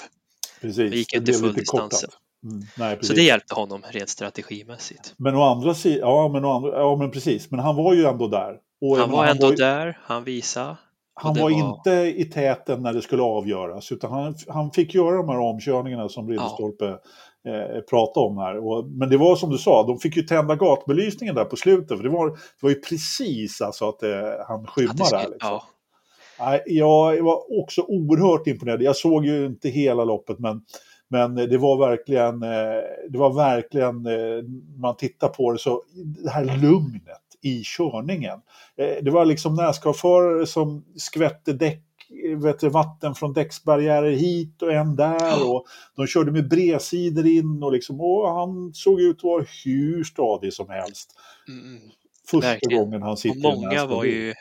Precis, 0.61 0.91
Det 0.91 0.97
gick 0.97 1.11
det 1.11 1.17
inte 1.17 1.25
blev 1.31 1.39
full 1.39 1.47
lite 1.49 1.59
distans. 1.61 2.01
kortat. 2.01 2.17
Mm, 2.43 2.61
nej, 2.77 2.97
Så 3.01 3.13
det 3.13 3.21
hjälpte 3.21 3.55
honom 3.55 3.81
rent 3.91 4.09
strategimässigt. 4.09 5.13
Men 5.17 5.35
å 5.35 5.41
andra 5.43 5.73
sidan, 5.73 6.09
ja 6.09 6.29
men, 6.33 6.45
å 6.45 6.51
andra, 6.51 6.69
ja 6.79 6.95
men 6.95 7.11
precis, 7.11 7.51
men 7.51 7.59
han 7.59 7.75
var 7.75 7.93
ju 7.93 8.05
ändå 8.05 8.27
där. 8.27 8.55
Och 8.81 8.97
Han 8.97 9.11
var 9.11 9.25
ändå 9.25 9.49
ju- 9.49 9.55
där, 9.55 9.99
han 10.03 10.23
visade. 10.23 10.77
Han 11.19 11.33
var, 11.33 11.41
var- 11.41 11.49
inte 11.51 11.91
i 11.91 12.25
täten 12.25 12.81
när 12.83 12.93
det 12.93 13.01
skulle 13.01 13.21
avgöras, 13.23 13.91
utan 13.91 14.11
han, 14.11 14.35
han 14.47 14.71
fick 14.71 14.93
göra 14.95 15.15
de 15.17 15.29
här 15.29 15.39
omkörningarna 15.39 16.09
som 16.09 16.29
Ridderstolpe 16.29 16.85
eh, 17.47 17.81
pratade 17.89 18.25
om 18.25 18.37
här. 18.37 18.67
Och, 18.67 18.87
men 18.91 19.09
det 19.09 19.17
var 19.17 19.35
som 19.35 19.49
du 19.49 19.57
sa, 19.57 19.83
de 19.87 19.99
fick 19.99 20.17
ju 20.17 20.23
tända 20.23 20.55
gatbelysningen 20.55 21.35
där 21.35 21.45
på 21.45 21.55
slutet, 21.55 21.97
för 21.97 22.03
det 22.03 22.09
var, 22.09 22.29
det 22.29 22.37
var 22.61 22.69
ju 22.69 22.81
precis 22.81 23.61
alltså 23.61 23.89
att 23.89 24.03
eh, 24.03 24.09
han 24.47 24.67
skymmade 24.67 25.05
skulle- 25.05 25.21
där. 25.21 25.29
Liksom. 25.29 25.59
ja, 26.65 27.13
jag 27.15 27.23
var 27.23 27.61
också 27.61 27.81
oerhört 27.81 28.47
imponerad. 28.47 28.81
Jag 28.81 28.95
såg 28.95 29.25
ju 29.25 29.45
inte 29.45 29.69
hela 29.69 30.03
loppet, 30.03 30.39
men, 30.39 30.61
men 31.09 31.35
det 31.35 31.57
var 31.57 31.77
verkligen, 31.89 32.43
eh, 32.43 32.81
det 33.09 33.17
var 33.17 33.33
verkligen, 33.33 34.05
eh, 34.05 34.43
man 34.77 34.95
tittar 34.97 35.27
på 35.27 35.51
det 35.51 35.59
så, 35.59 35.83
det 36.23 36.29
här 36.29 36.45
lugnet 36.61 37.21
i 37.41 37.61
körningen. 37.65 38.39
Eh, 38.77 39.03
Det 39.03 39.11
var 39.11 39.25
liksom 39.25 39.53
Nascar-förare 39.55 40.45
som 40.47 40.85
skvätte 40.95 41.53
däck, 41.53 41.83
vet 42.37 42.63
vatten 42.63 43.15
från 43.15 43.33
däcksbarriärer 43.33 44.11
hit 44.11 44.61
och 44.61 44.71
en 44.73 44.95
där 44.95 45.49
och 45.51 45.65
de 45.95 46.07
körde 46.07 46.31
med 46.31 46.49
bredsidor 46.49 47.27
in 47.27 47.63
och 47.63 47.71
liksom, 47.71 48.01
och 48.01 48.29
han 48.33 48.73
såg 48.73 49.01
ut 49.01 49.17
att 49.17 49.23
vara 49.23 49.45
hur 49.65 50.03
stadig 50.03 50.53
som 50.53 50.69
helst. 50.69 51.11
mm, 51.47 51.65
mm. 51.65 51.81
Första 52.31 52.47
Verkligen. 52.47 52.79
gången 52.83 53.01
han 53.01 53.11
Och 53.11 53.19
sitter 53.19 53.49
en 53.49 53.55
många 53.61 53.85
var 53.85 54.03
ju 54.03 54.33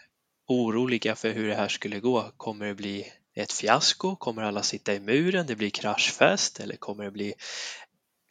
oroliga 0.48 1.14
för 1.14 1.32
hur 1.32 1.48
det 1.48 1.54
här 1.54 1.68
skulle 1.68 2.00
gå. 2.00 2.24
Kommer 2.36 2.66
det 2.66 2.74
bli 2.74 3.04
ett 3.36 3.52
fiasko? 3.52 4.16
Kommer 4.16 4.42
alla 4.42 4.62
sitta 4.62 4.94
i 4.94 5.00
muren? 5.00 5.46
Det 5.46 5.56
blir 5.56 5.70
kraschfest? 5.70 6.60
Eller 6.60 6.76
kommer 6.76 7.04
det 7.04 7.10
bli 7.10 7.34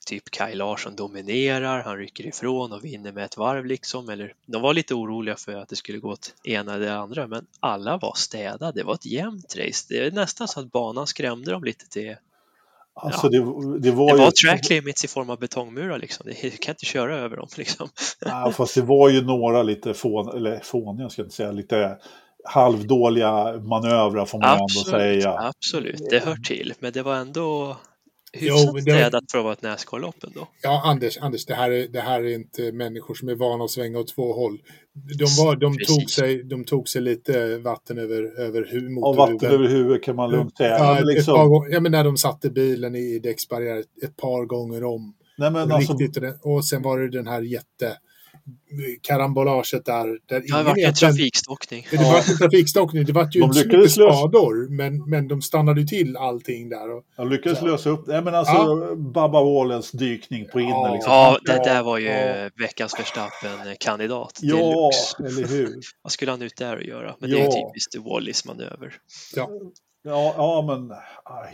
typ 0.06 0.32
Kaj 0.32 0.56
Larsson 0.56 0.96
dominerar, 0.96 1.84
han 1.84 1.98
rycker 1.98 2.26
ifrån 2.28 2.74
och 2.74 2.86
vinner 2.86 3.12
med 3.12 3.26
ett 3.26 3.38
varv 3.38 3.66
liksom? 3.66 4.10
Eller 4.10 4.34
de 4.46 4.62
var 4.62 4.74
lite 4.74 4.96
oroliga 4.96 5.36
för 5.36 5.56
att 5.56 5.70
det 5.70 5.76
skulle 5.76 5.98
gå 5.98 6.12
åt 6.12 6.34
ena 6.44 6.74
eller 6.74 6.92
andra, 6.92 7.28
men 7.28 7.46
alla 7.60 7.98
var 7.98 8.14
städade. 8.16 8.80
Det 8.80 8.84
var 8.84 8.94
ett 8.94 9.06
jämnt 9.06 9.56
race. 9.56 9.86
Det 9.90 10.06
är 10.06 10.12
nästan 10.12 10.48
så 10.48 10.60
att 10.60 10.72
banan 10.72 11.08
skrämde 11.08 11.52
dem 11.52 11.64
lite 11.64 11.90
till... 11.90 12.16
Alltså 12.98 13.30
det, 13.30 13.38
det 13.80 13.92
var 13.92 14.12
Det 14.12 14.18
ju... 14.18 14.18
var 14.18 14.32
track 14.32 14.70
limits 14.70 15.06
i 15.06 15.08
form 15.08 15.30
av 15.30 15.40
betongmurar 15.40 16.00
liksom. 16.00 16.26
Du 16.42 16.52
kan 16.52 16.72
inte 16.72 16.86
köra 16.86 17.18
över 17.18 17.38
dem 17.38 17.48
liksom. 17.58 17.90
Ja, 18.20 18.52
fast 18.52 18.76
det 18.76 18.82
var 18.82 19.10
ju 19.10 19.22
några 19.22 19.64
lite 19.64 19.94
fån, 19.94 20.38
eller 20.38 20.60
fåniga, 20.60 21.10
ska 21.10 21.22
jag 21.22 21.26
inte 21.26 21.36
säga, 21.36 21.52
lite 21.52 21.98
halvdåliga 22.46 23.54
manövrar 23.64 24.26
får 24.26 24.40
man 24.40 24.48
ju 24.50 24.54
ändå 24.54 24.64
Absolut, 24.64 24.88
säga. 25.24 25.32
absolut, 25.40 26.10
det 26.10 26.20
hör 26.20 26.36
till. 26.36 26.74
Men 26.80 26.92
det 26.94 27.02
var 27.04 27.16
ändå 27.16 27.78
Jo, 28.40 28.54
hyfsat 28.56 28.74
var- 28.74 28.82
städat 28.82 29.24
för 29.32 29.38
att 29.38 29.44
vara 29.44 29.54
ett 29.54 29.62
Nascar-lopp 29.62 30.24
ändå. 30.24 30.48
Ja, 30.62 30.82
Anders, 30.86 31.18
Anders 31.18 31.46
det, 31.46 31.54
här 31.54 31.72
är, 31.72 31.88
det 31.88 32.00
här 32.02 32.20
är 32.24 32.34
inte 32.36 32.72
människor 32.72 33.14
som 33.16 33.30
är 33.30 33.36
vana 33.36 33.64
att 33.64 33.72
svänga 33.72 34.00
åt 34.00 34.08
två 34.16 34.34
håll. 34.34 34.58
De, 34.94 35.44
var, 35.44 35.56
de, 35.56 35.78
Precis. 35.78 35.96
tog, 35.96 36.10
sig, 36.10 36.44
de 36.44 36.64
tog 36.66 36.90
sig 36.90 37.02
lite 37.02 37.58
vatten 37.58 37.98
över, 37.98 38.40
över 38.40 38.62
hu- 38.72 39.02
Och 39.04 39.16
vatten 39.16 39.52
över 39.52 39.68
huvudet 39.68 40.04
kan 40.04 40.16
man 40.16 40.32
lugnt 40.32 40.58
säga. 40.58 40.70
Ja, 40.70 40.92
ett, 40.94 41.00
par 41.00 41.06
liksom, 41.06 41.50
gånger, 41.50 41.70
ja, 41.74 41.80
men 41.80 41.92
när 41.92 42.04
de 42.04 42.18
satte 42.18 42.50
bilen 42.50 42.96
i 42.96 43.20
däcksbarriär 43.20 43.76
ett, 43.78 44.04
ett 44.04 44.18
par 44.18 44.46
gånger 44.46 44.84
om. 44.84 45.14
nej, 45.38 45.52
men 45.52 45.72
alltså, 45.72 45.94
Riktigt, 45.98 46.24
och 46.44 46.66
sen 46.66 46.82
var 46.82 47.00
det 47.00 47.10
den 47.10 47.28
här 47.28 47.42
jätte 47.42 47.98
karambolaget 49.02 49.86
där. 49.86 50.20
där 50.26 50.40
Det 50.48 50.52
har 50.54 50.64
varit 50.64 50.86
en 50.88 50.94
trafikstockning. 50.94 51.88
Det 51.92 51.98
var 51.98 52.18
en 52.18 52.38
trafikstockning, 52.38 53.06
det 53.06 53.14
var 53.14 53.28
ju 53.32 53.40
De 53.42 53.52
lyckades 53.52 53.98
lösa- 53.98 54.18
skador, 54.18 54.70
men, 54.70 55.10
men 55.10 55.28
de 55.28 55.42
stannade 55.42 55.82
ju 55.82 55.88
till 55.88 56.18
allting 56.18 56.70
där. 56.70 56.92
Och, 56.98 57.04
de 57.18 57.30
lyckades 57.30 57.60
Så. 57.60 57.66
lösa 57.66 57.90
upp 57.90 58.08
Nej, 58.08 58.22
men 58.22 58.36
alltså, 58.36 58.54
Ja. 58.54 58.96
Babba 58.96 59.44
Wallens 59.44 59.92
dykning 59.92 60.46
på 60.52 60.60
inne. 60.60 60.70
Ja. 60.70 60.94
Liksom. 60.94 61.12
Ja, 61.14 61.40
det 61.46 61.64
där 61.64 61.84
var 61.84 61.98
ju 61.98 62.08
Ja. 62.08 62.50
veckans 62.60 63.00
Verstappen-kandidat 63.00 64.40
Ja, 64.42 64.92
eller 65.20 65.48
hur? 65.48 65.76
Vad 66.04 66.12
skulle 66.12 66.32
han 66.32 66.42
ut 66.42 66.58
där 66.58 66.76
och 66.76 66.84
göra? 66.84 67.16
Men 67.20 67.30
det 67.30 67.36
är 67.36 67.40
ju 67.40 67.46
Ja. 67.46 67.52
typiskt 67.70 67.96
Wallys 67.96 68.46
manöver. 68.46 68.94
ja. 69.36 69.50
Ja, 70.08 70.34
ja 70.38 70.62
men 70.68 70.92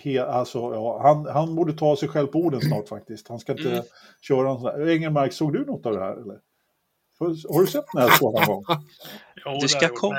he, 0.04 0.26
alltså, 0.26 0.58
ja, 0.60 1.00
han, 1.04 1.26
han 1.26 1.56
borde 1.56 1.74
ta 1.74 1.96
sig 1.96 2.10
själv 2.10 2.28
på 2.28 2.40
orden 2.40 2.62
snart 2.62 2.88
faktiskt. 2.88 3.28
Han 3.28 3.40
ska 3.40 3.52
inte 3.52 3.70
Mm. 3.70 3.84
köra 4.22 4.50
en 4.52 4.56
sån 4.60 4.64
där. 4.64 4.90
Engelmark, 4.90 5.34
såg 5.34 5.54
du 5.54 5.66
något 5.66 5.86
av 5.86 5.94
det 5.94 6.00
här? 6.00 6.12
Eller? 6.22 6.36
Har, 7.26 7.62
du 7.62 7.68
sett 7.68 7.86
den 7.94 8.02
här 8.02 8.22
någon 8.22 8.46
gång? 8.66 8.66
Du 9.46 9.60
det 9.62 9.68
ska 9.70 9.88
kom- 9.88 10.16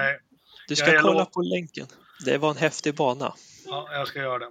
Du 0.69 0.77
ska 0.77 1.01
kolla 1.03 1.24
på 1.24 1.41
länken. 1.43 1.87
Det 2.24 2.39
var 2.39 2.51
en 2.51 2.57
häftig 2.57 2.95
bana. 2.95 3.35
ja, 3.66 3.89
jag 3.93 4.09
ska 4.09 4.19
göra 4.19 4.39
det. 4.39 4.49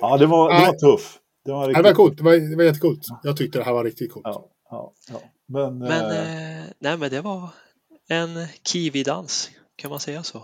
Ja, 0.00 0.16
det 0.16 0.26
var, 0.26 0.52
det 0.60 0.66
var 0.66 0.72
tuff. 0.96 1.18
Det 1.44 1.52
var, 1.52 1.72
Det 1.72 1.82
var 1.82 1.92
coolt, 1.92 2.16
det 2.18 2.24
var, 2.24 2.50
det 2.50 2.56
var 2.56 2.64
jättecoolt. 2.64 3.06
Jag 3.22 3.36
tyckte 3.36 3.58
det 3.58 3.64
här 3.64 3.72
var 3.72 3.84
riktigt 3.84 4.12
coolt. 4.12 4.26
Ja, 4.26 4.48
ja, 4.70 4.92
ja. 5.10 5.20
Men, 5.48 5.78
Men, 5.78 6.10
eh, 6.10 6.58
eh, 6.60 6.64
nej, 6.78 6.96
men 6.96 7.10
det 7.10 7.20
var 7.20 7.48
en 8.08 8.46
kiwi-dans, 8.64 9.50
kan 9.76 9.90
man 9.90 10.00
säga 10.00 10.22
så? 10.22 10.38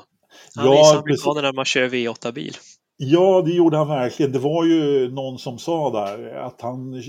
Han 0.55 0.67
Ja, 0.67 0.71
visar 0.73 0.99
amerikanerna 0.99 1.49
när 1.49 1.53
man 1.53 1.65
kör 1.65 1.89
V8-bil. 1.89 2.57
Ja, 3.01 3.43
det 3.47 3.53
gjorde 3.53 3.77
han 3.77 3.89
verkligen. 3.89 4.33
Det 4.33 4.39
var 4.39 4.65
ju 4.65 5.11
någon 5.11 5.39
som 5.39 5.59
sa 5.59 5.91
där 5.91 6.35
att 6.37 6.61
han 6.61 7.03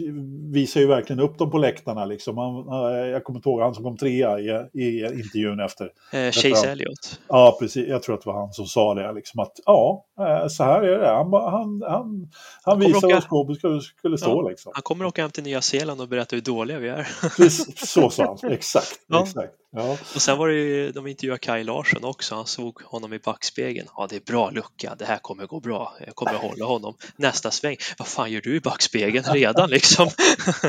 visar 0.54 0.80
ju 0.80 0.88
verkligen 0.88 1.20
upp 1.20 1.38
dem 1.38 1.52
på 1.52 1.58
läktarna. 1.58 2.06
Liksom. 2.06 2.38
Han, 2.38 2.68
eh, 2.68 3.08
jag 3.08 3.24
kommer 3.24 3.40
inte 3.40 3.50
ihåg, 3.50 3.62
han 3.62 3.76
som 3.76 3.84
kom 3.84 3.98
trea 3.98 4.40
i, 4.40 4.50
i 4.74 5.06
intervjun 5.06 5.60
efter. 5.60 5.90
Eh, 6.14 6.32
Chase 6.32 6.72
Elliott. 6.72 7.20
Ja, 7.28 7.58
precis. 7.60 7.88
Jag 7.88 8.04
tror 8.04 8.16
att 8.16 8.22
det 8.22 8.30
var 8.30 8.40
han 8.40 8.54
som 8.54 8.66
sa 8.66 8.94
det. 8.94 9.14
Liksom, 9.14 9.40
att 9.40 9.54
ja, 9.66 10.06
eh, 10.20 10.48
så 10.48 10.64
här 10.64 10.82
är 10.82 11.00
det. 11.00 11.08
Han, 11.08 11.34
han, 11.34 11.84
han, 11.88 12.30
han 12.64 12.80
visar 12.80 13.08
åka- 13.08 13.16
vad 13.16 13.24
skåpet 13.24 13.58
skulle, 13.58 13.82
skulle 13.82 14.18
stå. 14.18 14.50
Liksom. 14.50 14.72
Han 14.76 14.82
kommer 14.82 15.06
åka 15.06 15.22
hem 15.22 15.32
till 15.32 15.44
Nya 15.44 15.62
Zeeland 15.62 16.02
och 16.02 16.08
berätta 16.08 16.36
hur 16.36 16.44
dåliga 16.44 16.80
vi 16.80 16.90
är. 16.90 17.08
Precis, 17.38 17.90
så 17.90 18.10
sa 18.10 18.38
han. 18.42 18.52
Exakt. 18.52 19.00
Ja. 19.08 19.24
exakt. 19.24 19.54
Ja. 19.72 19.92
Och 19.92 20.22
sen 20.22 20.38
var 20.38 20.48
det 20.48 20.54
ju, 20.54 20.92
de 20.92 21.08
intervjuade 21.08 21.40
Kaj 21.40 21.64
Larsson 21.64 22.04
också. 22.06 22.36
Han 22.36 22.46
såg 22.46 22.82
honom 22.82 23.14
i 23.14 23.20
backspegeln. 23.20 23.88
Ja, 23.96 24.08
det 24.10 24.16
är 24.16 24.22
bra 24.32 24.50
lucka. 24.50 24.96
Det 25.00 25.06
här 25.06 25.18
kommer 25.18 25.46
gå 25.46 25.60
bra. 25.60 25.79
Jag 26.06 26.16
kommer 26.16 26.34
att 26.34 26.42
hålla 26.42 26.66
honom. 26.66 26.94
Nästa 27.16 27.52
sväng. 27.52 27.76
Vad 27.98 28.08
fan 28.08 28.32
gör 28.32 28.42
du 28.42 28.56
i 28.56 28.60
backspegeln 28.60 29.26
redan 29.34 29.70
liksom? 29.70 30.10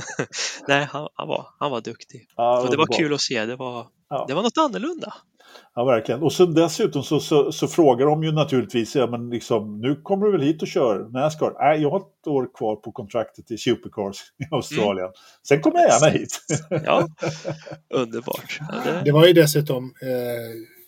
Nej, 0.69 0.85
han, 0.93 1.09
han, 1.15 1.29
var, 1.29 1.47
han 1.59 1.71
var 1.71 1.81
duktig. 1.81 2.29
Ja, 2.37 2.61
Och 2.61 2.71
det 2.71 2.77
var 2.77 2.87
kul 2.99 3.15
att 3.15 3.21
se. 3.21 3.45
Det 3.47 3.57
var, 3.57 3.87
Ja. 4.09 4.25
det 4.29 4.35
var 4.35 4.43
något 4.43 4.59
annorlunda. 4.59 5.15
Ja, 5.75 5.85
verkligen. 5.85 6.23
Och 6.23 6.33
så 6.33 6.47
dessutom 6.47 7.03
så, 7.03 7.21
så, 7.21 7.53
så 7.53 7.69
frågar 7.69 8.07
de 8.07 8.23
ju 8.25 8.33
naturligtvis, 8.33 8.97
ja, 8.97 9.07
men 9.07 9.31
liksom, 9.31 9.81
nu 9.81 10.01
kommer 10.03 10.27
du 10.27 10.33
väl 10.33 10.41
hit 10.43 10.63
och 10.63 10.69
kör 10.69 11.09
Nascar? 11.13 11.55
Nej, 11.61 11.83
jag 11.83 11.91
har 11.91 11.99
ett 12.01 12.27
år 12.27 12.49
kvar 12.59 12.77
på 12.77 12.93
kontraktet 12.93 13.51
i 13.51 13.59
Supercars 13.59 14.17
i 14.39 14.55
Australien. 14.55 15.09
Sen 15.49 15.61
kommer 15.61 15.79
jag 15.81 15.89
gärna 15.91 16.09
hit. 16.19 16.41
Ja, 16.85 17.07
underbart. 17.95 18.59
Ja, 18.61 18.75
det, 18.85 19.03
Det 19.05 19.13
var 19.13 19.27
ju 19.27 19.33
dessutom, 19.33 19.85
eh, 20.03 20.09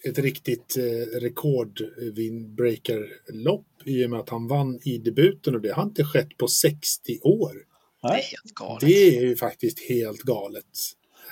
ett 0.05 0.19
riktigt 0.19 0.77
eh, 0.77 0.83
rekordbreaker-lopp 1.21 3.67
i 3.85 4.07
och 4.07 4.11
med 4.11 4.21
att 4.21 4.29
han 4.29 4.49
vann 4.49 4.81
i 4.83 4.99
debuten 4.99 5.55
och 5.55 5.61
det 5.61 5.73
har 5.73 5.83
inte 5.83 6.05
skett 6.05 6.39
på 6.39 6.49
60 6.49 7.19
år. 7.23 7.53
Det 8.03 8.09
är 8.09 8.13
Nej. 8.13 8.23
helt 8.23 8.55
galet. 8.55 8.81
Det 8.81 9.19
är 9.19 9.23
ju 9.23 9.37
faktiskt 9.37 9.81
helt 9.89 10.23
galet. 10.23 10.65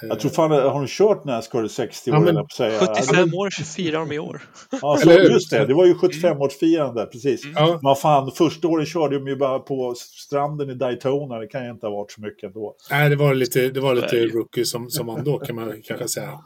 Jag 0.08 0.20
tror 0.20 0.30
fan, 0.30 0.50
har 0.50 0.80
de 0.80 0.86
kört 0.86 1.24
Nascar 1.24 1.64
i 1.64 1.68
60 1.68 2.10
år? 2.10 2.14
Ja, 2.16 2.20
men 2.20 2.36
att 2.36 2.52
säga? 2.52 2.78
75 2.80 3.34
år 3.34 3.64
firar 3.64 3.98
de 3.98 4.12
i 4.12 4.18
år. 4.18 4.42
Ja, 4.82 4.96
så, 4.96 5.10
just 5.12 5.50
det, 5.50 5.66
det 5.66 5.74
var 5.74 5.86
ju 5.86 5.94
75-årsfirande, 5.94 7.06
precis. 7.06 7.42
Ja, 7.54 7.78
Men 7.82 7.96
fan, 7.96 8.30
första 8.34 8.68
året 8.68 8.88
körde 8.88 9.18
de 9.18 9.26
ju 9.28 9.36
bara 9.36 9.58
på 9.58 9.94
stranden 9.96 10.70
i 10.70 10.74
Daytona, 10.74 11.38
det 11.38 11.46
kan 11.46 11.64
ju 11.64 11.70
inte 11.70 11.86
ha 11.86 11.94
varit 11.94 12.12
så 12.12 12.20
mycket 12.20 12.44
ändå. 12.46 12.74
nej, 12.90 13.10
det 13.10 13.16
var 13.16 13.34
lite, 13.34 13.68
det 13.68 13.80
var 13.80 13.94
lite 13.94 14.16
rookie 14.26 14.64
som, 14.64 14.90
som 14.90 15.06
man 15.06 15.24
då 15.24 15.38
kan 15.38 15.56
man 15.56 15.82
kanske 15.84 16.08
säga. 16.08 16.38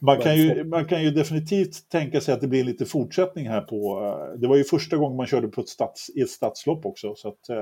Man 0.00 0.18
kan, 0.20 0.36
ju, 0.36 0.64
man 0.64 0.84
kan 0.84 1.02
ju 1.02 1.10
definitivt 1.10 1.88
tänka 1.90 2.20
sig 2.20 2.34
att 2.34 2.40
det 2.40 2.48
blir 2.48 2.64
lite 2.64 2.84
fortsättning 2.86 3.48
här 3.48 3.60
på... 3.60 4.00
eh, 4.34 4.40
Det 4.40 4.48
var 4.48 4.56
ju 4.56 4.64
första 4.64 4.96
gången 4.96 5.16
man 5.16 5.26
körde 5.26 5.48
på 5.48 5.60
ett, 5.60 5.68
stats, 5.68 6.10
i 6.14 6.20
ett 6.20 6.30
stadslopp 6.30 6.86
också, 6.86 7.14
så 7.16 7.28
att, 7.28 7.48
eh, 7.48 7.56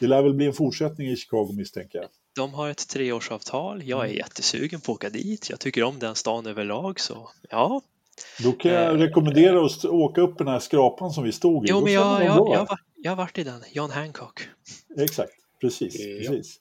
det 0.00 0.06
lär 0.06 0.22
väl 0.22 0.34
bli 0.34 0.46
en 0.46 0.52
fortsättning 0.52 1.08
i 1.08 1.16
Chicago 1.16 1.52
misstänker 1.56 1.98
jag. 1.98 2.06
De 2.38 2.54
har 2.54 2.68
ett 2.70 2.88
treårsavtal. 2.88 3.82
Jag 3.84 3.98
Mm. 4.00 4.10
är 4.12 4.16
jättesugen 4.16 4.80
på 4.80 4.92
att 4.92 4.96
åka 4.96 5.10
dit. 5.10 5.50
Jag 5.50 5.60
tycker 5.60 5.82
om 5.82 5.98
den 5.98 6.14
stan 6.14 6.46
överlag. 6.46 7.00
Så 7.00 7.30
ja, 7.50 7.80
Då 8.44 8.52
kan 8.52 8.72
jag 8.72 8.84
Eh, 8.94 8.98
rekommendera 8.98 9.64
att 9.66 9.84
åka 9.84 10.20
upp 10.20 10.38
den 10.38 10.48
här 10.48 10.58
skrapan 10.58 11.10
som 11.10 11.24
vi 11.24 11.32
stod 11.32 11.64
i. 11.64 11.68
jo, 11.70 11.80
men 11.84 11.92
jag, 11.92 12.24
jag, 12.24 12.36
jag, 12.38 12.66
var- 12.66 12.80
jag 12.96 13.10
har 13.10 13.16
varit 13.16 13.38
i 13.38 13.44
den. 13.44 13.62
John 13.72 13.90
Hancock. 13.90 14.48
Exakt, 14.98 15.32
precis. 15.60 15.94
Ja. 16.00 16.30
precis. 16.30 16.60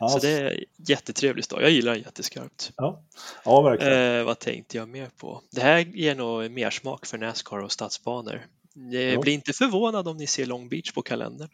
Ja, 0.00 0.08
Så 0.08 0.18
det 0.18 0.28
är 0.28 0.64
jättetrevlig 0.88 1.44
stad. 1.44 1.62
Jag 1.62 1.70
gillar 1.70 1.92
den 1.92 2.02
jätteskarpt. 2.02 2.72
ja. 2.76 3.02
ja, 3.44 3.60
verkligen. 3.62 4.18
Eh, 4.18 4.24
vad 4.24 4.38
tänkte 4.38 4.76
jag 4.76 4.88
mer 4.88 5.08
på? 5.16 5.42
Det 5.50 5.60
här 5.60 5.78
ger 5.78 6.14
nog 6.14 6.50
mer 6.50 6.70
smak 6.70 7.06
för 7.06 7.18
Nascar 7.18 7.58
och 7.58 7.72
stadsbanor. 7.72 8.46
Jag 8.92 9.02
Ja. 9.12 9.20
blir 9.20 9.32
inte 9.32 9.52
förvånad 9.52 10.08
om 10.08 10.16
ni 10.16 10.26
ser 10.26 10.46
Long 10.46 10.68
Beach 10.68 10.92
på 10.92 11.02
kalendern. 11.02 11.48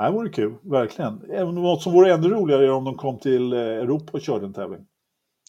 Det 0.00 0.10
vore 0.10 0.28
kul, 0.28 0.54
verkligen. 0.62 1.30
Även 1.30 1.54
något 1.54 1.82
som 1.82 1.92
vore 1.92 2.12
ännu 2.14 2.28
roligare 2.28 2.64
är 2.64 2.70
om 2.70 2.84
de 2.84 2.94
kom 2.96 3.18
till 3.18 3.52
eh, 3.52 3.58
Europa 3.58 4.12
och 4.12 4.20
körde 4.20 4.46
en 4.46 4.52
tävling. 4.52 4.80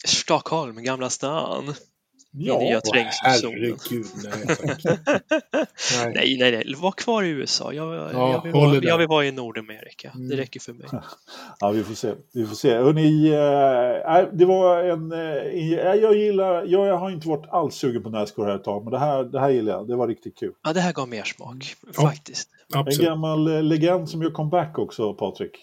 Stockholm, 0.06 0.84
Gamla 0.84 1.10
stan. 1.10 1.74
Ja, 2.34 2.60
herregud, 2.60 4.06
nej. 4.24 4.58
Nej. 5.96 6.14
Nej, 6.16 6.38
nej, 6.40 6.52
nej. 6.52 6.76
Var 6.78 6.92
kvar 6.92 7.24
i 7.24 7.30
USA. 7.30 7.74
Jag, 7.74 7.94
Ja, 7.96 8.32
jag, 8.32 8.44
vill, 8.44 8.52
vara, 8.52 8.76
jag 8.76 8.98
vill 8.98 9.08
vara 9.08 9.26
i 9.26 9.32
Nordamerika. 9.32 10.12
Mm. 10.16 10.30
Det 10.30 10.36
räcker 10.38 10.60
för 10.60 10.74
mig. 10.74 10.88
ja, 11.60 11.70
vi 11.72 11.84
får 11.84 11.94
se. 11.94 12.14
Vi 12.34 12.46
får 12.46 12.56
se. 12.56 12.78
Hörrni, 12.78 13.30
nej, 14.08 14.30
det 14.34 14.46
var 14.46 14.84
en... 14.84 15.12
Eh, 15.12 15.96
jag 15.96 16.16
gillar... 16.18 16.66
Jag 16.66 16.98
har 16.98 17.12
inte 17.12 17.28
varit 17.28 17.50
alls 17.50 17.76
sugen 17.76 18.04
på 18.04 18.10
Nascar 18.10 18.46
här 18.46 18.56
ett 18.56 18.64
tag, 18.64 18.84
men 18.84 18.92
det 18.92 19.00
här, 19.00 19.24
det 19.24 19.40
här 19.40 19.50
gillar 19.50 19.74
jag. 19.74 19.88
Det 19.88 19.96
var 19.96 20.08
riktigt 20.08 20.38
kul. 20.38 20.54
Ja, 20.64 20.74
det 20.74 20.82
här 20.82 20.94
gav 20.94 21.10
mer 21.10 21.24
smak, 21.24 21.76
Ja. 21.96 22.02
faktiskt. 22.02 22.50
En 22.74 22.80
Absolut. 22.80 23.10
gammal 23.10 23.48
eh, 23.48 23.64
legend 23.64 24.10
som 24.10 24.22
gör 24.22 24.32
comeback 24.32 24.80
också, 24.80 25.14
Patrik. 25.14 25.58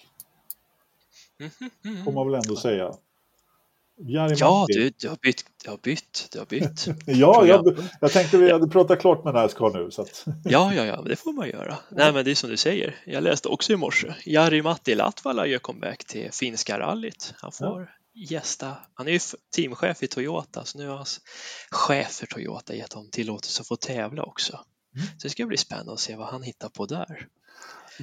Mhm, 1.40 1.70
mhm. 1.84 2.04
Får 2.04 2.12
man 2.12 2.26
väl 2.26 2.34
ändå 2.34 2.56
säga. 2.56 2.92
Jari 4.00 4.34
Ja, 4.38 4.64
du, 4.68 4.90
du 4.98 5.08
har 5.08 5.16
bytt. 5.16 5.44
Du 5.64 5.70
har 5.70 5.76
bytt. 5.76 6.28
Du 6.32 6.38
har 6.38 6.46
bytt. 6.46 6.86
Ja, 7.06 7.46
jag, 7.46 7.78
jag 8.00 8.12
tänkte 8.12 8.38
vi 8.38 8.52
hade 8.52 8.68
pratat 8.68 9.00
klart 9.00 9.24
med 9.24 9.34
Nascar 9.34 9.70
nu. 9.70 9.90
Så 9.90 10.02
att, 10.02 10.24
Ja, 10.44 10.74
ja, 10.74 10.84
ja, 10.84 11.02
det 11.02 11.16
får 11.16 11.32
man 11.32 11.48
göra. 11.48 11.78
Nej, 11.90 12.12
men 12.12 12.24
det 12.24 12.30
är 12.30 12.34
som 12.34 12.50
du 12.50 12.56
säger. 12.56 12.96
Jag 13.06 13.22
läste 13.22 13.48
också 13.48 13.72
i 13.72 13.76
morse. 13.76 14.14
Jari 14.26 14.62
Matti 14.62 14.94
Latvala 14.94 15.46
gör 15.46 15.58
comeback 15.58 16.04
till 16.04 16.32
finska 16.32 16.78
rallyt. 16.78 17.34
Han 17.36 17.52
får 17.52 17.90
gästa. 18.14 18.76
Han 18.94 19.08
är 19.08 19.12
ju 19.12 19.20
teamchef 19.56 20.02
i 20.02 20.06
Toyota, 20.06 20.64
så 20.64 20.78
nu 20.78 20.88
har 20.88 20.96
hans 20.96 21.20
chef 21.70 22.10
för 22.10 22.26
Toyota 22.26 22.74
gett 22.74 22.92
honom 22.92 23.10
tillåtelse 23.10 23.60
att 23.60 23.68
få 23.68 23.76
tävla 23.76 24.22
också. 24.22 24.60
Mm. 24.96 25.06
Så 25.06 25.26
det 25.26 25.30
ska 25.30 25.46
bli 25.46 25.56
spännande 25.56 25.92
att 25.92 26.00
se 26.00 26.16
vad 26.16 26.28
han 26.28 26.42
hittar 26.42 26.68
på 26.68 26.86
där. 26.86 27.26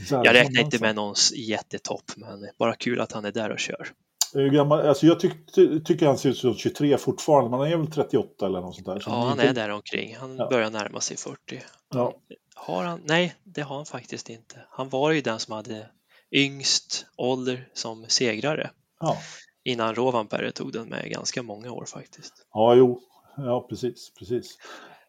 Jag 0.10 0.34
räknar 0.34 0.62
inte 0.62 0.80
med 0.80 0.96
någon 0.96 1.16
jättetopp, 1.36 2.12
men 2.16 2.50
bara 2.60 2.76
kul 2.76 3.02
att 3.02 3.12
han 3.12 3.26
är 3.26 3.32
där 3.32 3.50
och 3.50 3.60
kör. 3.60 3.92
Gammal, 4.36 4.88
alltså 4.88 5.06
jag 5.06 5.20
tyck, 5.20 5.52
ty, 5.56 5.80
tycker 5.80 6.06
han 6.08 6.18
ser 6.18 6.30
ut 6.30 6.38
som 6.38 6.54
23 6.54 6.98
fortfarande, 6.98 7.50
men 7.50 7.60
han 7.60 7.70
är 7.72 7.78
väl 7.78 7.92
38 7.92 8.46
eller 8.46 8.62
något 8.62 8.76
sånt 8.76 8.88
där. 8.88 9.00
Så 9.00 9.10
Ja, 9.10 9.16
han 9.24 9.40
är 9.40 9.54
där 9.54 9.70
omkring. 9.70 10.16
Han 10.16 10.36
Ja. 10.38 10.48
börjar 10.50 10.70
närma 10.72 11.00
sig 11.02 11.18
40. 11.18 11.62
Ja. 11.94 12.14
Har 12.56 12.84
han? 12.84 13.02
Nej, 13.06 13.36
det 13.44 13.62
har 13.62 13.76
han 13.76 13.86
faktiskt 13.86 14.30
inte. 14.30 14.56
Han 14.70 14.90
var 14.90 15.12
ju 15.12 15.22
den 15.22 15.40
som 15.40 15.54
hade 15.54 15.90
yngst 16.32 17.06
ålder 17.18 17.68
som 17.74 18.06
segrare 18.08 18.70
Ja. 19.00 19.18
innan 19.64 19.96
Rovanperä 19.96 20.52
tog 20.52 20.74
den 20.74 20.88
med 20.90 21.12
ganska 21.12 21.44
många 21.44 21.72
år 21.72 21.86
faktiskt. 21.86 22.34
ja, 22.54 22.76
jo. 22.76 23.00
Ja, 23.38 23.66
precis. 23.70 24.14
precis. 24.20 24.58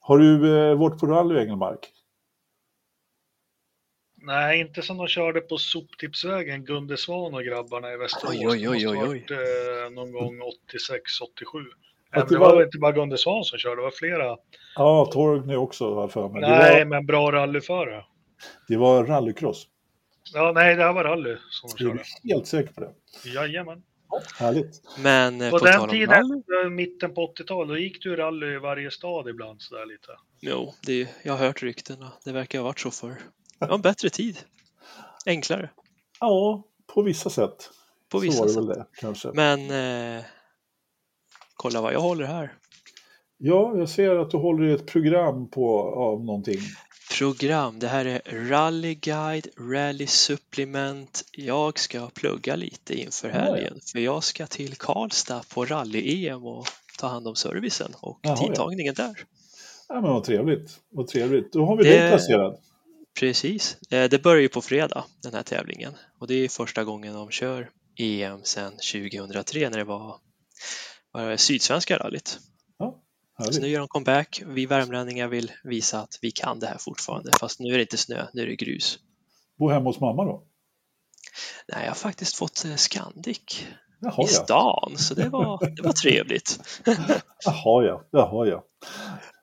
Har 0.00 0.18
du 0.18 0.58
eh, 0.70 0.74
varit 0.78 1.00
på 1.00 1.06
rally 1.06 1.38
Engelmark? 1.40 1.92
Nej, 4.26 4.60
inte 4.60 4.82
som 4.82 4.96
de 4.96 5.08
körde 5.08 5.40
på 5.40 5.58
soptipsvägen, 5.58 6.64
Gunde 6.64 6.96
Svan 6.96 7.34
och 7.34 7.42
grabbarna 7.44 7.92
i 7.92 7.96
Västerås. 7.96 8.34
Oj, 8.34 8.48
oj, 8.48 8.68
oj, 8.68 8.88
oj, 8.88 8.96
varit, 9.06 9.30
eh, 9.30 9.90
någon 9.92 10.12
gång 10.12 10.40
86, 10.66 11.20
87. 11.20 11.58
Att 11.58 11.66
Men 12.10 12.20
det 12.28 12.34
det 12.34 12.38
var 12.38 12.48
var- 12.50 12.56
väl 12.56 12.64
inte 12.64 12.78
bara 12.78 12.92
Gunde 12.92 13.18
Svan 13.18 13.44
som 13.44 13.58
körde, 13.58 13.76
det 13.76 13.82
var 13.82 13.90
flera. 13.90 14.36
Ja, 14.76 15.10
Torgny 15.12 15.54
också 15.56 15.94
har 15.94 16.08
för 16.08 16.28
mig. 16.28 16.40
nej, 16.40 16.78
var, 16.78 16.90
men 16.90 17.06
bra 17.06 17.32
rallyförare. 17.32 18.04
det 18.68 18.76
var 18.76 19.04
rallycross. 19.04 19.66
Ja, 20.34 20.52
nej, 20.54 20.76
det 20.76 20.82
här 20.82 20.92
var 20.92 21.04
rally 21.04 21.36
som 21.50 21.70
de 21.78 21.84
Jag 21.84 21.92
är 21.94 21.96
körde. 22.04 22.32
helt 22.34 22.46
säker 22.46 22.72
på 22.72 22.80
det. 22.80 22.92
Jajamän. 23.34 23.82
Härligt. 24.38 24.82
Men 24.98 25.40
eh, 25.40 25.50
På, 25.50 25.58
på, 25.58 25.64
den 25.64 25.88
tiden, 25.88 26.08
rally, 26.08 26.64
eh, 26.64 26.70
mitten 26.70 27.14
på 27.14 27.34
80-talet, 27.34 27.68
då 27.68 27.78
gick 27.78 28.02
du 28.02 28.16
rally 28.16 28.46
i 28.54 28.58
varje 28.58 28.90
stad 28.90 29.28
ibland 29.28 29.62
sådär 29.62 29.86
lite. 29.86 30.08
jo, 30.40 30.74
det, 30.86 31.00
är- 31.02 31.08
jag 31.22 31.32
har 31.32 31.46
hört 31.46 31.62
ryktena. 31.62 32.12
Det 32.24 32.32
verkar 32.32 32.58
ha 32.58 32.64
varit 32.64 32.78
så 32.80 32.90
förr. 32.90 33.16
Det 33.58 33.66
var 33.66 33.74
en 33.74 33.80
bättre 33.82 34.10
tid. 34.10 34.38
Enklare 35.26 35.70
Ja, 36.20 36.62
på 36.94 37.02
vissa 37.02 37.30
sätt. 37.30 37.70
på 38.08 38.18
Så 38.18 38.22
vissa 38.22 38.38
var 38.40 38.46
det 38.46 38.52
sätt. 38.52 38.60
väl 38.62 38.68
det, 38.68 38.86
kanske. 39.00 39.30
Men 39.34 39.70
eh, 40.18 40.24
kolla 41.54 41.80
vad 41.80 41.92
jag 41.92 42.00
håller 42.00 42.24
här. 42.24 42.52
Ja, 43.38 43.78
jag 43.78 43.88
ser 43.88 44.16
att 44.16 44.30
du 44.30 44.36
håller 44.36 44.64
i 44.68 44.72
ett 44.72 44.86
program 44.86 45.50
på, 45.50 45.80
av 45.82 46.24
någonting. 46.24 46.58
program. 47.18 47.78
Det 47.78 47.88
här 47.88 48.04
är 48.04 48.48
Rally 48.48 48.94
Guide, 48.94 49.46
Rally 49.60 50.06
Supplement. 50.06 51.24
Jag 51.32 51.78
ska 51.78 52.06
plugga 52.14 52.56
lite 52.56 52.94
inför 53.00 53.28
Ja, 53.28 53.34
ja. 53.34 53.40
helgen 53.54 53.80
för 53.92 53.98
jag 53.98 54.24
ska 54.24 54.46
till 54.46 54.74
Karlstad 54.76 55.42
på 55.54 55.64
Rally-EM 55.64 56.44
och 56.46 56.66
ta 56.98 57.06
hand 57.06 57.28
om 57.28 57.34
servicen 57.36 57.92
och 58.00 58.18
Jaha, 58.22 58.36
ja. 58.40 58.46
tidtagningen 58.46 58.94
där. 58.94 59.14
Ja, 59.88 59.94
men 59.94 60.02
vad 60.10 60.24
trevligt. 60.24 60.80
Vad 60.90 61.06
trevligt. 61.08 61.52
Då 61.52 61.66
har 61.66 61.76
vi 61.76 61.84
Det- 61.84 61.90
dig 61.98 62.10
placerad. 62.10 62.58
Precis. 63.20 63.76
Eh, 63.90 64.08
Det 64.10 64.22
börjar 64.22 64.42
ju 64.42 64.48
på 64.48 64.62
fredag, 64.62 65.04
den 65.22 65.34
här 65.34 65.42
tävlingen. 65.42 65.92
Och 66.20 66.26
det 66.26 66.34
är 66.34 66.48
första 66.48 66.84
gången 66.84 67.14
de 67.14 67.30
kör 67.30 67.70
EM 67.98 68.40
sedan 68.44 68.72
2003 68.72 69.70
när 69.70 69.78
det 69.78 69.84
var, 69.84 70.16
var 71.12 71.30
det 71.30 71.38
Sydsvenska 71.38 71.98
rallyt. 71.98 72.38
Så 73.54 73.60
nu 73.60 73.68
gör 73.68 73.78
de 73.78 73.88
comeback. 73.88 74.42
Vi 74.46 74.66
värmlänningar 74.66 75.28
vill 75.28 75.52
visa 75.64 76.00
att 76.00 76.18
vi 76.22 76.30
kan 76.30 76.58
det 76.60 76.66
här 76.66 76.78
fortfarande. 76.78 77.30
Fast 77.40 77.60
nu 77.60 77.68
är 77.72 77.76
det 77.76 77.82
inte 77.82 77.96
snö, 77.96 78.26
nu 78.32 78.42
är 78.42 78.46
det 78.46 78.56
grus. 78.56 78.98
Bo 79.58 79.68
hemma 79.68 79.84
hos 79.90 80.00
mamma 80.00 80.24
då? 80.24 80.42
Nej, 81.68 81.80
jag 81.84 81.90
har 81.90 81.94
faktiskt 81.96 82.36
fått 82.36 82.64
eh, 82.64 82.74
Scandic 82.74 83.40
Jaha, 84.00 84.12
i 84.12 84.16
ja. 84.20 84.26
stan, 84.26 84.94
så 84.98 85.14
det 85.14 85.28
var, 85.28 85.70
det 85.76 85.82
var 85.82 85.92
trevligt. 85.92 86.60
Jaha, 87.44 87.84
ja. 87.84 88.04
Jaha, 88.10 88.46
ja. 88.46 88.64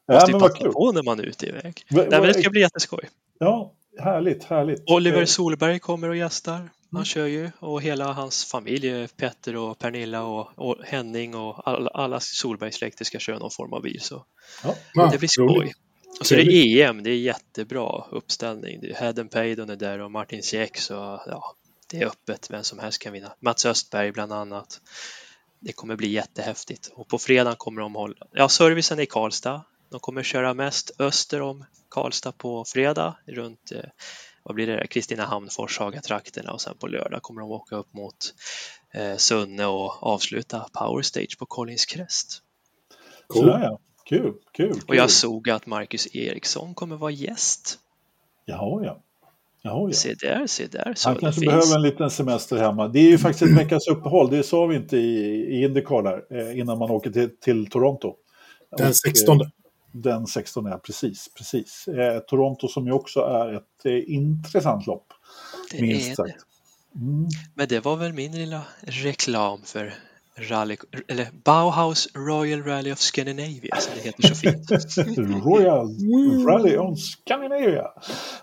Ja, 0.05 0.13
Måste 0.13 0.31
ju 0.31 0.33
men 0.33 0.41
vad 0.41 0.51
passa 0.51 0.71
på 0.71 0.91
när 0.91 1.03
man 1.03 1.19
är 1.19 1.23
ute 1.23 1.45
iväg. 1.47 1.85
Va- 1.89 2.01
Nej, 2.01 2.19
men 2.19 2.21
det 2.23 2.33
ska 2.33 2.49
bli 2.49 2.61
jätteskoj. 2.61 3.09
Ja, 3.39 3.73
härligt, 3.99 4.43
härligt. 4.43 4.83
Oliver 4.85 5.19
Eh, 5.19 5.25
Solberg 5.25 5.79
kommer 5.79 6.09
och 6.09 6.15
gästar. 6.15 6.55
Mm. 6.55 6.69
Han 6.91 7.05
kör 7.05 7.25
ju 7.25 7.51
och 7.59 7.81
hela 7.81 8.13
hans 8.13 8.45
familj, 8.45 9.07
Petter 9.07 9.55
och 9.55 9.79
Pernilla 9.79 10.23
och, 10.23 10.49
och 10.55 10.77
Henning 10.83 11.35
och 11.35 11.67
alla, 11.67 11.89
alla 11.89 12.19
Solbergsläkter 12.19 13.05
ska 13.05 13.19
köra 13.19 13.39
någon 13.39 13.51
form 13.51 13.73
av 13.73 13.81
bil. 13.81 14.01
Så 14.01 14.25
Ja. 14.63 14.75
Det 15.11 15.17
blir 15.17 15.39
roligt. 15.39 15.71
skoj. 15.71 15.73
Och 16.19 16.25
så 16.25 16.35
är 16.35 16.45
det 16.45 16.81
EM, 16.81 17.03
det 17.03 17.09
är 17.09 17.17
jättebra 17.17 18.05
uppställning. 18.11 18.81
Hedden 18.95 19.29
Paydon 19.29 19.69
är 19.69 19.75
där 19.75 19.99
och 19.99 20.11
Martin 20.11 20.43
Sieck 20.43 20.77
så 20.77 20.93
ja, 21.27 21.55
det 21.89 22.01
är 22.01 22.05
öppet, 22.05 22.47
vem 22.51 22.63
som 22.63 22.79
helst 22.79 22.99
kan 23.01 23.13
vinna. 23.13 23.33
Mats 23.39 23.65
Östberg 23.65 24.11
bland 24.11 24.33
annat. 24.33 24.81
Det 25.59 25.73
kommer 25.73 25.95
bli 25.95 26.07
jättehäftigt. 26.07 26.89
Och 26.93 27.07
på 27.07 27.17
fredag 27.19 27.55
kommer 27.57 27.81
de 27.81 27.95
hålla, 27.95 28.15
ja 28.31 28.49
servicen 28.49 28.99
är 28.99 29.03
i 29.03 29.05
Karlstad. 29.05 29.61
De 29.93 29.99
kommer 29.99 30.23
köra 30.23 30.53
mest 30.53 30.91
öster 30.99 31.41
om 31.41 31.65
Karlstad 31.89 32.31
på 32.31 32.65
fredag 32.65 33.15
runt 33.25 33.71
eh, 33.71 33.89
vad 34.43 34.55
blir 34.55 34.67
det 34.67 34.75
där? 34.75 34.85
Kristinehamn, 34.85 35.49
Forshaga-trakterna 35.49 36.51
och 36.51 36.61
sen 36.61 36.77
på 36.77 36.87
lördag 36.87 37.21
kommer 37.21 37.41
de 37.41 37.51
åka 37.51 37.75
upp 37.75 37.93
mot 37.93 38.15
eh, 38.93 39.17
Sunne 39.17 39.65
och 39.65 40.03
avsluta 40.03 40.65
Power 40.79 41.01
Stage 41.01 41.39
på 41.39 41.45
Collins 41.45 41.85
Crest. 41.85 42.41
Sådär 43.33 43.59
ja. 43.63 43.79
Kul, 44.05 44.33
kul. 44.51 44.71
Och 44.71 44.87
kul. 44.87 44.97
jag 44.97 45.11
såg 45.11 45.49
att 45.49 45.65
Marcus 45.65 46.15
Eriksson 46.15 46.73
kommer 46.73 46.95
vara 46.95 47.11
gäst. 47.11 47.79
Jaha, 48.45 48.85
ja. 48.85 49.03
Jaha, 49.61 49.87
ja. 49.89 49.93
Se 49.93 50.13
där, 50.13 50.47
se 50.47 50.67
där. 50.67 50.93
Så 50.95 51.09
Han 51.09 51.15
det 51.15 51.21
kanske 51.21 51.41
finns. 51.41 51.51
behöver 51.51 51.75
en 51.75 51.81
liten 51.81 52.09
semester 52.09 52.57
hemma. 52.57 52.87
Det 52.87 52.99
är 52.99 53.09
ju 53.09 53.17
faktiskt 53.17 53.51
ett 53.51 53.57
veckas 53.57 53.87
uppehåll, 53.87 54.29
det 54.29 54.43
sa 54.43 54.65
vi 54.65 54.75
inte 54.75 54.97
i, 54.97 55.17
i 55.57 55.63
Indycar 55.63 56.03
där, 56.03 56.39
eh, 56.39 56.59
innan 56.59 56.77
man 56.77 56.91
åker 56.91 57.09
till, 57.09 57.37
till 57.39 57.69
Toronto. 57.69 58.07
Och, 58.07 58.17
Den 58.77 58.87
eh, 58.87 58.91
16. 58.91 59.39
Den 59.93 60.27
16 60.27 60.65
är 60.65 60.77
precis, 60.77 61.29
precis. 61.37 61.87
Eh, 61.87 62.19
Toronto 62.19 62.67
som 62.67 62.85
ju 62.85 62.91
också 62.91 63.19
är 63.19 63.53
ett 63.53 63.85
eh, 63.85 64.13
intressant 64.13 64.87
lopp. 64.87 65.07
Det 65.71 65.81
minst 65.81 66.11
är 66.11 66.15
sagt. 66.15 66.33
det. 66.93 66.99
Mm. 66.99 67.27
Men 67.53 67.67
det 67.67 67.79
var 67.79 67.95
väl 67.95 68.13
min 68.13 68.31
lilla 68.31 68.61
reklam 68.81 69.61
för 69.65 69.93
rally, 70.35 70.77
eller 71.07 71.27
Bauhaus 71.43 72.07
Royal 72.15 72.63
Rally 72.63 72.91
of 72.91 72.99
Scandinavia 72.99 73.75
som 73.75 73.93
det 73.95 74.01
heter 74.01 74.23
så 74.23 74.35
fint. 74.35 74.71
Royal 75.45 75.87
Rally 76.47 76.77
on 76.77 76.97
Scandinavia. 76.97 77.87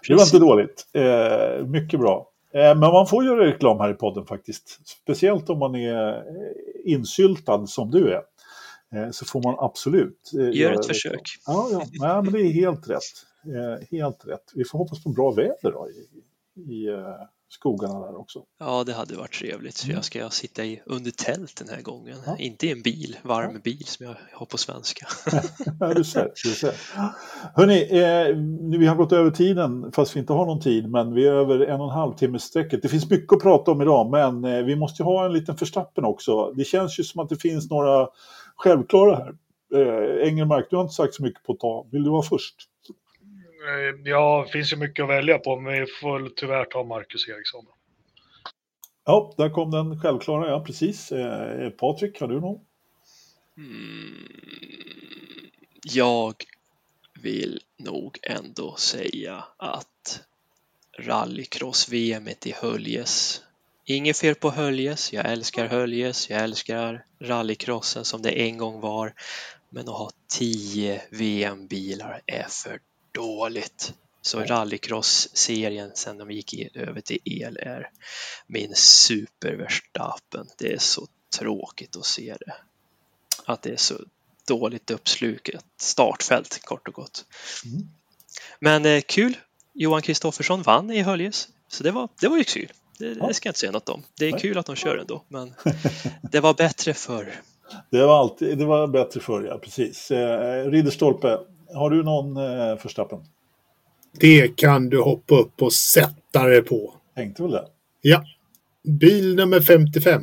Det 0.08 0.14
var 0.14 0.22
inte 0.22 0.38
dåligt. 0.38 0.86
Eh, 0.92 1.66
mycket 1.66 2.00
bra. 2.00 2.26
Eh, 2.54 2.60
men 2.60 2.80
man 2.80 3.06
får 3.06 3.24
göra 3.24 3.46
reklam 3.46 3.80
här 3.80 3.90
i 3.90 3.94
podden 3.94 4.26
faktiskt. 4.26 4.78
Speciellt 5.02 5.50
om 5.50 5.58
man 5.58 5.74
är 5.74 6.08
eh, 6.08 6.92
insyltad 6.92 7.66
som 7.66 7.90
du 7.90 8.14
är. 8.14 8.22
Eh, 8.94 9.10
så 9.10 9.24
får 9.24 9.42
man 9.42 9.54
absolut 9.58 10.30
eh, 10.34 10.40
Gör 10.44 10.52
göra 10.52 10.74
ett 10.74 10.86
försök. 10.86 11.22
Ja, 11.46 11.68
ja. 11.72 11.82
Nej, 11.92 12.22
men 12.22 12.32
det 12.32 12.40
är 12.40 12.52
helt 12.52 12.88
rätt. 12.90 13.02
Eh, 13.46 13.86
helt 13.98 14.26
rätt. 14.26 14.44
Vi 14.54 14.64
får 14.64 14.78
hoppas 14.78 15.02
på 15.04 15.08
bra 15.10 15.30
väder 15.30 15.72
då, 15.72 15.88
i, 15.90 16.60
i 16.60 16.88
skogarna 17.52 18.00
där 18.00 18.20
också. 18.20 18.42
Ja, 18.58 18.84
det 18.84 18.92
hade 18.92 19.16
varit 19.16 19.32
trevligt. 19.32 19.84
Mm. 19.84 19.94
jag 19.94 20.04
ska 20.04 20.30
sitta 20.30 20.64
i, 20.64 20.82
under 20.86 21.10
tält 21.10 21.56
den 21.56 21.68
här 21.68 21.82
gången. 21.82 22.16
Ja. 22.26 22.36
Inte 22.38 22.66
i 22.66 22.72
en 22.72 22.82
bil, 22.82 23.16
varm 23.22 23.60
bil 23.64 23.84
som 23.86 24.06
jag 24.06 24.16
har 24.32 24.46
på 24.46 24.58
svenska. 24.58 25.06
Ja, 25.80 25.94
du 25.94 26.04
ser. 26.04 26.32
Du 26.44 26.50
ser. 26.50 26.74
Hörrni, 27.54 27.82
eh, 27.82 28.36
nu- 28.36 28.78
vi 28.78 28.86
har 28.86 28.96
gått 28.96 29.12
över 29.12 29.30
tiden 29.30 29.92
fast 29.92 30.16
vi 30.16 30.20
inte 30.20 30.32
har 30.32 30.46
någon 30.46 30.60
tid, 30.60 30.90
men 30.90 31.14
vi 31.14 31.26
är 31.26 31.32
över 31.32 31.60
en 31.60 31.80
och 31.80 31.86
en 31.86 31.94
halv 31.94 32.12
timme 32.14 32.38
strecket. 32.38 32.82
Det 32.82 32.88
finns 32.88 33.10
mycket 33.10 33.32
att 33.32 33.42
prata 33.42 33.70
om 33.70 33.82
idag, 33.82 34.10
men 34.10 34.44
eh, 34.44 34.64
vi 34.64 34.76
måste 34.76 35.02
ju 35.02 35.04
ha 35.04 35.26
en 35.26 35.32
liten 35.32 35.56
förstappen 35.56 36.04
också. 36.04 36.52
Det 36.56 36.64
känns 36.64 36.98
ju 37.00 37.04
som 37.04 37.20
att 37.20 37.28
det 37.28 37.36
finns 37.36 37.70
några 37.70 38.08
självklara 38.60 39.16
här. 39.16 39.34
Eh, 39.74 40.28
Engelmark, 40.28 40.66
du 40.70 40.76
har 40.76 40.82
inte 40.82 40.94
sagt 40.94 41.14
så 41.14 41.22
mycket 41.22 41.42
på 41.42 41.52
ett 41.52 41.60
tag. 41.60 41.88
Vill 41.92 42.04
du 42.04 42.10
vara 42.10 42.22
först? 42.22 42.54
Eh, 43.68 44.10
Ja, 44.10 44.44
det 44.46 44.52
finns 44.52 44.72
ju 44.72 44.76
mycket 44.76 45.02
att 45.02 45.08
välja 45.08 45.38
på, 45.38 45.60
men 45.60 45.80
vi 45.80 45.86
får 45.86 46.28
tyvärr 46.36 46.64
ta 46.64 46.84
Marcus 46.84 47.28
Eriksson. 47.28 47.66
Ja, 49.04 49.34
där 49.36 49.50
kom 49.50 49.70
den 49.70 50.00
självklara, 50.00 50.50
ja 50.50 50.64
precis. 50.64 51.12
Eh, 51.12 51.70
Patrik, 51.70 52.20
har 52.20 52.28
du 52.28 52.40
någon? 52.40 52.60
Mm, 53.56 54.28
jag 55.82 56.34
vill 57.22 57.60
nog 57.78 58.18
ändå 58.22 58.74
säga 58.76 59.44
att 59.56 60.20
rallycross-VM 60.98 62.28
i 62.28 62.52
Höljes. 62.62 63.42
Inget 63.90 64.18
fel 64.18 64.34
på 64.34 64.50
Höljes, 64.50 65.12
jag 65.12 65.30
älskar 65.30 65.66
Höljes, 65.66 66.30
jag 66.30 66.42
älskar 66.42 67.04
rallycrossen 67.20 68.04
som 68.04 68.22
det 68.22 68.30
en 68.30 68.58
gång 68.58 68.80
var. 68.80 69.14
Men 69.70 69.88
att 69.88 69.94
ha 69.94 70.10
10 70.28 71.02
VM-bilar 71.10 72.22
är 72.26 72.46
för 72.48 72.80
dåligt. 73.12 73.92
Så 74.22 74.40
rallycross-serien 74.40 75.90
sen 75.94 76.18
de 76.18 76.30
gick 76.30 76.76
över 76.76 77.00
till 77.00 77.18
el 77.24 77.56
är 77.56 77.90
min 78.46 78.74
superverstappen. 78.74 80.46
Det 80.58 80.72
är 80.72 80.78
så 80.78 81.06
tråkigt 81.38 81.96
att 81.96 82.06
se 82.06 82.36
det. 82.40 82.54
Att 83.44 83.62
det 83.62 83.70
är 83.70 83.76
så 83.76 83.94
dåligt 84.46 84.90
uppsluket 84.90 85.64
startfält 85.76 86.62
kort 86.62 86.88
och 86.88 86.94
gott. 86.94 87.24
Mm. 87.64 87.88
Men 88.60 88.86
eh, 88.86 89.00
kul! 89.00 89.36
Johan 89.72 90.02
Kristoffersson 90.02 90.62
vann 90.62 90.90
i 90.90 91.02
Höljes, 91.02 91.48
så 91.68 91.82
det 91.82 91.90
var, 91.90 92.08
det 92.20 92.28
var 92.28 92.36
ju 92.36 92.44
kul. 92.44 92.72
Det, 93.00 93.16
Ja. 93.20 93.26
det 93.26 93.34
ska 93.34 93.46
jag 93.46 93.50
inte 93.50 93.60
säga 93.60 93.72
något 93.72 93.88
om. 93.88 94.02
Det 94.18 94.26
är 94.26 94.32
Nej. 94.32 94.40
kul 94.40 94.58
att 94.58 94.66
de 94.66 94.76
kör 94.76 94.96
ändå, 94.96 95.24
men 95.28 95.52
det 96.32 96.40
var 96.40 96.54
bättre 96.54 96.94
förr. 96.94 97.28
Det 97.90 98.06
var, 98.06 98.20
alltid, 98.20 98.58
det 98.58 98.64
var 98.64 98.86
bättre 98.86 99.20
förr, 99.20 99.44
ja 99.48 99.58
precis. 99.58 100.10
Eh, 100.10 100.70
Ridderstolpe, 100.70 101.38
har 101.74 101.90
du 101.90 102.02
någon 102.02 102.36
eh, 102.36 102.76
förstappen? 102.76 103.18
Det 104.20 104.56
kan 104.56 104.88
du 104.88 105.00
hoppa 105.00 105.34
upp 105.34 105.62
och 105.62 105.72
sätta 105.72 106.44
dig 106.44 106.62
på. 106.62 106.94
Tänkte 107.14 107.42
väl 107.42 107.52
det. 107.52 107.66
Ja. 108.00 108.24
Bil 108.88 109.34
nummer 109.34 109.60
55. 109.60 110.22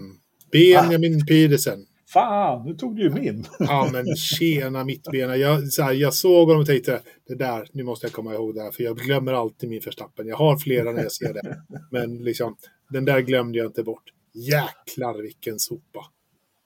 Benjamin 0.52 1.26
Pedersen. 1.26 1.86
Fan, 2.10 2.66
nu 2.66 2.74
tog 2.74 2.96
du 2.96 3.02
ju 3.04 3.10
min. 3.10 3.46
Ja 3.60 3.90
men 3.92 4.16
tjena 4.16 4.84
mittbena. 4.84 5.38
Jag, 5.38 5.68
så 5.68 5.84
här, 5.84 5.94
jag 5.94 6.14
såg 6.14 6.48
honom 6.48 6.62
och 6.62 6.68
tänkte 6.68 7.02
det 7.28 7.36
där, 7.36 7.68
nu 7.72 7.84
måste 7.84 8.06
jag 8.06 8.14
komma 8.14 8.34
ihåg 8.34 8.56
det 8.56 8.62
här 8.62 8.72
för 8.72 8.84
jag 8.84 8.98
glömmer 8.98 9.34
alltid 9.34 9.70
min 9.70 9.82
förstappen. 9.82 10.28
Jag 10.28 10.38
har 10.38 10.58
flera 10.58 10.92
när 10.92 11.04
jag 11.04 11.12
ser 11.12 11.34
det. 11.34 11.58
Men 11.92 12.18
liksom, 12.18 12.56
den 12.90 13.06
där 13.06 13.20
glömde 13.20 13.58
jag 13.58 13.68
inte 13.68 13.84
bort. 13.84 14.04
Jäklar 14.34 15.22
vilken 15.22 15.60
sopa. 15.60 16.06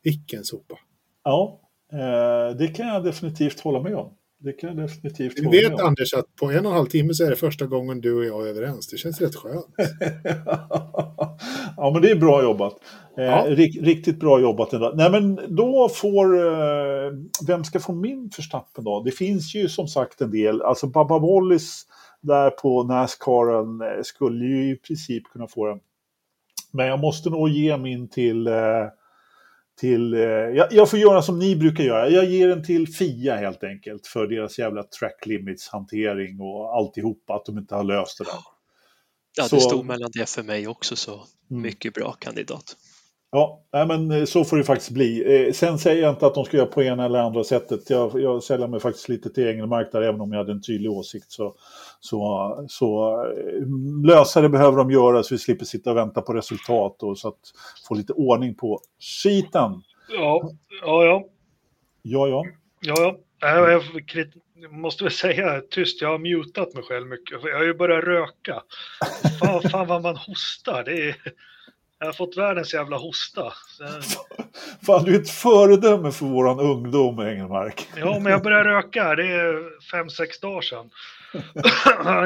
Vilken 0.04 0.44
sopa. 0.44 0.76
Ja, 1.24 1.62
eh, 1.94 2.58
det 2.58 2.68
kan 2.68 2.88
jag 2.88 3.04
definitivt 3.04 3.60
hålla 3.60 3.84
med 3.84 3.96
om. 3.96 4.14
Det 4.44 4.54
kan 4.54 4.70
jag 4.70 4.78
definitivt 4.78 5.36
Du 5.36 5.44
med 5.44 5.52
vet 5.52 5.74
om. 5.74 5.80
Anders 5.80 6.14
att 6.14 6.36
på 6.36 6.52
en 6.52 6.66
och 6.66 6.72
en 6.72 6.78
halv 6.78 6.88
timme 6.88 7.14
så 7.14 7.26
är 7.26 7.30
det 7.30 7.36
första 7.36 7.66
gången 7.66 8.02
du 8.02 8.14
och 8.14 8.26
jag 8.26 8.48
är 8.48 8.50
överens. 8.50 8.88
Det 8.88 8.98
känns 8.98 9.22
rätt 9.22 9.36
skönt. 9.36 9.66
ja, 11.78 11.92
men 11.94 12.02
det 12.02 12.12
är 12.12 12.16
bra 12.16 12.44
jobbat. 12.44 12.74
Eh, 13.18 13.24
Ja. 13.24 13.46
rik- 13.48 13.82
riktigt 13.86 14.20
bra 14.20 14.40
jobbat 14.40 14.74
ändå. 14.74 14.94
Nej, 14.96 15.12
men 15.12 15.56
då 15.56 15.90
får... 15.90 16.38
Eh, 16.48 17.12
vem 17.48 17.64
ska 17.64 17.80
få 17.80 17.94
min 17.94 18.30
förstappen 18.36 18.84
då? 18.84 19.04
Det 19.04 19.12
finns 19.12 19.56
ju 19.56 19.70
som 19.70 19.88
sagt 19.88 20.22
en 20.22 20.32
del. 20.32 20.62
Alltså 20.62 20.88
Baba 20.88 21.20
Wallis 21.20 21.86
där 22.22 22.50
på 22.50 22.84
Nascaren 22.84 23.82
eh, 23.82 24.04
skulle 24.04 24.46
ju 24.46 24.72
i 24.72 24.76
princip 24.76 25.24
kunna 25.24 25.48
få 25.48 25.68
den. 25.68 25.80
Men 26.72 26.88
jag 26.88 27.00
måste 27.00 27.30
nog 27.30 27.50
ge 27.50 27.78
min 27.78 28.10
till... 28.10 28.48
Eh, 28.48 28.54
till 29.80 30.14
eh, 30.14 30.20
jag, 30.22 30.68
jag 30.74 30.90
får 30.90 31.00
göra 31.00 31.22
som 31.22 31.40
ni 31.40 31.56
brukar 31.56 31.84
göra. 31.84 32.10
Jag 32.10 32.26
ger 32.26 32.48
den 32.48 32.64
till 32.64 32.88
Fia 32.94 33.36
helt 33.36 33.64
enkelt. 33.64 34.08
För 34.08 34.28
deras 34.28 34.60
jävla 34.60 34.84
track 34.84 35.26
limits 35.26 35.70
hantering 35.70 36.40
och 36.42 36.76
alltihopa. 36.78 37.34
Att 37.36 37.46
de 37.46 37.58
inte 37.58 37.76
har 37.76 37.84
löst 37.84 38.18
det 38.18 38.24
där. 38.24 38.34
Ja, 39.38 39.44
Så- 39.44 39.56
det 39.56 39.62
stod 39.62 39.86
mellan 39.86 40.10
det 40.14 40.30
för 40.30 40.44
mig 40.44 40.68
också, 40.68 40.96
så 40.96 41.12
Mm. 41.52 41.62
mycket 41.64 41.94
bra 41.94 42.12
kandidat. 42.12 42.76
Ja, 43.32 43.64
nej, 43.74 43.88
men 43.88 44.12
eh, 44.12 44.26
så 44.26 44.44
får 44.44 44.58
det 44.58 44.64
faktiskt 44.64 44.92
bli. 44.92 45.46
Eh, 45.48 45.54
Sen 45.54 45.80
säger 45.80 46.02
jag 46.02 46.12
inte 46.12 46.26
att 46.26 46.36
de 46.36 46.46
ska 46.46 46.58
göra 46.58 46.68
på 46.68 46.84
ena 46.84 47.06
eller 47.06 47.20
andra 47.20 47.44
sättet. 47.44 47.90
Jag, 47.90 48.22
jag 48.22 48.44
säljer 48.44 48.68
mig 48.68 48.80
faktiskt 48.80 49.10
lite 49.10 49.30
till 49.30 49.48
Engelmark 49.48 49.92
där, 49.92 50.02
även 50.02 50.22
om 50.22 50.32
jag 50.32 50.40
hade 50.40 50.52
en 50.52 50.62
tydlig 50.62 50.92
åsikt. 50.92 51.32
Så, 51.32 51.56
så, 52.00 52.66
så 52.70 53.22
eh, 53.26 53.68
lösa 54.06 54.42
det 54.42 54.50
behöver 54.50 54.78
de 54.78 54.92
göra 54.92 55.24
så 55.24 55.36
vi 55.36 55.40
slipper 55.40 55.66
sitta 55.66 55.92
och 55.92 55.98
vänta 55.98 56.22
på 56.22 56.34
resultat 56.34 57.04
och 57.04 57.18
så 57.18 57.28
att 57.28 57.40
få 57.88 57.94
lite 57.94 58.14
ordning 58.14 58.56
på 58.56 58.80
skiten. 59.24 59.82
Ja, 60.14 60.52
ja, 60.86 61.06
ja. 61.06 61.24
Ja, 62.02 62.28
ja. 62.28 62.46
Ja, 62.82 63.16
ja. 63.40 63.82
Jag, 64.62 64.72
måste 64.72 65.04
väl 65.04 65.14
säga 65.14 65.62
tyst, 65.70 66.02
jag 66.02 66.10
har 66.10 66.18
mutat 66.18 66.74
mig 66.74 66.84
själv 66.84 67.08
mycket. 67.08 67.40
Jag 67.44 67.58
har 67.58 67.64
ju 67.64 67.74
börjat 67.74 68.04
röka. 68.04 68.64
Fan, 69.40 69.62
fan 69.62 69.88
vad 69.88 70.02
man 70.02 70.18
hostar. 70.18 70.84
Det 70.84 71.10
är, 71.10 71.16
jag 72.02 72.08
har 72.08 72.14
fått 72.14 72.38
världens 72.38 72.74
jävla 72.74 72.98
hosta. 72.98 73.54
Så, 73.78 73.86
Fan, 74.86 75.04
du 75.04 75.16
är 75.16 75.20
ett 75.22 75.30
föredöme 75.30 76.12
för 76.12 76.26
våran 76.26 76.60
ungdom, 76.60 77.20
Engelmark. 77.20 77.88
ja, 77.98 78.20
men 78.20 78.32
jag 78.32 78.44
började 78.44 78.70
röka. 78.70 79.16
Det 79.16 79.28
är 79.28 79.82
fem, 79.92 80.10
sex 80.10 80.40
dagar 80.40 80.62
sedan. 80.62 80.90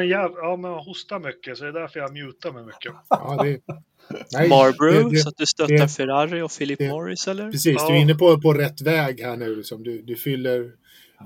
Ja, 0.10 0.58
men 0.58 0.72
jag 0.72 0.80
hostar 0.82 1.20
mycket, 1.20 1.58
så 1.58 1.64
det 1.64 1.70
är 1.70 1.74
därför 1.74 2.00
jag 2.00 2.14
mutar 2.14 2.52
mig 2.52 2.64
mycket. 2.66 2.94
Ja, 3.10 3.40
det, 3.44 3.60
nej, 4.34 4.50
Marlboro, 4.50 4.92
det- 5.04 5.10
det- 5.16 5.18
så 5.18 5.30
att 5.30 5.38
du 5.38 5.46
stöttar 5.46 5.74
det- 5.78 5.88
Ferrari 5.90 6.42
och 6.42 6.52
Philip 6.58 6.80
det- 6.80 6.90
Morris 6.90 7.28
eller? 7.28 7.52
Precis, 7.52 7.76
Ja. 7.80 7.88
du 7.88 7.94
är 7.96 8.00
inne 8.00 8.16
på, 8.16 8.42
på 8.42 8.54
rätt 8.54 8.82
väg 8.82 9.22
här 9.22 9.38
nu. 9.38 9.56
Liksom. 9.56 9.84
Du, 9.84 10.02
du 10.02 10.16
fyller, 10.16 10.72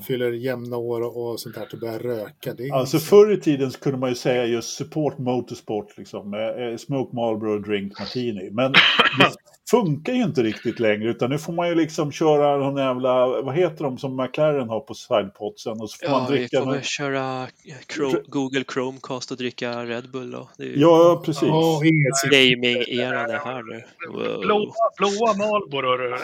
fyller 0.08 0.32
jämna 0.32 0.78
år 0.78 1.18
och, 1.18 1.40
sånt 1.40 1.56
där 1.56 1.68
och 1.74 1.80
börjar 1.80 2.00
röka. 2.00 2.54
Det 2.54 2.72
Alltså 2.72 3.00
förr 3.00 3.34
i 3.34 3.38
tiden 3.42 3.72
så 3.72 3.80
kunde 3.80 3.98
man 4.00 4.10
ju 4.10 4.16
säga 4.16 4.46
just 4.46 4.70
support 4.78 5.18
motorsport, 5.18 5.98
liksom, 5.98 6.34
eh, 6.34 6.78
smoke 6.78 7.16
Marlboro, 7.16 7.60
drink 7.60 8.00
martini. 8.00 8.50
Men 8.52 8.72
det 8.72 9.32
funkar 9.72 10.14
ju 10.14 10.24
inte 10.24 10.44
riktigt 10.44 10.80
längre, 10.80 11.10
utan 11.10 11.30
nu 11.30 11.38
får 11.38 11.54
man 11.54 11.68
ju 11.70 11.76
liksom 11.76 12.12
köra 12.12 12.58
de 12.58 12.78
jävla, 12.78 13.42
vad 13.42 13.56
heter 13.56 13.84
de 13.84 13.98
som 13.98 14.16
McLaren 14.18 14.70
har 14.70 14.80
på 14.80 14.94
sidepodsen 14.94 15.82
och 15.82 15.90
så 15.90 16.06
får 16.06 16.12
man 16.12 16.22
Ja, 16.24 16.28
vi 16.32 16.38
dricka... 16.38 16.58
får 16.60 16.66
någon- 16.66 16.74
väl 16.76 16.84
köra 16.84 17.48
Chrome, 17.96 18.20
Google 18.28 18.64
Chromecast 18.74 19.32
och 19.32 19.38
dricka 19.38 19.86
Red 19.86 20.12
Bull 20.12 20.32
då. 20.32 20.50
Det 20.58 20.64
är 20.64 20.68
ju, 20.68 20.80
Ja, 20.80 21.22
precis. 21.26 21.44
Ja, 21.44 21.82
inget 21.86 22.32
gaming-eran 22.32 23.28
det 23.28 23.42
här 23.46 23.64
nu. 23.64 23.84
Wow. 24.12 24.40
Blåa, 24.42 24.74
blåa 24.98 25.34
Marlboro. 25.38 26.18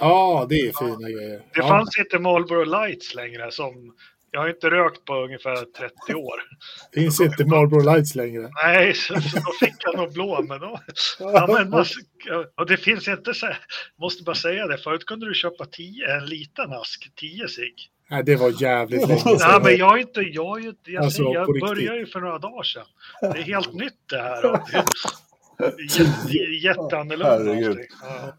Ja, 0.00 0.46
det 0.48 0.54
är 0.54 0.72
fina 0.78 1.10
grejer. 1.10 1.42
Det 1.54 1.62
fanns 1.62 1.98
inte 1.98 2.18
Marlboro 2.18 2.64
Lights 2.64 3.14
längre. 3.14 3.50
Som, 3.50 3.94
jag 4.30 4.40
har 4.40 4.48
inte 4.48 4.70
rökt 4.70 5.04
på 5.04 5.14
ungefär 5.14 5.56
30 5.56 6.14
år. 6.14 6.42
finns 6.94 7.20
inte 7.20 7.44
Marlboro 7.44 7.92
Lights 7.92 8.14
längre. 8.14 8.50
Nej, 8.64 8.94
så, 8.94 9.20
så 9.20 9.36
då 9.36 9.66
fick 9.66 9.74
jag 9.84 9.96
nog 9.96 10.12
blå. 10.12 10.42
Men 10.42 10.60
då, 10.60 10.80
ja, 11.18 11.46
men 11.52 11.70
man, 11.70 11.84
och 12.56 12.66
det 12.66 12.76
finns 12.76 13.08
inte 13.08 13.34
så 13.34 13.46
här, 13.46 13.58
måste 14.00 14.22
bara 14.22 14.34
säga 14.34 14.66
det. 14.66 14.78
Förut 14.78 15.06
kunde 15.06 15.28
du 15.28 15.34
köpa 15.34 15.64
10, 15.64 16.16
en 16.16 16.26
liten 16.26 16.72
ask, 16.72 17.10
10 17.16 17.48
cigg. 17.48 17.74
Nej, 18.10 18.22
det 18.24 18.36
var 18.36 18.62
jävligt 18.62 19.08
länge 19.08 19.22
Nej, 19.24 19.38
sedan. 19.38 19.62
men 19.62 19.76
jag 19.76 19.96
är 19.96 20.00
inte, 20.00 20.20
jag, 20.20 20.64
är 20.64 20.74
jag, 20.84 21.04
Alltså, 21.04 21.22
jag 21.22 21.60
började 21.60 21.98
ju 21.98 22.06
för 22.06 22.20
några 22.20 22.38
dagar 22.38 22.62
sedan. 22.62 22.86
Det 23.20 23.38
är 23.38 23.42
helt 23.42 23.72
nytt 23.72 24.08
det 24.10 24.18
här. 24.18 24.42
det 25.60 25.82
Jätte, 25.98 26.32
jätteannorlunda. 26.62 27.54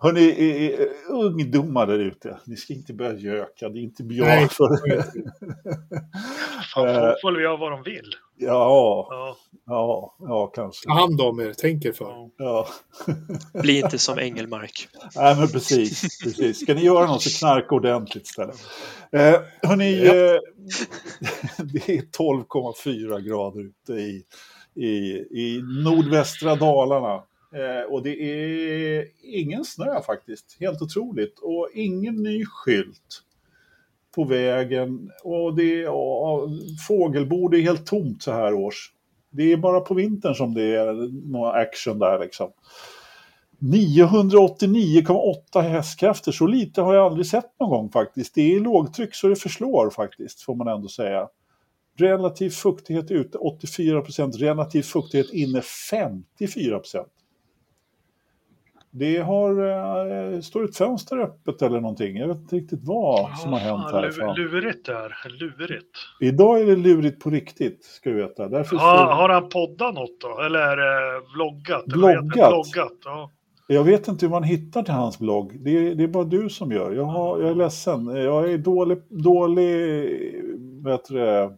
Ja. 0.02 0.18
Eh, 0.19 0.88
ungdomar 1.10 1.88
där 1.88 1.99
ute, 1.99 2.38
ni 2.45 2.56
ska 2.56 2.73
inte 2.73 2.93
börja 2.93 3.14
göka, 3.19 3.69
det 3.69 3.80
är 3.80 3.84
inte 3.84 4.03
bra 4.03 4.26
Nej. 4.26 4.48
för... 4.49 4.68
Fan, 6.73 6.88
Eh. 6.88 6.93
folk 7.02 7.22
får 7.22 7.31
väl 7.31 7.41
göra 7.41 7.57
vad 7.57 7.72
de 7.72 7.84
vill. 7.84 8.15
Ja, 8.38 9.07
Ja, 9.10 9.35
ja, 9.65 10.15
ja, 10.19 10.48
kanske. 10.48 10.88
Ta 10.88 10.93
hand 10.93 11.22
om 11.22 11.39
er, 11.39 11.53
tänk 11.57 11.85
er 11.85 11.91
för. 11.91 12.06
ja. 12.06 12.30
Ja. 12.38 12.68
Bli 13.61 13.80
inte 13.80 13.98
som 13.99 14.19
Engelmark. 14.19 14.88
Nej, 15.15 15.35
men 15.39 15.48
precis, 15.48 16.19
precis. 16.23 16.60
Ska 16.60 16.73
ni 16.73 16.84
göra 16.85 17.06
något 17.06 17.22
så 17.22 17.39
knarka 17.39 17.76
ordentligt 17.76 18.23
istället. 18.27 18.56
Eh, 19.11 19.41
hörni, 19.69 20.06
Ja. 20.06 20.14
eh, 20.14 20.39
det 21.73 21.89
är 21.98 22.02
12,4 22.02 23.19
grader 23.27 23.61
ute 23.61 23.93
i, 23.93 24.23
i, 24.76 24.89
i 25.31 25.61
nordvästra 25.84 26.56
Dalarna. 26.56 27.23
Eh, 27.53 27.81
och 27.89 28.03
det 28.03 28.22
är 28.22 29.07
ingen 29.23 29.65
snö 29.65 30.02
faktiskt, 30.02 30.57
helt 30.60 30.81
otroligt. 30.81 31.39
Och 31.39 31.69
ingen 31.73 32.15
ny 32.15 32.45
skylt 32.45 33.23
på 34.15 34.23
vägen. 34.23 35.11
Och 35.23 35.56
det 35.56 35.81
är, 35.81 35.84
ja, 35.84 36.48
fågelbord 36.88 37.53
är 37.53 37.61
helt 37.61 37.85
tomt 37.85 38.23
så 38.23 38.31
här 38.31 38.53
års. 38.53 38.91
Det 39.30 39.52
är 39.52 39.57
bara 39.57 39.80
på 39.80 39.93
vintern 39.93 40.35
som 40.35 40.53
det 40.53 40.76
är 40.76 40.93
någon 41.31 41.56
action 41.56 41.99
där 41.99 42.19
liksom. 42.19 42.52
989,8 43.60 45.61
hästkrafter, 45.61 46.31
så 46.31 46.48
lite 46.48 46.81
har 46.81 46.93
jag 46.93 47.06
aldrig 47.06 47.26
sett 47.26 47.60
någon 47.60 47.69
gång 47.69 47.89
faktiskt. 47.89 48.35
Det 48.35 48.56
är 48.56 48.60
lågtryck 48.60 49.15
så 49.15 49.27
det 49.27 49.35
förslår 49.35 49.89
faktiskt, 49.89 50.41
får 50.41 50.56
man 50.56 50.68
ändå 50.68 50.88
säga. 50.88 51.27
Relativ 51.98 52.50
fuktighet 52.50 53.12
ute 53.12 53.38
84% 53.38 54.32
relativ 54.38 54.82
fuktighet 54.82 55.34
inne 55.34 55.62
54% 55.92 57.06
Det 58.92 59.18
har, 59.18 59.66
eh, 60.34 60.40
står 60.42 60.64
ett 60.66 60.78
fönster 60.78 61.18
öppet 61.18 61.62
eller 61.62 61.80
någonting. 61.80 62.18
Jag 62.18 62.28
vet 62.28 62.38
inte 62.38 62.56
riktigt 62.56 62.80
vad 62.84 63.38
som 63.38 63.54
har 63.54 63.60
hänt 63.60 63.92
härifrån. 63.92 64.36
lu- 64.36 64.52
Lurigt 64.52 64.86
där, 64.86 65.16
lurigt. 65.40 65.98
Idag 66.22 66.62
är 66.62 66.66
det 66.66 66.76
lurigt 66.76 67.24
på 67.24 67.30
riktigt, 67.30 67.84
ska 67.84 68.10
du 68.10 68.16
veta. 68.16 68.48
Därför 68.50 68.76
står... 68.76 68.88
har 68.88 69.30
han 69.30 69.50
poddat 69.50 69.94
något 69.96 70.22
då? 70.22 70.42
Eller 70.42 70.60
är 70.60 70.78
det 70.78 71.22
vloggat? 71.36 71.84
Eller? 71.94 72.22
Vloggat, 72.22 72.98
ja. 73.06 73.32
Jag 73.68 73.84
vet 73.84 74.08
inte 74.08 74.26
hur 74.26 74.32
man 74.32 74.44
hittar 74.44 74.84
till 74.84 74.94
hans 74.94 75.20
blogg. 75.20 75.60
Det 75.60 75.70
är, 75.72 75.96
det 75.96 76.04
är 76.04 76.08
bara 76.08 76.24
du 76.24 76.50
som 76.50 76.72
gör. 76.72 76.92
Jag, 76.92 77.04
har, 77.06 77.40
jag 77.42 77.50
är 77.52 77.56
ledsen. 77.56 78.06
Jag 78.08 78.52
är 78.52 78.58
dålig, 78.58 78.98
dålig 79.10 79.68
det, 81.10 81.58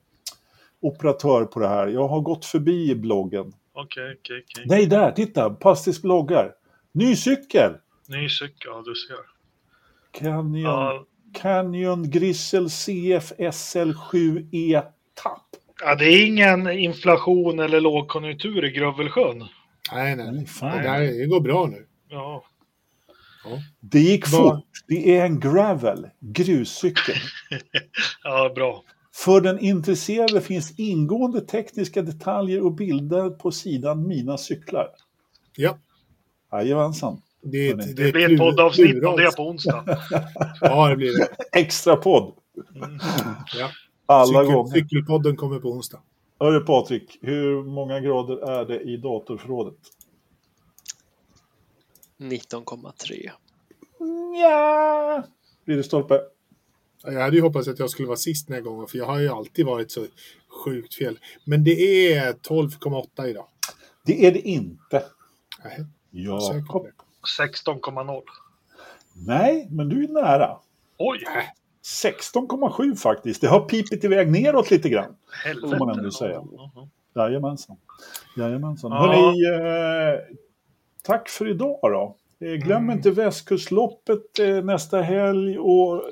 operatör 0.84 1.46
på 1.46 1.60
det 1.60 1.68
här. 1.68 1.88
Jag 1.88 2.08
har 2.08 2.22
gått 2.22 2.46
förbi 2.46 2.96
bloggen. 2.96 3.54
Okej, 3.74 4.16
okej, 4.20 4.44
okej. 4.52 4.66
Nej, 4.68 4.86
där! 4.86 5.12
Titta! 5.12 5.50
Pastis 5.50 6.02
bloggar. 6.02 6.52
Ny 6.92 7.16
cykel! 7.16 7.74
Ny 8.08 8.30
cykel, 8.30 8.56
ja 8.66 8.84
du 8.86 8.94
ser. 8.96 9.18
Canyon, 10.20 10.56
Ja, 10.62 11.06
Canyon 11.42 12.10
Grissel 12.10 12.70
CF 12.70 13.32
SL7E 13.38 14.84
Tapp. 15.24 15.42
ja, 15.82 15.96
det 15.96 16.06
är 16.06 16.26
ingen 16.26 16.72
inflation 16.72 17.60
eller 17.60 17.82
lågkonjunktur 17.82 18.66
i 18.66 18.72
Grövelsjön. 18.72 19.40
Nej, 19.94 20.16
nej. 20.16 20.32
Nej, 20.32 20.46
fan. 20.46 20.82
Det, 20.84 20.90
här, 20.90 21.02
det 21.02 21.26
går 21.26 21.42
bra 21.42 21.66
nu. 21.66 21.86
Ja, 22.10 22.44
Det 23.80 24.00
gick 24.00 24.28
fort. 24.28 24.64
Det 24.88 25.18
är 25.18 25.26
en 25.26 25.40
gravel, 25.40 26.10
gruscykel. 26.20 27.16
ja 28.24 28.52
bra. 28.56 28.84
För 29.16 29.42
den 29.42 29.60
intresserade 29.60 30.42
finns 30.42 30.80
ingående 30.80 31.42
tekniska 31.42 32.02
detaljer 32.02 32.62
och 32.66 32.72
bilder 32.72 33.30
på 33.30 33.52
sidan 33.52 34.08
Mina 34.08 34.38
cyklar. 34.38 34.88
Ja, 35.58 35.78
Jajamensan. 36.52 37.22
det, 37.42 37.70
är 37.70 37.80
ett- 37.80 37.96
Det 37.96 38.12
blir 38.12 38.34
ett 38.34 38.40
poddavsnitt 38.40 39.04
om 39.06 39.18
det 39.18 39.36
på 39.38 39.44
onsdag. 39.50 39.84
Ja, 40.62 40.90
det 40.90 40.96
blir 40.96 41.18
det. 41.20 41.28
Extra 41.60 41.96
podd. 41.96 42.34
Mm. 42.76 43.00
Ja. 43.60 43.70
Alla 44.06 44.26
Cykel, 44.40 44.56
gånger. 44.56 44.72
cykelpodden 44.72 45.36
kommer 45.36 45.60
på 45.60 45.68
onsdag. 45.72 46.00
Hörru 46.40 46.60
Patrik, 46.66 47.18
hur 47.22 47.64
många 47.64 48.00
grader 48.00 48.38
är 48.50 48.66
det 48.66 48.80
i 48.80 48.98
datorförrådet? 48.98 49.74
19,3. 52.18 53.30
Ja. 54.42 55.24
Blir 55.66 55.78
det 55.78 55.84
stolpe? 55.84 56.22
Jag 57.04 57.22
hade 57.22 57.36
ju 57.36 57.42
hoppats 57.42 57.68
att 57.68 57.80
jag 57.80 57.90
skulle 57.90 58.08
vara 58.08 58.18
sist 58.18 58.48
den 58.48 58.56
här 58.56 58.62
gången, 58.62 58.88
för 58.88 58.98
jag 58.98 59.06
har 59.06 59.20
ju 59.20 59.30
alltid 59.30 59.66
varit 59.66 59.92
så 59.92 60.06
sjukt 60.66 60.96
fel. 60.96 61.20
Men 61.46 61.64
det 61.64 62.14
är 62.14 62.34
12,8 62.34 63.26
idag. 63.28 63.46
Det 64.06 64.26
är 64.28 64.32
det 64.32 64.40
inte. 64.40 65.04
Nej, 65.64 65.86
Jakob. 66.12 66.84
det. 66.84 66.92
16,0. 67.44 68.22
Nej, 69.28 69.68
men 69.72 69.90
du 69.90 70.04
är 70.04 70.08
nära. 70.08 70.58
Oj, 70.98 71.20
16,7 72.04 72.96
faktiskt. 72.96 73.42
Det 73.42 73.48
har 73.48 73.60
pipit 73.60 74.04
iväg 74.04 74.32
neråt 74.32 74.72
lite 74.72 74.90
grann. 74.90 75.16
helvete. 75.46 75.78
Får 75.78 75.86
man 75.86 75.98
ändå 75.98 76.12
säga. 76.12 76.44
Ja, 76.52 76.72
ja. 76.76 76.90
Jajamensan. 77.16 77.78
Jajamensan. 78.38 78.92
Ja. 78.92 78.98
Hörrni, 78.98 79.46
eh, 80.16 80.20
tack 81.04 81.30
för 81.30 81.50
idag 81.50 81.80
då. 81.82 82.18
Eh, 82.40 82.54
glöm 82.54 82.84
Mm. 82.84 82.98
inte 82.98 83.12
Västkustloppet 83.12 84.40
eh, 84.40 84.64
nästa 84.64 85.02
helg 85.02 85.60
och 85.60 86.04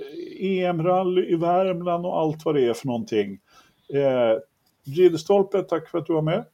EM-rally 0.42 1.26
i 1.26 1.36
Värmland 1.36 2.06
och 2.06 2.20
allt 2.20 2.46
vad 2.46 2.56
det 2.56 2.68
är 2.68 2.74
för 2.74 2.88
någonting. 2.88 3.40
Eh, 3.94 4.40
Ridderstolpe, 4.98 5.62
tack 5.62 5.90
för 5.90 5.98
att 5.98 6.06
du 6.06 6.14
var 6.14 6.22
med. 6.22 6.46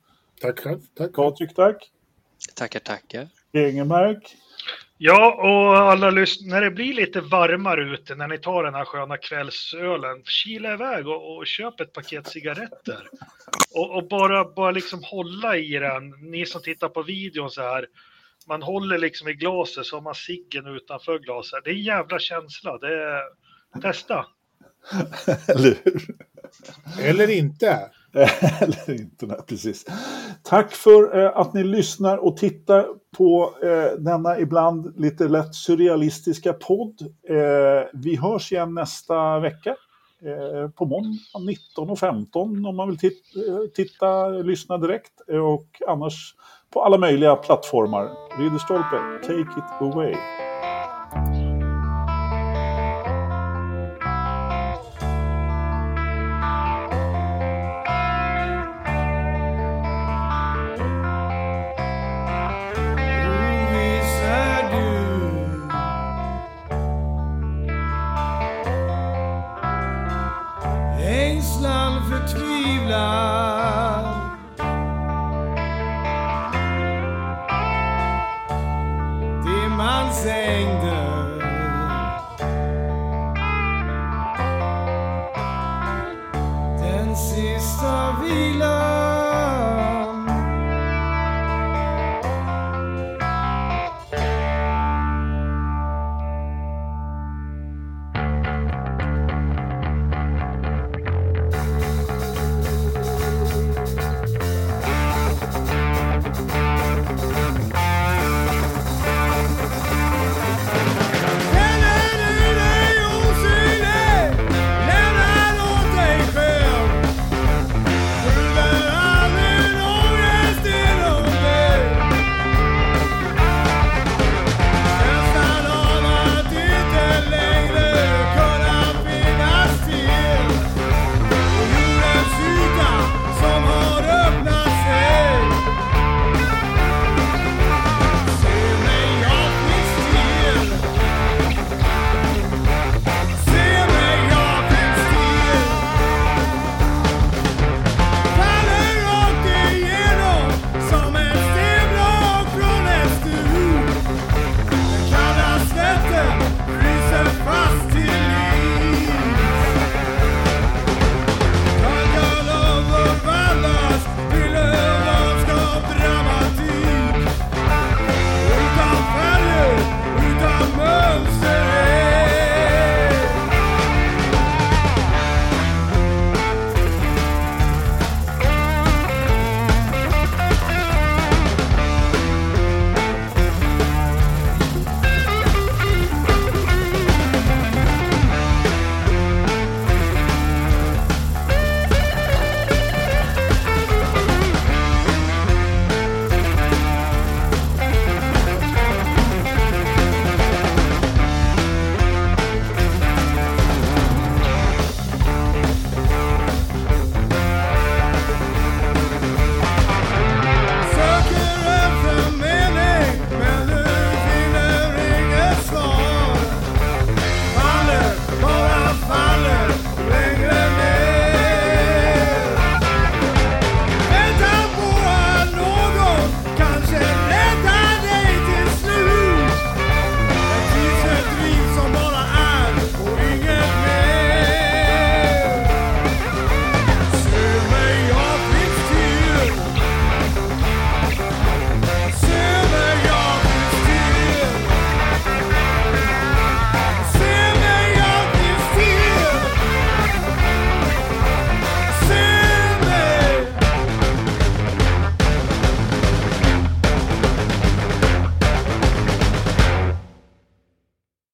Tack 0.42 0.60
själv. 0.60 0.80
Tack. 0.98 1.14
Patrik, 1.14 1.56
tack. 1.56 1.92
Tackar, 2.56 2.80
tackar. 2.80 3.28
Egenmark. 3.54 4.36
Ja, 5.00 5.34
och 5.34 5.78
alla 5.78 6.10
lyssnare, 6.10 6.60
när 6.60 6.62
det 6.62 6.72
blir 6.72 6.94
lite 6.94 7.22
varmare 7.22 7.94
ute, 7.94 8.16
när 8.16 8.28
ni 8.28 8.38
tar 8.38 8.64
den 8.64 8.74
här 8.74 8.86
sköna 8.86 9.18
kvällsölen, 9.18 10.24
kila 10.24 10.74
iväg 10.74 11.08
och, 11.08 11.38
och 11.38 11.48
köp 11.48 11.80
ett 11.80 11.94
paket 11.94 12.28
cigaretter. 12.28 13.08
Och, 13.76 13.96
och 13.96 14.08
bara, 14.08 14.46
bara 14.46 14.72
liksom 14.72 15.04
hålla 15.04 15.58
i 15.58 15.72
den, 15.72 16.10
ni 16.10 16.46
som 16.46 16.62
tittar 16.62 16.90
på 16.90 17.04
videon 17.04 17.52
så 17.52 17.62
här, 17.62 17.86
man 18.48 18.62
håller 18.62 18.98
liksom 18.98 19.28
i 19.28 19.34
glaset 19.34 19.86
så 19.86 19.96
har 19.96 20.02
man 20.02 20.16
ciggen 20.16 20.68
utanför 20.68 21.20
glaset. 21.20 21.64
Det 21.64 21.70
är 21.70 21.74
en 21.74 21.82
jävla 21.82 22.20
känsla, 22.20 22.78
det 22.78 22.94
är, 22.94 23.22
testa. 23.78 24.26
Eller 25.48 25.78
hur? 25.84 26.16
Eller 27.02 27.38
inte. 27.38 27.80
Eller 28.62 28.92
inte, 29.02 29.26
nej, 29.26 29.38
precis. 29.48 29.86
Tack 30.44 30.72
för 30.72 31.20
eh, 31.20 31.38
att 31.38 31.54
ni 31.54 31.64
lyssnar 31.64 32.18
och 32.18 32.38
tittar 32.38 32.86
på 33.18 33.54
eh, 33.64 34.00
denna 34.00 34.40
ibland 34.40 35.00
lite 35.00 35.28
lätt 35.28 35.56
surrealistiska 35.56 36.54
podd. 36.54 37.02
Eh, 37.30 37.88
vi 37.94 38.16
hörs 38.16 38.52
igen 38.52 38.74
nästa 38.74 39.40
vecka. 39.40 39.76
Eh, 40.26 40.70
på 40.70 40.86
måndag 40.86 41.20
19.15 41.78 42.68
om 42.68 42.76
man 42.76 42.88
vill 42.90 42.98
tit- 43.00 43.48
eh, 43.48 43.68
titta, 43.76 44.28
lyssna 44.30 44.78
direkt. 44.78 45.14
Eh, 45.32 45.38
och 45.40 45.68
annars 45.88 46.36
på 46.74 46.84
alla 46.84 46.98
möjliga 46.98 47.36
plattformar. 47.36 48.10
Ridderstolpe, 48.40 48.98
take 49.28 49.42
it 49.60 49.82
away. 49.82 50.16